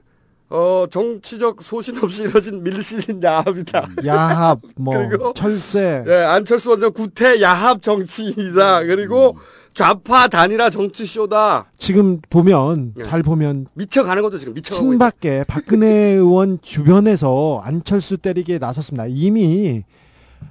어 0.51 0.87
정치적 0.91 1.63
소신 1.63 1.97
없이 2.03 2.25
이뤄진 2.25 2.65
밀실인 2.65 3.23
야합이다. 3.23 3.89
야합, 4.07 4.59
뭐 4.77 4.99
그리고 4.99 5.33
철새. 5.35 6.05
예, 6.09 6.13
안철수 6.15 6.71
원장 6.71 6.93
구태 6.93 7.41
야합 7.41 7.81
정치이다. 7.81 8.85
그리고 8.85 9.37
좌파 9.73 10.27
단일화 10.27 10.71
정치쇼다. 10.71 11.71
지금 11.79 12.21
보면 12.29 12.95
예. 12.99 13.03
잘 13.05 13.23
보면 13.23 13.67
미쳐가는 13.75 14.21
거죠 14.21 14.41
지금 14.41 14.55
미쳐가고. 14.55 14.91
친박계 14.91 15.45
박근혜 15.47 15.87
의원 15.87 16.59
주변에서 16.61 17.61
안철수 17.65 18.17
때리기에 18.17 18.59
나섰습니다. 18.59 19.07
이미 19.09 19.85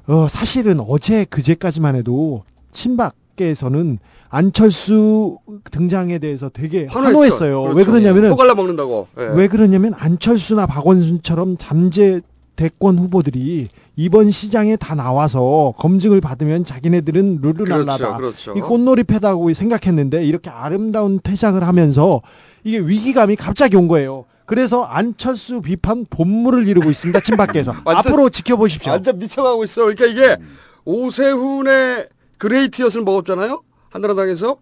어, 0.08 0.28
사실은 0.30 0.80
어제 0.80 1.26
그제까지만 1.26 1.96
해도 1.96 2.44
친박계에서는 2.72 4.00
안철수 4.30 5.38
등장에 5.72 6.18
대해서 6.18 6.50
되게. 6.50 6.88
환호했어요. 6.90 7.62
그렇죠. 7.62 7.78
왜 7.78 7.84
그러냐면은 7.84 8.30
또 8.30 8.36
갈라 8.36 8.56
먹는다고. 8.56 9.08
예. 9.20 9.24
왜 9.36 9.48
그러냐면 9.48 9.94
안철수나 9.96 10.66
박원순처럼 10.66 11.58
잠재 11.58 12.22
대권 12.56 12.98
후보들이 12.98 13.68
이번 13.96 14.32
시장에 14.32 14.76
다 14.76 14.96
나와서 14.96 15.74
검증을 15.78 16.20
받으면 16.22 16.66
자기네들은 16.66 17.40
룰루랄라다. 17.42 18.18
그렇죠, 18.18 18.52
그렇죠. 18.54 18.54
이 18.58 18.62
꽃놀이 18.62 19.04
패다고 19.04 19.54
생각했는데 19.54 20.26
이렇게 20.26 20.50
아름다운 20.50 21.20
퇴장을 21.24 21.62
하면서 21.62 22.22
이게 22.64 22.80
위기감이 22.80 23.36
갑자기 23.36 23.76
온 23.76 23.88
거예요. 23.88 24.26
그래서 24.54 24.84
안철수 24.84 25.62
비판 25.64 26.06
봇물을 26.08 26.68
이루고 26.68 26.92
있습니다. 26.92 27.22
친박계에서 27.22 27.74
완전- 27.86 28.14
앞으로 28.14 28.30
지켜보십시오. 28.30 28.92
완전 28.92 29.18
미쳐가고 29.18 29.64
있어. 29.64 29.82
그러니까 29.82 30.06
이게 30.06 30.38
오세훈의 30.86 32.08
great엿을 32.38 33.02
먹었잖아요. 33.02 33.64
한나라당에서. 33.90 34.58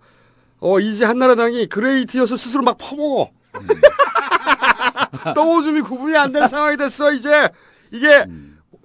어 0.62 0.80
이제 0.80 1.04
한나라당이 1.04 1.66
great엿을 1.68 2.38
스스로 2.38 2.64
막 2.64 2.78
퍼먹어. 2.80 3.32
똥오줌이 5.36 5.82
구분이 5.82 6.16
안 6.16 6.32
되는 6.32 6.48
상황이 6.48 6.78
됐어. 6.78 7.12
이제 7.12 7.50
이게 7.92 8.26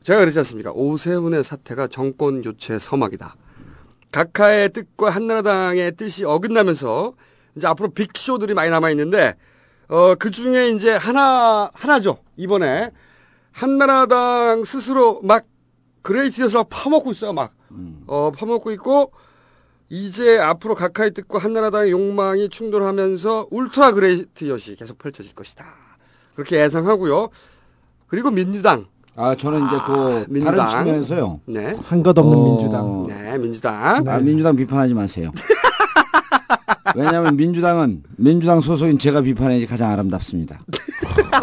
제가 0.03 0.19
그러지 0.19 0.41
않습니까? 0.41 0.73
오세훈의 0.73 1.45
사태가 1.45 1.87
정권 1.87 2.43
교체 2.43 2.81
서막이다. 2.81 3.37
각하의 4.11 4.71
뜻과 4.73 5.11
한나라당의 5.11 5.95
뜻이 5.97 6.25
어긋나면서 6.25 7.13
이제 7.55 7.69
앞으로 7.69 7.91
빅쇼들이 7.91 8.55
많이 8.55 8.71
남아 8.71 8.91
있는데 8.91 9.37
어 9.89 10.15
그 10.19 10.31
중에 10.31 10.71
이제 10.71 10.95
하나 10.95 11.71
하나죠. 11.75 12.19
이번에 12.37 12.91
한나라당 13.53 14.65
스스로 14.65 15.21
막 15.23 15.43
그레이티엇을 16.03 16.59
막 16.59 16.67
파먹고 16.71 17.11
있어요. 17.13 17.33
막 17.33 17.53
어, 18.07 18.31
파먹고 18.37 18.71
있고 18.73 19.13
이제 19.89 20.39
앞으로 20.39 20.75
각하의 20.75 21.13
뜻과 21.13 21.39
한나라당의 21.39 21.91
욕망이 21.93 22.49
충돌하면서 22.49 23.49
울트라 23.51 23.93
그레이티엇이 23.93 24.77
계속 24.77 24.99
펼쳐질 24.99 25.35
것이다. 25.35 25.65
그렇게 26.35 26.61
예상하고요. 26.61 27.29
그리고 28.09 28.31
민주당. 28.31 28.87
아 29.15 29.35
저는 29.35 29.67
이제 29.67 29.77
그 29.87 30.27
민주당. 30.29 30.67
다른 30.67 30.85
측면에서요. 30.85 31.41
네. 31.47 31.77
한것 31.89 32.19
없는 32.19 32.37
어, 32.37 32.45
민주당. 32.45 33.07
네, 33.07 33.39
민주당. 33.39 34.07
아, 34.09 34.19
민주당 34.19 34.55
비판하지 34.57 34.95
마세요. 34.95 35.31
왜냐하면 36.95 37.37
민주당은 37.37 38.03
민주당 38.17 38.61
소속인 38.61 38.99
제가 38.99 39.21
비판해야지 39.23 39.67
가장 39.67 39.91
아름답습니다. 39.91 40.61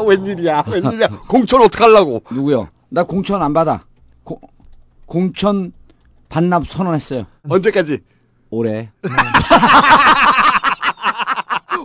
웬일이야, 0.06 0.64
웬일이야. 0.72 1.08
공천 1.28 1.62
어떡하려고. 1.62 2.22
누구요? 2.32 2.70
나 2.90 3.04
공천 3.04 3.42
안 3.42 3.54
받아. 3.54 3.84
고- 4.24 4.40
공천 5.06 5.72
반납 6.30 6.68
선언했어요. 6.68 7.26
언제까지? 7.48 8.00
올해. 8.50 8.90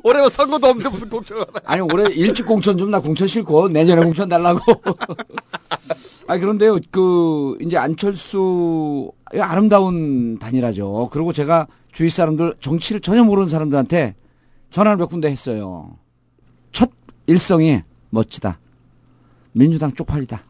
올해 0.04 0.28
선거도 0.28 0.68
없는데 0.68 0.88
무슨 0.90 1.08
공천을 1.10 1.42
하나. 1.42 1.60
아니 1.66 1.80
올해 1.82 2.10
일찍 2.12 2.46
공천 2.46 2.78
좀 2.78 2.90
나 2.90 3.00
공천 3.00 3.26
싫고 3.28 3.68
내년에 3.68 4.02
공천 4.02 4.28
달라고. 4.28 4.60
아 6.28 6.38
그런데요 6.38 6.78
그 6.90 7.56
이제 7.60 7.76
안철수 7.76 9.10
아름다운 9.38 10.38
단일화죠. 10.38 11.08
그리고 11.12 11.32
제가 11.32 11.66
주위 11.92 12.10
사람들 12.10 12.56
정치를 12.60 13.00
전혀 13.00 13.24
모르는 13.24 13.48
사람들한테 13.48 14.14
전화를 14.70 14.98
몇 14.98 15.06
군데 15.06 15.30
했어요. 15.30 15.96
첫 16.72 16.90
일성이 17.26 17.82
멋지다. 18.10 18.58
민주당 19.52 19.92
쪽팔리다. 19.92 20.42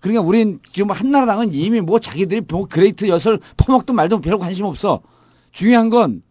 그러니까 0.00 0.22
우린 0.22 0.60
지금 0.72 0.90
한나라당은 0.90 1.52
이미 1.52 1.80
뭐 1.80 1.98
자기들이 1.98 2.42
뭐 2.48 2.66
great 2.66 3.08
엿을 3.08 3.40
퍼먹든 3.56 3.94
말든 3.94 4.20
별 4.20 4.38
관심 4.38 4.66
없어. 4.66 5.00
중요한 5.52 5.90
건 5.90 6.22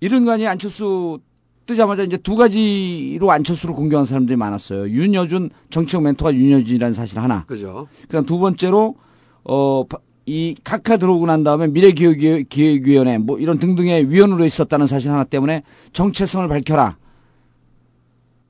이런 0.00 0.24
거 0.24 0.32
아니에요. 0.32 0.50
안철수 0.50 1.18
뜨자마자 1.66 2.02
이제 2.02 2.16
두 2.16 2.34
가지로 2.34 3.30
안철수를 3.30 3.74
공격한 3.74 4.06
사람들이 4.06 4.36
많았어요. 4.36 4.88
윤여준 4.88 5.50
정치적 5.68 6.02
멘토가 6.02 6.34
윤여준이라는 6.34 6.94
사실 6.94 7.18
하나. 7.18 7.44
그죠. 7.44 7.88
그다음 8.02 8.24
두 8.24 8.38
번째로 8.38 8.96
어 9.44 9.84
이 10.28 10.54
각하 10.62 10.98
들어오고 10.98 11.24
난 11.24 11.42
다음에 11.42 11.68
미래기획위원회 11.68 13.16
뭐 13.16 13.38
이런 13.38 13.58
등등의 13.58 14.10
위원으로 14.10 14.44
있었다는 14.44 14.86
사실 14.86 15.10
하나 15.10 15.24
때문에 15.24 15.62
정체성을 15.94 16.46
밝혀라. 16.48 16.98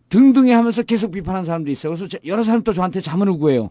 등등해 0.09 0.53
하면서 0.55 0.83
계속 0.83 1.13
비판한 1.13 1.45
사람도 1.45 1.71
있어요. 1.71 1.93
그래서 1.93 2.09
제- 2.09 2.19
여러 2.27 2.43
사람 2.43 2.65
또 2.65 2.73
저한테 2.73 3.01
자문을 3.01 3.39
구해요. 3.39 3.71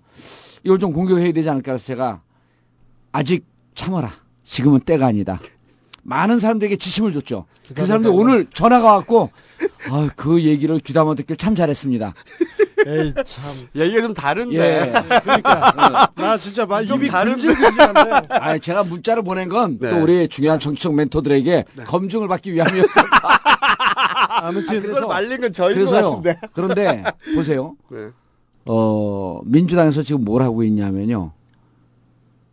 이걸 0.64 0.80
좀 0.80 0.94
공격해야 0.94 1.34
되지 1.34 1.50
않을까 1.50 1.74
해서 1.74 1.84
제가 1.86 2.22
아직 3.12 3.46
참아라. 3.76 4.10
지금은 4.42 4.80
때가 4.82 5.08
아니다. 5.08 5.42
많은 6.04 6.40
사람들에게 6.40 6.78
지침을 6.78 7.12
줬죠. 7.12 7.46
그 7.76 7.86
사람들 7.86 8.10
오늘 8.14 8.48
전화가 8.54 8.94
왔고 8.94 9.32
아, 9.90 10.10
그 10.16 10.44
얘기를 10.44 10.80
귀담아 10.80 11.16
듣길 11.16 11.36
참 11.38 11.56
잘했습니다. 11.56 12.14
에이 12.86 13.14
참. 13.26 13.44
얘기가 13.76 14.02
좀 14.02 14.14
다른데. 14.14 14.56
예. 14.58 14.94
그러니까 15.22 16.12
나 16.16 16.38
진짜 16.38 16.66
막좀 16.66 16.98
입이 17.00 17.08
다른데. 17.10 17.48
아, 18.30 18.58
제가 18.58 18.84
문자를 18.84 19.24
보낸 19.24 19.50
건또 19.50 19.88
네. 19.90 20.00
우리 20.00 20.28
중요한 20.28 20.60
정치적 20.60 20.94
멘토들에게 20.94 21.66
검증을 21.86 22.28
받기 22.28 22.54
위함이었어. 22.54 22.88
아무튼 24.42 24.82
그걸 24.82 25.08
말린 25.08 25.42
건 25.42 25.52
저인 25.52 25.70
것 25.76 25.90
그래서요. 25.90 26.10
같은데. 26.22 26.40
그런데 26.54 27.04
보세요. 27.36 27.76
네. 27.90 28.10
어, 28.66 29.42
민주당에서 29.46 30.04
지금 30.04 30.24
뭘 30.24 30.42
하고 30.44 30.64
있냐면요. 30.64 31.32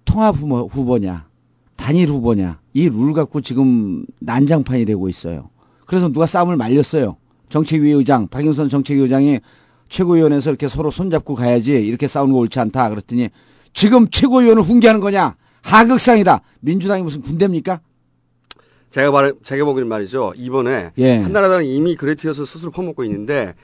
통합 0.05 0.37
후보, 0.37 0.67
후보냐, 0.67 1.27
단일 1.77 2.09
후보냐, 2.09 2.61
이 2.73 2.89
룰 2.89 3.13
갖고 3.13 3.41
지금 3.41 4.05
난장판이 4.21 4.85
되고 4.85 5.09
있어요. 5.09 5.51
그래서 5.87 6.09
누가 6.09 6.27
싸움을 6.27 6.57
말렸어요. 6.57 7.17
정책위 7.51 7.91
의장, 7.91 8.27
박영선 8.29 8.69
정책위 8.69 9.01
의장이 9.03 9.41
최고위원회에서 9.89 10.51
이렇게 10.51 10.67
서로 10.69 10.91
손잡고 10.91 11.35
가야지 11.35 11.73
이렇게 11.73 12.07
싸우는 12.07 12.33
거 12.33 12.39
옳지 12.41 12.59
않다. 12.59 12.89
그랬더니 12.89 13.29
지금 13.73 14.09
최고위원을 14.11 14.63
훈계하는 14.63 15.01
거냐? 15.01 15.37
하극상이다. 15.63 16.41
민주당이 16.61 17.03
무슨 17.03 17.21
군대입니까? 17.23 17.81
제가 18.91 19.11
말, 19.11 19.35
제가 19.43 19.65
보기엔 19.65 19.89
말이죠. 19.89 20.35
이번에 20.37 20.93
예. 20.99 21.17
한나라당이 21.19 21.75
이미 21.75 21.97
그레이트여서 21.97 22.45
스스로 22.45 22.71
퍼먹고 22.71 23.03
있는데 23.05 23.55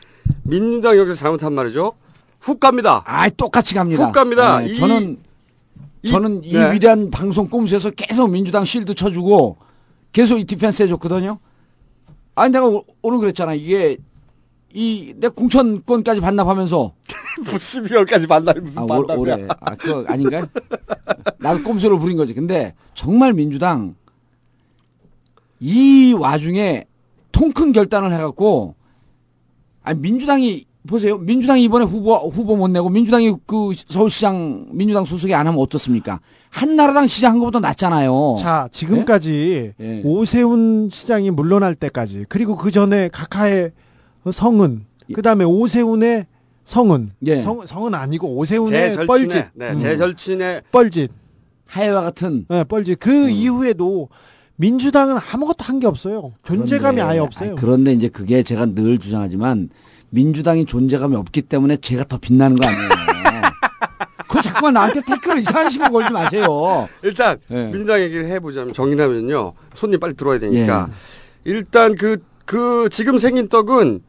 민주당 0.43 0.97
여기서 0.97 1.17
잘못한 1.17 1.53
말이죠. 1.53 1.93
훅 2.41 2.59
갑니다. 2.59 3.03
아, 3.07 3.29
똑같이 3.31 3.75
갑니다. 3.75 4.07
훅 4.07 4.13
갑니다. 4.13 4.61
네, 4.61 4.71
이- 4.71 4.75
저는 4.75 5.19
이- 6.03 6.09
저는 6.09 6.43
이 6.45 6.55
네. 6.55 6.73
위대한 6.73 7.11
방송 7.11 7.49
꼼수에서 7.49 7.91
계속 7.91 8.29
민주당 8.31 8.65
실드 8.65 8.95
쳐주고 8.95 9.59
계속 10.13 10.39
이 10.39 10.45
디펜스 10.45 10.83
해줬거든요. 10.85 11.39
아니 12.35 12.53
내가 12.53 12.67
오- 12.67 12.85
오늘 13.03 13.19
그랬잖아. 13.19 13.55
이게 13.55 13.99
이 14.73 15.15
내 15.19 15.29
공천권까지 15.29 16.21
반납하면서 16.21 16.93
무슨 17.45 17.85
12월까지 17.85 18.29
만나면 18.29 18.65
무슨 18.65 18.79
아, 18.79 18.83
올, 18.83 19.05
만남이야. 19.07 19.17
올해 19.35 19.49
아 19.61 19.75
그거 19.75 20.05
아닌가요? 20.07 20.47
나도 21.39 21.63
꼼수를 21.65 21.99
부린 21.99 22.17
거지. 22.17 22.35
근데 22.35 22.75
정말 22.95 23.33
민주당 23.33 23.95
이 25.59 26.15
와중에 26.17 26.87
통큰 27.33 27.73
결단을 27.73 28.13
해갖고 28.15 28.75
아니 29.83 29.99
민주당이 30.01 30.67
보세요. 30.87 31.19
민주당이 31.19 31.63
이번에 31.65 31.85
후보 31.85 32.15
후보 32.17 32.57
못 32.57 32.69
내고 32.69 32.89
민주당이 32.89 33.35
그 33.47 33.73
서울시장 33.89 34.69
민주당 34.73 35.05
소속이 35.05 35.35
안 35.35 35.47
하면 35.47 35.61
어떻습니까? 35.61 36.21
한나라당 36.49 37.07
시장 37.07 37.33
한 37.33 37.39
것보다 37.39 37.61
낫잖아요. 37.61 38.37
자, 38.41 38.69
지금까지 38.73 39.73
예. 39.79 40.03
오세훈 40.05 40.89
시장이 40.91 41.31
물러날 41.31 41.75
때까지 41.75 42.25
그리고 42.29 42.57
그 42.57 42.71
전에 42.71 43.09
각하의 43.13 43.73
성은 44.33 44.87
그다음에 45.15 45.45
오세훈의 45.45 46.27
성은 46.65 47.11
예. 47.27 47.41
성, 47.41 47.67
성은 47.67 47.95
아니고 47.95 48.27
제 48.47 48.57
오세훈의 48.57 48.93
절친의 48.95 49.07
뻘짓 49.07 49.45
네, 49.55 49.71
음. 49.71 49.77
제 49.79 49.97
절친의 49.97 50.63
뻘짓 50.73 51.11
하해와 51.67 52.01
같은 52.03 52.47
네, 52.49 52.65
뻘짓 52.65 52.99
그 53.01 53.29
이후에도 53.29 54.09
민주당은 54.57 55.17
아무것도 55.33 55.57
한 55.65 55.79
게 55.81 55.87
없어요. 55.87 56.33
존재감이 56.43 56.97
그런데, 56.97 57.03
아예 57.03 57.19
없어요. 57.19 57.51
아니, 57.51 57.59
그런데 57.61 57.93
이제 57.93 58.09
그게 58.09 58.43
제가 58.43 58.67
늘 58.67 58.99
주장하지만 58.99 59.71
민주당이 60.11 60.67
존재감이 60.67 61.17
없기 61.17 61.43
때문에 61.43 61.77
제가 61.79 62.05
더 62.05 62.19
빛나는 62.19 62.57
거 62.57 62.67
아니에요. 62.69 62.89
그거 64.29 64.43
자꾸만 64.43 64.75
나한테 64.75 65.01
태클을 65.03 65.41
이상한 65.41 65.69
식으로 65.71 65.91
걸지 65.91 66.13
마세요. 66.13 66.89
일단 67.03 67.37
예. 67.51 67.65
민주당 67.67 68.01
얘기를 68.01 68.27
해보자면 68.29 68.73
정리하면요 68.75 69.55
손님 69.75 69.99
빨리 69.99 70.15
들어와야 70.15 70.39
되니까 70.39 70.89
예. 70.91 71.51
일단 71.53 71.95
그 71.97 72.19
그 72.47 72.89
지금 72.91 73.17
생긴 73.19 73.49
떡은 73.49 74.01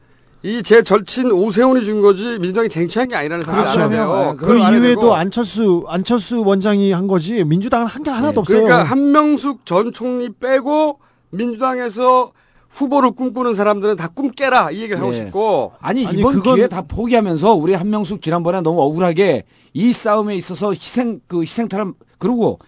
이 0.42 0.64
제 0.64 0.82
절친 0.82 1.32
오세훈이 1.32 1.86
준 1.86 2.02
거지 2.02 2.40
민주당이 2.40 2.70
쟁취한 2.70 3.08
게 3.08 3.14
아니라는 3.16 3.46
사실을 3.46 3.84
알아야 3.86 3.90
돼요. 3.90 4.36
그 4.40 4.46
되고. 4.82 5.14
안철수 5.14 5.86
안철수 5.88 6.42
원장이 6.44 6.92
한 6.92 7.06
거지 7.06 7.44
민주당은 7.44 7.86
한 7.86 8.02
게 8.02 8.10
하나도 8.10 8.40
없어요. 8.40 8.64
그러니까 8.64 8.84
한명숙 8.90 9.64
전 9.68 9.92
총리 9.92 10.30
빼고 10.34 10.98
민주당에서 11.30 12.32
후보를 12.72 13.12
꿈꾸는 13.12 13.54
사람들은 13.54 13.96
다 13.98 14.08
꿈 14.08 14.32
깨라 14.32 14.72
이 14.72 14.82
얘기를 14.82 15.00
하고 15.00 15.12
예. 15.14 15.18
싶고 15.18 15.74
아니, 15.80 16.06
아니, 16.06 16.20
이번 16.20 16.36
그건- 16.36 16.56
기회에 16.56 16.68
다 16.68 16.82
포기하면서 16.82 17.54
우리 17.56 17.74
한명숙 17.74 18.22
지난번에 18.22 18.62
너무 18.62 18.82
억울하게 18.82 19.44
이 19.74 19.92
싸움에 19.94 20.36
있어서 20.36 20.72
희생 20.74 21.20
그 21.28 21.42
희생탈을 21.42 21.94
그리고 22.18 22.60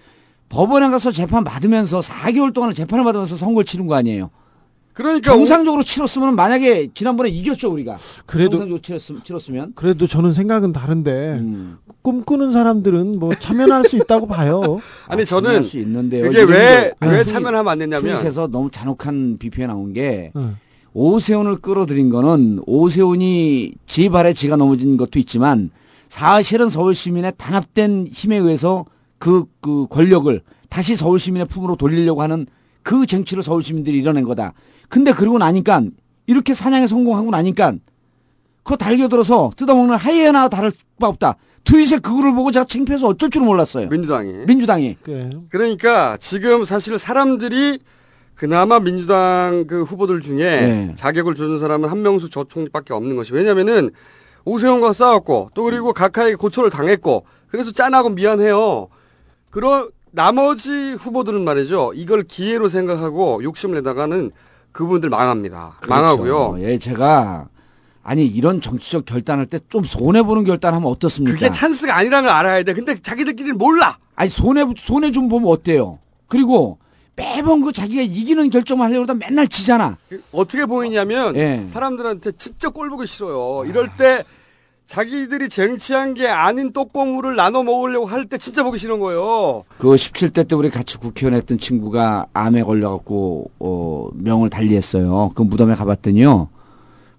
법원에 0.50 0.90
가서 0.90 1.12
재판 1.12 1.44
받으면서 1.44 2.00
4개월 2.02 2.54
동안 2.54 2.74
재판을 2.74 3.04
받으면서 3.04 3.36
선거를 3.36 3.66
치른 3.66 3.88
거 3.88 3.96
아니에요. 3.96 4.30
그러니까 4.94 5.32
정상적으로 5.32 5.84
치렀으면 5.84 6.36
만약에 6.36 6.90
지난번에 6.94 7.30
이겼죠 7.30 7.72
우리가. 7.72 7.98
그래도- 8.26 8.52
정상적으로 8.52 8.82
치렀으면, 8.82 9.24
치렀으면. 9.24 9.72
그래도 9.76 10.06
저는 10.08 10.34
생각은 10.34 10.72
다른데 10.72 11.38
음. 11.40 11.78
꿈꾸는 12.04 12.52
사람들은 12.52 13.14
뭐 13.20 13.30
참여할 13.34 13.86
수 13.86 13.96
있다고 13.98 14.28
봐요. 14.28 14.80
아니 15.08 15.26
저는 15.26 15.48
참여할 15.48 15.64
수 15.66 15.78
있는데요. 15.80 16.28
이게 16.28 16.44
왜왜 16.44 16.94
이름도- 17.02 17.26
참여하면 17.28 17.68
안 17.68 17.80
되냐면 17.80 18.02
트윗에서 18.02 18.48
너무 18.48 18.70
잔혹한 18.70 19.38
비표에 19.40 19.66
나온 19.68 19.94
게 19.94 20.32
응. 20.36 20.58
오세훈을 20.94 21.58
끌어들인 21.58 22.10
거는 22.10 22.62
오세훈이 22.68 23.74
지 23.88 24.10
발에 24.10 24.34
지가 24.34 24.58
넘어진 24.58 24.96
것도 24.98 25.18
있지만 25.18 25.72
사실은 26.08 26.70
서울 26.70 26.94
시민의 26.94 27.34
단합된 27.38 28.08
힘에 28.12 28.38
의해서 28.38 28.86
그, 29.18 29.46
그 29.60 29.88
권력을 29.90 30.40
다시 30.70 30.96
서울 30.96 31.18
시민의 31.18 31.48
품으로 31.48 31.78
돌리려고 31.78 32.22
하는 32.22 32.46
그 32.84 33.06
쟁취를 33.06 33.44
서울 33.44 33.64
시민들이 33.64 33.98
이뤄낸 33.98 34.24
거다. 34.24 34.54
근데 34.90 35.12
그러고 35.12 35.38
나니까 35.38 35.84
이렇게 36.28 36.54
사냥에 36.54 36.88
성공하고 36.88 37.32
나니까 37.32 37.74
그거 38.64 38.78
달겨들어서 38.78 39.52
뜯어먹는 39.58 39.96
하이에나 39.96 40.50
다를 40.50 40.72
바 41.00 41.08
없다. 41.08 41.36
트윗에 41.64 42.00
그거를 42.00 42.34
보고 42.34 42.52
제가 42.52 42.66
창피해서 42.66 43.08
어쩔 43.08 43.30
줄 43.30 43.42
몰랐어요. 43.42 43.88
민주당이 43.90 44.46
민주당이. 44.46 44.98
그러니까 45.50 46.18
지금 46.18 46.66
사실 46.66 46.98
사람들이 46.98 47.80
그나마 48.36 48.80
민주당 48.80 49.66
그 49.68 49.84
후보들 49.84 50.22
중에 50.22 50.38
네. 50.38 50.94
자격을 50.96 51.36
주는 51.36 51.60
사람은 51.60 51.88
한명숙 51.88 52.32
저 52.32 52.44
총리밖에 52.44 52.94
없는 52.94 53.16
것이 53.16 53.34
왜냐면은 53.34 53.92
오세훈과 54.46 54.92
싸웠고 54.94 55.52
또 55.54 55.64
그리고 55.64 55.94
각하에게 55.94 56.36
고초를 56.36 56.70
당했고 56.70 57.26
그래서 57.48 57.72
짠하고 57.72 58.10
미안해요. 58.10 58.90
그런 59.50 59.90
나머지 60.24 60.94
후보들은 60.94 61.44
말이죠. 61.44 61.94
이걸 61.96 62.22
기회로 62.24 62.70
생각하고 62.70 63.44
욕심을 63.44 63.76
내다가는 63.78 64.30
그분들 64.72 65.10
망합니다. 65.10 65.80
망하고요. 65.88 66.52
그렇죠. 66.52 66.68
예, 66.70 66.78
제가 66.78 67.48
아니 68.04 68.26
이런 68.28 68.62
정치적 68.62 69.06
결단할 69.06 69.48
때 69.48 69.60
좀 69.70 69.84
손해 69.84 70.22
보는 70.22 70.44
결단하면 70.44 70.88
어떻습니까? 70.90 71.34
그게 71.38 71.50
찬스가 71.50 71.96
아니라는 71.98 72.28
걸 72.28 72.36
알아야 72.38 72.62
돼. 72.64 72.74
근데 72.74 72.94
자기들끼리는 72.96 73.58
몰라. 73.58 73.98
아니 74.16 74.30
손해 74.30 74.64
손해 74.78 75.12
좀 75.12 75.30
보면 75.30 75.50
어때요? 75.50 75.98
그리고 76.28 76.78
매번 77.16 77.62
그 77.62 77.72
자기가 77.74 78.04
이기는 78.04 78.50
결정만 78.52 78.90
하려고 78.90 79.04
하다 79.04 79.16
맨날 79.16 79.48
지잖아. 79.48 79.98
어떻게 80.32 80.66
보이냐면 80.68 81.36
예. 81.38 81.66
사람들한테 81.68 82.34
진짜 82.34 82.70
꼴 82.70 82.90
보기 82.92 83.08
싫어요. 83.08 83.68
이럴 83.68 83.90
때 83.98 84.24
자기들이 84.94 85.50
쟁취한 85.50 86.14
게 86.14 86.28
아닌 86.28 86.72
떡고물을 86.72 87.36
나눠 87.36 87.64
먹으려고 87.64 88.06
할 88.06 88.26
때 88.28 88.38
진짜 88.38 88.64
보기 88.64 88.78
싫은 88.78 89.00
거예요. 89.00 89.64
그 89.80 89.88
17대 89.90 90.48
때 90.48 90.56
우리 90.56 90.70
같이 90.70 90.98
국회의원 91.00 91.36
했던 91.36 91.58
친구가 91.60 92.28
암에 92.34 92.62
걸려갖고 92.64 93.50
어, 93.60 94.10
명을 94.14 94.52
달리했어요. 94.52 95.32
그 95.36 95.42
무덤에 95.42 95.74
가봤더니요. 95.76 96.48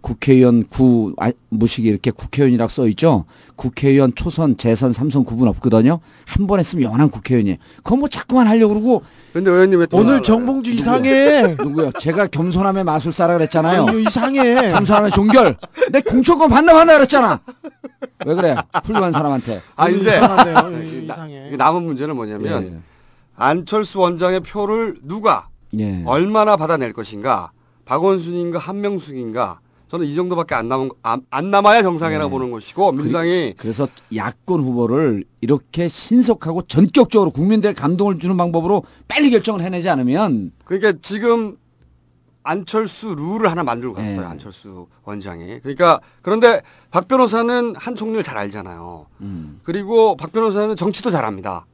국회의원 0.08 0.64
구 0.64 1.14
아, 1.18 1.32
무식이 1.48 1.88
이렇게 1.88 2.10
국회의원이라고 2.10 2.68
써 2.68 2.86
있죠. 2.88 3.24
국회의원 3.56 4.14
초선, 4.14 4.58
재선, 4.58 4.92
삼선 4.92 5.24
구분 5.24 5.48
없거든요. 5.48 6.00
한 6.26 6.46
번 6.46 6.58
했으면 6.58 6.82
영원한 6.82 7.08
국회의원이에요. 7.08 7.56
그거 7.82 7.96
뭐 7.96 8.06
자꾸만 8.10 8.46
하려고 8.46 8.74
그러고. 8.74 9.02
근데 9.32 9.50
의원님 9.50 9.80
왜 9.80 9.86
오늘 9.92 10.22
정봉주 10.22 10.72
이상해. 10.72 11.56
누구요? 11.58 11.90
제가 11.92 12.26
겸손함의 12.26 12.84
마술사라 12.84 13.32
그랬잖아요. 13.38 13.86
아니, 13.86 14.02
이상해. 14.02 14.72
겸손함의 14.72 15.10
종결. 15.12 15.56
내 15.90 16.02
공천권 16.02 16.50
반납한다 16.50 16.96
그랬잖아. 16.96 17.40
왜 18.26 18.34
그래? 18.34 18.56
훌륭한 18.84 19.10
사람한테. 19.10 19.62
아 19.74 19.88
이제 19.88 20.20
나- 21.08 21.26
남은 21.56 21.82
문제는 21.82 22.14
뭐냐면 22.14 22.62
예. 22.66 22.76
안철수 23.36 24.00
원장의 24.00 24.40
표를 24.40 24.96
누가 25.02 25.48
예. 25.78 26.02
얼마나 26.04 26.58
받아낼 26.58 26.92
것인가. 26.92 27.52
박원순인가 27.86 28.58
한명숙인가. 28.58 29.60
저는 29.94 30.08
이 30.08 30.14
정도밖에 30.16 30.56
안 30.56 30.66
남은 30.68 30.88
거- 30.88 30.96
안, 31.02 31.22
안 31.30 31.52
남아야 31.52 31.84
정상이라고 31.84 32.28
보는 32.28 32.50
것이고 32.50 32.90
민주당이 32.90 33.54
그래서 33.56 33.86
야권 34.12 34.58
후보를 34.60 35.22
이렇게 35.40 35.86
신속하고 35.86 36.62
전격적으로 36.62 37.30
국민들의 37.30 37.76
감동을 37.76 38.18
주는 38.18 38.36
방법으로 38.36 38.82
빨리 39.06 39.30
결정을 39.30 39.62
해내지 39.62 39.88
않으면 39.88 40.50
그러니까 40.64 40.94
지금 41.00 41.56
안철수 42.42 43.14
룰을 43.14 43.48
하나 43.48 43.62
만들고 43.62 43.94
갔어요. 43.94 44.20
네. 44.22 44.26
안철수 44.26 44.88
원장이. 45.04 45.60
그러니까 45.60 46.00
그런데 46.22 46.62
박 46.90 47.06
변호사는 47.06 47.74
한 47.76 47.94
총리를 47.94 48.24
잘 48.24 48.36
알잖아요. 48.36 49.06
그리고 49.62 50.16
박 50.16 50.32
변호사는 50.32 50.74
정치도 50.74 51.10
잘합니다. 51.12 51.66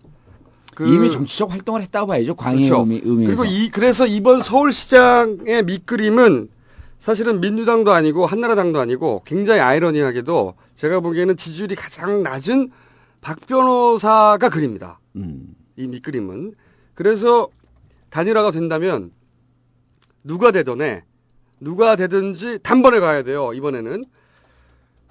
그- 0.75 0.87
이미 0.87 1.11
정치적 1.11 1.51
활동을 1.51 1.81
했다고 1.81 2.07
봐야죠. 2.09 2.35
광의 2.35 2.65
그렇죠. 2.69 2.83
의미, 2.83 3.01
의미에서. 3.03 3.27
그리고 3.35 3.45
이 3.47 3.71
그래서 3.71 4.07
이번 4.07 4.43
서울시장의 4.43 5.65
밑그림은 5.65 6.51
사실은 7.01 7.41
민주당도 7.41 7.93
아니고 7.93 8.27
한나라당도 8.27 8.79
아니고 8.79 9.23
굉장히 9.25 9.61
아이러니하게도 9.61 10.55
제가 10.77 11.01
보기에는 11.01 11.35
지지율이 11.37 11.75
가장 11.75 12.23
낮은 12.23 12.71
박 13.23 13.41
변호사가 13.47 14.51
그립니다. 14.51 15.01
음. 15.17 15.55
이 15.77 15.87
밑그림은. 15.87 16.55
그래서 16.95 17.49
단일화가 18.11 18.51
된다면 18.51 19.13
누가 20.23 20.51
되던에 20.51 21.05
누가 21.59 21.97
되든지 21.97 22.61
단번에 22.63 23.01
가야 23.01 23.23
돼요 23.23 23.55
이번에는. 23.55 24.05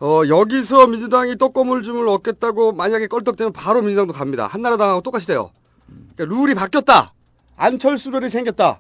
어 0.01 0.21
여기서 0.29 0.87
민주당이 0.87 1.37
떡고물줌을 1.39 2.07
얻겠다고 2.07 2.71
만약에 2.71 3.07
껄떡대면 3.07 3.51
바로 3.51 3.81
민주당도 3.81 4.13
갑니다. 4.13 4.45
한나라당하고 4.45 5.01
똑같이 5.01 5.25
돼요. 5.25 5.51
그러니까 6.15 6.35
룰이 6.35 6.53
바뀌었다. 6.53 7.13
안철수 7.57 8.11
룰이 8.11 8.29
생겼다 8.29 8.79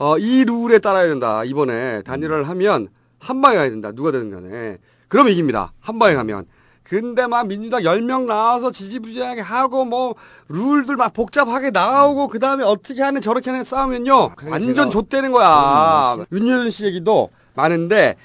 어 0.00 0.16
이 0.18 0.44
룰에 0.46 0.78
따라야 0.78 1.06
된다. 1.08 1.44
이번에 1.44 2.00
단일화를 2.02 2.48
하면 2.48 2.88
한 3.18 3.42
방에 3.42 3.56
가야 3.56 3.68
된다. 3.68 3.92
누가 3.92 4.10
되든 4.10 4.30
간에. 4.30 4.78
그럼 5.08 5.28
이깁니다. 5.28 5.72
한 5.80 5.98
방에 5.98 6.14
가면. 6.14 6.46
근데 6.82 7.26
막 7.26 7.46
민주당 7.46 7.82
10명 7.82 8.22
나와서 8.24 8.70
지지부진하게 8.72 9.42
하고 9.42 9.84
뭐 9.84 10.14
룰들 10.48 10.96
막 10.96 11.12
복잡하게 11.12 11.70
나오고 11.70 12.28
그 12.28 12.38
다음에 12.38 12.64
어떻게 12.64 13.02
하는 13.02 13.20
저렇게 13.20 13.50
하는 13.50 13.62
싸우면요. 13.62 14.30
완전 14.48 14.88
제가- 14.88 14.90
좆되는 14.90 15.32
거야. 15.32 16.16
윤여준 16.32 16.70
씨 16.70 16.86
얘기도 16.86 17.28
많은데 17.54 18.16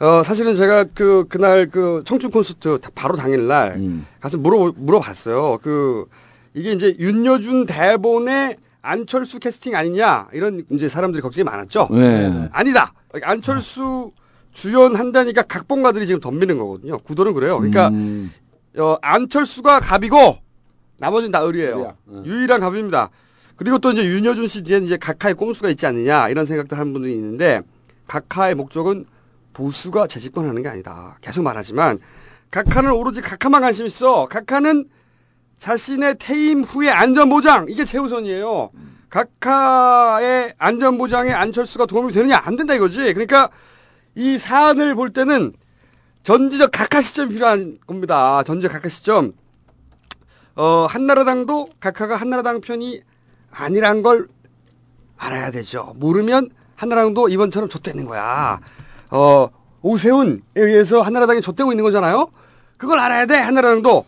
어 0.00 0.22
사실은 0.24 0.56
제가 0.56 0.86
그 0.94 1.26
그날 1.28 1.68
그 1.70 2.02
청춘 2.04 2.30
콘서트 2.32 2.78
바로 2.94 3.16
당일날 3.16 3.76
음. 3.76 4.04
가서 4.20 4.36
물어 4.36 4.72
물어봤어요. 4.76 5.58
그 5.62 6.06
이게 6.54 6.72
이제 6.72 6.96
윤여준 6.98 7.66
대본에 7.66 8.56
안철수 8.82 9.38
캐스팅 9.38 9.74
아니냐 9.76 10.28
이런 10.32 10.64
이제 10.70 10.88
사람들이 10.88 11.22
걱정이 11.22 11.44
많았죠 11.44 11.88
네. 11.90 12.48
아니다 12.52 12.92
안철수 13.22 14.10
주연한다니까 14.52 15.42
각본가들이 15.42 16.06
지금 16.06 16.20
덤비는 16.20 16.58
거거든요. 16.58 16.98
구도는 16.98 17.34
그래요. 17.34 17.58
그러니까 17.58 17.88
음. 17.88 18.32
어, 18.76 18.96
안철수가 19.00 19.80
갑이고 19.80 20.38
나머지는 20.98 21.32
다 21.32 21.46
을이에요. 21.46 21.96
응. 22.10 22.26
유일한 22.26 22.60
갑입니다. 22.60 23.10
그리고 23.56 23.78
또 23.78 23.92
이제 23.92 24.04
윤여준 24.04 24.46
씨 24.46 24.62
뒤에 24.62 24.78
이제 24.78 24.96
각하의 24.96 25.34
꼼수가 25.34 25.70
있지 25.70 25.86
않느냐 25.86 26.28
이런 26.28 26.46
생각들 26.46 26.78
하는 26.78 26.92
분들이 26.92 27.12
있는데 27.14 27.62
각하의 28.06 28.54
목적은 28.54 29.06
보수가 29.52 30.06
재집권하는 30.06 30.62
게 30.62 30.68
아니다. 30.68 31.18
계속 31.20 31.42
말하지만 31.42 31.98
각하는 32.50 32.90
오로지 32.92 33.20
각하만 33.20 33.62
관심 33.62 33.86
있어. 33.86 34.26
각하는 34.26 34.88
자신의 35.60 36.16
퇴임 36.18 36.62
후의 36.62 36.90
안전보장 36.90 37.66
이게 37.68 37.84
최우선이에요. 37.84 38.70
각하의 39.10 40.54
안전보장에 40.58 41.30
안철수가 41.30 41.86
도움이 41.86 42.12
되느냐 42.12 42.40
안 42.42 42.56
된다 42.56 42.74
이거지. 42.74 43.12
그러니까 43.12 43.50
이 44.14 44.38
사안을 44.38 44.94
볼 44.94 45.12
때는 45.12 45.52
전지적 46.22 46.70
각하 46.72 47.02
시점이 47.02 47.34
필요한 47.34 47.78
겁니다. 47.86 48.42
전지적 48.42 48.72
각하 48.72 48.88
시점. 48.88 49.32
어, 50.56 50.86
한나라당도 50.88 51.68
각하가 51.78 52.16
한나라당 52.16 52.62
편이 52.62 53.02
아니란 53.50 54.02
걸 54.02 54.28
알아야 55.18 55.50
되죠. 55.50 55.92
모르면 55.96 56.50
한나라당도 56.76 57.28
이번처럼 57.28 57.68
좆되는 57.68 58.06
거야. 58.06 58.60
어, 59.10 59.48
오세훈에 59.82 60.38
의해서 60.54 61.02
한나라당이 61.02 61.42
좆되고 61.42 61.70
있는 61.72 61.84
거잖아요. 61.84 62.30
그걸 62.78 62.98
알아야 62.98 63.26
돼, 63.26 63.36
한나라당도. 63.36 64.06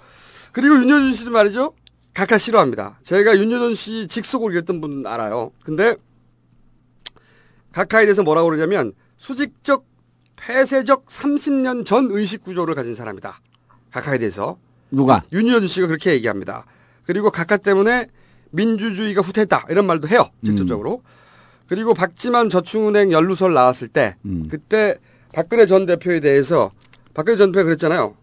그리고 0.52 0.76
윤여준 0.76 1.12
씨도 1.14 1.30
말이죠. 1.30 1.72
각하 2.14 2.36
싫어합니다. 2.38 2.98
제가 3.02 3.38
윤여준 3.38 3.74
씨 3.74 4.06
직속으로 4.08 4.52
일했던 4.52 4.80
분 4.80 5.06
알아요. 5.06 5.50
근데 5.64 5.96
각하에 7.72 8.04
대해서 8.04 8.22
뭐라고 8.22 8.50
그러냐면 8.50 8.92
수직적 9.16 9.86
폐쇄적 10.36 11.06
30년 11.06 11.86
전 11.86 12.08
의식 12.10 12.44
구조를 12.44 12.74
가진 12.74 12.94
사람이다. 12.94 13.40
각하에 13.90 14.18
대해서. 14.18 14.58
누가? 14.90 15.22
윤여준 15.32 15.68
씨가 15.68 15.86
그렇게 15.86 16.12
얘기합니다. 16.12 16.66
그리고 17.06 17.30
각하 17.30 17.56
때문에 17.56 18.08
민주주의가 18.50 19.22
후퇴했다. 19.22 19.66
이런 19.70 19.86
말도 19.86 20.08
해요. 20.08 20.28
직접적으로. 20.44 21.02
그리고 21.66 21.94
박지만 21.94 22.50
저축은행 22.50 23.12
연루설 23.12 23.54
나왔을 23.54 23.88
때 23.88 24.16
그때 24.50 24.98
박근혜 25.32 25.64
전 25.64 25.86
대표에 25.86 26.20
대해서 26.20 26.70
박근혜 27.14 27.36
전 27.36 27.50
대표가 27.52 27.64
그랬잖아요. 27.64 28.14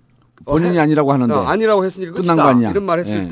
어, 0.45 0.53
본인이 0.53 0.77
해- 0.77 0.81
아니라고 0.81 1.11
하는데. 1.13 1.33
어, 1.33 1.43
아니라고 1.45 1.85
했으니까 1.85 2.13
끝난. 2.13 2.35
거 2.37 2.43
아니야. 2.43 2.71
이런 2.71 2.83
말 2.85 2.99
했을 2.99 3.23
예. 3.23 3.27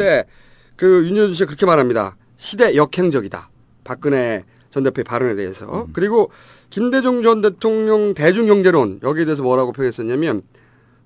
때그 0.75 1.07
윤여준 1.07 1.33
씨가 1.33 1.47
그렇게 1.47 1.65
말합니다. 1.65 2.15
시대 2.35 2.75
역행적이다. 2.75 3.49
박근혜 3.83 4.43
전 4.69 4.83
대표의 4.83 5.03
발언에 5.03 5.35
대해서. 5.35 5.85
음. 5.85 5.93
그리고 5.93 6.29
김대중 6.69 7.23
전 7.23 7.41
대통령 7.41 8.13
대중경제론 8.13 8.99
여기에 9.03 9.25
대해서 9.25 9.41
뭐라고 9.43 9.71
표현했었냐면 9.71 10.41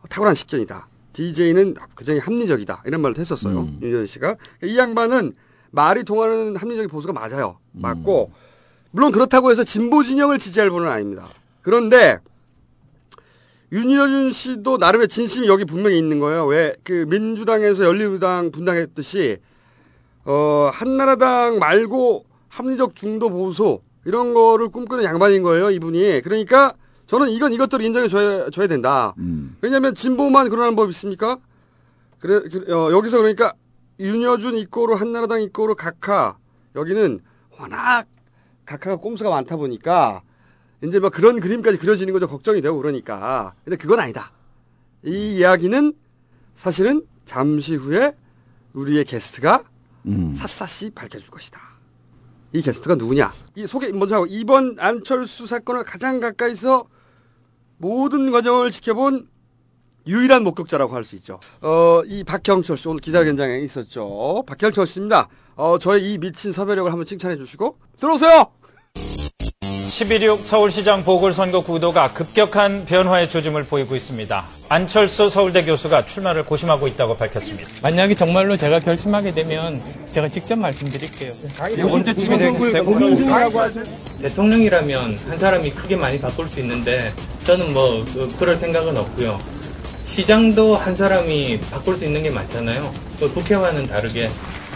탁월한 0.10 0.36
식견이다. 0.36 0.88
DJ는 1.14 1.76
굉장히 1.98 2.19
합리적이다. 2.19 2.84
이런 2.86 3.02
말도 3.02 3.22
했었어요. 3.22 3.60
음. 3.61 3.80
윤여준 3.82 4.06
씨가. 4.07 4.36
이 4.64 4.78
양반은 4.78 5.34
말이 5.72 6.03
통하는 6.03 6.56
합리적인 6.57 6.90
보수가 6.90 7.14
맞아요. 7.14 7.57
맞고 7.72 8.32
물론 8.91 9.11
그렇다고 9.14 9.52
해서 9.52 9.64
진보 9.64 10.03
진영을 10.03 10.38
지지할 10.40 10.69
분은 10.69 10.88
아닙니다. 10.90 11.28
그런데 11.61 12.18
윤여준 13.72 14.31
씨도 14.31 14.77
나름의 14.77 15.07
진심이 15.07 15.48
여기 15.48 15.64
분명히 15.65 15.98
있는 15.98 16.19
거예요. 16.19 16.45
왜 16.45 16.76
그 16.84 17.06
민주당에서 17.07 17.85
열린우리당 17.85 18.52
분당했듯이 18.52 19.38
어 20.26 20.69
한나라당 20.73 21.57
말고 21.60 22.26
합리적 22.49 22.95
중도 22.95 23.30
보수 23.30 23.80
이런 24.06 24.34
거를 24.34 24.69
꿈꾸는 24.69 25.03
양반인 25.03 25.41
거예요. 25.43 25.72
이분이. 25.72 26.22
그러니까 26.22 26.73
저는 27.06 27.30
이건 27.30 27.53
이것들을 27.53 27.84
인정해 27.85 28.07
줘야, 28.07 28.49
줘야 28.49 28.68
된다. 28.68 29.14
왜냐하면 29.61 29.95
진보만 29.95 30.49
그러는 30.49 30.76
법 30.76 30.89
있습니까? 30.89 31.38
그래 32.19 32.41
그, 32.52 32.65
어, 32.73 32.91
여기서 32.91 33.18
그러니까 33.18 33.53
윤여준 33.99 34.57
이꼬로 34.57 34.95
한나라당 34.95 35.41
이꼬로 35.43 35.76
각하 35.76 36.38
여기는 36.76 37.19
워낙 37.60 38.06
각하가 38.65 38.95
꼼수가 38.98 39.30
많다 39.30 39.56
보니까 39.56 40.22
이제 40.83 40.99
막 40.99 41.11
그런 41.11 41.39
그림까지 41.39 41.77
그려지는 41.77 42.13
거죠. 42.13 42.27
걱정이 42.27 42.61
되고 42.61 42.77
그러니까. 42.77 43.53
근데 43.63 43.77
그건 43.77 43.99
아니다. 43.99 44.31
이 45.05 45.37
이야기는 45.37 45.93
사실은 46.53 47.05
잠시 47.25 47.75
후에 47.75 48.15
우리의 48.73 49.05
게스트가 49.05 49.63
샅샅이 50.33 50.91
밝혀줄 50.91 51.29
것이다. 51.29 51.59
이 52.53 52.61
게스트가 52.61 52.95
누구냐? 52.95 53.31
이 53.55 53.65
소개 53.67 53.91
먼저 53.91 54.15
하고 54.15 54.25
이번 54.27 54.75
안철수 54.79 55.47
사건을 55.47 55.83
가장 55.83 56.19
가까이서 56.19 56.85
모든 57.77 58.31
과정을 58.31 58.71
지켜본 58.71 59.27
유일한 60.07 60.43
목격자라고 60.43 60.93
할 60.95 61.03
수 61.03 61.15
있죠. 61.17 61.39
어, 61.61 62.01
이 62.05 62.23
박형철 62.23 62.75
씨 62.77 62.87
오늘 62.87 62.99
기자회견장에 63.01 63.59
있었죠. 63.59 64.43
박형철 64.47 64.87
씨입니다. 64.87 65.29
어, 65.55 65.77
저의 65.77 66.13
이 66.13 66.17
미친 66.17 66.51
섭외력을 66.51 66.91
한번 66.91 67.05
칭찬해 67.05 67.37
주시고 67.37 67.77
들어오세요. 67.97 68.51
11.6 69.91 70.45
서울시장 70.45 71.03
보궐선거 71.03 71.59
구도가 71.61 72.13
급격한 72.13 72.85
변화의 72.85 73.30
조짐을 73.30 73.63
보이고 73.63 73.93
있습니다. 73.93 74.45
안철수 74.69 75.30
서울대 75.30 75.65
교수가 75.65 76.05
출마를 76.05 76.45
고심하고 76.45 76.88
있다고 76.88 77.18
밝혔습니다. 77.18 77.69
만약에 77.84 78.15
정말로 78.15 78.55
제가 78.55 78.80
결심하게 78.80 79.34
되면 79.34 79.81
제가 80.13 80.30
직접 80.30 80.57
말씀드릴게요. 80.57 81.34
언제쯤이 81.91 82.38
대통령이라면 84.22 85.19
한 85.27 85.38
사람이 85.38 85.72
크게 85.72 85.97
많이 85.97 86.18
바꿀 86.22 86.47
수 86.47 86.61
있는데 86.61 87.11
저는 87.43 87.73
뭐 87.73 88.05
그- 88.13 88.34
그럴 88.39 88.55
생각은 88.55 88.95
없고요. 88.95 89.38
시장도 90.05 90.73
한 90.73 90.95
사람이 90.95 91.59
바꿀 91.69 91.97
수 91.97 92.05
있는 92.05 92.23
게 92.23 92.30
많잖아요. 92.30 92.93
그 93.19 93.34
국회와는 93.34 93.88
다르게 93.88 94.30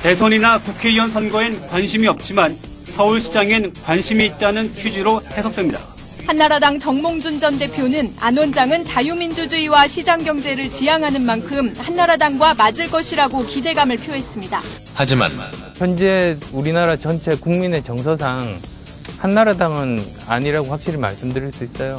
대선이나 0.04 0.60
국회의원 0.60 1.10
선거엔 1.10 1.68
관심이 1.70 2.06
없지만 2.06 2.54
서울시장엔 2.86 3.74
관심이 3.84 4.26
있다는 4.26 4.74
취지로 4.74 5.22
해석됩니다. 5.32 5.80
한나라당 6.28 6.80
정몽준 6.80 7.40
전 7.40 7.60
대표는 7.60 8.16
안 8.20 8.38
원장은 8.38 8.84
자유민주주의와 8.84 9.88
시장 9.88 10.24
경제를 10.24 10.72
지향하는 10.72 11.22
만큼 11.22 11.72
한나라당과 11.78 12.56
맞을 12.56 12.88
것이라고 12.88 13.46
기대감을 13.46 13.98
표했습니다. 13.98 14.62
하지만 14.96 15.32
현재 15.78 16.36
우리나라 16.52 16.96
전체 16.96 17.36
국민의 17.36 17.84
정서상 17.84 18.60
한나라당은 19.20 20.00
아니라고 20.28 20.70
확실히 20.70 20.98
말씀드릴 20.98 21.54
수 21.54 21.64
있어요. 21.64 21.98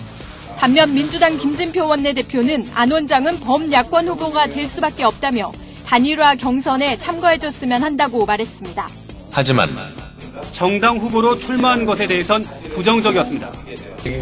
반면 0.57 0.93
민주당 0.93 1.37
김진표 1.37 1.87
원내대표는 1.87 2.65
안 2.75 2.91
원장은 2.91 3.41
범야권 3.41 4.09
후보가 4.09 4.49
될 4.49 4.67
수밖에 4.67 5.05
없다며 5.05 5.53
단일화 5.85 6.35
경선에 6.35 6.97
참가해줬으면 6.97 7.83
한다고 7.83 8.27
말했습니다. 8.27 8.89
하지만 9.31 9.71
정당 10.53 10.99
후보로 10.99 11.39
출마한 11.39 11.85
것에 11.85 12.07
대해선 12.07 12.43
부정적이었습니다. 12.75 13.51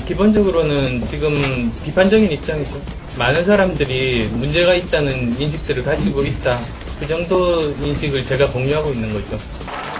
기본적으로는 0.06 1.06
지금 1.06 1.72
비판적인 1.84 2.30
입장이죠. 2.30 2.80
많은 3.18 3.44
사람들이 3.44 4.28
문제가 4.32 4.74
있다는 4.74 5.40
인식들을 5.40 5.84
가지고 5.84 6.22
있다. 6.22 6.58
그 6.98 7.06
정도 7.06 7.62
인식을 7.82 8.24
제가 8.24 8.48
공유하고 8.48 8.90
있는 8.90 9.12
거죠. 9.12 9.38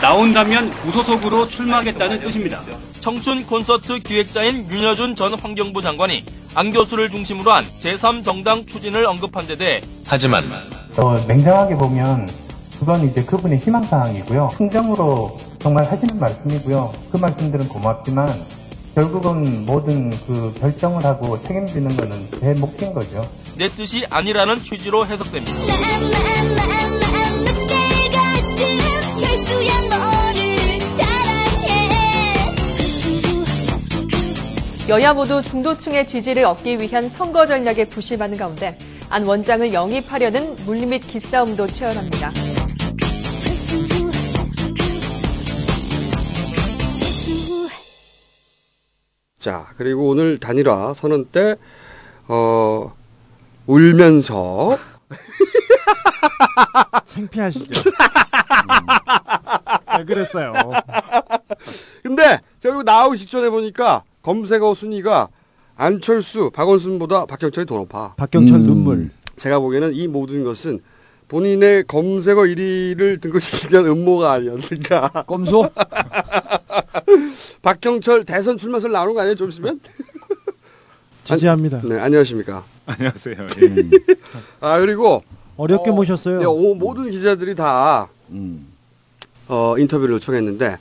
나온다면 0.01 0.71
무소속으로 0.85 1.49
출마하겠다는 1.49 2.21
뜻입니다. 2.21 2.61
청춘 3.01 3.45
콘서트 3.47 4.01
기획자인 4.01 4.67
윤여준 4.71 5.15
전 5.15 5.35
환경부 5.35 5.83
장관이 5.83 6.23
안 6.55 6.71
교수를 6.71 7.11
중심으로 7.11 7.53
한 7.53 7.63
제3정당 7.63 8.67
추진을 8.67 9.05
언급한 9.07 9.47
데 9.47 9.57
대해 9.57 9.81
하지만 10.07 10.45
어, 10.97 11.15
냉정하게 11.27 11.75
보면 11.75 12.29
그건 12.85 13.09
이제 13.09 13.23
그분의 13.25 13.61
희망사항이고요. 13.61 14.49
충정으로 14.59 15.35
정말 15.59 15.91
하시는 15.91 16.21
말씀이고요. 16.21 16.91
그 17.11 17.17
말씀들은 17.17 17.67
고맙지만 17.67 18.29
결국은 18.95 19.65
모든 19.65 20.11
그 20.11 20.53
결정을 20.61 21.03
하고 21.03 21.41
책임지는 21.41 21.97
거는 21.97 22.29
제 22.39 22.53
몫인 22.53 22.93
거죠. 22.93 23.27
내 23.57 23.69
뜻이 23.69 24.05
아니라는 24.11 24.57
취지로 24.57 25.07
해석됩니다. 25.07 25.51
여야 34.91 35.15
모두 35.15 35.43
중도층의 35.43 36.07
지지를 36.07 36.45
얻기 36.45 36.79
위한 36.81 37.09
선거 37.09 37.47
전략에 37.47 37.87
부심하는 37.87 38.37
가운데 38.37 38.77
안 39.09 39.25
원장을 39.25 39.73
영입하려는 39.73 40.55
물리 40.67 40.85
및 40.85 40.99
기싸움도 40.99 41.67
치열합니다. 41.67 42.54
자, 49.45 49.67
그리고 49.77 50.09
오늘 50.09 50.41
단일화 50.41 50.95
선언 50.95 51.27
때, 51.27 51.57
어, 52.29 52.95
울면서. 53.67 54.79
창피하시죠? 57.09 57.91
왜 59.99 60.05
그랬어요? 60.07 60.55
근데, 62.03 62.41
제가 62.59 62.75
이거 62.75 62.83
나오기 62.85 63.19
직전에 63.19 63.51
보니까 63.51 64.03
검색어 64.23 64.73
순위가 64.73 65.29
안철수, 65.77 66.51
박원순보다 66.51 67.27
박경철이 67.27 67.67
더 67.67 67.75
높아. 67.77 68.15
박경철 68.17 68.61
눈물. 68.61 69.11
제가 69.37 69.59
보기에는 69.59 69.93
이 69.93 70.09
모든 70.09 70.43
것은 70.45 70.81
본인의 71.29 71.85
검색어 71.87 72.43
1위를 72.43 73.21
등극시키기 73.21 73.73
위한 73.73 73.87
음모가 73.87 74.33
아니었는가. 74.33 75.25
꼼수? 75.27 75.69
박경철 77.63 78.25
대선 78.25 78.57
출마설 78.57 78.93
나오는 78.93 79.15
거 79.15 79.21
아니에요, 79.21 79.35
좀 79.35 79.49
있으면? 79.49 79.81
지지합니다. 81.25 81.81
네, 81.85 81.99
안녕하십니까. 81.99 82.63
안녕하세요. 82.87 83.37
아 84.61 84.79
그리고 84.81 85.23
어렵게 85.57 85.91
모셨어요. 85.91 86.39
네, 86.39 86.45
오, 86.45 86.75
모든 86.75 87.11
기자들이 87.11 87.55
다 87.55 88.09
어, 89.49 89.75
인터뷰를 89.79 90.15
요청했는데 90.17 90.77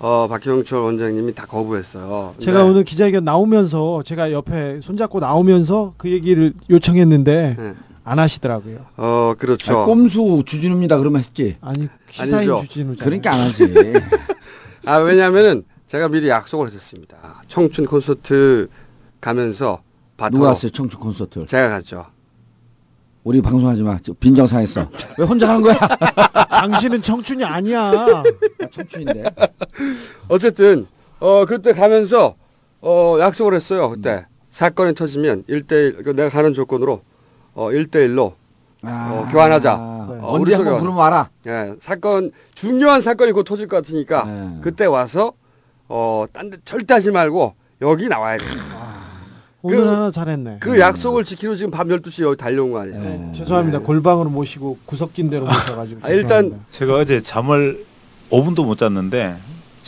어, 0.00 0.26
박형철 0.28 0.80
원장님이 0.80 1.34
다 1.34 1.46
거부했어요. 1.46 2.34
제가 2.40 2.62
네. 2.62 2.68
오늘 2.68 2.84
기자회견 2.84 3.24
나오면서 3.24 4.02
제가 4.04 4.32
옆에 4.32 4.80
손잡고 4.82 5.20
나오면서 5.20 5.94
그 5.96 6.10
얘기를 6.10 6.52
요청했는데 6.68 7.56
네. 7.58 7.74
안 8.08 8.20
하시더라고요. 8.20 8.86
어 8.96 9.34
그렇죠. 9.36 9.80
아, 9.80 9.84
꼼수 9.84 10.44
주진우입니다. 10.46 10.96
그러면 10.98 11.18
했지. 11.18 11.56
아니 11.60 11.88
시사인 12.08 12.34
아니죠. 12.34 12.60
주진우잖아요. 12.62 13.04
그러니까 13.04 13.32
안 13.32 13.40
하지. 13.40 13.64
아 14.86 14.98
왜냐하면은 14.98 15.64
제가 15.88 16.06
미리 16.08 16.28
약속을 16.28 16.68
했었습니다. 16.68 17.42
청춘 17.48 17.86
콘서트 17.86 18.68
가면서 19.20 19.82
바로 20.16 20.34
누가 20.36 20.48
왔어요? 20.50 20.70
청춘 20.70 21.00
콘서트를. 21.00 21.48
제가 21.48 21.68
갔죠. 21.68 22.06
우리 23.24 23.42
방송하지 23.42 23.82
마. 23.82 23.98
저 24.00 24.12
빈정상했어. 24.12 24.88
왜 25.18 25.24
혼자 25.24 25.48
가는 25.48 25.60
거야? 25.60 25.76
당신은 26.48 27.02
청춘이 27.02 27.42
아니야. 27.42 27.90
나 27.90 28.22
청춘인데. 28.70 29.24
어쨌든 30.28 30.86
어 31.18 31.44
그때 31.44 31.72
가면서 31.72 32.36
어 32.80 33.16
약속을 33.18 33.52
했어요. 33.52 33.90
그때 33.90 34.26
사건이 34.50 34.94
터지면 34.94 35.42
1대1 35.48 36.14
내가 36.14 36.28
가는 36.28 36.54
조건으로 36.54 37.02
어 37.56 37.70
1대1로 37.70 38.34
어, 38.84 39.28
교환하자. 39.32 39.74
어, 39.74 40.08
네. 40.12 40.18
언제 40.22 40.52
우리 40.52 40.54
한번 40.54 40.76
부르면 40.78 40.96
와라. 40.98 41.30
예, 41.48 41.74
사건 41.80 42.30
중요한 42.54 43.00
사건이 43.00 43.32
곧 43.32 43.42
터질 43.44 43.66
것 43.66 43.76
같으니까 43.78 44.24
네. 44.24 44.58
그때 44.60 44.84
와서 44.84 45.32
어 45.88 46.26
딴 46.32 46.50
데 46.50 46.58
절대 46.64 46.94
하지 46.94 47.10
말고 47.10 47.54
여기 47.80 48.08
나와야 48.08 48.36
돼. 48.38 48.44
오늘 49.62 49.88
하나 49.88 50.10
잘했네. 50.12 50.58
그 50.60 50.78
약속을 50.78 51.24
지키러 51.24 51.56
지금 51.56 51.70
밤 51.72 51.88
12시에 51.88 52.22
여기 52.24 52.36
달려온 52.36 52.70
거 52.70 52.80
아니에요. 52.80 53.00
네, 53.00 53.32
죄송합니다. 53.34 53.80
골방으로 53.80 54.30
모시고 54.30 54.78
구석진 54.86 55.30
대로 55.30 55.46
모셔가지고. 55.46 56.00
아, 56.04 56.10
일단 56.10 56.60
제가 56.70 56.94
어제 56.96 57.20
잠을 57.20 57.84
5분도 58.30 58.64
못 58.64 58.76
잤는데 58.78 59.34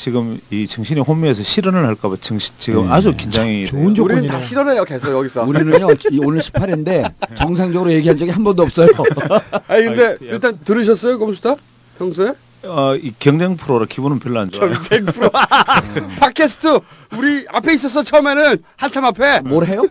지금 0.02 0.40
이 0.50 0.64
정신이 0.68 1.00
혼미해서 1.00 1.42
실언을 1.42 1.84
할까봐 1.84 2.16
정신 2.20 2.54
지금 2.58 2.86
네. 2.86 2.92
아주 2.92 3.12
긴장이 3.16 3.66
좋은 3.66 3.92
돼요. 3.94 4.04
우리는 4.04 4.26
다 4.28 4.40
실현해요 4.40 4.84
계속 4.84 5.10
여기서. 5.10 5.42
우리는요 5.42 5.88
이- 6.12 6.20
오늘 6.24 6.38
18회인데 6.40 7.12
정상적으로 7.34 7.92
얘기한 7.92 8.16
적이 8.16 8.30
한 8.30 8.44
번도 8.44 8.62
없어요. 8.62 8.86
아니 9.66 9.84
근데 9.86 10.06
아이, 10.06 10.16
일단 10.20 10.56
들으셨어요 10.64 11.18
꼼수다 11.18 11.56
평소에? 11.98 12.32
어, 12.64 12.94
이 12.94 13.12
경쟁 13.18 13.56
프로라 13.56 13.86
기분은 13.86 14.20
별로 14.20 14.38
안 14.38 14.50
좋아요. 14.52 14.72
경쟁 14.72 15.04
프로. 15.06 15.30
팟캐스트 16.20 16.78
우리 17.16 17.44
앞에 17.48 17.74
있었어 17.74 18.04
처음에는 18.04 18.58
한참 18.76 19.04
앞에. 19.04 19.40
뭘 19.40 19.66
해요? 19.66 19.84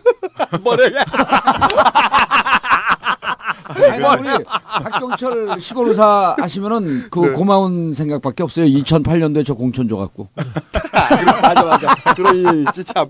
뭘 0.62 0.80
해? 0.80 0.90
아니, 3.68 4.28
우리 4.28 4.44
박경철 4.44 5.60
시골 5.60 5.88
의사 5.88 6.34
하시면은 6.38 7.06
그 7.10 7.20
네. 7.20 7.30
고마운 7.32 7.92
생각밖에 7.92 8.42
없어요. 8.42 8.66
2008년도에 8.66 9.44
저 9.44 9.54
공천 9.54 9.88
줘갖고. 9.88 10.28
맞아 11.42 11.64
맞아. 11.64 11.94
그런 12.14 12.36
인연이 12.36 12.64
있지 12.68 12.84
참. 12.84 13.08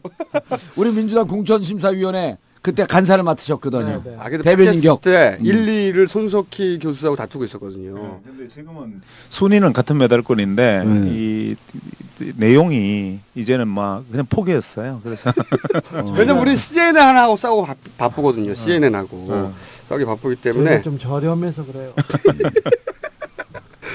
우리 0.76 0.90
민주당 0.92 1.26
공천심사위원회 1.26 2.38
그때 2.60 2.84
간사를 2.84 3.22
맡으셨거든요. 3.22 4.02
아, 4.18 4.28
근데 4.28 4.42
대변인 4.42 4.80
격. 4.80 5.00
때 5.00 5.38
음. 5.40 5.46
1, 5.46 5.92
2를 5.92 6.08
손석희 6.08 6.80
교수하고 6.80 7.16
다투고 7.16 7.44
있었거든요. 7.44 8.20
근데 8.24 8.48
지금은 8.48 9.00
순위는 9.30 9.72
같은 9.72 9.96
메달권인데 9.96 10.82
음. 10.84 11.08
이, 11.08 11.54
이 12.20 12.32
내용이 12.36 13.20
이제는 13.36 13.68
막 13.68 14.04
그냥 14.10 14.26
포기했어요. 14.28 15.00
그래서 15.04 15.32
왜냐면 16.16 16.42
우리 16.42 16.56
CNN 16.56 16.96
하나하고 17.00 17.36
싸우고 17.36 17.64
바, 17.64 17.74
바쁘거든요. 17.96 18.54
CNN하고 18.54 19.26
어. 19.30 19.54
싸우기 19.88 20.04
바쁘기 20.04 20.36
때문에 20.36 20.82
좀 20.82 20.98
저렴해서 20.98 21.64
그래요. 21.64 21.92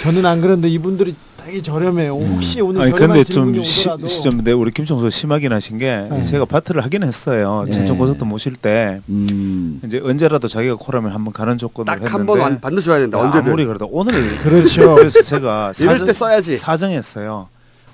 저는 0.01 0.25
안 0.25 0.41
그런데 0.41 0.67
이분들이 0.67 1.15
되게 1.37 1.61
저렴해요. 1.61 2.13
혹시 2.13 2.61
오늘 2.61 2.81
아니 2.81 2.91
근데 2.93 3.23
좀, 3.23 3.61
시, 3.63 3.83
좀내 4.23 4.51
우리 4.53 4.71
김총수 4.71 5.09
심하긴 5.11 5.51
하신 5.53 5.77
게 5.77 6.07
네. 6.09 6.23
제가 6.23 6.45
파트를 6.45 6.83
하긴 6.83 7.03
했어요. 7.03 7.63
네. 7.65 7.71
청청 7.71 7.97
콘서트 7.97 8.23
모실 8.23 8.53
때 8.55 9.01
음. 9.09 9.79
이제 9.85 10.01
언제라도 10.03 10.47
자기가 10.47 10.75
코라면 10.75 11.11
한번 11.11 11.31
가는 11.33 11.57
조건으로 11.57 11.99
딱한 11.99 12.25
번 12.25 12.59
반드시 12.59 12.89
와야 12.89 12.99
된다. 12.99 13.19
야, 13.19 13.23
언제든. 13.23 13.49
아무리 13.51 13.65
그래도 13.65 13.87
오늘 13.91 14.13
그렇죠. 14.41 14.95
그래서 14.95 15.21
제가 15.21 15.73
이럴 15.79 15.97
사정- 15.99 16.05
때 16.07 16.13
써야지. 16.13 16.57
사정했어요. 16.57 17.47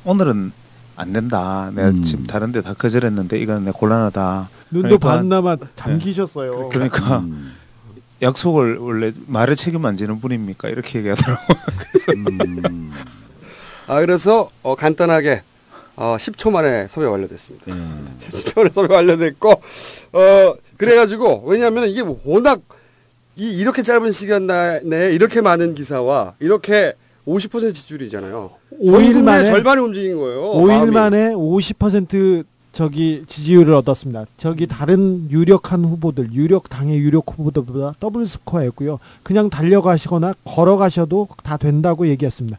오늘은 0.06 0.52
안 0.96 1.14
된다. 1.14 1.72
내가 1.76 1.90
음. 1.90 2.04
지금 2.04 2.26
다른 2.28 2.52
데 2.52 2.62
다 2.62 2.74
거절했는데 2.74 3.40
이건 3.40 3.66
내가 3.66 3.78
곤란하다. 3.78 4.50
눈도 4.72 5.00
그러니까- 5.00 5.08
반나마 5.16 5.58
잠기셨어요. 5.76 6.70
그러니까 6.70 7.20
음. 7.20 7.54
약속을 8.22 8.78
원래 8.78 9.12
말에 9.28 9.56
책임 9.56 9.86
안 9.86 9.98
지는 9.98 10.20
분입니까? 10.20 10.70
이렇게 10.70 11.00
얘기하더라고. 11.00 11.42
음. 12.16 12.92
아 13.88 14.00
그래서 14.02 14.50
어, 14.62 14.76
간단하게 14.76 15.42
어, 15.96 16.16
10초 16.20 16.52
만에 16.52 16.88
섭외 16.88 17.08
완료됐습니다. 17.08 17.66
네. 17.74 17.74
10초 18.20 18.58
만에 18.58 18.70
섭외 18.70 18.94
완료됐고 18.94 19.50
어 20.14 20.54
그래가지고 20.78 21.44
왜냐하면 21.46 21.88
이게 21.90 22.04
뭐 22.04 22.20
워낙 22.26 22.62
이 23.36 23.50
이렇게 23.58 23.84
짧은 23.84 24.12
시간 24.12 24.48
나- 24.48 24.80
내에 24.80 25.12
이렇게 25.14 25.40
많은 25.42 25.74
기사와 25.76 26.34
이렇게 26.40 26.94
50% 27.28 27.74
지지율이잖아요. 27.74 28.52
전 28.70 28.80
5일 28.82 28.92
국민의 28.96 29.24
만에 29.24 29.46
절반이 29.46 29.82
움직인 29.82 30.18
거예요. 30.18 30.42
5일 30.56 30.68
마음이. 30.68 30.92
만에 30.92 31.34
50% 31.34 32.44
저기 32.80 33.26
지지율을 33.28 33.74
얻었습니다. 33.74 34.26
저기 34.38 34.66
다른 34.66 35.30
유력한 35.30 35.84
후보들, 35.84 36.34
유력 36.34 36.70
당의 36.70 36.98
유력 37.00 37.26
후보들보다 37.28 37.96
더블 38.00 38.26
스코어였고요. 38.26 39.00
그냥 39.22 39.50
달려가시거나 39.50 40.34
걸어가셔도 40.46 41.28
다 41.44 41.58
된다고 41.58 42.08
얘기했습니다. 42.08 42.58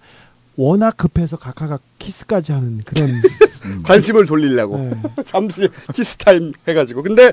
워낙 0.57 0.99
급해서 0.99 1.39
각하가 1.39 1.79
키스까지 1.99 2.53
하는 2.53 2.83
그런 2.85 3.09
관심을 3.83 4.27
돌리려고 4.27 4.77
네. 4.77 4.91
잠시 5.25 5.67
키스 5.95 6.19
타임 6.19 6.53
해가지고 6.69 7.03
근데 7.03 7.33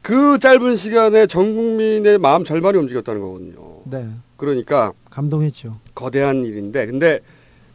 그 0.00 0.38
짧은 0.38 0.76
시간에 0.76 1.26
전 1.26 1.56
국민의 1.56 2.18
마음 2.18 2.44
절반이 2.44 2.78
움직였다는 2.78 3.20
거거든요. 3.20 3.80
네 3.86 4.08
그러니까 4.36 4.92
감동했죠. 5.10 5.80
거대한 5.92 6.44
일인데 6.44 6.86
근데 6.86 7.18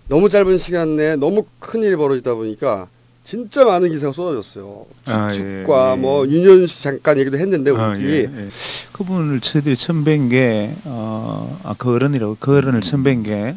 너무 0.08 0.30
짧은 0.30 0.58
시간 0.58 0.96
내에 0.96 1.18
너무 1.18 1.44
큰 1.60 1.84
일이 1.84 1.98
벌어지다 1.98 2.36
보니까 2.36 2.88
진짜 3.30 3.64
많은 3.64 3.90
기사가 3.90 4.12
쏟아졌어요. 4.12 4.88
아, 5.06 5.30
예, 5.32 5.38
축과 5.38 5.92
예. 5.92 5.96
뭐 6.02 6.28
윤현 6.28 6.66
씨 6.66 6.82
잠깐 6.82 7.20
얘기도 7.20 7.38
했는데 7.38 7.70
아, 7.70 7.90
우리끼리 7.90 8.12
예, 8.12 8.22
예. 8.24 8.50
그 8.92 9.04
분을 9.04 9.40
저희들이 9.40 9.76
처음 9.76 10.04
뵌 10.04 10.30
게, 10.30 10.74
어, 10.86 11.60
아, 11.64 11.76
그 11.78 11.94
어른이라고, 11.94 12.38
그 12.40 12.58
어른을 12.58 12.82
처음 12.82 13.04
뵌 13.04 13.22
게, 13.22 13.56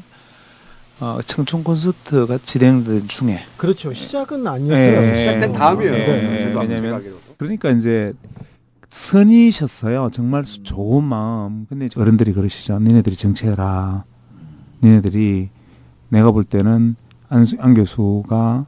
어, 1.00 1.20
청춘 1.24 1.64
콘서트가 1.64 2.36
진행된 2.44 3.08
중에. 3.08 3.40
그렇죠. 3.56 3.94
시작은 3.94 4.46
아니었어요. 4.46 5.10
예, 5.10 5.16
시작된 5.16 5.52
다음이에요. 5.54 5.92
예, 5.94 6.52
아무 6.54 6.58
왜냐면. 6.60 7.02
그러니까 7.38 7.70
이제, 7.70 8.12
선이셨어요. 8.90 10.10
정말 10.12 10.44
수- 10.44 10.62
좋은 10.62 11.02
마음. 11.02 11.64
근데 11.70 11.88
어른들이 11.96 12.34
그러시죠. 12.34 12.78
니네들이 12.78 13.16
정치해라. 13.16 14.04
니네들이 14.84 15.48
내가 16.10 16.30
볼 16.30 16.44
때는 16.44 16.94
안, 17.30 17.46
안 17.58 17.72
교수가 17.72 18.66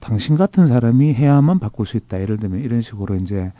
당신 0.00 0.36
같은 0.36 0.66
사람이 0.66 1.14
해야만 1.14 1.58
바꿀 1.58 1.86
수 1.86 1.96
있다. 1.96 2.20
예를 2.20 2.38
들면 2.38 2.60
이런 2.60 2.80
식으로 2.80 3.16
이제 3.16 3.52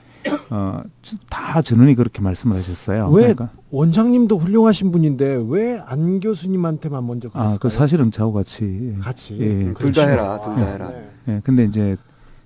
어, 0.51 0.83
다 1.31 1.63
전원이 1.63 1.95
그렇게 1.95 2.23
말씀을 2.23 2.57
하셨어요. 2.57 3.09
왜 3.11 3.35
그러니까 3.35 3.51
원장님도 3.71 4.39
훌륭하신 4.39 4.91
분인데 4.93 5.45
왜 5.49 5.81
안 5.87 6.21
교수님한테만 6.21 7.07
먼저 7.07 7.29
아, 7.29 7.33
그 7.33 7.39
갔을까요? 7.69 7.71
사실은 7.71 8.11
저하고 8.11 8.35
같이 8.35 8.95
같이? 9.01 9.37
예, 9.41 9.65
둘다 9.75 9.79
그렇죠. 9.79 10.01
해라, 10.03 10.41
둘다 10.41 10.69
예. 10.69 10.73
해라. 10.75 10.93
예, 11.29 11.41
근데 11.45 11.65
이제 11.65 11.97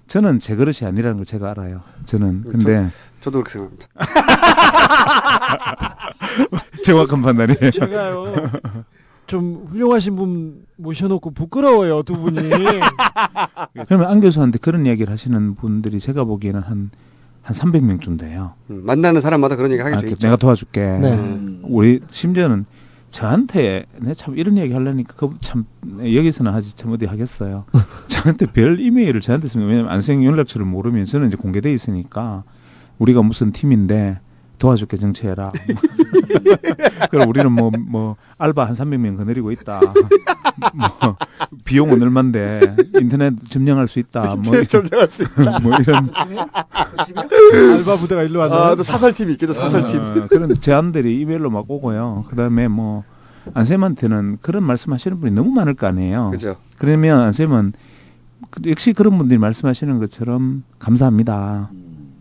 저는 0.09 0.41
제 0.41 0.57
그릇이 0.57 0.87
아니라는 0.87 1.17
걸 1.19 1.27
제가 1.27 1.51
알아요. 1.51 1.81
저는 2.05 2.43
근데 2.43 2.89
저 3.21 3.31
도 3.31 3.43
그렇게 3.43 3.53
생각합니다. 3.53 3.87
정확한 6.85 7.23
판단이에요. 7.23 7.71
제가요 7.71 8.35
좀 9.33 9.67
훌륭하신 9.71 10.15
분 10.15 10.67
모셔놓고 10.77 11.31
부끄러워요 11.31 12.03
두 12.03 12.13
분이. 12.13 12.39
그러면 13.89 14.11
안 14.11 14.21
교수한테 14.21 14.59
그런 14.59 14.85
이야기를 14.85 15.11
하시는 15.11 15.55
분들이 15.55 15.99
제가 16.01 16.25
보기에는 16.25 16.61
한, 16.61 16.91
한 17.41 17.57
300명쯤 17.57 18.19
돼요. 18.19 18.53
음, 18.69 18.85
만나는 18.85 19.23
사람마다 19.23 19.57
그런 19.57 19.73
얘기 19.73 19.81
하게 19.81 19.97
아, 19.97 20.01
돼그 20.01 20.13
있죠. 20.13 20.27
내가 20.27 20.37
도와줄게. 20.37 20.81
네. 20.83 21.15
음. 21.15 21.63
우리 21.65 22.01
심지어는 22.11 22.67
저한테 23.09 23.87
내참 24.01 24.37
이런 24.37 24.59
얘기 24.59 24.75
하려니까 24.75 25.15
그참 25.15 25.65
여기서는 25.99 26.53
하지 26.53 26.77
참 26.77 26.93
어디 26.93 27.07
하겠어요. 27.07 27.65
저한테 28.09 28.45
별 28.45 28.81
이메일을 28.81 29.23
저한테 29.23 29.49
쓰면 29.49 29.67
왜냐면 29.67 29.91
안생 29.91 30.23
연락처를 30.23 30.67
모르면 30.67 31.07
저는 31.07 31.29
이제 31.29 31.37
공개돼 31.39 31.73
있으니까 31.73 32.45
우리가 32.99 33.23
무슨 33.23 33.51
팀인데 33.51 34.19
도와줄게 34.59 34.97
정치해라. 34.97 35.51
그럼 37.11 37.29
우리는 37.29 37.51
뭐뭐 37.51 38.17
알바 38.43 38.65
한 38.67 38.75
300명 38.75 39.17
거느리고 39.17 39.53
있다. 39.53 39.81
뭐 40.75 41.17
비용은 41.65 42.03
얼만데 42.03 42.77
인터넷 43.01 43.35
점령할 43.49 43.89
수 43.89 43.99
있다. 43.99 44.37
뭐 44.37 44.57
인터넷 44.57 44.69
점령할 44.69 45.11
수 45.11 45.23
있다. 45.23 45.61
뭐 45.61 45.73
이런 45.79 46.11
알바 47.77 47.97
부대가 47.97 48.23
일로 48.23 48.41
왔나요? 48.41 48.61
아, 48.63 48.75
또 48.75 48.83
사설팀이 48.83 49.33
있겠죠, 49.33 49.53
사설팀. 49.53 50.01
어, 50.01 50.27
그런 50.29 50.55
제안들이 50.55 51.21
이메일로 51.21 51.51
막 51.51 51.65
오고요. 51.71 52.25
그다음에 52.29 52.69
뭐 52.69 53.05
안쌤한테는 53.55 54.39
그런 54.41 54.65
말씀하시는 54.65 55.21
분이 55.21 55.33
너무 55.35 55.51
많을 55.53 55.75
거 55.75 55.87
아니에요. 55.87 56.31
그죠. 56.33 56.57
그러면 56.79 57.21
안쌤은 57.21 57.73
그- 58.51 58.63
역시 58.69 58.93
그런 58.93 59.19
분들이 59.19 59.39
말씀하시는 59.39 59.99
것처럼 59.99 60.65
감사합니다. 60.79 61.71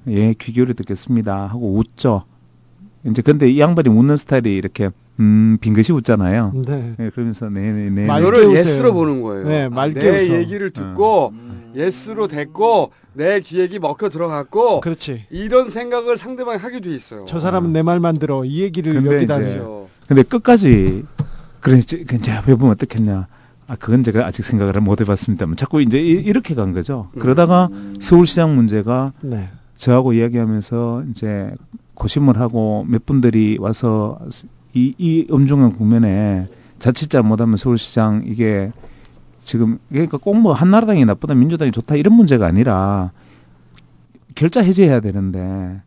예, 0.07 0.33
귀 0.33 0.51
기울여 0.53 0.73
듣겠습니다. 0.73 1.47
하고 1.47 1.75
웃죠. 1.77 2.23
이제 3.05 3.21
근데 3.21 3.49
이 3.49 3.59
양반이 3.59 3.89
웃는 3.89 4.17
스타일이 4.17 4.55
이렇게 4.55 4.89
음 5.21 5.57
빙긋이 5.61 5.95
웃잖아요. 5.95 6.51
네. 6.65 6.95
예, 6.99 7.09
그러면서 7.11 7.47
네네네. 7.47 8.05
이거를 8.05 8.51
yes로 8.55 8.91
보는 8.91 9.21
거예요. 9.21 9.47
네, 9.47 9.69
맑게 9.69 9.93
내 9.99 10.27
웃어. 10.29 10.37
얘기를 10.39 10.71
듣고 10.71 11.31
yes로 11.75 12.27
됐고 12.27 12.91
내 13.13 13.39
기획이 13.39 13.77
먹혀 13.77 14.09
들어갔고 14.09 14.81
그렇지. 14.81 15.25
이런 15.29 15.69
생각을 15.69 16.17
상대방이 16.17 16.57
하게 16.57 16.79
돼 16.81 16.89
있어요. 16.95 17.25
저 17.27 17.39
사람은 17.39 17.71
내 17.71 17.83
말만 17.83 18.15
들어 18.15 18.43
이 18.43 18.61
얘기를 18.63 18.95
여기다 19.05 19.35
하죠. 19.35 19.87
근데 20.07 20.23
끝까지 20.23 21.05
그래 21.59 21.77
이제 21.77 22.03
해보면 22.31 22.71
어떻겠냐. 22.71 23.27
아 23.67 23.75
그건 23.79 24.03
제가 24.03 24.25
아직 24.25 24.43
생각을 24.43 24.73
못 24.81 24.99
해봤습니다만 25.01 25.55
자꾸 25.55 25.81
이제 25.83 25.99
이- 26.01 26.09
이렇게 26.13 26.55
간 26.55 26.73
거죠. 26.73 27.09
그러다가 27.19 27.69
서울시장 28.01 28.55
문제가 28.55 29.13
네. 29.21 29.49
저하고 29.75 30.13
이야기하면서 30.13 31.03
이제 31.11 31.51
고심을 31.93 32.37
하고 32.39 32.85
몇 32.89 33.05
분들이 33.05 33.57
와서 33.59 34.17
이, 34.73 34.93
이 34.97 35.27
엄중한 35.29 35.73
국면에 35.73 36.45
자칫 36.79 37.09
잘못하면 37.09 37.57
서울시장 37.57 38.23
이게 38.25 38.71
지금 39.41 39.79
그러니까 39.89 40.17
꼭 40.17 40.35
뭐 40.35 40.53
한나라당이 40.53 41.05
나쁘다 41.05 41.33
민주당이 41.35 41.71
좋다 41.71 41.95
이런 41.95 42.13
문제가 42.15 42.45
아니라 42.47 43.11
결자 44.35 44.61
해제해야 44.61 44.99
되는데 44.99 45.81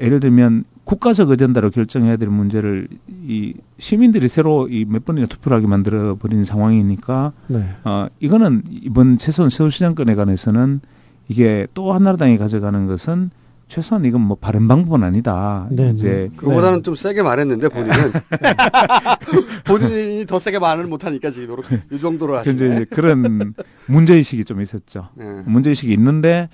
예를 0.00 0.20
들면 0.20 0.64
국가적 0.84 1.30
어젠다로 1.30 1.70
결정해야 1.70 2.16
될 2.16 2.28
문제를 2.28 2.88
이 3.26 3.54
시민들이 3.78 4.28
새로 4.28 4.68
이 4.68 4.84
몇 4.88 5.04
번이나 5.04 5.26
투표를 5.26 5.56
하게 5.56 5.66
만들어 5.66 6.16
버린 6.16 6.44
상황이니까 6.44 7.32
네. 7.48 7.64
어 7.84 8.06
이거는 8.20 8.62
이번 8.70 9.18
최소한 9.18 9.50
서울시장권에 9.50 10.14
관해서는 10.14 10.80
이게 11.28 11.66
또 11.74 11.92
한나라당이 11.92 12.38
가져가는 12.38 12.86
것은 12.86 13.30
최소한 13.72 14.04
이건 14.04 14.20
뭐 14.20 14.36
바른 14.38 14.68
방법은 14.68 15.02
아니다. 15.02 15.66
네, 15.70 15.92
이제 15.96 16.28
그거보다는 16.36 16.82
좀 16.82 16.94
세게 16.94 17.22
말했는데 17.22 17.70
본인은 17.70 17.94
본인이 19.64 20.26
더 20.26 20.38
세게 20.38 20.58
말을 20.58 20.86
못하니까 20.86 21.30
지금 21.30 21.52
요렇게 21.52 21.84
이 21.90 21.98
정도로 21.98 22.42
그 22.42 22.50
이제 22.50 22.68
하시네. 22.68 22.84
그런 22.90 23.54
문제 23.86 24.14
의식이 24.16 24.44
좀 24.44 24.60
있었죠. 24.60 25.08
네. 25.14 25.24
문제 25.46 25.70
의식이 25.70 25.90
있는데 25.94 26.50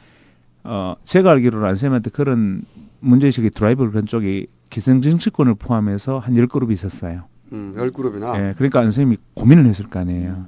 어 0.63 0.95
제가 1.03 1.33
알기로는 1.33 1.67
안쌤한테 1.67 2.11
그런 2.11 2.63
문제 3.01 3.27
의식이 3.27 3.51
드라이브 3.51 3.91
그런 3.91 4.07
쪽이 4.07 4.47
기성 4.71 5.01
정치권을 5.03 5.57
포함해서 5.57 6.21
한 6.21 6.37
열 6.37 6.47
그룹이 6.47 6.73
있었어요. 6.73 7.25
음, 7.53 7.75
열 7.77 7.91
그룹이나. 7.91 8.39
예, 8.51 8.55
그러니까 8.57 8.79
안쌤이 8.79 9.17
고민을 9.35 9.67
했을 9.67 9.87
거 9.89 9.99
아니에요. 9.99 10.47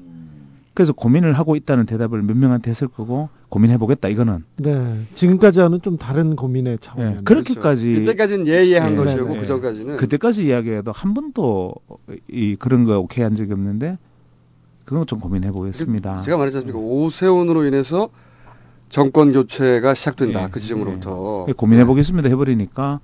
그래서 0.75 0.93
고민을 0.93 1.33
하고 1.33 1.57
있다는 1.57 1.85
대답을 1.87 2.23
몇 2.23 2.37
명한테 2.37 2.71
했을 2.71 2.87
거고 2.87 3.29
고민해 3.51 3.79
보겠다 3.79 4.09
이거는 4.09 4.45
네. 4.59 5.03
지금까지와는 5.15 5.83
좀 5.83 5.99
다른 5.99 6.37
고민의 6.37 6.79
차원. 6.81 7.17
예, 7.19 7.21
그렇게까지 7.25 7.93
이때까지는 7.95 8.47
예예한 8.47 8.93
예, 8.93 8.97
것이고 8.97 9.35
예. 9.37 9.41
그 9.41 9.47
전까지는 9.47 9.97
그때까지 9.97 10.47
이야기해도 10.47 10.93
한 10.93 11.13
번도 11.15 11.75
이 12.31 12.57
그런 12.59 12.85
거 12.85 12.99
오케이 13.01 13.25
한 13.25 13.35
적이 13.35 13.53
없는데 13.53 13.99
그건 14.85 15.05
좀 15.07 15.19
고민해 15.19 15.51
보겠습니다. 15.51 16.21
제가 16.23 16.37
말했지 16.39 16.59
않습니까? 16.59 16.79
오세훈으로 16.79 17.65
인해서 17.65 18.09
정권 18.89 19.33
교체가 19.33 19.95
시작된다. 19.95 20.49
그 20.49 20.61
지점으로부터. 20.61 21.47
예, 21.49 21.53
고민해 21.53 21.85
보겠습니다 21.87 22.29
해버리니까 22.29 23.01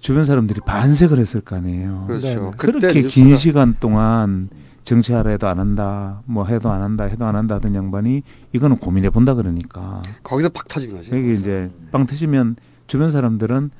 주변 0.00 0.26
사람들이 0.26 0.60
반색을 0.66 1.18
했을 1.18 1.40
거 1.40 1.56
아니에요. 1.56 2.04
그렇죠. 2.06 2.26
네. 2.28 2.50
그렇게 2.58 3.02
긴 3.02 3.28
뉴스가- 3.28 3.36
시간 3.38 3.76
동안 3.80 4.50
정치하라 4.86 5.30
해도 5.30 5.48
안 5.48 5.58
한다, 5.58 6.22
뭐 6.26 6.46
해도 6.46 6.70
안 6.70 6.80
한다, 6.80 7.04
해도 7.04 7.26
안 7.26 7.34
한다 7.34 7.56
하던 7.56 7.74
양반이 7.74 8.22
이거는 8.52 8.78
고민해 8.78 9.10
본다 9.10 9.34
그러니까. 9.34 10.00
거기서 10.22 10.48
팍 10.50 10.68
터진 10.68 10.92
거지. 10.92 11.10
여기 11.10 11.34
이제 11.34 11.70
빵 11.90 12.06
터지면 12.06 12.54
주변 12.86 13.10
사람들은 13.10 13.70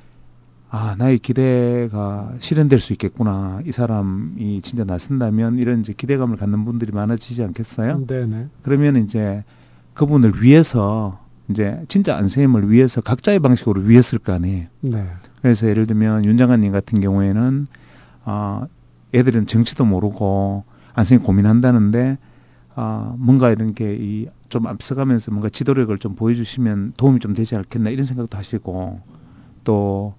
아 0.69 0.95
나의 0.97 1.19
기대가 1.19 2.33
실현될 2.39 2.81
수 2.81 2.91
있겠구나. 2.91 3.61
이 3.65 3.71
사람이 3.71 4.61
진짜 4.63 4.83
나선다면 4.83 5.59
이런 5.59 5.79
이제 5.79 5.93
기대감을 5.93 6.35
갖는 6.35 6.65
분들이 6.65 6.91
많아지지 6.91 7.41
않겠어요? 7.41 8.05
네네. 8.05 8.47
그러면 8.61 8.97
이제 8.97 9.45
그분을 9.93 10.43
위해서 10.43 11.21
이제 11.49 11.81
진짜 11.87 12.17
안세임을 12.17 12.69
위해서 12.69 12.99
각자의 12.99 13.39
방식으로 13.39 13.79
위했을 13.83 14.19
거 14.19 14.33
아니에요. 14.33 14.67
네. 14.81 15.07
그래서 15.41 15.67
예를 15.67 15.87
들면 15.87 16.25
윤 16.25 16.37
장관님 16.37 16.73
같은 16.73 16.99
경우에는 16.99 17.67
아 18.25 18.67
애들은 19.15 19.47
정치도 19.47 19.85
모르고 19.85 20.65
안성이 20.97 21.21
고민한다는데 21.21 22.17
아, 22.75 23.15
뭔가 23.17 23.51
이런 23.51 23.73
게 23.73 23.95
이 23.95 24.27
좀 24.49 24.65
앞서가면서 24.67 25.31
뭔가 25.31 25.49
지도력을 25.49 25.95
좀 25.97 26.15
보여주시면 26.15 26.93
도움이 26.97 27.19
좀 27.19 27.33
되지 27.33 27.55
않겠나 27.55 27.89
이런 27.89 28.05
생각도 28.05 28.37
하시고 28.37 29.01
또 29.63 30.13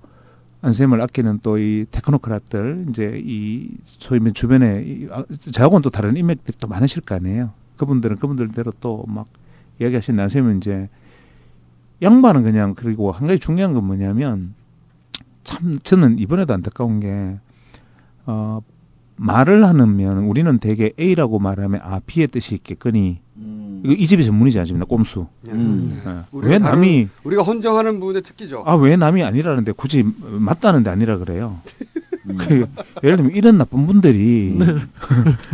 안쌤을 0.61 1.01
아끼는 1.01 1.39
또 1.39 1.57
이 1.59 1.87
테크노크라들 1.91 2.87
이제 2.91 3.21
이 3.25 3.71
소위 3.85 4.21
면 4.21 4.35
주변에 4.35 4.83
이, 4.85 5.09
아, 5.11 5.25
저하고는 5.53 5.83
또 5.83 5.91
다른 5.91 6.17
인맥들이 6.17 6.59
또 6.59 6.69
많으실 6.69 7.03
거 7.03 7.15
아니에요. 7.15 7.53
그분들은 7.77 8.17
그분들대로 8.17 8.73
또 8.81 9.05
막 9.09 9.29
이야기하시는 9.81 10.23
안쌤은 10.23 10.59
이제 10.59 10.89
양반은 12.03 12.43
그냥 12.43 12.75
그리고 12.75 13.13
한 13.13 13.27
가지 13.29 13.39
중요한 13.39 13.73
건 13.73 13.85
뭐냐면 13.85 14.55
참 15.45 15.79
저는 15.83 16.19
이번에도 16.19 16.53
안타까운 16.53 17.01
게 17.01 17.39
어, 18.27 18.61
말을 19.19 19.65
하면 19.67 20.19
우리는 20.19 20.59
대개 20.59 20.93
A라고 20.99 21.39
말하면 21.39 21.81
아 21.83 22.01
B의 22.07 22.29
뜻이 22.29 22.55
있겠거니 22.55 23.19
이거 23.85 23.93
이 23.93 24.07
집이 24.07 24.25
전문이지 24.25 24.59
않습니까 24.61 24.87
꼼수 24.87 25.27
음. 25.49 26.01
예. 26.05 26.11
우리가 26.33 26.51
왜 26.53 26.59
다른- 26.59 26.73
남이 26.81 27.09
우리가 27.25 27.43
헌정하는 27.43 28.01
부분의 28.01 28.23
특기죠. 28.23 28.63
아 28.67 28.75
왜 28.77 28.97
남이 28.97 29.23
아니라는데 29.23 29.73
굳이 29.73 30.05
맞다는데 30.21 30.91
아니라 30.91 31.19
그래요 31.19 31.59
그, 32.39 32.67
예를 33.03 33.17
들면 33.17 33.33
이런 33.35 33.57
나쁜 33.59 33.87
분들이 33.87 34.59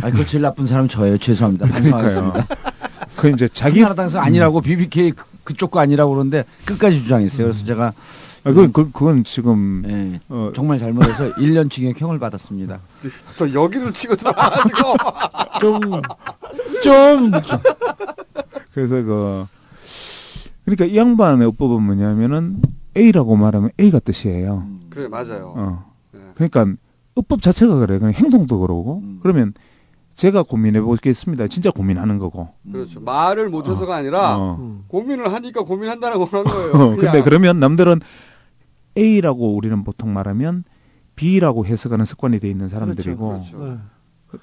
아, 0.01 0.09
그 0.11 0.25
제일 0.27 0.41
나쁜 0.41 0.65
사람 0.65 0.87
저예요. 0.87 1.17
죄송합니다. 1.17 1.67
반성하겠습니다. 1.67 2.47
그 3.15 3.29
이제 3.29 3.47
자기 3.53 3.79
한나라당에서 3.79 4.19
아니라고 4.19 4.61
BBK 4.61 5.11
그- 5.11 5.25
그쪽 5.45 5.69
거 5.71 5.79
아니라고 5.79 6.11
그러는데 6.13 6.43
끝까지 6.65 6.99
주장했어요. 6.99 7.47
그래서 7.47 7.63
제가 7.65 7.93
아, 8.45 8.53
그, 8.53 8.71
그, 8.71 8.91
그건 8.91 9.23
지금 9.23 9.83
예, 9.87 10.19
어, 10.29 10.51
정말 10.55 10.77
잘못해서 10.77 11.31
1년 11.41 11.69
징역형을 11.69 12.19
받았습니다. 12.19 12.79
또 13.37 13.51
여기를 13.53 13.91
치고 13.91 14.15
들어와가지고 14.15 14.77
좀, 15.59 15.81
좀, 16.83 17.31
그래서 18.73 19.01
그 19.01 19.47
그러니까 20.63 20.85
이 20.85 20.95
양반의 20.95 21.47
어법은 21.47 21.81
뭐냐면은 21.81 22.61
A라고 22.95 23.35
말하면 23.35 23.71
A가 23.79 23.99
뜻이에요. 23.99 24.67
그래 24.89 25.07
맞아요. 25.07 25.53
어. 25.55 25.93
그러니까 26.35 26.67
어법 27.15 27.41
자체가 27.41 27.77
그래. 27.77 27.97
그냥 27.97 28.13
행동도 28.13 28.59
그러고. 28.59 29.01
그러면 29.21 29.53
제가 30.15 30.43
고민해 30.43 30.81
보겠습니다. 30.81 31.47
진짜 31.47 31.71
고민하는 31.71 32.19
거고. 32.19 32.49
그렇죠. 32.71 33.01
말을 33.01 33.49
못해서가 33.49 33.95
아니라 33.95 34.37
어. 34.37 34.81
고민을 34.87 35.33
하니까 35.33 35.63
고민한다라고 35.63 36.25
하는 36.25 36.45
거예요. 36.45 36.71
어, 36.73 36.95
근데. 36.95 37.21
그러면 37.21 37.59
남들은 37.59 37.99
A라고 38.97 39.55
우리는 39.55 39.83
보통 39.83 40.13
말하면 40.13 40.63
B라고 41.15 41.65
해석하는 41.65 42.05
습관이 42.05 42.39
돼 42.39 42.49
있는 42.49 42.69
사람들이고 42.69 43.27
그렇죠. 43.27 43.65
네. 43.65 43.77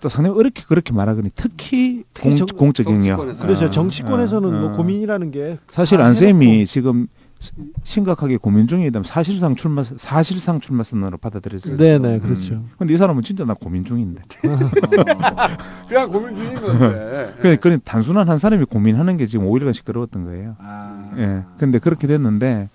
또 0.01 0.09
상당히 0.09 0.39
어렵게 0.39 0.63
그렇게 0.67 0.93
말하거니 0.95 1.31
특히, 1.35 2.05
특히 2.15 2.37
정- 2.37 2.47
공적 2.57 2.87
영역. 2.89 3.17
그렇죠. 3.19 3.67
어, 3.67 3.71
정치권에서는 3.71 4.49
어, 4.49 4.61
뭐 4.61 4.69
어. 4.71 4.73
고민이라는 4.73 5.31
게 5.33 5.59
사실 5.71 5.99
다 5.99 6.05
안쌤이 6.07 6.47
해놓고 6.47 6.65
지금 6.65 7.07
시- 7.41 7.53
심각하게 7.85 8.39
고민 8.39 8.67
중이다면 8.69 9.05
사실상 9.05 9.55
출마 9.55 9.83
사실상 9.85 10.61
출마 10.61 10.83
선언으로 10.83 11.19
받아들였어요. 11.19 11.77
네네, 11.77 12.21
그렇죠. 12.21 12.65
근데 12.79 12.95
이 12.95 12.97
사람은 12.97 13.23
진짜 13.23 13.45
나 13.45 13.53
고민 13.53 13.85
중인데. 13.85 14.23
그냥 15.89 16.11
고민 16.11 16.37
중인 16.37 16.55
건데. 16.61 17.35
그냥 17.41 17.57
그냥 17.59 17.81
단순한 17.85 18.29
한 18.29 18.39
사람이 18.39 18.65
고민하는 18.67 19.17
게 19.17 19.27
지금 19.27 19.47
5일간 19.47 19.75
시끄러웠던 19.75 20.25
거예요. 20.25 20.57
예. 21.19 21.43
근데 21.59 21.79
그렇게 21.79 22.07
됐는데 22.07 22.71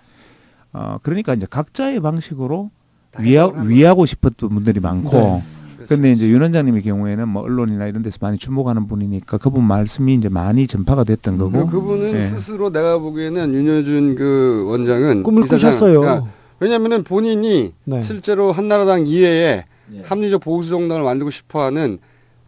어 0.72 0.98
그러니까 1.02 1.34
이제 1.34 1.46
각자의 1.48 2.00
방식으로 2.00 2.70
위하, 3.18 3.46
위하고 3.46 4.06
싶었던 4.06 4.50
분들이 4.50 4.80
많고 4.80 5.10
네. 5.10 5.42
근데 5.88 6.12
이제 6.12 6.28
윤 6.28 6.42
원장님의 6.42 6.82
경우에는 6.82 7.28
뭐 7.28 7.42
언론이나 7.42 7.86
이런 7.86 8.02
데서 8.02 8.18
많이 8.20 8.36
주목하는 8.36 8.86
분이니까 8.88 9.38
그분 9.38 9.64
말씀이 9.64 10.14
이제 10.14 10.28
많이 10.28 10.66
전파가 10.66 11.04
됐던 11.04 11.38
거고 11.38 11.52
그리고 11.52 11.70
그분은 11.70 12.14
예. 12.14 12.22
스스로 12.22 12.70
내가 12.70 12.98
보기에는 12.98 13.54
윤여준 13.54 14.14
그 14.16 14.66
원장은 14.68 15.22
꿈을 15.22 15.44
꾸셨어요. 15.44 16.00
그러니까 16.00 16.28
왜냐면은 16.60 17.04
본인이 17.04 17.72
네. 17.84 18.00
실제로 18.00 18.52
한나라당 18.52 19.06
이외에 19.06 19.64
예. 19.94 20.02
합리적 20.04 20.42
보수 20.42 20.68
정당을 20.68 21.02
만들고 21.04 21.30
싶어하는 21.30 21.98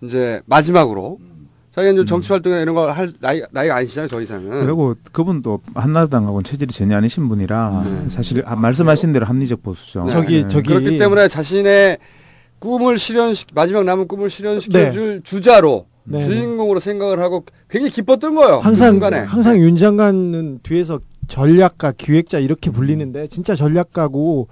이제 0.02 0.42
마지막으로 0.46 1.18
자기가 1.70 1.92
이제 1.92 2.04
정치 2.04 2.32
활동이나 2.32 2.62
이런 2.62 2.74
거 2.74 2.90
할 2.90 3.12
나이 3.20 3.42
나이가 3.52 3.76
아니시잖아요 3.76 4.08
더 4.08 4.20
이상은. 4.20 4.64
그리고 4.64 4.94
그분도 5.12 5.60
한나라당하고는 5.74 6.42
체질이 6.44 6.72
전혀 6.74 6.96
아니신 6.96 7.28
분이라 7.28 7.84
사실 8.10 8.42
아, 8.44 8.56
말씀하신 8.56 9.12
대로 9.12 9.26
합리적 9.26 9.62
보수죠. 9.62 10.04
네. 10.04 10.12
그렇기 10.62 10.98
때문에 10.98 11.28
자신의 11.28 11.98
꿈을 12.58 12.98
실현시 12.98 13.46
마지막 13.54 13.84
남은 13.84 14.08
꿈을 14.08 14.28
실현시켜줄 14.28 15.22
주자로 15.24 15.86
네. 16.04 16.20
주인공으로 16.20 16.80
생각을 16.80 17.20
하고 17.20 17.44
굉장히 17.68 17.92
기뻤던 17.92 18.34
거예요. 18.34 18.58
그 18.60 18.64
항상 18.64 18.90
순간에. 18.92 19.18
항상 19.20 19.58
윤 19.58 19.76
장관은 19.76 20.60
뒤에서 20.64 20.98
전략가 21.28 21.92
기획자 21.96 22.38
이렇게 22.40 22.70
불리는데 22.70 23.28
진짜 23.28 23.54
전략가고 23.54 24.48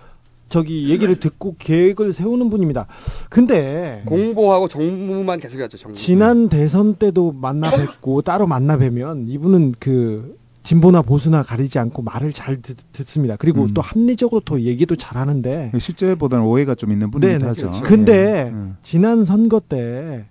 저기 0.48 0.88
얘기를 0.88 1.18
듣고 1.18 1.56
계획을 1.58 2.12
세우는 2.12 2.50
분입니다. 2.50 2.86
근데 3.28 4.02
공보하고 4.06 4.68
정무만 4.68 5.40
계속 5.40 5.58
해왔죠. 5.58 5.76
정무. 5.76 5.96
지난 5.96 6.48
대선 6.48 6.94
때도 6.94 7.32
만나 7.32 7.70
뵙고 7.70 8.22
따로 8.22 8.46
만나 8.46 8.76
뵈면 8.76 9.26
이분은 9.28 9.74
그 9.78 10.36
진보나 10.62 11.02
보수나 11.02 11.42
가리지 11.42 11.78
않고 11.78 12.02
말을 12.02 12.32
잘 12.32 12.60
듣, 12.60 12.76
습니다 13.06 13.36
그리고 13.36 13.62
음. 13.62 13.74
또 13.74 13.80
합리적으로 13.80 14.42
또 14.44 14.60
얘기도 14.60 14.96
잘하는데 14.96 15.72
실제보다는 15.78 16.44
오해가 16.44 16.74
좀 16.74 16.92
있는 16.92 17.10
분이긴. 17.10 17.42
하죠. 17.48 17.70
근데 17.84 18.50
음. 18.52 18.76
지난 18.82 19.24
선거 19.24 19.60
때 19.60 20.26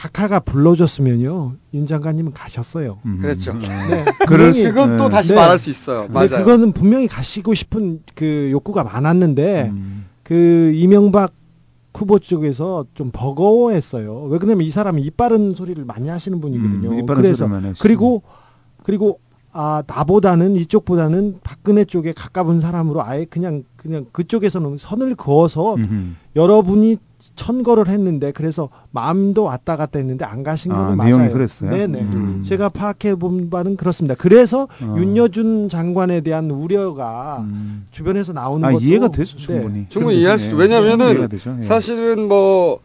각하가 0.00 0.40
불러줬으면요 0.40 1.56
윤 1.74 1.86
장관님은 1.86 2.32
가셨어요. 2.32 2.98
그랬죠. 3.20 3.52
네, 3.58 4.04
그럴 4.26 4.50
분명히- 4.52 4.62
그건 4.64 4.96
또 4.96 5.08
다시 5.10 5.28
네. 5.28 5.34
말할 5.34 5.58
수 5.58 5.68
있어요. 5.68 6.06
근데 6.06 6.12
맞아요. 6.14 6.44
그거는 6.44 6.72
분명히 6.72 7.06
가시고 7.06 7.52
싶은 7.52 8.00
그 8.14 8.48
욕구가 8.50 8.82
많았는데 8.84 9.68
음. 9.70 10.06
그 10.22 10.72
이명박 10.74 11.32
후보 11.92 12.18
쪽에서 12.18 12.86
좀 12.94 13.10
버거워했어요. 13.12 14.22
왜 14.30 14.38
그러냐면 14.38 14.66
이 14.66 14.70
사람이 14.70 15.02
이빠른 15.02 15.54
소리를 15.54 15.84
많이 15.84 16.08
하시는 16.08 16.40
분이거든요. 16.40 16.90
음, 16.92 17.06
그래서. 17.06 17.46
그리고 17.80 18.22
그리고 18.82 19.20
아 19.52 19.82
나보다는 19.86 20.56
이쪽보다는 20.56 21.40
박근혜 21.42 21.84
쪽에 21.84 22.12
가까운 22.12 22.60
사람으로 22.60 23.04
아예 23.04 23.26
그냥 23.26 23.64
그냥 23.76 24.06
그쪽에서는 24.12 24.78
선을 24.78 25.16
그어서 25.16 25.74
음흠. 25.74 26.12
여러분이 26.36 26.96
천거를 27.36 27.88
했는데 27.88 28.32
그래서 28.32 28.68
마음도 28.90 29.44
왔다 29.44 29.76
갔다 29.76 29.98
했는데 29.98 30.24
안 30.24 30.42
가신 30.42 30.72
아, 30.72 30.76
거는 30.76 30.96
맞아요. 30.96 31.16
내용이 31.16 31.32
그랬어요? 31.32 31.70
네네. 31.70 32.00
음. 32.00 32.42
제가 32.44 32.68
파악해 32.68 33.14
본 33.14 33.48
바는 33.50 33.76
그렇습니다. 33.76 34.14
그래서 34.14 34.68
어. 34.82 34.94
윤여준 34.98 35.68
장관에 35.68 36.20
대한 36.20 36.50
우려가 36.50 37.46
주변에서 37.90 38.32
나오는 38.32 38.68
아, 38.68 38.72
것도 38.72 38.84
이해가 38.84 39.08
되죠, 39.08 39.36
네. 39.38 39.42
충분히. 39.42 39.86
충분히 39.88 40.20
이해할 40.20 40.38
수 40.38 40.54
왜냐면은 40.56 41.28
되죠. 41.28 41.56
예. 41.58 41.62
사실은 41.62 42.28
뭐, 42.28 42.80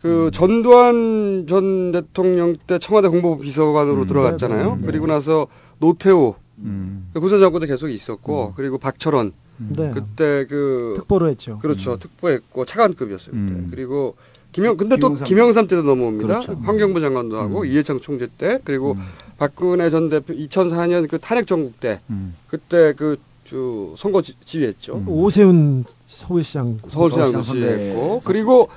그 0.00 0.30
전두환 0.32 1.46
전 1.48 1.90
대통령 1.92 2.56
때 2.66 2.78
청와대 2.78 3.08
공보부 3.08 3.42
비서관으로 3.42 4.06
들어갔잖아요. 4.06 4.70
네, 4.76 4.80
네. 4.80 4.86
그리고 4.86 5.06
나서 5.06 5.48
노태우 5.80 6.34
음. 6.58 7.08
구사정권도 7.14 7.66
계속 7.66 7.88
있었고 7.88 8.52
그리고 8.54 8.78
박철원 8.78 9.32
네. 9.58 9.90
그때 9.92 10.46
그 10.46 10.94
특보로 10.96 11.28
했죠. 11.28 11.58
그렇죠. 11.58 11.96
특보했고 11.98 12.64
차관급이었어요. 12.64 13.30
그때. 13.32 13.36
음. 13.36 13.68
그리고 13.70 14.16
김영 14.52 14.76
근데 14.76 14.96
또 14.96 15.08
김영삼. 15.08 15.26
김영삼 15.26 15.68
때도 15.68 15.82
넘어옵니다. 15.82 16.26
그렇죠. 16.26 16.52
음. 16.52 16.62
환경부 16.62 17.00
장관도 17.00 17.36
하고 17.38 17.64
이해창 17.64 18.00
총재 18.00 18.28
때 18.38 18.60
그리고 18.64 18.96
박근혜 19.36 19.90
전 19.90 20.08
대표 20.08 20.32
2004년 20.34 21.08
그 21.08 21.18
탄핵 21.18 21.46
정국 21.46 21.78
때 21.80 22.00
음. 22.10 22.34
그때 22.48 22.92
그저 22.94 23.94
선거 23.96 24.22
지, 24.22 24.34
지휘했죠. 24.44 25.04
오세훈 25.06 25.84
서울시장 26.06 26.78
서울시장도 26.88 27.42
지휘했고 27.42 28.22
그리고 28.24 28.68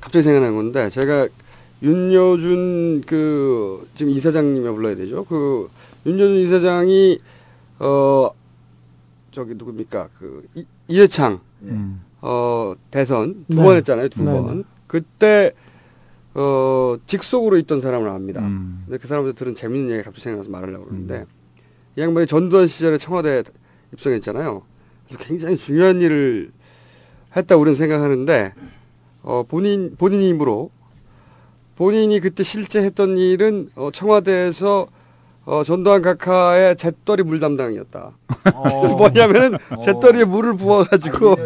갑자기 0.00 0.22
생각난 0.22 0.54
건데 0.56 0.88
제가 0.90 1.28
윤여준 1.82 3.02
그 3.06 3.88
지금 3.94 4.12
이사장님이 4.12 4.68
불러야 4.70 4.94
되죠. 4.94 5.24
그 5.24 5.68
윤여준 6.06 6.36
이사장이 6.38 7.18
어 7.80 8.30
저기 9.32 9.54
누굽니까 9.54 10.10
그 10.18 10.46
이, 10.54 10.64
이해창 10.88 11.40
음. 11.62 12.02
어 12.20 12.74
대선 12.90 13.44
두 13.48 13.56
네. 13.56 13.62
번 13.64 13.76
했잖아요 13.76 14.08
두 14.08 14.22
네, 14.22 14.30
번. 14.32 14.58
네. 14.58 14.64
그때 14.86 15.52
어 16.34 16.96
직속으로 17.06 17.58
있던 17.58 17.80
사람을 17.80 18.08
압니다. 18.08 18.40
음. 18.40 18.82
근데 18.86 18.98
그 18.98 19.08
사람한테 19.08 19.36
들은 19.36 19.54
재밌는 19.54 19.90
얘기 19.92 20.02
갑자기 20.02 20.22
생각나서 20.22 20.50
말하려고 20.50 20.84
그러는데 20.84 21.24
이 21.96 22.00
양반이 22.00 22.26
전두환 22.26 22.68
시절에 22.68 22.98
청와대 22.98 23.42
입성했잖아요. 23.92 24.62
그래서 25.08 25.24
굉장히 25.24 25.56
중요한 25.56 26.00
일을 26.00 26.52
했다 27.36 27.56
고 27.56 27.62
우리는 27.62 27.74
생각하는데 27.74 28.54
어 29.22 29.44
본인 29.48 29.96
본인 29.96 30.22
힘으로 30.22 30.70
본인이 31.74 32.20
그때 32.20 32.42
실제 32.42 32.82
했던 32.82 33.16
일은 33.16 33.70
어 33.74 33.90
청와대에서 33.90 34.86
어 35.44 35.64
전두환 35.64 36.02
각하의 36.02 36.76
잿더리 36.76 37.24
물 37.24 37.40
담당이었다. 37.40 38.10
그래서 38.44 38.94
뭐냐면은 38.96 39.58
잿더리에 39.82 40.24
물을 40.24 40.54
부어가지고 40.54 41.36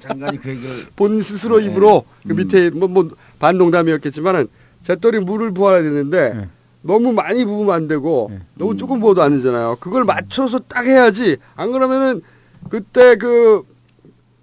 장관이 0.00 0.38
그 0.38 0.50
얘기를 0.50 0.70
본 0.96 1.20
스스로 1.22 1.58
입으로 1.60 2.04
그 2.26 2.34
밑에 2.34 2.70
뭐 2.70 2.88
뭐 2.88 3.10
반농담이었겠지만은 3.38 4.48
잿더리 4.82 5.20
물을 5.20 5.52
부어야 5.52 5.82
되는데 5.82 6.48
너무 6.82 7.12
많이 7.12 7.44
부으면 7.44 7.74
안 7.74 7.88
되고 7.88 8.30
너무 8.54 8.76
조금 8.76 9.00
부어도 9.00 9.22
안 9.22 9.32
되잖아요. 9.32 9.76
그걸 9.80 10.04
맞춰서 10.04 10.58
딱 10.60 10.84
해야지. 10.86 11.36
안 11.56 11.72
그러면은 11.72 12.20
그때 12.68 13.16
그 13.16 13.62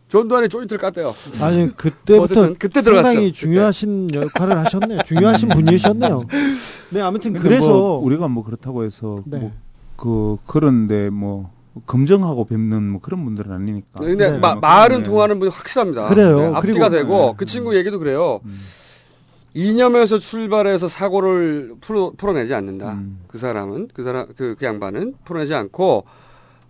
전두환이 0.08 0.48
조인트를 0.48 0.80
깠대요. 0.80 1.14
아니 1.42 1.76
그때부터 1.76 2.54
그때 2.58 2.82
들어갔죠. 2.82 3.08
상당히 3.12 3.34
중요하신 3.34 4.08
역할을 4.14 4.58
하셨네요. 4.60 5.00
중요하신 5.06 5.50
분이셨네요. 5.50 6.24
네 6.92 7.02
아무튼 7.02 7.34
그래서 7.34 7.68
뭐 7.68 7.98
우리가 8.00 8.28
뭐 8.30 8.44
그렇다고 8.46 8.84
해서 8.86 9.22
네. 9.26 9.52
뭐그 9.98 10.38
그런데 10.46 11.10
뭐 11.10 11.52
검증하고 11.86 12.46
뵙는 12.46 12.84
뭐 12.90 13.02
그런 13.02 13.26
분들은 13.26 13.52
아니니까. 13.52 13.88
근데 14.00 14.32
네, 14.32 14.38
마- 14.38 14.54
뭐 14.54 14.62
말은 14.62 14.90
그런- 14.98 15.04
통하는 15.04 15.40
분이 15.40 15.52
확실합니다. 15.52 16.08
그래요. 16.08 16.38
네, 16.40 16.46
앞뒤가 16.48 16.62
그리고- 16.62 16.90
되고 16.90 17.26
네. 17.28 17.34
그 17.38 17.46
친구 17.46 17.76
얘기도 17.76 18.00
그래요. 18.00 18.40
이념에서 19.54 20.20
출발해서 20.20 20.88
사고를 20.88 21.74
풀어, 21.82 22.12
풀어내지 22.16 22.54
않는다. 22.54 22.94
음. 22.94 23.18
그 23.28 23.38
사람은 23.38 23.90
그 23.94 24.04
사람 24.04 24.28
그, 24.38 24.56
그 24.58 24.66
양반은 24.66 25.16
풀어내지 25.26 25.54
않고 25.54 26.06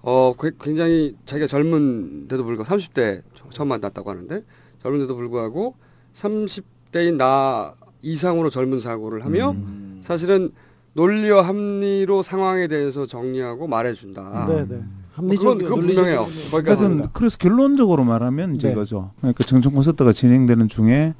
어 0.09 0.33
그- 0.37 0.55
굉장히 0.61 1.17
자기가 1.25 1.47
젊은데도 1.47 2.45
불구하고 2.45 2.73
30대 2.73 3.23
처음 3.49 3.67
만났다고 3.67 4.09
하는데 4.09 4.41
젊은데도 4.81 5.13
불구하고 5.17 5.75
30대인 6.13 7.17
나 7.17 7.73
이상으로 8.01 8.49
젊은 8.49 8.79
사고를 8.79 9.25
하며 9.25 9.51
음. 9.51 9.99
사실은 10.01 10.51
논리와 10.93 11.41
합리로 11.45 12.23
상황에 12.23 12.69
대해서 12.69 13.05
정리하고 13.05 13.67
말해준다. 13.67 14.45
네네. 14.47 14.63
뭐 14.65 14.83
합리적이고 15.11 15.43
그건, 15.43 15.57
그건 15.57 15.79
논리적이고 15.81 16.25
분명해요. 16.25 16.63
그래서. 16.63 17.09
그래서 17.11 17.37
결론적으로 17.37 18.05
말하면 18.05 18.55
이제 18.55 18.67
네. 18.67 18.73
이거죠. 18.73 19.11
그러니까 19.17 19.43
정청 19.43 19.73
콘서트가 19.73 20.13
진행되는 20.13 20.69
중에 20.69 21.15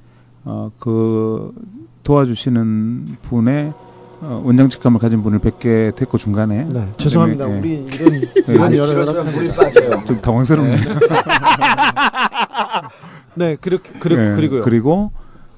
어, 0.45 0.71
그 0.79 1.53
도와주시는 2.03 3.17
분의 3.21 3.73
어, 4.19 4.41
원장 4.43 4.69
직함을 4.69 4.99
가진 4.99 5.21
분을 5.21 5.39
뵙게 5.39 5.91
됐고 5.95 6.17
중간에. 6.17 6.65
네, 6.65 6.87
죄송합니다. 6.97 7.45
그다음에, 7.45 7.59
우리 7.59 7.85
예. 8.49 8.53
이런 8.53 8.73
예. 8.73 8.75
이런 8.75 8.75
여러 8.75 9.07
여러 9.07 9.23
물이 9.23 9.49
빠져요. 9.49 10.03
좀 10.05 10.19
당황스럽네요. 10.21 10.77
네, 13.35 13.55
그렇게 13.61 13.91
그리고 13.99 14.21
예, 14.21 14.35
그리고요. 14.35 14.61
그리고 14.63 15.11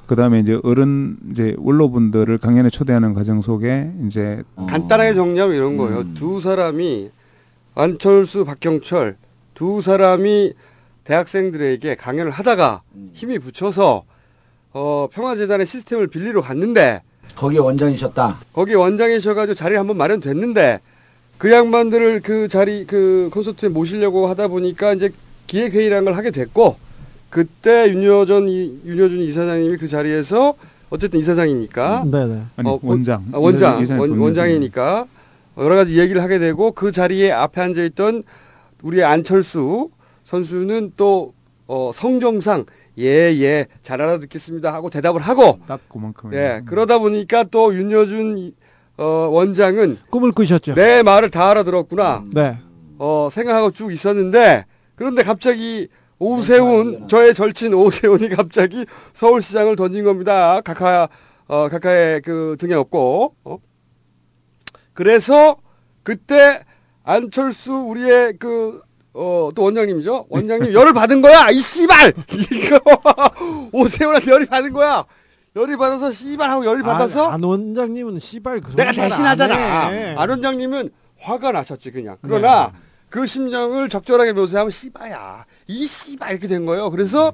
그다음에 0.07 0.39
이제 0.39 0.59
어른 0.63 1.17
이제 1.31 1.55
원로분들을 1.59 2.37
강연에 2.39 2.69
초대하는 2.69 3.13
과정 3.13 3.41
속에 3.41 3.91
이제 4.07 4.43
간단하게 4.67 5.13
정리하면 5.13 5.55
이런 5.55 5.77
거예요. 5.77 6.13
두 6.13 6.41
사람이 6.41 7.11
안철수, 7.75 8.43
박경철 8.43 9.15
두 9.53 9.81
사람이 9.81 10.53
대학생들에게 11.05 11.95
강연을 11.95 12.31
하다가 12.31 12.81
힘이 13.13 13.39
붙여서 13.39 14.03
어, 14.73 15.07
평화재단의 15.11 15.65
시스템을 15.65 16.07
빌리러 16.07 16.41
갔는데 16.41 17.01
거기에 17.35 17.59
원장이셨다. 17.59 18.37
거기 18.53 18.73
원장이셔가지고 18.75 19.55
자리 19.55 19.75
한번 19.75 19.97
마련됐는데 19.97 20.79
그 21.37 21.51
양반들을 21.51 22.21
그 22.21 22.47
자리 22.49 22.85
그 22.85 23.29
콘서트에 23.31 23.69
모시려고 23.69 24.27
하다 24.27 24.49
보니까 24.49 24.93
이제 24.93 25.09
기획회의라는 25.47 26.05
걸 26.05 26.15
하게 26.15 26.31
됐고 26.31 26.75
그때 27.29 27.89
윤여전 27.91 28.49
이- 28.49 28.79
윤여준 28.85 29.19
이사장님이 29.21 29.77
그 29.77 29.87
자리에서 29.87 30.55
어쨌든 30.89 31.19
이사장이니까 31.19 32.05
네네. 32.11 32.41
아니, 32.57 32.69
어, 32.69 32.79
원장. 32.81 33.23
아, 33.31 33.37
원장 33.37 33.77
원, 33.77 33.97
본인 33.97 34.17
원장이니까 34.19 35.05
여러 35.57 35.75
가지 35.75 35.97
얘기를 35.99 36.21
하게 36.23 36.39
되고 36.39 36.71
그 36.71 36.91
자리에 36.91 37.31
앞에 37.31 37.61
앉아 37.61 37.83
있던 37.83 38.23
우리 38.81 39.03
안철수 39.03 39.89
선수는 40.25 40.93
또 40.97 41.33
어, 41.67 41.91
성정상 41.93 42.65
예 42.99 43.31
예 43.41 43.65
잘 43.81 44.01
알아듣겠습니다 44.01 44.73
하고 44.73 44.89
대답을 44.89 45.21
하고 45.21 45.59
딱 45.67 45.79
그만큼. 45.89 46.33
예 46.33 46.61
그러다 46.65 46.99
보니까 46.99 47.43
또 47.45 47.73
윤여준 47.73 48.37
이- 48.37 48.53
어, 48.97 49.03
원장은 49.31 49.97
꿈을 50.09 50.31
꾸셨죠. 50.33 50.75
내 50.75 51.01
말을 51.03 51.29
다 51.29 51.49
알아들었구나 51.49 52.25
네. 52.33 52.57
어, 52.97 53.29
생각하고 53.31 53.71
쭉 53.71 53.93
있었는데 53.93 54.65
그런데 54.95 55.23
갑자기 55.23 55.87
오세훈 56.19 57.07
저의 57.07 57.33
절친 57.33 57.73
오세훈이 57.73 58.27
갑자기 58.29 58.85
서울시장을 59.13 59.77
던진 59.77 60.03
겁니다. 60.03 60.59
카카 60.61 61.07
어 61.47 61.69
카카의 61.69 62.21
그 62.21 62.57
등에 62.59 62.73
업고 62.73 63.35
어? 63.45 63.57
그래서 64.93 65.55
그때 66.03 66.63
안철수 67.03 67.71
우리의 67.73 68.33
그 68.37 68.81
어, 69.13 69.49
또 69.55 69.63
원장님이죠. 69.63 70.27
원장님 70.29 70.73
열을 70.73 70.93
받은 70.93 71.21
거야. 71.21 71.49
이 71.49 71.59
씨발. 71.59 72.13
이거 72.51 72.79
오세훈한테 73.73 74.31
열이 74.31 74.45
받은 74.45 74.71
거야. 74.73 75.05
열이 75.55 75.77
받아서 75.77 76.11
씨발 76.11 76.49
하고 76.49 76.63
열이 76.65 76.83
받아서 76.83 77.29
아, 77.29 77.33
안 77.33 77.43
원장님은 77.43 78.19
씨발 78.19 78.61
그런 78.61 78.75
내가 78.75 78.91
말안 78.91 79.09
대신하잖아. 79.09 79.87
해. 79.89 80.15
안 80.17 80.29
원장님은 80.29 80.91
화가 81.19 81.51
나셨지 81.51 81.91
그냥. 81.91 82.17
그러나 82.21 82.71
그 83.09 83.25
심정을 83.25 83.89
적절하게 83.89 84.33
묘사하면 84.33 84.69
씨바야. 84.69 85.45
이 85.67 85.87
씨바 85.87 86.29
이렇게 86.31 86.47
된 86.47 86.65
거예요. 86.65 86.91
그래서 86.91 87.33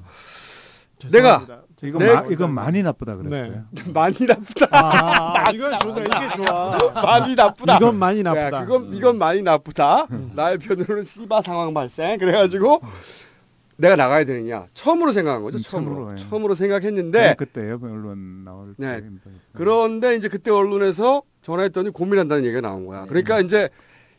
내가 1.11 1.45
이거 1.83 1.99
내- 1.99 2.13
마, 2.13 2.23
이건 2.29 2.53
많이 2.53 2.81
나쁘다 2.81 3.15
그랬어요. 3.17 3.63
많이 3.93 4.15
나쁘다. 4.25 4.67
아, 4.71 5.51
이건 5.53 5.77
좋네. 5.79 6.01
이게 6.03 6.45
좋아. 6.45 6.77
많이 6.93 7.35
나쁘다. 7.35 7.77
이건 7.77 7.97
많이 7.97 8.23
나쁘다. 8.23 8.57
야, 8.57 8.65
그건 8.65 8.93
이건 8.93 9.17
많이 9.17 9.41
나쁘다. 9.41 10.07
나의 10.35 10.57
편으로는 10.57 11.03
씨바 11.03 11.41
상황 11.41 11.73
발생. 11.73 12.17
그래가지고 12.17 12.81
내가 13.77 13.97
나가야 13.97 14.23
되느냐 14.23 14.67
처음으로 14.73 15.11
생각한 15.11 15.43
거죠. 15.43 15.57
음, 15.57 15.61
처음으로 15.61 15.95
처음으로, 15.95 16.13
예. 16.13 16.15
처음으로 16.29 16.55
생각했는데 16.55 17.19
네, 17.19 17.35
그때 17.37 17.69
옆에 17.69 17.85
언론 17.87 18.45
나올 18.45 18.73
네. 18.77 19.01
때 19.01 19.07
그런데 19.51 20.15
이제 20.15 20.29
그때 20.29 20.49
언론에서 20.49 21.23
전화했더니 21.41 21.89
고민한다는 21.89 22.45
얘기가 22.45 22.61
나온 22.61 22.85
거야. 22.85 23.05
그러니까 23.05 23.41
이제 23.41 23.69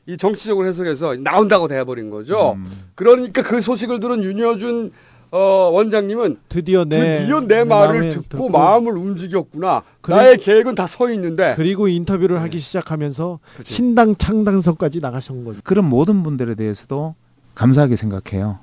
이 0.05 0.19
정치적으로 0.19 0.69
해석해서 0.69 1.15
나온다고 1.17 1.69
돼버린 1.69 2.11
거죠. 2.11 2.53
음. 2.53 2.91
그러니까 2.95 3.43
그 3.43 3.63
소식을 3.63 3.99
들은 3.99 4.23
윤여준 4.23 4.93
어, 5.37 5.71
원장님은 5.71 6.39
드디어 6.49 6.85
내 6.87 7.19
드디어 7.19 7.41
내 7.43 7.63
말을 7.65 7.95
마음에 7.95 8.09
듣고, 8.11 8.23
듣고 8.29 8.49
마음을 8.49 8.97
움직였구나. 8.97 9.83
그리고- 10.01 10.17
나의 10.21 10.39
계획은 10.39 10.75
다 10.75 10.87
서 10.87 11.11
있는데. 11.11 11.53
그리고 11.57 11.89
인터뷰를 11.89 12.41
하기 12.43 12.59
시작하면서 12.59 13.39
신당 13.63 14.17
창당선까지 14.17 15.01
나가신 15.01 15.45
거죠. 15.45 15.61
그런 15.65 15.85
모든 15.89 16.23
분들에 16.23 16.55
대해서도 16.55 17.15
감사하게 17.55 17.97
생각해요. 17.97 18.59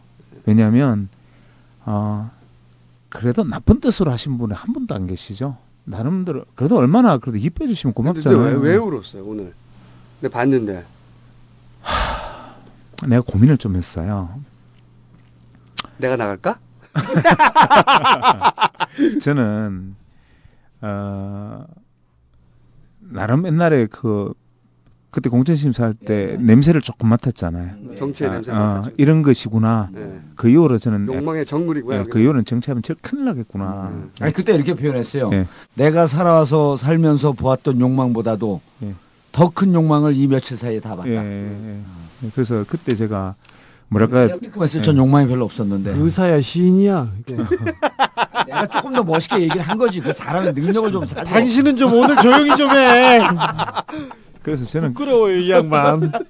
왜냐하면 0.45 1.09
어, 1.85 2.31
그래도 3.09 3.43
나쁜 3.43 3.79
뜻으로 3.79 4.09
하신 4.11 4.37
분이 4.39 4.53
한 4.53 4.73
분도 4.73 4.95
안 4.95 5.05
계시죠. 5.05 5.57
나름대로 5.83 6.45
그래도 6.55 6.77
얼마나 6.77 7.17
그래도 7.19 7.37
이뻐해 7.37 7.67
주시면 7.67 7.93
고맙잖아요. 7.93 8.39
왜, 8.61 8.69
왜 8.71 8.75
울었어요 8.77 9.23
오늘? 9.25 9.53
근데 10.19 10.31
봤는데 10.33 10.83
내가 13.07 13.21
고민을 13.21 13.57
좀 13.57 13.75
했어요. 13.75 14.29
내가 15.97 16.15
나갈까? 16.15 16.59
저는 19.21 19.95
어, 20.81 21.65
나름 22.99 23.47
옛날에 23.47 23.87
그 23.87 24.33
그때 25.09 25.29
공천심사 25.29 25.83
할때 25.85 26.37
냄새를 26.39 26.81
조금 26.81 27.07
맡았잖아요. 27.09 27.95
정치의 27.95 28.29
아, 28.29 28.33
냄새 28.33 28.51
어, 28.51 28.55
맡았죠. 28.55 28.91
이런 28.97 29.21
것이구나. 29.21 29.89
네. 29.93 30.19
그 30.35 30.49
이후로 30.49 30.79
저는 30.79 31.07
욕망의 31.07 31.45
정글이고요. 31.45 31.99
예, 31.99 32.03
그 32.05 32.19
이후로는 32.19 32.45
정치하면 32.45 32.81
제일 32.81 32.97
큰일 33.01 33.25
나겠구나. 33.25 33.91
아니 34.19 34.33
그때 34.33 34.53
이렇게 34.55 34.73
표현했어요. 34.73 35.29
예. 35.33 35.45
내가 35.75 36.07
살아와서 36.07 36.77
살면서 36.77 37.33
보았던 37.33 37.79
욕망보다도 37.79 38.61
예. 38.83 38.93
더큰 39.31 39.73
욕망을 39.75 40.15
이 40.15 40.25
며칠 40.27 40.57
사이에 40.57 40.79
다 40.79 40.95
봤다. 40.95 41.07
예, 41.09 41.15
예, 41.17 41.79
예. 42.23 42.29
그래서 42.33 42.63
그때 42.67 42.95
제가 42.95 43.35
뭐랄까 43.93 44.27
그랬을 44.51 44.81
전 44.81 44.97
욕망이 44.97 45.27
별로 45.27 45.45
없었는데. 45.45 45.91
의사야 45.95 46.41
시인이야. 46.41 47.11
내가 48.47 48.67
조금 48.67 48.93
더 48.93 49.03
멋있게 49.03 49.41
얘기를 49.41 49.61
한 49.61 49.77
거지. 49.77 50.01
그 50.01 50.11
사람의 50.11 50.53
능력을 50.53 50.91
좀 50.91 51.05
사줘. 51.07 51.29
당신은 51.29 51.77
좀 51.77 51.93
오늘 51.93 52.15
조용히 52.17 52.55
좀 52.57 52.69
해. 52.71 53.21
그래서 54.43 54.65
저는 54.65 54.93
부끄러워요 54.93 55.37
이 55.37 55.49
양반. 55.49 56.11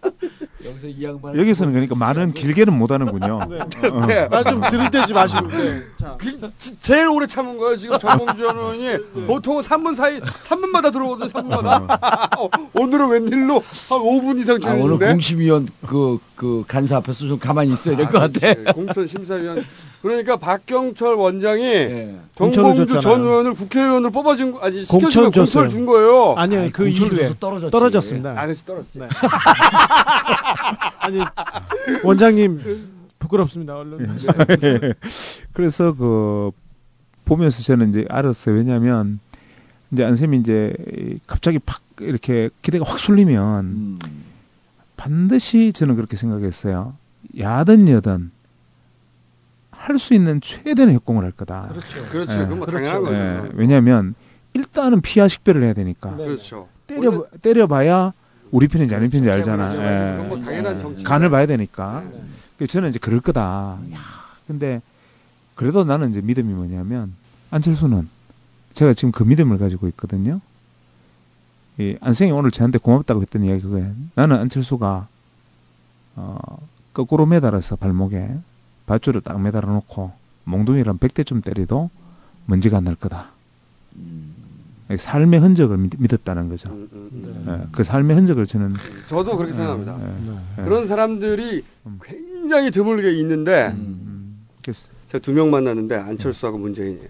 여기서 0.66 0.88
이 0.88 1.04
양반 1.04 1.38
여기서는 1.38 1.74
그러니까 1.74 1.96
말은 1.96 2.32
길게는 2.34 2.74
못 2.74 2.90
하는군요. 2.90 3.40
어. 3.92 4.06
네. 4.08 4.28
말좀 4.30 4.62
들이대지 4.70 5.14
마시고. 5.14 5.48
네. 5.50 5.82
자. 6.00 6.16
그, 6.18 6.40
지- 6.58 6.78
제일 6.78 7.08
오래 7.10 7.28
참은 7.28 7.58
거예요 7.58 7.76
지금 7.76 8.00
정봉주 8.00 8.38
전 8.38 8.56
의원이 8.58 9.26
보통은 9.28 9.62
3분 9.62 9.96
사이 9.96 10.22
3분마다 10.22 10.94
들어오거든 10.94 11.28
3분마다 11.28 11.90
오늘은 12.80 13.10
웬일로 13.10 13.64
한 13.90 14.00
5분 14.00 14.40
이상 14.40 14.58
아, 14.64 14.74
오늘 14.76 14.98
공심위원 15.00 15.68
그, 15.86 16.18
그 16.36 16.64
간사 16.68 16.98
앞에서 16.98 17.28
좀 17.28 17.38
가만히 17.40 17.74
있어야 17.74 17.98
될 17.98 18.06
것 18.06 18.20
같아. 18.20 18.72
공천 18.74 19.06
심사위원 19.06 19.66
그러니까 20.04 20.36
박경철 20.36 21.16
원장이 21.16 22.18
공천을 22.36 22.76
정봉주 22.76 23.00
전. 23.00 23.22
의원을 23.22 23.54
국회의원을 23.54 24.10
뽑아준 24.12 24.52
거 24.52 24.60
아니 24.60 24.86
공천 24.86 25.10
줬어요. 25.10 25.32
공천을 25.32 25.70
준 25.70 25.86
거예요. 25.86 26.34
아니요 26.36 26.70
그 26.74 26.90
이후에 26.90 27.34
떨어졌지. 27.40 27.72
떨어졌습니다. 27.72 28.32
아, 28.38 28.46
그래서 28.46 28.66
떨어졌지. 28.66 29.00
아니 31.00 31.20
원장님 32.04 32.90
부끄럽습니다. 33.18 33.78
얼른. 33.78 34.18
그래서 35.54 35.94
그 35.94 36.52
보면서 37.24 37.64
저는 37.64 37.92
이제 37.92 38.06
알았어요. 38.10 38.56
왜냐하면 38.56 39.22
이제 39.92 40.04
안쌤이 40.04 40.40
이제 40.40 40.74
갑자기 41.28 41.60
팍 41.60 41.80
이렇게 42.02 42.50
기대가 42.62 42.84
확 42.86 43.00
쏠리면 43.00 43.66
음. 43.66 44.00
반드시 44.98 45.72
저는 45.74 45.96
그렇게 45.96 46.18
생각했어요. 46.18 46.94
야든 47.40 47.88
여든 47.88 48.32
할 49.84 50.00
수 50.00 50.14
있는 50.14 50.40
최대의 50.40 50.94
협공을 50.94 51.26
할 51.26 51.32
거다. 51.34 51.68
그렇죠. 51.70 52.10
그렇죠. 52.10 52.38
그건 52.40 52.58
뭐 52.60 52.68
당연한 52.68 53.02
거죠. 53.04 53.50
왜냐하면 53.54 54.16
일단은 54.54 55.02
피하 55.02 55.28
식별을 55.28 55.62
해야 55.64 55.74
되니까. 55.74 56.16
그렇죠. 56.16 56.70
때려 56.88 57.26
때려봐야 57.42 58.14
우리 58.52 58.68
편인지 58.70 58.96
아닌 58.96 59.10
편인지 59.10 59.30
그렇죠. 59.30 59.52
알잖아. 59.52 59.72
그렇죠. 59.74 59.84
예. 59.84 60.28
뭐 60.28 60.40
당연한 60.40 60.80
정치죠. 60.80 61.08
간을 61.10 61.30
봐야 61.30 61.46
되니까. 61.46 62.04
그래서 62.58 62.72
저는 62.72 62.90
이제 62.90 63.00
그럴 63.00 63.20
거다. 63.20 63.78
야, 63.94 63.98
근데 64.48 64.82
그래도 65.56 65.84
나는 65.84 66.12
이제 66.12 66.22
믿음이 66.22 66.54
뭐냐면 66.54 67.14
안철수는 67.52 68.08
제가 68.74 68.94
지금 68.94 69.12
그 69.12 69.24
믿음을 69.24 69.58
가지고 69.58 69.88
있거든요. 69.90 70.40
이 71.78 71.98
안생이 72.00 72.32
오늘 72.32 72.52
저한테 72.52 72.78
고맙다고 72.78 73.22
했던 73.22 73.44
이야기 73.44 73.62
그거예요. 73.62 73.92
나는 74.16 74.38
안철수가 74.38 75.08
어, 76.16 76.38
거꾸로 76.94 77.26
매달아서 77.26 77.76
발목에 77.76 78.30
밧줄을 78.86 79.22
딱 79.22 79.40
매달아 79.42 79.72
놓고 79.72 80.12
몽둥이랑 80.46 80.98
백대쯤 80.98 81.42
때리도 81.42 81.90
먼지가 82.46 82.78
안 82.78 82.84
날 82.86 82.96
거다. 82.96 83.28
삶의 84.96 85.40
흔적을 85.40 85.78
믿, 85.78 85.92
믿었다는 85.98 86.50
거죠. 86.50 86.70
음, 86.72 87.46
예, 87.48 87.68
그 87.72 87.84
삶의 87.84 88.16
흔적을 88.16 88.46
저는 88.46 88.76
저도 89.08 89.38
그렇게 89.38 89.54
생각합니다. 89.54 89.98
예, 90.00 90.60
예. 90.60 90.64
그런 90.64 90.86
사람들이 90.86 91.64
굉장히 92.04 92.70
드물게 92.70 93.12
있는데 93.14 93.70
음, 93.76 94.46
그래서 94.62 94.88
제가 95.08 95.22
두 95.22 95.32
명 95.32 95.50
만났는데 95.50 95.96
안철수하고 95.96 96.58
문재인이에요. 96.60 97.08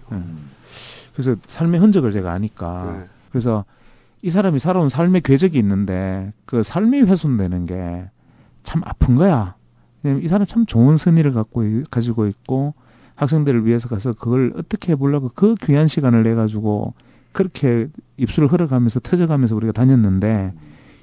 그래서 1.14 1.36
삶의 1.46 1.80
흔적을 1.80 2.12
제가 2.12 2.32
아니까 2.32 2.96
네. 2.98 3.08
그래서 3.30 3.64
이 4.22 4.30
사람이 4.30 4.58
살아온 4.60 4.88
삶의 4.88 5.20
궤적이 5.22 5.58
있는데 5.58 6.32
그 6.46 6.62
삶이 6.62 7.02
훼손되는 7.02 7.66
게 7.66 8.08
참 8.62 8.80
아픈 8.86 9.14
거야. 9.14 9.56
이 10.04 10.28
사람 10.28 10.46
참 10.46 10.66
좋은 10.66 10.96
선의를 10.96 11.32
갖고 11.32 11.64
이- 11.64 11.84
가지고 11.90 12.26
있고 12.26 12.74
학생들을 13.14 13.64
위해서 13.64 13.88
가서 13.88 14.12
그걸 14.12 14.52
어떻게 14.56 14.92
해보려고 14.92 15.30
그 15.34 15.54
귀한 15.62 15.86
시간을 15.88 16.24
내 16.24 16.34
가지고 16.34 16.94
그렇게 17.32 17.88
입술을 18.16 18.48
흘러가면서 18.52 19.00
터져가면서 19.00 19.56
우리가 19.56 19.72
다녔는데 19.72 20.52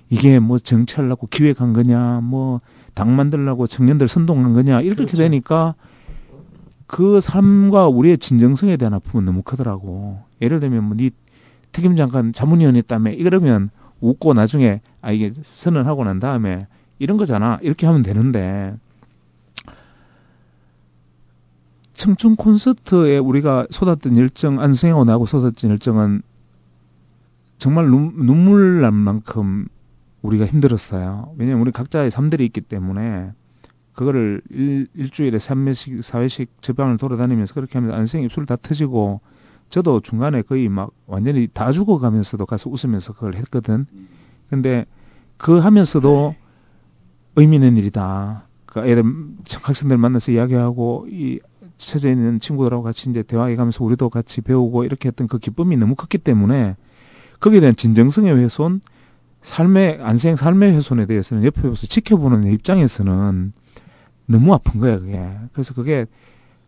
이게 0.09 0.39
뭐 0.39 0.59
정치하려고 0.59 1.27
기획한 1.27 1.73
거냐 1.73 2.21
뭐 2.23 2.61
당 2.93 3.15
만들려고 3.15 3.67
청년들 3.67 4.09
선동한 4.09 4.53
거냐 4.53 4.81
이렇게 4.81 5.05
되니까 5.05 5.75
그 6.87 7.21
삶과 7.21 7.87
우리의 7.87 8.17
진정성에 8.17 8.75
대한 8.75 8.93
아픔은 8.93 9.23
너무 9.23 9.43
크더라고. 9.43 10.19
예를 10.41 10.59
들면 10.59 10.83
뭐네 10.83 11.11
특임 11.71 11.95
장관 11.95 12.33
자문위원했다며 12.33 13.11
이러면 13.11 13.69
웃고 14.01 14.33
나중에 14.33 14.81
아 15.01 15.13
이게 15.13 15.31
선언하고 15.41 16.03
난 16.03 16.19
다음에 16.19 16.67
이런 16.99 17.15
거잖아 17.15 17.59
이렇게 17.61 17.85
하면 17.87 18.01
되는데 18.03 18.75
청춘 22.01 22.35
콘서트에 22.35 23.19
우리가 23.19 23.67
쏟았던 23.69 24.17
열정 24.17 24.59
안승하고 24.59 25.05
나하고 25.05 25.27
쏟았던 25.27 25.69
열정은 25.69 26.23
정말 27.59 27.85
눈, 27.91 28.25
눈물 28.25 28.81
날 28.81 28.91
만큼 28.91 29.67
우리가 30.23 30.47
힘들었어요. 30.47 31.35
왜냐면 31.37 31.61
우리 31.61 31.71
각자의 31.71 32.09
삶들이 32.09 32.43
있기 32.45 32.61
때문에 32.61 33.33
그거를 33.93 34.41
일, 34.49 34.87
일주일에 34.95 35.37
3회씩, 35.37 36.01
4회씩 36.01 36.47
저방을 36.61 36.97
돌아다니면서 36.97 37.53
그렇게 37.53 37.77
하면서 37.77 37.95
안생 37.95 38.23
입술 38.23 38.47
다 38.47 38.55
터지고 38.55 39.21
저도 39.69 39.99
중간에 39.99 40.41
거의 40.41 40.69
막 40.69 40.89
완전히 41.05 41.47
다 41.53 41.71
죽어가면서도 41.71 42.47
가서 42.47 42.71
웃으면서 42.71 43.13
그걸 43.13 43.35
했거든. 43.35 43.85
근데 44.49 44.87
그 45.37 45.59
하면서도 45.59 46.33
의미 47.35 47.57
있는 47.57 47.77
일이다. 47.77 48.47
그 48.65 48.79
애들 48.87 49.03
학생들 49.61 49.99
만나서 49.99 50.31
이야기하고 50.31 51.05
이 51.07 51.39
처져 51.87 52.09
있는 52.09 52.39
친구들하고 52.39 52.83
같이 52.83 53.09
이제 53.09 53.23
대화해 53.23 53.55
가면서 53.55 53.83
우리도 53.83 54.09
같이 54.09 54.41
배우고 54.41 54.83
이렇게 54.83 55.09
했던 55.09 55.27
그 55.27 55.37
기쁨이 55.37 55.77
너무 55.77 55.95
컸기 55.95 56.17
때문에 56.17 56.75
거기에 57.39 57.59
대한 57.59 57.75
진정성의 57.75 58.35
훼손, 58.37 58.81
삶의 59.41 59.99
안생 60.01 60.35
삶의 60.35 60.73
훼손에 60.73 61.05
대해서는 61.05 61.43
옆에서 61.43 61.87
지켜보는 61.87 62.41
내 62.41 62.51
입장에서는 62.53 63.53
너무 64.27 64.53
아픈 64.53 64.79
거야 64.79 64.99
그게. 64.99 65.29
그래서 65.51 65.73
그게 65.73 66.05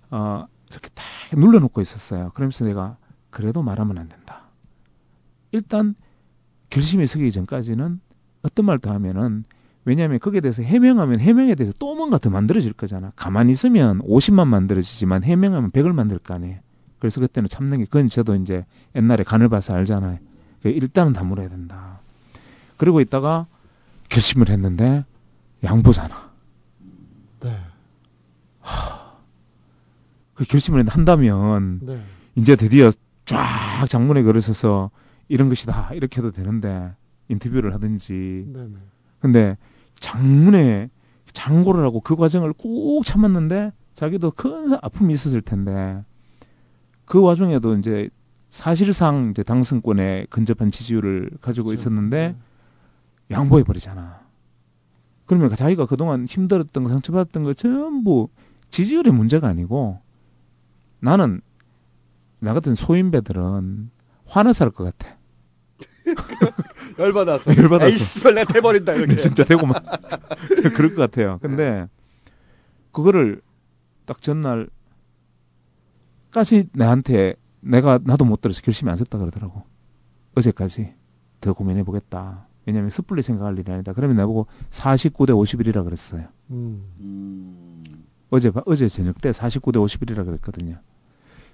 어 0.09 0.45
이렇게 0.71 0.89
딱 0.93 1.05
눌러놓고 1.39 1.81
있었어요. 1.81 2.31
그러면서 2.33 2.65
내가 2.65 2.97
그래도 3.29 3.61
말하면 3.61 3.97
안 3.97 4.09
된다. 4.09 4.49
일단 5.51 5.95
결심이 6.69 7.05
서기 7.05 7.31
전까지는 7.31 8.01
어떤 8.41 8.65
말도 8.65 8.89
하면은 8.89 9.45
왜냐하면 9.85 10.19
거기에 10.19 10.41
대해서 10.41 10.61
해명하면 10.61 11.19
해명에 11.19 11.55
대해서 11.55 11.75
또 11.77 11.95
뭔가 11.95 12.17
더 12.17 12.29
만들어질 12.29 12.73
거잖아. 12.73 13.11
가만히 13.15 13.51
있으면 13.51 13.99
50만 13.99 14.47
만들어지지만 14.47 15.23
해명하면 15.23 15.71
100을 15.71 15.93
만들 15.93 16.19
거 16.19 16.33
아니에요. 16.33 16.59
그래서 16.99 17.19
그때는 17.19 17.49
참는 17.49 17.79
게 17.79 17.85
그건 17.85 18.07
저도 18.07 18.35
이제 18.35 18.65
옛날에 18.95 19.23
간을 19.23 19.49
봐서 19.49 19.73
알잖아요. 19.73 20.19
그 20.61 20.69
일단은 20.69 21.11
다물어야 21.11 21.49
된다. 21.49 21.99
그리고 22.77 23.01
있다가 23.01 23.47
결심을 24.07 24.49
했는데 24.49 25.03
양보잖아. 25.63 26.31
네. 27.41 27.57
그 30.33 30.45
결심을 30.45 30.87
한다면 30.87 31.79
네. 31.83 32.03
이제 32.35 32.55
드디어 32.55 32.91
쫙 33.25 33.85
장문에 33.87 34.23
걸어서서 34.23 34.91
이런 35.27 35.49
것이다 35.49 35.93
이렇게 35.93 36.17
해도 36.17 36.31
되는데 36.31 36.93
인터뷰를 37.29 37.73
하든지 37.73 38.45
네 38.47 38.59
네. 38.63 38.75
근데 39.19 39.57
장문에 40.03 40.89
장고를 41.31 41.83
하고 41.85 42.01
그 42.01 42.17
과정을 42.17 42.51
꾹 42.53 43.03
참았는데 43.05 43.71
자기도 43.95 44.31
큰 44.31 44.73
아픔이 44.81 45.13
있었을 45.13 45.41
텐데 45.41 46.03
그 47.05 47.21
와중에도 47.21 47.77
이제 47.77 48.09
사실상 48.49 49.29
이제 49.31 49.43
당선권에 49.43 50.27
근접한 50.29 50.71
지지율을 50.71 51.31
가지고 51.41 51.71
있었는데 51.71 52.35
양보해 53.31 53.63
버리잖아. 53.63 54.19
그러면 55.25 55.55
자기가 55.55 55.85
그동안 55.85 56.25
힘들었던 56.25 56.83
거 56.83 56.89
상처받았던 56.89 57.43
거 57.45 57.53
전부 57.53 58.27
지지율의 58.71 59.13
문제가 59.13 59.47
아니고 59.47 60.01
나는 60.99 61.39
나 62.41 62.53
같은 62.53 62.75
소인배들은 62.75 63.89
화나서 64.25 64.65
할 64.65 64.71
것 64.71 64.83
같아. 64.83 65.17
열받았어. 66.97 67.55
열받았어. 67.57 67.89
에이, 67.91 67.97
씨발, 67.97 68.35
내가 68.35 68.53
돼버린다, 68.53 68.93
이렇게. 68.93 69.15
진짜 69.17 69.43
되고만. 69.43 69.75
그럴 70.75 70.93
것 70.95 71.01
같아요. 71.01 71.39
근데, 71.41 71.87
그거를 72.91 73.41
딱 74.05 74.21
전날까지 74.21 74.69
나한테 76.73 77.35
내가, 77.61 77.99
나도 78.03 78.25
못 78.25 78.41
들어서 78.41 78.61
결심이 78.61 78.89
안 78.91 78.97
섰다 78.97 79.17
그러더라고. 79.17 79.63
어제까지 80.35 80.93
더 81.41 81.53
고민해 81.53 81.83
보겠다. 81.83 82.47
왜냐면 82.65 82.89
섣불리 82.89 83.21
생각할 83.21 83.57
일이 83.59 83.71
아니다. 83.71 83.93
그러면 83.93 84.15
나보고 84.17 84.47
49대 84.71 85.29
51이라 85.31 85.83
그랬어요. 85.83 86.27
음. 86.51 87.83
어제, 88.29 88.51
바- 88.51 88.63
어제 88.65 88.87
저녁 88.89 89.19
때 89.21 89.31
49대 89.31 89.75
51이라 89.75 90.25
그랬거든요. 90.25 90.77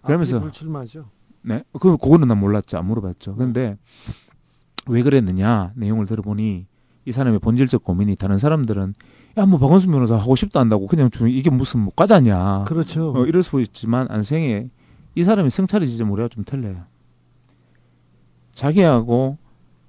그러면서. 0.01 0.35
앞뒤 0.37 0.43
불출마죠. 0.45 1.09
네, 1.41 1.63
그 1.73 1.97
그거는 1.97 2.27
난 2.27 2.37
몰랐죠. 2.39 2.77
안 2.77 2.85
물어봤죠. 2.85 3.35
근데 3.35 3.77
왜 4.89 5.03
그랬느냐 5.03 5.71
내용을 5.75 6.05
들어보니 6.05 6.65
이 7.05 7.11
사람의 7.11 7.39
본질적 7.39 7.83
고민이 7.83 8.15
다른 8.15 8.37
사람들은 8.37 8.93
야 9.37 9.45
뭐 9.45 9.57
박원순 9.59 9.91
변호사 9.91 10.15
하고 10.17 10.35
싶다 10.35 10.59
한다고 10.59 10.87
그냥 10.87 11.09
주 11.09 11.27
이게 11.27 11.49
무슨 11.49 11.79
뭐 11.81 11.93
과자냐. 11.95 12.65
그렇죠. 12.67 13.13
어, 13.15 13.25
이럴 13.25 13.41
수 13.43 13.61
있지만 13.61 14.07
안생에 14.09 14.67
이 15.15 15.23
사람의 15.23 15.51
성찰의 15.51 15.87
지점 15.87 16.11
우리가 16.11 16.27
좀 16.27 16.43
틀려요. 16.43 16.83
자기하고 18.51 19.37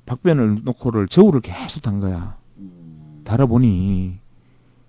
박변을 0.06 0.60
놓고를 0.64 1.08
저울을 1.08 1.40
계속 1.40 1.82
단 1.82 2.00
거야. 2.00 2.36
달아보니 3.24 4.18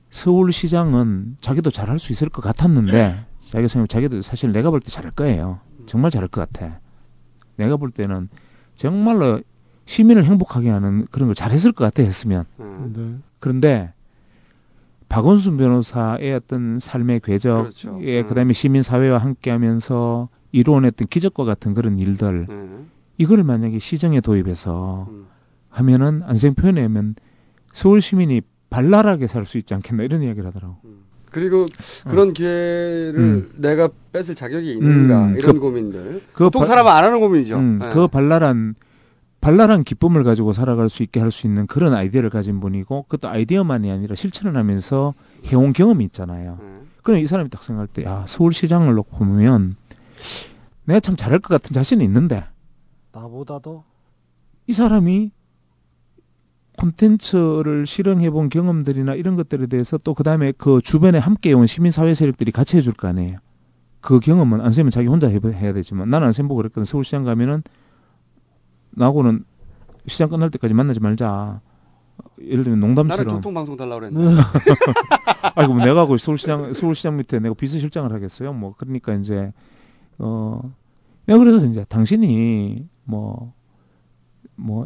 서울시장은 0.09 1.38
자기도 1.41 1.71
잘할 1.71 1.97
수 1.99 2.11
있을 2.11 2.29
것 2.29 2.41
같았는데 2.41 3.25
자기가 3.41 3.67
생각 3.67 3.89
자기도 3.89 4.21
사실 4.21 4.51
내가 4.51 4.69
볼 4.69 4.79
때 4.81 4.91
잘할 4.91 5.11
거예요. 5.11 5.59
정말 5.85 6.11
잘할 6.11 6.27
것 6.27 6.41
같아. 6.51 6.79
내가 7.55 7.77
볼 7.77 7.91
때는 7.91 8.29
정말로 8.75 9.41
시민을 9.91 10.23
행복하게 10.23 10.69
하는 10.69 11.05
그런 11.11 11.27
걸 11.27 11.35
잘했을 11.35 11.73
것 11.73 11.84
같아 11.84 12.01
했으면. 12.01 12.45
네. 12.57 13.15
그런데 13.39 13.91
박원순 15.09 15.57
변호사의 15.57 16.34
어떤 16.34 16.80
삶의 16.80 17.19
궤적, 17.19 17.63
그렇죠. 17.63 17.99
예, 18.03 18.22
음. 18.22 18.27
그다음에 18.27 18.53
시민 18.53 18.84
사회와 18.84 19.18
함께하면서 19.18 20.30
이루어냈던 20.53 21.09
기적과 21.09 21.43
같은 21.43 21.73
그런 21.73 21.99
일들, 21.99 22.47
음. 22.49 22.89
이거를 23.18 23.43
만약에 23.43 23.80
시정에 23.80 24.22
도입해서 24.22 25.07
음. 25.09 25.26
하면은 25.69 26.22
안생 26.26 26.53
표현에 26.53 26.81
하면 26.84 27.15
서울 27.73 28.01
시민이 28.01 28.41
발랄하게 28.69 29.27
살 29.27 29.45
수 29.45 29.57
있지 29.57 29.73
않겠나 29.73 30.03
이런 30.03 30.22
이야기를 30.23 30.47
하더라고. 30.47 30.77
그리고 31.30 31.65
그런 32.09 32.31
기회를 32.31 33.15
음. 33.18 33.51
내가 33.57 33.89
뺏을 34.13 34.35
자격이 34.35 34.72
있는가 34.73 35.26
음, 35.26 35.38
이런 35.38 35.53
그- 35.55 35.59
고민들. 35.59 36.22
그 36.31 36.45
보통 36.45 36.61
발- 36.61 36.68
사람은 36.68 36.89
안 36.91 37.03
하는 37.03 37.19
고민이죠. 37.19 37.57
음, 37.57 37.80
네. 37.81 37.89
그 37.89 38.07
발랄한 38.07 38.76
발랄한 39.41 39.84
기쁨을 39.84 40.23
가지고 40.23 40.53
살아갈 40.53 40.89
수 40.89 41.01
있게 41.03 41.19
할 41.19 41.31
수 41.31 41.47
있는 41.47 41.65
그런 41.68 41.93
아이디어를 41.93 42.30
가진 42.30 42.59
분이고 42.59 43.03
그것도 43.03 43.27
아이디어만이 43.30 43.89
아니라 43.91 44.15
실천을 44.15 44.55
하면서 44.55 45.13
해온 45.47 45.73
경험이 45.73 46.05
있잖아요. 46.05 46.59
그럼 47.03 47.19
이 47.19 47.26
사람이 47.27 47.49
딱 47.49 47.63
생각할 47.63 47.88
때, 47.88 48.03
야 48.03 48.23
서울시장을 48.27 48.93
놓고 48.93 49.18
보면 49.18 49.76
내가 50.85 50.99
참 50.99 51.15
잘할 51.15 51.39
것 51.39 51.49
같은 51.49 51.73
자신이 51.73 52.03
있는데 52.05 52.43
나보다도 53.13 53.84
이 54.68 54.73
사람이 54.73 55.31
콘텐츠를 56.77 57.85
실행해본 57.85 58.49
경험들이나 58.49 59.15
이런 59.15 59.35
것들에 59.35 59.68
대해서 59.68 59.97
또 59.97 60.13
그 60.13 60.23
다음에 60.23 60.51
그 60.57 60.81
주변에 60.84 61.18
함께해온 61.18 61.68
시민사회 61.68 62.13
세력들이 62.15 62.51
같이 62.51 62.77
해줄 62.77 62.93
거 62.93 63.07
아니에요. 63.07 63.38
그 63.99 64.19
경험은 64.19 64.61
안쌤은 64.61 64.89
자기 64.91 65.07
혼자 65.07 65.27
해, 65.27 65.39
해야 65.43 65.73
되지만 65.73 66.09
나는 66.09 66.27
안쌤 66.27 66.47
보고 66.47 66.57
그랬거든. 66.57 66.85
서울시장 66.85 67.23
가면은 67.23 67.63
나하고는 68.91 69.43
시장 70.07 70.30
끝날 70.30 70.49
때까지 70.49 70.73
만나지 70.73 70.99
말자. 70.99 71.61
예를 72.39 72.63
들면 72.63 72.80
나는 72.80 72.95
농담처럼. 72.95 73.35
교통방송 73.35 73.77
달라고 73.77 74.01
그랬는데. 74.01 74.41
아이고 75.55 75.73
뭐 75.73 75.84
내가 75.84 76.05
그 76.05 76.18
서울시장 76.18 76.73
서울시장 76.73 77.18
밑에 77.18 77.39
내가 77.39 77.53
비서실장을 77.53 78.11
하겠어요. 78.11 78.53
뭐 78.53 78.76
그러니까 78.77 79.13
이제 79.13 79.53
어 80.18 80.61
내가 81.26 81.39
그래서 81.39 81.65
이제 81.65 81.85
당신이 81.88 82.88
뭐뭐 83.05 83.53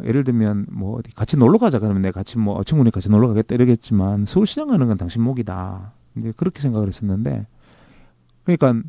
예를 0.04 0.24
들면 0.24 0.66
뭐 0.70 0.98
어디 0.98 1.14
같이 1.14 1.36
놀러 1.36 1.58
가자 1.58 1.78
그러면 1.78 2.02
내가 2.02 2.20
같이 2.20 2.38
뭐 2.38 2.62
친구네 2.62 2.90
같이 2.90 3.10
놀러 3.10 3.28
가겠다 3.28 3.54
이러겠지만 3.54 4.24
서울시장 4.26 4.68
가는 4.68 4.86
건 4.86 4.96
당신 4.96 5.22
목이다. 5.22 5.92
이제 6.16 6.32
그렇게 6.36 6.60
생각을 6.62 6.88
했었는데 6.88 7.46
그러니까 8.44 8.82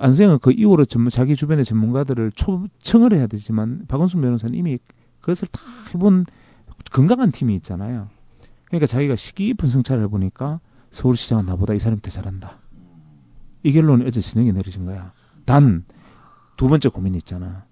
안생은 0.00 0.38
그 0.40 0.52
이후로 0.52 0.84
전문 0.84 1.10
자기 1.10 1.36
주변의 1.36 1.64
전문가들을 1.64 2.32
초청을 2.32 3.12
해야 3.12 3.26
되지만 3.26 3.84
박원순 3.88 4.20
변호사는 4.20 4.54
이미 4.54 4.78
그것을 5.20 5.48
다 5.48 5.60
해본 5.94 6.26
건강한 6.92 7.30
팀이 7.30 7.54
있잖아요. 7.56 8.08
그러니까 8.66 8.86
자기가 8.86 9.16
시기 9.16 9.46
깊은 9.46 9.68
성찰을 9.68 10.04
해보니까 10.04 10.60
서울시장은 10.90 11.46
나보다 11.46 11.74
이 11.74 11.80
사람이 11.80 12.02
더 12.02 12.10
잘한다. 12.10 12.58
이 13.62 13.72
결론이 13.72 14.04
어제 14.06 14.20
진영이 14.20 14.52
내려진 14.52 14.84
거야. 14.84 15.12
단 15.44 15.84
두 16.58 16.68
번째 16.68 16.88
고민이 16.90 17.16
있잖아. 17.18 17.64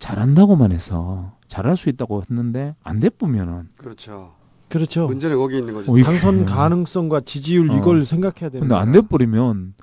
잘한다고만 0.00 0.72
해서 0.72 1.36
잘할 1.46 1.76
수 1.78 1.88
있다고 1.88 2.22
했는데 2.28 2.74
안 2.82 2.98
돼보면은 3.00 3.68
그렇죠. 3.76 4.34
그렇죠. 4.68 5.06
문제는 5.06 5.36
거기 5.38 5.56
있는 5.58 5.72
거죠. 5.72 5.92
어, 5.92 5.96
당선 6.02 6.44
가능성과 6.44 7.20
지지율 7.20 7.70
어. 7.70 7.76
이걸 7.78 8.04
생각해야 8.04 8.50
되는 8.50 8.60
근데 8.60 8.74
안 8.74 8.90
돼버리면 8.90 9.74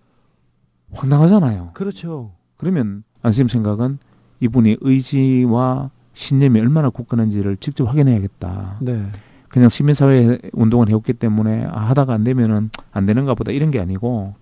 황당하잖아요. 0.92 1.72
그렇죠. 1.74 2.32
그러면 2.58 3.04
안쌤 3.22 3.48
생각은 3.48 4.00
이분이 4.40 4.78
의지와 4.82 5.90
신념이 6.14 6.60
얼마나 6.60 6.90
굳건한지를 6.90 7.58
직접 7.58 7.88
확인해야겠다. 7.88 8.78
네. 8.82 9.06
그냥 9.48 9.70
시민사회 9.70 10.40
운동을 10.54 10.90
해왔기 10.90 11.14
때문에 11.14 11.66
아, 11.70 11.80
하다가 11.90 12.14
안 12.14 12.24
되면은 12.24 12.70
안 12.92 13.06
되는가 13.06 13.36
보다 13.36 13.52
이런 13.52 13.70
게 13.72 13.80
아니고 13.80 14.34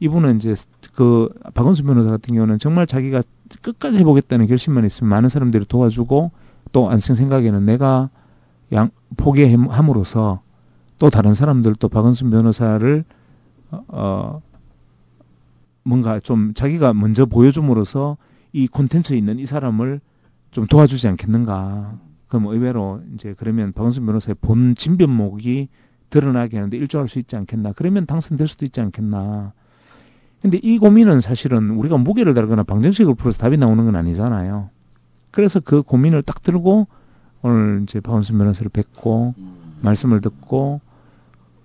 이분은 0.00 0.36
이제 0.36 0.54
그 0.94 1.28
박원순 1.54 1.86
변호사 1.86 2.10
같은 2.10 2.34
경우는 2.34 2.58
정말 2.58 2.86
자기가 2.86 3.22
끝까지 3.62 3.98
해보겠다는 4.00 4.46
결심만 4.46 4.84
있으면 4.84 5.10
많은 5.10 5.28
사람들이 5.28 5.64
도와주고 5.66 6.30
또 6.72 6.90
안생 6.90 7.16
생각에는 7.16 7.64
내가 7.64 8.10
양 8.72 8.90
포기함으로써 9.16 10.40
또 10.98 11.10
다른 11.10 11.34
사람들도 11.34 11.88
박원순 11.88 12.30
변호사를 12.30 13.04
어, 13.70 13.84
어 13.88 14.42
뭔가 15.84 16.18
좀 16.20 16.54
자기가 16.54 16.94
먼저 16.94 17.26
보여줌으로써 17.26 18.16
이 18.52 18.66
콘텐츠에 18.66 19.16
있는 19.16 19.38
이 19.38 19.46
사람을 19.46 20.00
좀 20.50 20.66
도와주지 20.66 21.08
않겠는가. 21.08 21.98
그럼 22.28 22.46
의외로 22.46 23.00
이제 23.14 23.34
그러면 23.36 23.72
박원순 23.72 24.06
변호사의 24.06 24.36
본 24.40 24.74
진변목이 24.74 25.68
드러나게 26.10 26.56
하는데 26.56 26.76
일조할 26.76 27.08
수 27.08 27.18
있지 27.18 27.36
않겠나. 27.36 27.72
그러면 27.72 28.06
당선될 28.06 28.48
수도 28.48 28.64
있지 28.64 28.80
않겠나. 28.80 29.52
근데 30.40 30.58
이 30.62 30.78
고민은 30.78 31.20
사실은 31.20 31.70
우리가 31.70 31.96
무게를 31.96 32.34
달거나 32.34 32.62
방정식을 32.64 33.14
풀어서 33.14 33.38
답이 33.38 33.56
나오는 33.56 33.84
건 33.84 33.96
아니잖아요. 33.96 34.70
그래서 35.30 35.58
그 35.58 35.82
고민을 35.82 36.22
딱 36.22 36.42
들고 36.42 36.86
오늘 37.42 37.80
이제 37.82 38.00
박원순 38.00 38.38
변호사를 38.38 38.68
뵙고 38.68 39.34
말씀을 39.80 40.20
듣고 40.20 40.80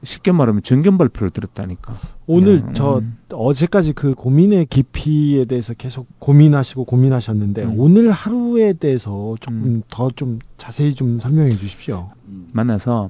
쉽게 0.04 0.32
말하면 0.32 0.64
정견 0.64 0.98
발표를 0.98 1.30
들었다니까. 1.30 1.94
오늘 2.26 2.60
그냥, 2.60 2.74
저 2.74 2.98
음. 3.00 3.18
어제까지 3.32 3.94
그 3.94 4.14
고민의 4.14 4.68
깊이에 4.68 5.46
대해서 5.46 5.74
계속 5.74 6.08
고민하시고 6.20 6.86
고민하셨는데 6.86 7.64
음. 7.64 7.74
오늘 7.78 8.12
하루에 8.12 8.74
대해서 8.74 9.36
조금 9.42 9.84
더좀 9.90 10.40
자세히 10.58 10.94
좀 10.94 11.20
설명해 11.20 11.58
주십시오. 11.58 12.12
만나서 12.54 13.10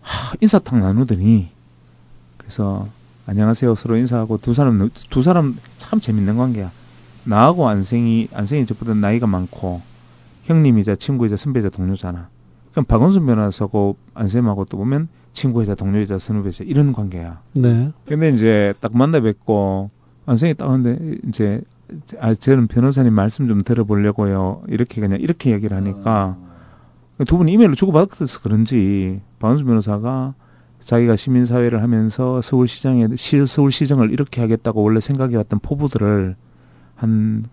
하, 0.00 0.34
인사탕 0.40 0.80
나누더니 0.80 1.48
그래서 2.36 2.88
안녕하세요 3.26 3.74
서로 3.76 3.96
인사하고 3.96 4.36
두 4.38 4.52
사람 4.52 4.90
두 5.08 5.22
사람 5.22 5.56
참 5.78 6.00
재밌는 6.00 6.36
관계야. 6.36 6.70
나하고 7.24 7.68
안생이 7.68 8.28
안생이 8.34 8.66
저보다 8.66 8.94
나이가 8.94 9.26
많고 9.26 9.80
형님이자 10.44 10.96
친구이자 10.96 11.36
선배이자 11.36 11.70
동료잖아. 11.70 12.28
그럼 12.72 12.84
박원순 12.86 13.26
변호사고 13.26 13.96
안쌤하고 14.14 14.64
또 14.64 14.78
보면 14.78 15.08
친구이자 15.32 15.74
동료이자 15.74 16.18
선후배이자 16.18 16.64
이런 16.64 16.92
관계야. 16.92 17.40
네. 17.54 17.92
근데 18.06 18.30
이제 18.30 18.74
딱 18.80 18.96
만나 18.96 19.20
뵙고 19.20 19.88
안생이 20.26 20.54
딱 20.54 20.68
하는데 20.68 21.16
이제 21.28 21.60
아 22.18 22.34
저는 22.34 22.66
변호사님 22.66 23.12
말씀 23.12 23.48
좀 23.48 23.62
들어보려고요. 23.62 24.62
이렇게 24.68 25.00
그냥 25.00 25.20
이렇게 25.20 25.50
얘기를 25.50 25.76
하니까 25.76 26.36
두 27.26 27.36
분이 27.36 27.52
이메일을 27.52 27.74
주고받아서 27.74 28.40
그런지 28.40 29.20
박원순 29.38 29.66
변호사가 29.66 30.34
자기가 30.80 31.16
시민사회를 31.16 31.82
하면서 31.82 32.40
서울시장에 32.42 33.08
시, 33.16 33.46
서울시정을 33.46 34.10
이렇게 34.10 34.40
하겠다고 34.40 34.82
원래 34.82 35.00
생각해왔던 35.00 35.60
포부들을 35.60 36.34
한 36.96 37.44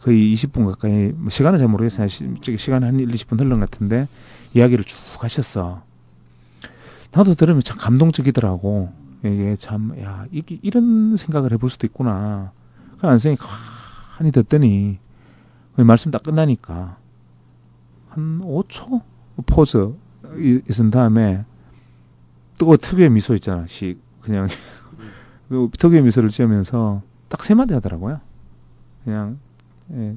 거의 0.00 0.34
20분 0.34 0.66
가까이 0.66 1.12
뭐 1.14 1.30
시간은 1.30 1.58
잘 1.58 1.68
모르겠어요. 1.68 2.08
시, 2.08 2.26
시간 2.56 2.84
한 2.84 2.98
1, 2.98 3.08
20분 3.08 3.40
흘른 3.40 3.60
것 3.60 3.70
같은데 3.70 4.08
이야기를 4.54 4.84
쭉 4.84 4.96
하셨어. 5.22 5.82
나도 7.12 7.34
들으면 7.34 7.62
참 7.62 7.78
감동적이더라고. 7.78 8.92
이게 9.24 9.56
참, 9.58 9.98
야, 10.00 10.26
이게 10.30 10.58
이런 10.62 11.16
생각을 11.16 11.52
해볼 11.52 11.70
수도 11.70 11.86
있구나. 11.86 12.52
그 13.00 13.06
안생이 13.06 13.36
가만히 13.36 14.30
듣더니 14.32 14.98
그 15.74 15.82
말씀 15.82 16.10
딱 16.10 16.22
끝나니까 16.22 16.96
한 18.10 18.40
5초 18.40 19.02
포즈 19.46 19.94
이- 20.36 20.60
있은 20.68 20.90
다음에 20.90 21.44
또 22.58 22.76
특유의 22.76 23.10
미소 23.10 23.34
있잖아. 23.36 23.66
시 23.68 23.98
그냥 24.20 24.48
그 25.48 25.70
특유의 25.78 26.02
미소를 26.02 26.28
지으면서 26.30 27.02
딱 27.28 27.42
세 27.44 27.54
마디 27.54 27.72
하더라고요. 27.74 28.20
그냥 29.04 29.38
예, 29.92 30.16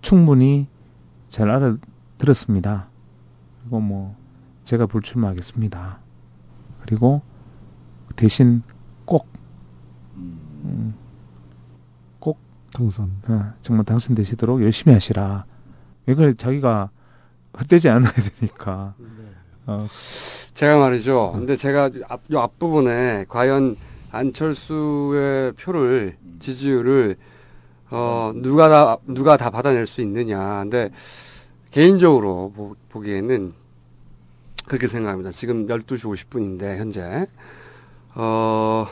충분히 0.00 0.66
잘 1.28 1.48
알아들었습니다. 1.50 2.88
그리고 3.62 3.80
뭐 3.80 4.16
제가 4.64 4.86
불출마하겠습니다. 4.86 5.98
그리고 6.82 7.22
대신 8.16 8.62
꼭 9.04 9.26
음, 10.14 10.94
꼭 12.18 12.38
당선. 12.72 13.10
어, 13.28 13.52
정말 13.62 13.84
당선되시도록 13.84 14.62
열심히 14.62 14.94
하시라. 14.94 15.44
이걸 16.08 16.34
자기가 16.34 16.90
헛되지 17.58 17.88
않아야 17.88 18.12
되니까. 18.12 18.94
어, 19.66 19.86
제가 20.54 20.78
말이죠. 20.78 21.32
근데 21.32 21.56
제가 21.56 21.90
앞, 22.08 22.20
요 22.32 22.40
앞부분에 22.40 23.26
과연 23.28 23.76
안철수의 24.10 25.52
표를 25.52 26.16
지지율을 26.38 27.16
어 27.90 28.32
누가 28.34 28.68
다 28.68 28.96
누가 29.06 29.36
다 29.36 29.50
받아낼 29.50 29.86
수 29.86 30.00
있느냐. 30.00 30.60
근데 30.60 30.90
개인적으로 31.72 32.52
보, 32.54 32.76
보기에는 32.90 33.52
그렇게 34.66 34.86
생각합니다. 34.86 35.32
지금 35.32 35.66
12시 35.66 36.04
50분인데 36.04 36.76
현재 36.76 37.26
어 38.14 38.86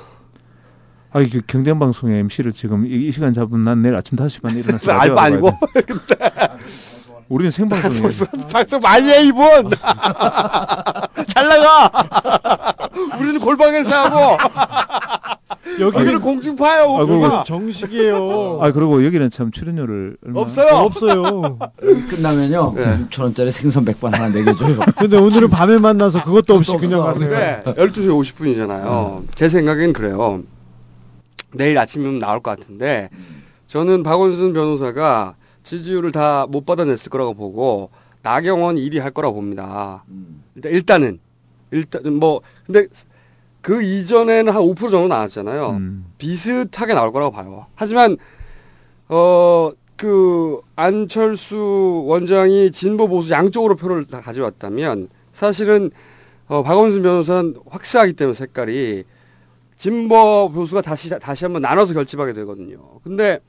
아, 1.12 1.20
이 1.20 1.28
경쟁방송의 1.46 2.20
MC를 2.20 2.52
지금 2.52 2.86
이, 2.86 3.08
이 3.08 3.12
시간 3.12 3.34
잡으면 3.34 3.64
난 3.64 3.82
내일 3.82 3.94
아침 3.94 4.16
5시 4.16 4.42
반에 4.42 4.60
일어나서. 4.60 4.92
알바 4.92 5.22
아니고. 5.22 5.50
우리는 7.28 7.50
생방송이에요. 7.50 8.08
방송 8.52 8.80
많이 8.80 9.08
해 9.08 9.22
이분 9.24 9.70
잘 11.28 11.48
나가 11.48 12.74
우리는 13.20 13.38
골방에서 13.38 13.94
하고 13.94 14.36
여기는 15.78 16.20
공중파예요 16.20 16.96
아, 16.96 17.04
그리고. 17.04 17.44
정식이에요. 17.44 18.58
아, 18.62 18.72
그리고 18.72 19.04
여기는 19.04 19.28
참 19.30 19.50
출연료를 19.50 20.16
얼마? 20.26 20.40
없어요. 20.40 20.74
없어요. 20.84 21.58
끝나면요. 22.08 22.72
네. 22.76 22.98
6천 23.10 23.22
원짜리 23.24 23.50
생선 23.52 23.84
100번 23.84 24.12
하나 24.12 24.28
내겨줘요. 24.28 24.78
근데 24.98 25.16
오늘은 25.18 25.50
밤에 25.50 25.78
만나서 25.78 26.24
그것도 26.24 26.54
없이 26.54 26.76
그냥. 26.78 27.00
가세요. 27.04 27.28
네, 27.30 27.62
12시 27.64 28.08
50분이잖아요. 28.08 29.24
제 29.34 29.48
생각엔 29.48 29.92
그래요. 29.92 30.42
내일 31.52 31.76
아침이면 31.78 32.18
나올 32.20 32.40
것 32.40 32.58
같은데 32.58 33.10
저는 33.66 34.02
박원순 34.02 34.52
변호사가 34.52 35.34
지지율을 35.62 36.12
다 36.12 36.46
못 36.48 36.64
받아냈을 36.64 37.10
거라고 37.10 37.34
보고 37.34 37.90
나경원 38.22 38.76
1위 38.76 38.98
할 39.00 39.10
거라고 39.10 39.34
봅니다. 39.36 40.04
일단 40.56 40.72
일단은 40.72 41.18
일단 41.70 42.14
뭐 42.14 42.40
근데 42.66 42.86
그 43.60 43.82
이전에는 43.82 44.52
한 44.52 44.62
5% 44.62 44.76
정도 44.90 45.08
나왔잖아요. 45.08 45.70
음. 45.70 46.06
비슷하게 46.18 46.94
나올 46.94 47.12
거라고 47.12 47.32
봐요. 47.32 47.66
하지만 47.74 48.16
어 49.08 49.70
그 50.00 50.62
안철수 50.76 52.04
원장이 52.06 52.70
진보 52.70 53.06
보수 53.06 53.32
양쪽으로 53.34 53.76
표를 53.76 54.06
다 54.06 54.22
가져왔다면 54.22 55.10
사실은 55.34 55.90
어 56.48 56.62
박원순 56.62 57.02
변호사는 57.02 57.56
확실하기 57.68 58.14
때문에 58.14 58.32
색깔이 58.32 59.04
진보 59.76 60.50
보수가 60.54 60.80
다시 60.80 61.10
다시 61.10 61.44
한번 61.44 61.60
나눠서 61.60 61.92
결집하게 61.92 62.32
되거든요. 62.32 62.78
근데 63.04 63.40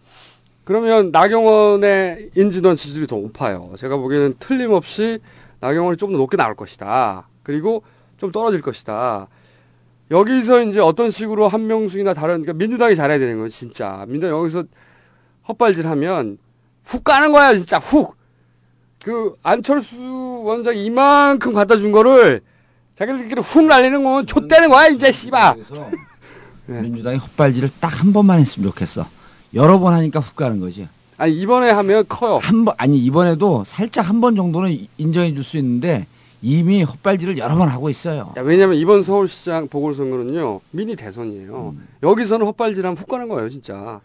그러면 0.66 1.12
나경원의 1.12 2.32
인지도는 2.36 2.76
지지율이 2.76 3.08
더 3.08 3.16
높아요. 3.16 3.72
제가 3.78 3.96
보기에는 3.96 4.34
틀림없이 4.38 5.20
나경원이 5.62 5.96
좀 5.96 6.12
더 6.12 6.18
높게 6.18 6.36
나올 6.36 6.56
것이다. 6.56 7.30
그리고 7.44 7.82
좀 8.18 8.34
떨어질 8.34 8.62
것이다. 8.62 9.30
여기서 10.22 10.64
이제 10.64 10.80
어떤 10.80 11.10
식으로 11.10 11.48
한명숙이나 11.48 12.14
다른 12.14 12.42
그러니까 12.42 12.54
민주당이 12.54 12.96
잘해야 12.96 13.18
되는 13.18 13.38
거예요, 13.38 13.50
진짜. 13.50 14.04
민주당 14.08 14.38
여기서 14.38 14.66
헛발질하면 15.48 16.38
훅 16.84 17.04
가는 17.04 17.32
거야, 17.32 17.56
진짜 17.56 17.80
훅. 17.80 18.16
그 19.04 19.36
안철수 19.42 20.44
원장 20.46 20.76
이만큼 20.78 21.54
갖다 21.54 21.78
준 21.78 21.92
거를 21.92 22.42
자기들끼리 22.94 23.42
훅 23.42 23.66
날리는 23.66 24.04
거면 24.04 24.28
좆되는 24.28 24.70
거야, 24.70 24.88
이제 24.88 25.12
씨발. 25.12 25.56
민주당이 26.68 27.18
헛발질을 27.18 27.70
딱 27.80 28.02
한 28.02 28.12
번만 28.14 28.40
했으면 28.40 28.70
좋겠어. 28.70 29.08
여러 29.54 29.80
번 29.80 29.94
하니까 29.94 30.20
훅 30.20 30.36
가는 30.36 30.60
거지. 30.60 30.88
아니 31.18 31.34
이번에 31.40 31.70
하면 31.72 32.06
커요. 32.10 32.38
한 32.42 32.66
번 32.66 32.74
아니 32.78 32.98
이번에도 32.98 33.64
살짝 33.66 34.08
한 34.10 34.20
번 34.22 34.36
정도는 34.36 34.88
인정해 34.98 35.34
줄 35.34 35.44
수 35.44 35.58
있는데 35.58 36.08
이미 36.42 36.84
헛발질을 36.84 37.38
여러 37.38 37.56
번 37.56 37.68
하고 37.70 37.90
있어요. 37.90 38.34
야, 38.38 38.42
왜냐면 38.42 38.76
이번 38.78 39.04
서울시장 39.04 39.68
보궐선거는요 39.68 40.62
미니 40.72 40.96
대선이에요. 40.96 41.76
여기서는 42.04 42.46
헛발질하면 42.48 42.98
훅 42.98 43.08
가는 43.08 43.28
거예요, 43.28 43.50
진짜. 43.50 44.00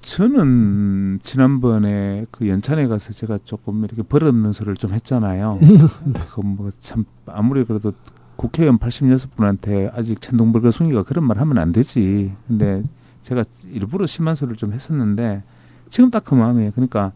저는 0.00 1.20
지난번에 1.22 2.24
그 2.30 2.48
연찬에 2.48 2.86
가서 2.86 3.12
제가 3.12 3.38
조금 3.44 3.84
이렇게 3.84 4.02
버릇없는 4.02 4.52
소리를 4.52 4.76
좀 4.76 4.92
했잖아요. 4.94 5.58
그뭐 6.32 6.70
참 6.80 7.04
아무리 7.26 7.64
그래도 7.64 7.92
국회의원 8.36 8.78
86분한테 8.78 9.90
아직 9.94 10.20
천둥벌거숭이가 10.22 11.02
그런 11.02 11.24
말 11.26 11.38
하면 11.38 11.58
안 11.58 11.70
되지. 11.72 12.32
근데 12.48 12.82
제가 13.22 13.44
일부러 13.70 14.06
심한 14.06 14.34
소리를 14.34 14.56
좀 14.56 14.72
했었는데 14.72 15.42
지금 15.90 16.10
딱 16.10 16.24
그 16.24 16.34
마음이에요. 16.34 16.70
그러니까 16.72 17.12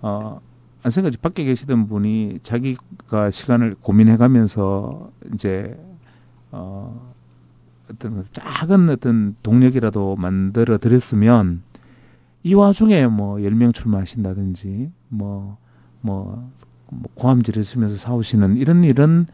어 0.00 0.40
안생까지 0.82 1.18
밖에 1.18 1.44
계시던 1.44 1.88
분이 1.88 2.40
자기가 2.42 3.30
시간을 3.30 3.76
고민해가면서 3.80 5.10
이제 5.34 5.78
어 6.50 7.14
어떤 7.90 8.24
작은 8.32 8.90
어떤 8.90 9.34
동력이라도 9.42 10.16
만들어 10.16 10.78
드렸으면 10.78 11.62
이 12.42 12.54
와중에 12.54 13.06
뭐 13.06 13.36
10명 13.36 13.74
출마하신다든지 13.74 14.90
뭐, 15.08 15.58
뭐, 16.00 16.50
뭐 16.88 17.10
고함 17.14 17.42
지르시면서 17.42 17.96
싸우시는 17.96 18.56
이런 18.56 18.84
일은 18.84 19.26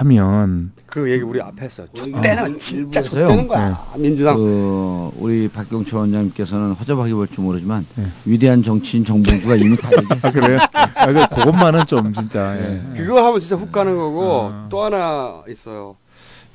하면 0.00 0.72
그 0.84 1.10
얘기 1.10 1.22
우리 1.24 1.40
앞에 1.40 1.64
했어요. 1.64 1.86
아, 1.90 1.96
족대는 1.96 2.58
진짜 2.58 3.00
일부에서요. 3.00 3.26
족대는 3.28 3.48
거야. 3.48 3.82
민주당. 3.96 4.36
그 4.36 5.10
우리 5.18 5.48
박경철 5.48 6.00
원장님께서는 6.00 6.72
허접하게 6.72 7.14
볼지 7.14 7.40
모르지만 7.40 7.86
네. 7.96 8.04
위대한 8.26 8.62
정치인 8.62 9.06
정봉주가 9.06 9.56
이미 9.56 9.74
다 9.76 9.88
얘기했어요. 9.96 10.20
아, 10.22 10.30
그래요? 10.32 10.58
아, 10.74 11.06
그, 11.28 11.34
그것만은 11.36 11.86
좀 11.86 12.12
진짜. 12.12 12.58
예. 12.58 12.82
그거 12.94 13.26
하면 13.26 13.40
진짜 13.40 13.56
훅 13.56 13.72
가는 13.72 13.96
거고 13.96 14.50
아. 14.52 14.66
또 14.70 14.82
하나 14.84 15.42
있어요. 15.48 15.96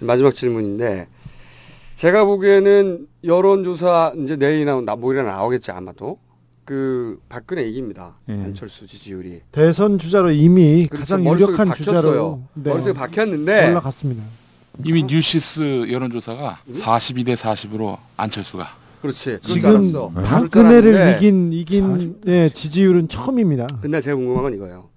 마지막 0.01 0.35
질문인데 0.35 1.07
제가 1.95 2.25
보기에는 2.25 3.07
여론조사 3.23 4.13
이제 4.19 4.35
내일이나 4.35 4.79
나- 4.81 4.95
모레나 4.95 5.31
나오겠지 5.31 5.71
아마도 5.71 6.19
그 6.65 7.19
박근혜 7.27 7.63
이깁니다. 7.63 8.15
예. 8.29 8.33
안철수 8.33 8.85
지지율이 8.85 9.41
대선 9.51 9.97
주자로 9.97 10.31
이미 10.31 10.87
그렇죠. 10.87 11.15
가장 11.15 11.25
유력한 11.25 11.67
박혔어요. 11.69 11.95
주자로 11.95 12.41
네. 12.53 12.69
머릿속에 12.69 12.93
박혔는데 12.93 13.69
올라갔습니다. 13.69 14.23
이미 14.85 15.03
뉴시스 15.03 15.91
여론조사가 15.91 16.61
42대 16.71 17.35
40으로 17.35 17.97
안철수가. 18.17 18.81
그렇지. 19.01 19.39
지금 19.41 19.91
박근혜를 20.13 21.15
이긴 21.17 21.51
이긴 21.51 22.21
네, 22.23 22.49
지지율은 22.49 23.07
처음입니다. 23.09 23.67
근데 23.81 23.99
제가 23.99 24.15
궁금한 24.15 24.43
건 24.43 24.53
이거예요. 24.53 24.89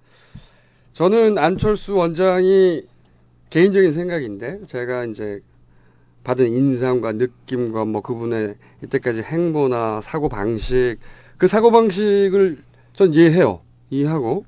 저는 0.93 1.39
안철수 1.39 1.95
원장이 1.97 2.83
개인적인 3.51 3.93
생각인데 3.93 4.61
제가 4.67 5.07
이제 5.07 5.41
받은 6.23 6.47
인상과 6.47 7.13
느낌과 7.13 7.85
뭐 7.87 8.01
그분의 8.01 8.57
이때까지 8.85 9.23
행보나 9.23 10.01
사고 10.03 10.29
방식 10.29 10.99
그 11.39 11.49
사고 11.49 11.71
방식을 11.71 12.59
전 12.93 13.13
이해해요. 13.15 13.61
이해하고 13.91 14.45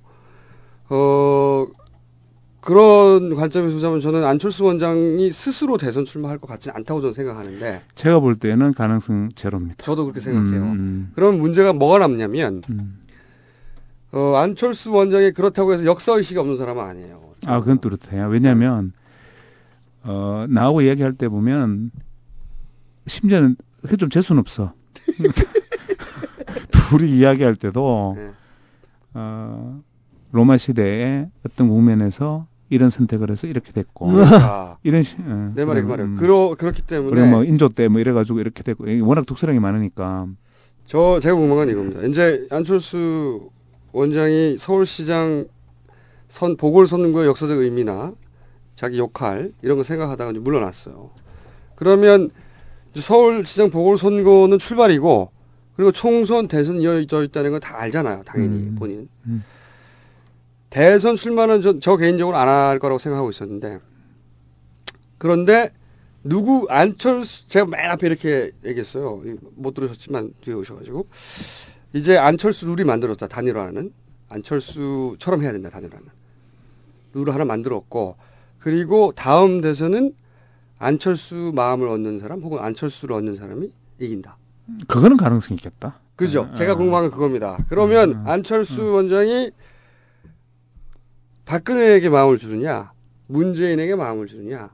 어 0.88 1.66
그런 2.60 3.34
관점에서 3.34 3.74
보자면 3.74 4.00
저는 4.00 4.24
안철수 4.24 4.64
원장이 4.64 5.30
스스로 5.30 5.78
대선 5.78 6.04
출마할 6.04 6.38
것 6.38 6.48
같지는 6.48 6.76
않다고 6.76 7.00
저는 7.00 7.14
생각하는데 7.14 7.82
제가 7.94 8.20
볼 8.20 8.34
때는 8.36 8.74
가능성 8.74 9.30
제로입니다. 9.34 9.84
저도 9.84 10.04
그렇게 10.04 10.20
생각해요. 10.20 10.62
음, 10.62 11.12
그럼 11.14 11.38
문제가 11.38 11.72
뭐가 11.72 11.98
남냐면 11.98 12.62
어, 14.12 14.36
안철수 14.36 14.92
원장이 14.92 15.32
그렇다고 15.32 15.74
해서 15.74 15.84
역사 15.84 16.12
의식이 16.14 16.38
없는 16.38 16.56
사람은 16.56 16.82
아니에요. 16.82 17.34
아, 17.46 17.60
그건 17.60 17.78
뚜렷해요. 17.78 18.28
왜냐하면 18.28 18.92
어, 20.02 20.46
나하고 20.48 20.80
이야기할 20.82 21.12
때 21.12 21.28
보면 21.28 21.90
심지어는 23.06 23.56
그게 23.82 23.96
좀 23.96 24.08
재수는 24.10 24.40
없어. 24.40 24.72
둘이 26.88 27.10
이야기할 27.18 27.56
때도 27.56 28.14
네. 28.16 28.30
어, 29.14 29.80
로마 30.32 30.56
시대의 30.58 31.28
어떤 31.44 31.68
국면에서 31.68 32.46
이런 32.68 32.90
선택을 32.90 33.30
해서 33.30 33.46
이렇게 33.46 33.72
됐고 33.72 34.06
그러니까. 34.08 34.78
이런 34.82 35.02
시, 35.02 35.16
어, 35.20 35.52
내 35.54 35.64
말이 35.64 35.82
그 35.82 35.86
말이에요. 35.86 36.08
음. 36.10 36.16
그러, 36.16 36.54
그렇기 36.58 36.82
때문에 36.82 37.10
그리고 37.14 37.26
뭐 37.28 37.44
인조 37.44 37.70
때 37.70 37.88
뭐 37.88 38.00
이래가지고 38.00 38.40
이렇게 38.40 38.62
됐고 38.62 38.84
워낙 39.06 39.24
독설형이 39.26 39.60
많으니까 39.60 40.26
저 40.86 41.18
제가 41.20 41.34
궁금한 41.34 41.66
건 41.66 41.70
이겁니다. 41.70 42.02
이제 42.02 42.46
안철수 42.50 43.50
원장이 43.92 44.56
서울시장 44.58 45.46
선 46.28 46.56
보궐선거의 46.56 47.26
역사적 47.28 47.58
의미나 47.58 48.12
자기 48.74 48.98
역할 48.98 49.52
이런 49.62 49.76
거 49.78 49.84
생각하다가 49.84 50.32
이제 50.32 50.40
물러났어요. 50.40 51.10
그러면 51.76 52.30
서울시장 52.94 53.70
보궐선거는 53.70 54.58
출발이고 54.58 55.30
그리고 55.76 55.92
총선 55.92 56.48
대선 56.48 56.80
이어져 56.80 57.22
있다는 57.22 57.50
건 57.50 57.60
다 57.60 57.78
알잖아요. 57.80 58.22
당연히 58.24 58.74
본인. 58.76 59.08
음. 59.26 59.44
대선 60.70 61.16
출마는 61.16 61.62
저, 61.62 61.78
저 61.80 61.96
개인적으로 61.96 62.36
안 62.36 62.48
할 62.48 62.78
거라고 62.78 62.98
생각하고 62.98 63.30
있었는데 63.30 63.78
그런데 65.18 65.70
누구 66.24 66.66
안철수 66.68 67.46
제가 67.48 67.66
맨 67.66 67.90
앞에 67.90 68.06
이렇게 68.06 68.50
얘기했어요. 68.64 69.22
이- 69.24 69.36
못 69.54 69.74
들으셨지만 69.74 70.34
뒤에 70.40 70.54
오셔가지고 70.54 71.06
이제 71.92 72.16
안철수 72.18 72.66
룰이 72.66 72.84
만들었다 72.84 73.28
단일화는 73.28 73.92
안철수처럼 74.28 75.42
해야 75.42 75.52
된다 75.52 75.70
단일화는 75.70 76.06
룰을 77.14 77.32
하나 77.32 77.44
만들었고 77.44 78.16
그리고 78.58 79.12
다음 79.14 79.60
대선은 79.60 80.14
안철수 80.78 81.52
마음을 81.54 81.86
얻는 81.88 82.18
사람 82.20 82.42
혹은 82.42 82.58
안철수를 82.58 83.14
얻는 83.16 83.36
사람이 83.36 83.70
이긴다. 84.00 84.36
그거는 84.86 85.16
가능성이 85.16 85.56
있겠다. 85.56 86.00
그죠? 86.16 86.48
아, 86.50 86.54
제가 86.54 86.72
아. 86.72 86.74
궁금한 86.76 87.02
건 87.02 87.10
그겁니다. 87.10 87.58
그러면 87.68 88.22
안철수 88.24 88.92
원장이 88.92 89.50
박근혜에게 91.44 92.08
마음을 92.08 92.38
주느냐, 92.38 92.92
문재인에게 93.28 93.94
마음을 93.94 94.26
주느냐, 94.26 94.70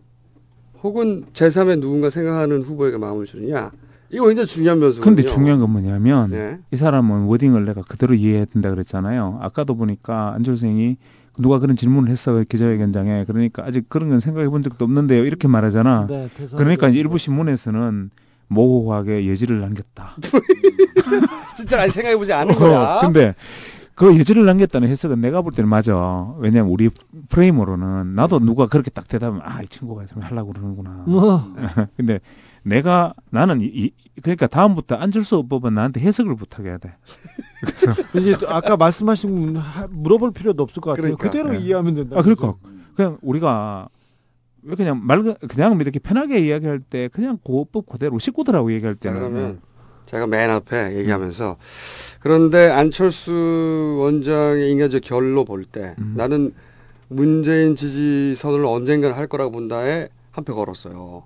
혹은 0.83 1.27
제3의 1.33 1.81
누군가 1.81 2.11
생각하는 2.11 2.63
후보에게 2.63 2.97
마음을 2.97 3.27
주느냐, 3.27 3.71
이거 4.11 4.27
굉장히 4.27 4.47
중요한 4.47 4.79
변수거든요. 4.81 5.17
근데 5.17 5.29
중요한 5.29 5.61
건 5.61 5.71
뭐냐면 5.71 6.31
네. 6.31 6.59
이 6.71 6.77
사람은 6.77 7.23
워딩을 7.23 7.65
내가 7.65 7.83
그대로 7.83 8.15
이해해야 8.15 8.45
된다 8.45 8.71
그랬잖아요. 8.71 9.39
아까도 9.41 9.75
보니까 9.75 10.35
안철수 10.35 10.61
선생이 10.61 10.99
누가 11.39 11.59
그런 11.59 11.77
질문을 11.77 12.11
했어 12.11 12.43
기자회견장에 12.47 13.25
그러니까 13.25 13.65
아직 13.65 13.89
그런 13.89 14.11
건 14.11 14.21
생각해 14.21 14.51
본 14.51 14.63
적도 14.63 14.85
없는데요 14.85 15.25
이렇게 15.25 15.49
말하잖아. 15.49 16.07
네, 16.09 16.29
그러니까 16.57 16.91
일부 16.91 17.17
신문에서는 17.17 18.11
모호하게 18.53 19.27
예지를 19.27 19.61
남겼다. 19.61 20.17
진짜 21.57 21.81
아직 21.83 21.93
생각해보지 21.93 22.33
않은 22.33 22.55
거야. 22.55 22.97
어, 22.97 23.01
근데 23.01 23.35
그 23.95 24.17
예지를 24.17 24.45
남겼다는 24.47 24.89
해석은 24.89 25.21
내가 25.21 25.43
볼 25.43 25.53
때는 25.53 25.69
맞아. 25.69 26.33
왜냐면 26.39 26.71
우리 26.73 26.91
프레임으로는 27.29 28.15
나도 28.15 28.39
누가 28.41 28.67
그렇게 28.67 28.91
딱 28.91 29.07
대답하면 29.07 29.43
아 29.45 29.63
이 29.63 29.69
친구가 29.69 30.07
좀 30.07 30.23
하려고 30.23 30.53
그러는구나. 30.53 31.05
어. 31.07 31.55
근데 31.97 32.21
내가 32.65 33.13
나는 33.31 33.61
이, 33.61 33.67
이- 33.67 33.93
그러니까 34.23 34.47
다음부터 34.47 34.95
안철수 34.97 35.37
후보는 35.37 35.75
나한테 35.75 36.01
해석을 36.01 36.37
부탁 36.37 36.65
해야 36.65 36.79
돼. 36.79 36.95
그래서 37.61 37.93
이제 38.15 38.37
또 38.39 38.49
아까 38.51 38.77
말씀하신 38.77 39.31
분 39.53 39.57
하- 39.57 39.87
물어볼 39.91 40.33
필요도 40.33 40.63
없을 40.63 40.81
것 40.81 40.91
같아요. 40.91 41.17
그러니까. 41.17 41.29
그대로 41.29 41.53
네. 41.53 41.59
이해하면 41.59 41.95
된다. 41.95 42.17
아 42.19 42.23
그러니까 42.23 42.55
그냥 42.97 43.19
우리가 43.23 43.89
왜 44.65 44.77
그냥 44.77 45.01
말 45.05 45.23
그냥 45.49 45.81
이렇게 45.81 45.99
편하게 45.99 46.41
이야기할 46.41 46.81
때 46.81 47.09
그냥 47.13 47.39
고법 47.43 47.87
그대로 47.87 48.19
식구들하고 48.19 48.73
얘기할 48.73 48.95
자, 48.95 49.11
때는 49.11 49.19
그러면 49.19 49.61
제가 50.07 50.27
맨 50.27 50.51
앞에 50.51 50.97
얘기하면서 50.99 51.57
그런데 52.21 52.71
안철수 52.71 53.99
원장의 54.01 54.71
인간적 54.71 55.03
결로 55.03 55.45
볼때 55.45 55.95
음. 55.99 56.15
나는 56.17 56.55
문재인 57.09 57.77
지지 57.77 58.35
선을 58.35 58.65
언젠가는 58.65 59.17
할 59.17 59.27
거라고 59.27 59.51
본다에 59.53 60.09
한 60.31 60.45
표 60.45 60.55
걸었어요. 60.55 61.25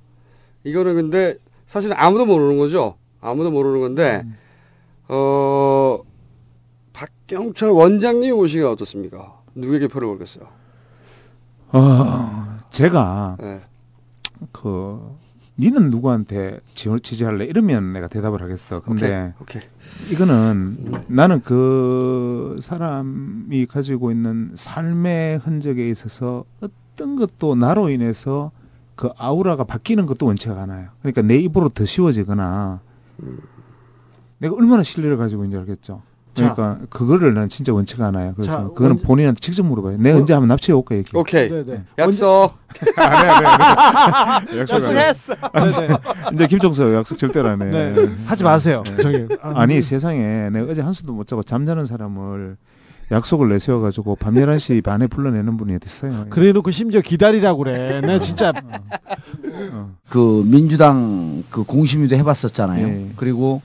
이거는 0.65 0.95
근데 0.97 1.37
사실 1.65 1.93
아무도 1.95 2.27
모르는 2.27 2.59
거죠. 2.59 2.97
아무도 3.21 3.51
모르는 3.53 3.81
건데 3.81 4.23
음. 4.25 4.37
어 5.09 5.99
박경철 6.93 7.71
원장님 7.71 8.35
오시기가 8.37 8.73
어떻습니까? 8.73 9.41
누구에게 9.55 9.87
표를 9.89 10.09
걸겠어요? 10.09 10.49
어, 11.73 12.56
제가 12.77 13.39
네. 13.41 13.61
그 14.53 15.17
니는 15.59 15.91
누구한테 15.91 16.61
지원 16.75 17.01
지지할래 17.01 17.47
이러면 17.47 17.95
내가 17.95 18.07
대답을 18.07 18.43
하겠어. 18.43 18.83
근데 18.83 19.33
오케이, 19.41 19.63
오케이. 19.63 20.13
이거는 20.13 21.05
나는 21.07 21.41
그 21.41 22.59
사람이 22.61 23.65
가지고 23.65 24.11
있는 24.11 24.53
삶의 24.55 25.39
흔적에 25.39 25.89
있어서 25.89 26.45
어떤 26.61 27.17
것도 27.17 27.55
나로 27.55 27.89
인해서 27.89 28.51
그 28.95 29.09
아우라가 29.17 29.65
바뀌는 29.65 30.05
것도 30.05 30.27
원치가 30.27 30.61
않아요. 30.63 30.91
그러니까 31.01 31.23
내 31.23 31.39
입으로 31.39 31.71
더 31.71 31.87
씌워지거나 31.87 32.81
내가 34.37 34.55
얼마나 34.55 34.83
신뢰를 34.83 35.17
가지고 35.17 35.45
있는지 35.45 35.61
알겠죠. 35.61 36.03
자. 36.37 36.55
그러니까 36.55 36.87
그거를 36.91 37.35
난 37.35 37.49
진짜 37.49 37.73
원치가 37.73 38.07
않아요. 38.07 38.33
그래서 38.37 38.51
자, 38.53 38.59
그거는 38.69 38.91
원자- 38.97 39.07
본인한테 39.07 39.41
직접 39.41 39.65
물어봐요. 39.67 39.97
내가 39.99 40.17
어? 40.17 40.21
언제 40.21 40.33
한번 40.35 40.49
납치해 40.49 40.77
올까 40.77 40.95
얘기. 40.97 41.17
오케이. 41.17 41.49
네네. 41.49 41.83
약속. 41.99 42.53
아, 42.97 44.47
네, 44.47 44.47
네, 44.49 44.55
네. 44.55 44.61
약속했어. 44.61 45.35
이제 46.35 46.47
김종서 46.47 46.95
약속 46.95 47.19
절대로 47.19 47.49
안 47.49 47.63
해. 47.63 47.67
네. 47.71 48.09
하지 48.27 48.45
마세요. 48.45 48.83
저기. 49.01 49.27
아, 49.43 49.53
아니 49.57 49.77
음. 49.77 49.81
세상에 49.81 50.51
내가 50.51 50.71
어제 50.71 50.81
한숨도 50.83 51.13
못 51.13 51.27
자고 51.27 51.43
잠자는 51.43 51.87
사람을 51.87 52.57
약속을 53.13 53.49
내세워가지고 53.51 54.17
밤 54.17 54.35
11시 54.35 54.83
반에 54.83 55.07
불러내는 55.07 55.57
분이 55.57 55.77
어딨어요. 55.77 56.27
그래 56.29 56.51
놓고 56.53 56.71
심지어 56.73 57.01
기다리라고 57.01 57.59
그래. 57.65 58.01
내 58.01 58.19
진짜 58.21 58.53
그 60.09 60.43
민주당 60.45 61.45
그 61.51 61.63
공심위도 61.65 62.17
해봤었잖아요. 62.17 62.87
네. 62.87 63.11
그리고 63.17 63.63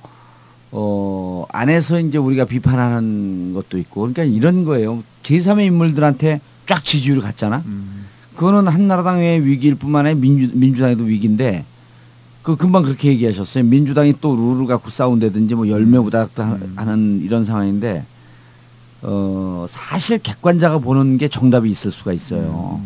어 0.72 1.46
안에서 1.50 2.00
이제 2.00 2.18
우리가 2.18 2.46
비판하는 2.46 3.54
것도 3.54 3.78
있고 3.78 4.02
그러니까 4.02 4.24
이런 4.24 4.64
거예요. 4.64 5.04
제3의 5.24 5.66
인물들한테 5.66 6.40
쫙 6.66 6.84
지지율을 6.84 7.22
갔잖아. 7.22 7.62
음. 7.66 8.06
그거는 8.36 8.68
한나라당의 8.72 9.46
위기일 9.46 9.76
뿐만 9.76 10.06
아니라 10.06 10.22
민주, 10.22 10.50
민주당에도 10.58 11.04
위기인데 11.04 11.66
그 12.42 12.56
금방 12.56 12.84
그렇게 12.84 13.10
얘기하셨어요. 13.10 13.66
민주당이 13.66 14.16
또 14.22 14.36
룰을 14.36 14.66
갖고 14.66 14.90
싸운다든지 14.90 15.56
뭐 15.56 15.68
열매부닥 15.68 16.32
하는 16.76 17.22
이런 17.22 17.44
상황인데 17.44 18.06
어 19.04 19.66
사실 19.70 20.20
객관자가 20.20 20.80
보는 20.80 21.18
게 21.18 21.28
정답이 21.28 21.70
있을 21.70 21.92
수가 21.92 22.14
있어요. 22.14 22.80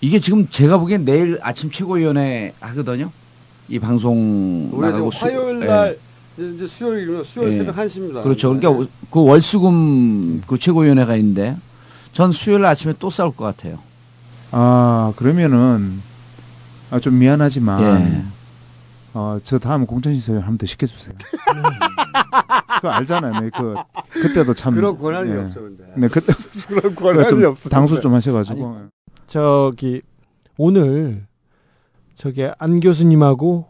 이게 0.00 0.20
지금 0.20 0.48
제가 0.48 0.78
보기엔 0.78 1.04
내일 1.04 1.38
아침 1.42 1.70
최고위원회 1.70 2.54
하거든요. 2.60 3.10
이 3.68 3.78
방송 3.78 4.70
우리 4.72 4.92
지금 4.92 5.10
화요일 5.12 5.62
예. 5.62 5.98
날 6.40 6.54
이제 6.54 6.66
수요일이면 6.66 7.24
수요일 7.24 7.52
예. 7.52 7.56
새벽 7.56 7.76
1시입니다. 7.76 8.22
그렇죠. 8.22 8.54
그러니까 8.54 8.86
그 9.10 9.22
월수금 9.24 10.42
그 10.46 10.58
최고위원회가 10.58 11.16
있는데 11.16 11.56
전 12.12 12.32
수요일 12.32 12.64
아침에 12.64 12.94
또 12.98 13.10
싸울 13.10 13.34
것 13.36 13.44
같아요. 13.44 13.78
아 14.50 15.12
그러면은 15.16 16.00
아, 16.90 16.98
좀 16.98 17.18
미안하지만 17.18 17.82
예. 17.82 18.24
어, 19.12 19.38
저 19.44 19.58
다음 19.58 19.86
공천시설 19.86 20.38
한번 20.38 20.58
더 20.58 20.66
시켜주세요. 20.66 21.14
그거 22.76 22.88
알잖아요. 22.88 23.40
네, 23.40 23.50
그 23.50 23.74
그때도 24.08 24.54
참 24.54 24.74
그런 24.74 24.98
권한이 24.98 25.30
예. 25.30 25.36
없어, 25.36 25.60
근데. 25.60 25.84
네 25.96 26.08
그때 26.08 26.32
그런 26.66 26.94
권한이 26.94 27.28
좀 27.28 27.44
없어, 27.44 27.68
당수. 27.68 28.00
좀 28.00 28.14
하셔가지고 28.14 28.76
아니, 28.76 28.88
저기 29.28 30.00
오늘 30.56 31.26
저기 32.16 32.48
안 32.58 32.80
교수님하고 32.80 33.66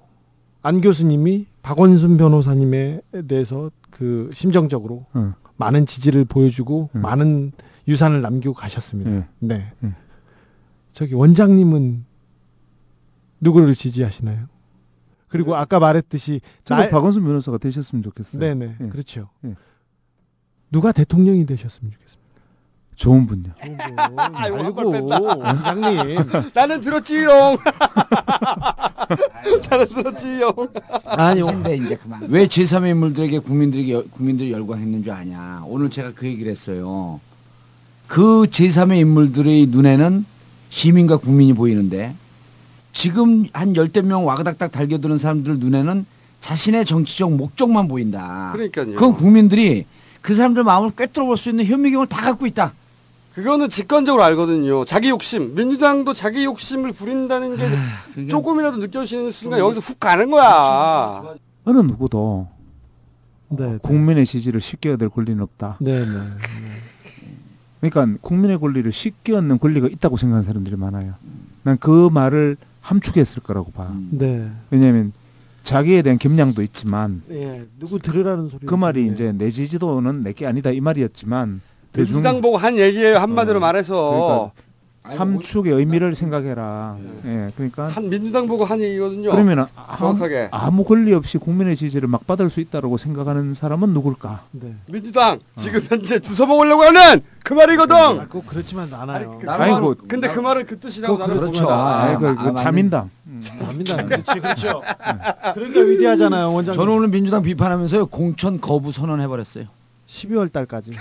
안 0.63 0.81
교수님이 0.81 1.47
박원순 1.63 2.17
변호사님에 2.17 3.01
대해서 3.29 3.71
그 3.91 4.31
심정적으로 4.33 5.07
응. 5.17 5.35
많은 5.57 5.85
지지를 5.87 6.25
보여주고 6.25 6.91
많은 6.93 7.53
유산을 7.87 8.23
남기고 8.23 8.55
가셨습니다. 8.55 9.11
예. 9.11 9.27
네. 9.41 9.73
예. 9.85 9.95
저기 10.93 11.15
원장님은 11.15 12.05
누구를 13.41 13.75
지지하시나요? 13.75 14.47
그리고 15.29 15.55
아까 15.55 15.79
말했듯이 15.79 16.41
저도 16.65 16.83
나- 16.83 16.89
박원순 16.89 17.25
변호사가 17.25 17.59
되셨으면 17.59 18.03
좋겠어요. 18.03 18.41
네네 18.41 18.77
예. 18.81 18.89
그렇죠. 18.89 19.29
예. 19.45 19.55
누가 20.71 20.93
대통령이 20.93 21.47
되셨으면 21.47 21.93
좋겠습니다. 21.93 22.20
좋은 23.01 23.27
분요. 23.27 23.45
말고 24.33 24.91
원장님 24.91 26.19
나는 26.53 26.81
들었지롱. 26.83 27.57
나는 29.71 29.89
들었지용. 29.89 30.53
아니 31.07 31.41
근데 31.41 31.77
이제 31.77 31.97
그만. 31.97 32.21
왜 32.29 32.47
제3의 32.47 32.91
인물들에게 32.91 33.39
국민들에게 33.39 33.91
여- 33.95 34.05
국민들이 34.11 34.53
열광했는 34.53 35.03
줄 35.03 35.13
아냐? 35.13 35.63
오늘 35.67 35.89
제가 35.89 36.13
그 36.15 36.27
얘기를 36.27 36.51
했어요. 36.53 37.21
그 38.07 38.43
제3의 38.51 38.99
인물들의 39.01 39.69
눈에는 39.69 40.27
시민과 40.69 41.17
국민이 41.17 41.55
보이는데 41.55 42.15
지금 42.93 43.47
한 43.55 43.77
열댓 43.77 44.03
명 44.03 44.27
와그닥닥 44.27 44.73
달겨드는 44.73 45.17
사람들 45.17 45.59
눈에는 45.59 46.05
자신의 46.43 46.85
정치적 46.85 47.33
목적만 47.33 47.89
보인다. 47.89 48.51
그러니까요. 48.53 48.89
그건 48.95 49.15
국민들이 49.15 49.87
그 50.21 50.35
사람들 50.35 50.65
마음을 50.65 50.91
꿰뚫어 50.95 51.25
볼 51.25 51.39
수 51.39 51.49
있는 51.49 51.65
현미경을 51.65 52.09
다 52.09 52.21
갖고 52.21 52.47
있다. 52.47 52.75
그거는 53.35 53.69
직관적으로 53.69 54.23
알거든요. 54.25 54.85
자기 54.85 55.09
욕심. 55.11 55.55
민주당도 55.55 56.15
자기 56.15 56.45
욕심을 56.45 56.93
부린다는 56.93 57.57
게 57.57 58.27
조금이라도 58.29 58.79
느껴지는 58.79 59.31
순간 59.31 59.61
여기서 59.61 59.81
훅 59.81 60.01
가는 60.01 60.31
거야. 60.31 61.35
어느 61.65 61.79
누구도 61.79 62.49
네, 63.51 63.79
국민의 63.83 64.27
지지를 64.27 64.61
쉽게 64.61 64.91
얻을 64.91 65.09
권리는 65.11 65.41
없다. 65.43 65.77
네, 65.81 66.05
네. 66.05 66.19
그러니까 67.81 68.19
국민의 68.21 68.59
권리를 68.59 68.91
쉽게 68.93 69.35
얻는 69.35 69.59
권리가 69.59 69.89
있다고 69.89 70.17
생각하는 70.17 70.45
사람들이 70.47 70.77
많아요. 70.77 71.15
난 71.63 71.77
그 71.79 72.09
말을 72.13 72.57
함축했을 72.81 73.43
거라고 73.43 73.71
봐. 73.71 73.95
네. 74.11 74.51
왜냐하면 74.71 75.13
자기에 75.63 76.03
대한 76.03 76.19
겸양도 76.19 76.63
있지만 76.63 77.23
예, 77.31 77.67
누구 77.79 77.99
들으라는 77.99 78.49
소리. 78.49 78.67
그 78.67 78.75
말이 78.75 79.07
이제 79.07 79.33
내 79.33 79.51
지지도는 79.51 80.23
내게 80.23 80.47
아니다 80.47 80.71
이 80.71 80.81
말이었지만 80.81 81.61
대중 81.93 82.17
민주당 82.17 82.41
보고 82.41 82.57
한 82.57 82.77
얘기예요. 82.79 83.19
한마디로 83.19 83.61
말해서. 83.61 84.53
그러니까 85.03 85.25
함축의 85.25 85.73
의미를 85.73 86.15
생각해라. 86.15 86.97
예, 87.25 87.49
그러니까 87.57 87.89
한 87.89 88.09
민주당 88.11 88.47
보고 88.47 88.65
한 88.65 88.81
얘기거든요. 88.81 89.31
그러면 89.33 89.67
정확하게. 89.99 90.49
아무 90.53 90.85
권리 90.85 91.13
없이 91.15 91.39
국민의 91.39 91.75
지지를 91.75 92.07
막 92.07 92.27
받을 92.27 92.49
수 92.51 92.61
있다고 92.61 92.97
생각하는 92.97 93.55
사람은 93.55 93.89
누굴까? 93.95 94.43
네. 94.53 94.75
민주당 94.87 95.41
지금 95.57 95.81
현재 95.81 96.21
주워 96.21 96.47
먹으려고 96.47 96.83
하는 96.83 97.23
그 97.43 97.55
말이거든. 97.55 98.29
꼭 98.29 98.47
그렇지만 98.47 98.89
않아요. 98.93 99.39
그 99.41 99.51
아이고, 99.51 99.81
말- 99.81 99.95
근데 100.07 100.29
그 100.29 100.39
말은 100.39 100.67
그 100.67 100.79
뜻이라고 100.79 101.17
나는 101.19 101.35
그렇죠. 101.37 101.53
봅니다. 101.65 102.03
아이, 102.05 102.17
그, 102.17 102.37
그 102.37 102.55
자민당. 102.57 103.11
자민당. 103.59 104.07
그렇지, 104.07 104.41
그렇죠. 104.41 104.83
그러니까 105.55 105.81
위대하잖아요, 105.81 106.53
원장님. 106.53 106.79
저는 106.79 106.93
오늘 106.93 107.09
민주당 107.09 107.43
비판하면서요 107.43 108.07
공천 108.07 108.61
거부 108.61 108.93
선언해버렸어요. 108.93 109.65
12월 110.15 110.53
달까지. 110.53 110.93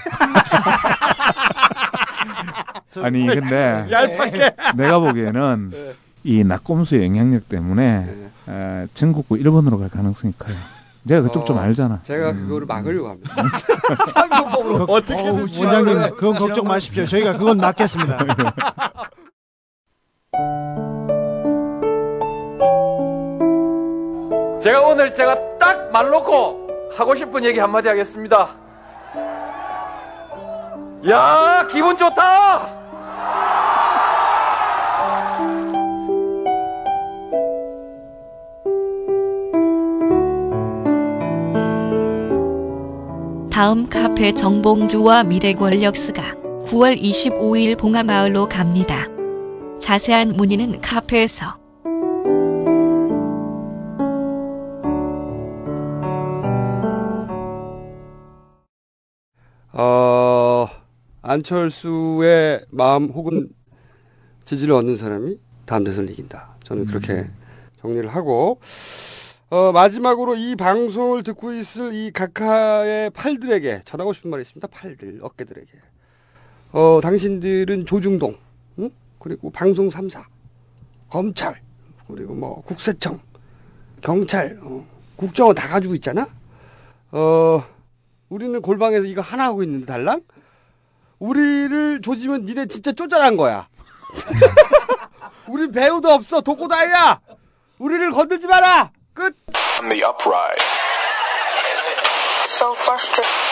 아니 3.04 3.26
근데 3.28 3.88
얄팍해. 3.90 4.56
내가 4.76 5.00
보기에는 5.00 5.70
네. 5.72 5.96
이 6.24 6.44
낙곰수의 6.44 7.06
영향력 7.06 7.48
때문에 7.50 8.30
어, 8.48 8.86
전국구 8.94 9.38
1번으로 9.38 9.80
갈 9.80 9.90
가능성이 9.90 10.34
커요. 10.38 10.56
내가 11.04 11.22
그쪽 11.22 11.46
좀 11.46 11.58
어, 11.58 11.62
알잖아. 11.62 12.02
제가 12.04 12.34
그거를 12.34 12.68
막으려고 12.68 13.10
합니다. 13.10 13.34
그- 14.58 14.84
어떻게든 14.92 15.32
원장님, 15.40 16.16
그건 16.18 16.36
걱정 16.36 16.66
마십시오. 16.68 17.06
저희가 17.06 17.38
그건 17.38 17.58
막겠습니다. 17.58 18.18
제가 24.62 24.82
오늘 24.82 25.14
제가 25.14 25.58
딱 25.58 25.90
말 25.92 26.10
놓고 26.10 26.92
하고 26.96 27.16
싶은 27.16 27.44
얘기 27.44 27.58
한마디 27.60 27.88
하겠습니다. 27.88 28.56
야, 31.10 31.68
기분 31.72 31.98
좋다! 31.98 32.78
다음 43.52 43.88
카페 43.90 44.32
정봉주와 44.32 45.24
미래권력스가 45.24 46.22
9월 46.66 46.98
25일 47.02 47.78
봉하마을로 47.78 48.48
갑니다. 48.48 49.08
자세한 49.82 50.34
문의는 50.34 50.82
카페에서. 50.82 51.59
어, 59.72 60.68
안철수의 61.22 62.66
마음 62.70 63.10
혹은 63.10 63.50
지지를 64.46 64.74
얻는 64.74 64.96
사람이 64.96 65.40
다음 65.66 65.84
대선을 65.84 66.10
이긴다. 66.10 66.56
저는 66.64 66.86
그렇게 66.86 67.30
정리를 67.82 68.10
하고 68.10 68.60
어, 69.50 69.72
마지막으로 69.72 70.36
이 70.36 70.56
방송을 70.56 71.24
듣고 71.24 71.54
있을 71.54 71.94
이 71.94 72.12
각하의 72.12 73.12
팔들에게 73.12 73.82
전하고 73.86 74.14
싶은 74.14 74.30
말이 74.30 74.42
있습니다. 74.42 74.68
팔들, 74.68 75.20
어깨들에게. 75.22 75.72
어, 76.72 77.00
당신들은 77.02 77.86
조중동, 77.86 78.38
응? 78.80 78.92
그리고 79.18 79.50
방송 79.50 79.90
3사, 79.90 80.24
검찰, 81.10 81.60
그리고 82.08 82.36
뭐 82.36 82.62
국세청, 82.62 83.20
경찰, 84.02 84.60
어, 84.62 84.86
국정원 85.16 85.56
다 85.56 85.68
가지고 85.68 85.96
있잖아? 85.96 86.28
어, 87.12 87.64
우리는 88.30 88.62
골방에서 88.62 89.06
이거 89.06 89.22
하나 89.22 89.46
하고 89.46 89.64
있는데 89.64 89.86
달랑? 89.86 90.22
우리를 91.18 92.02
조지면 92.02 92.46
니네 92.46 92.68
진짜 92.68 92.92
쪼잔한 92.92 93.36
거야. 93.38 93.68
우리 95.48 95.70
배우도 95.72 96.10
없어. 96.10 96.42
독고다이야. 96.42 97.20
우리를 97.80 98.12
건들지 98.12 98.48
마라. 98.48 98.92
끝. 99.14 99.36
On 99.82 99.90
the 99.90 100.04
uprise. 100.04 100.64
So 102.48 102.72
frustrated. 102.74 103.49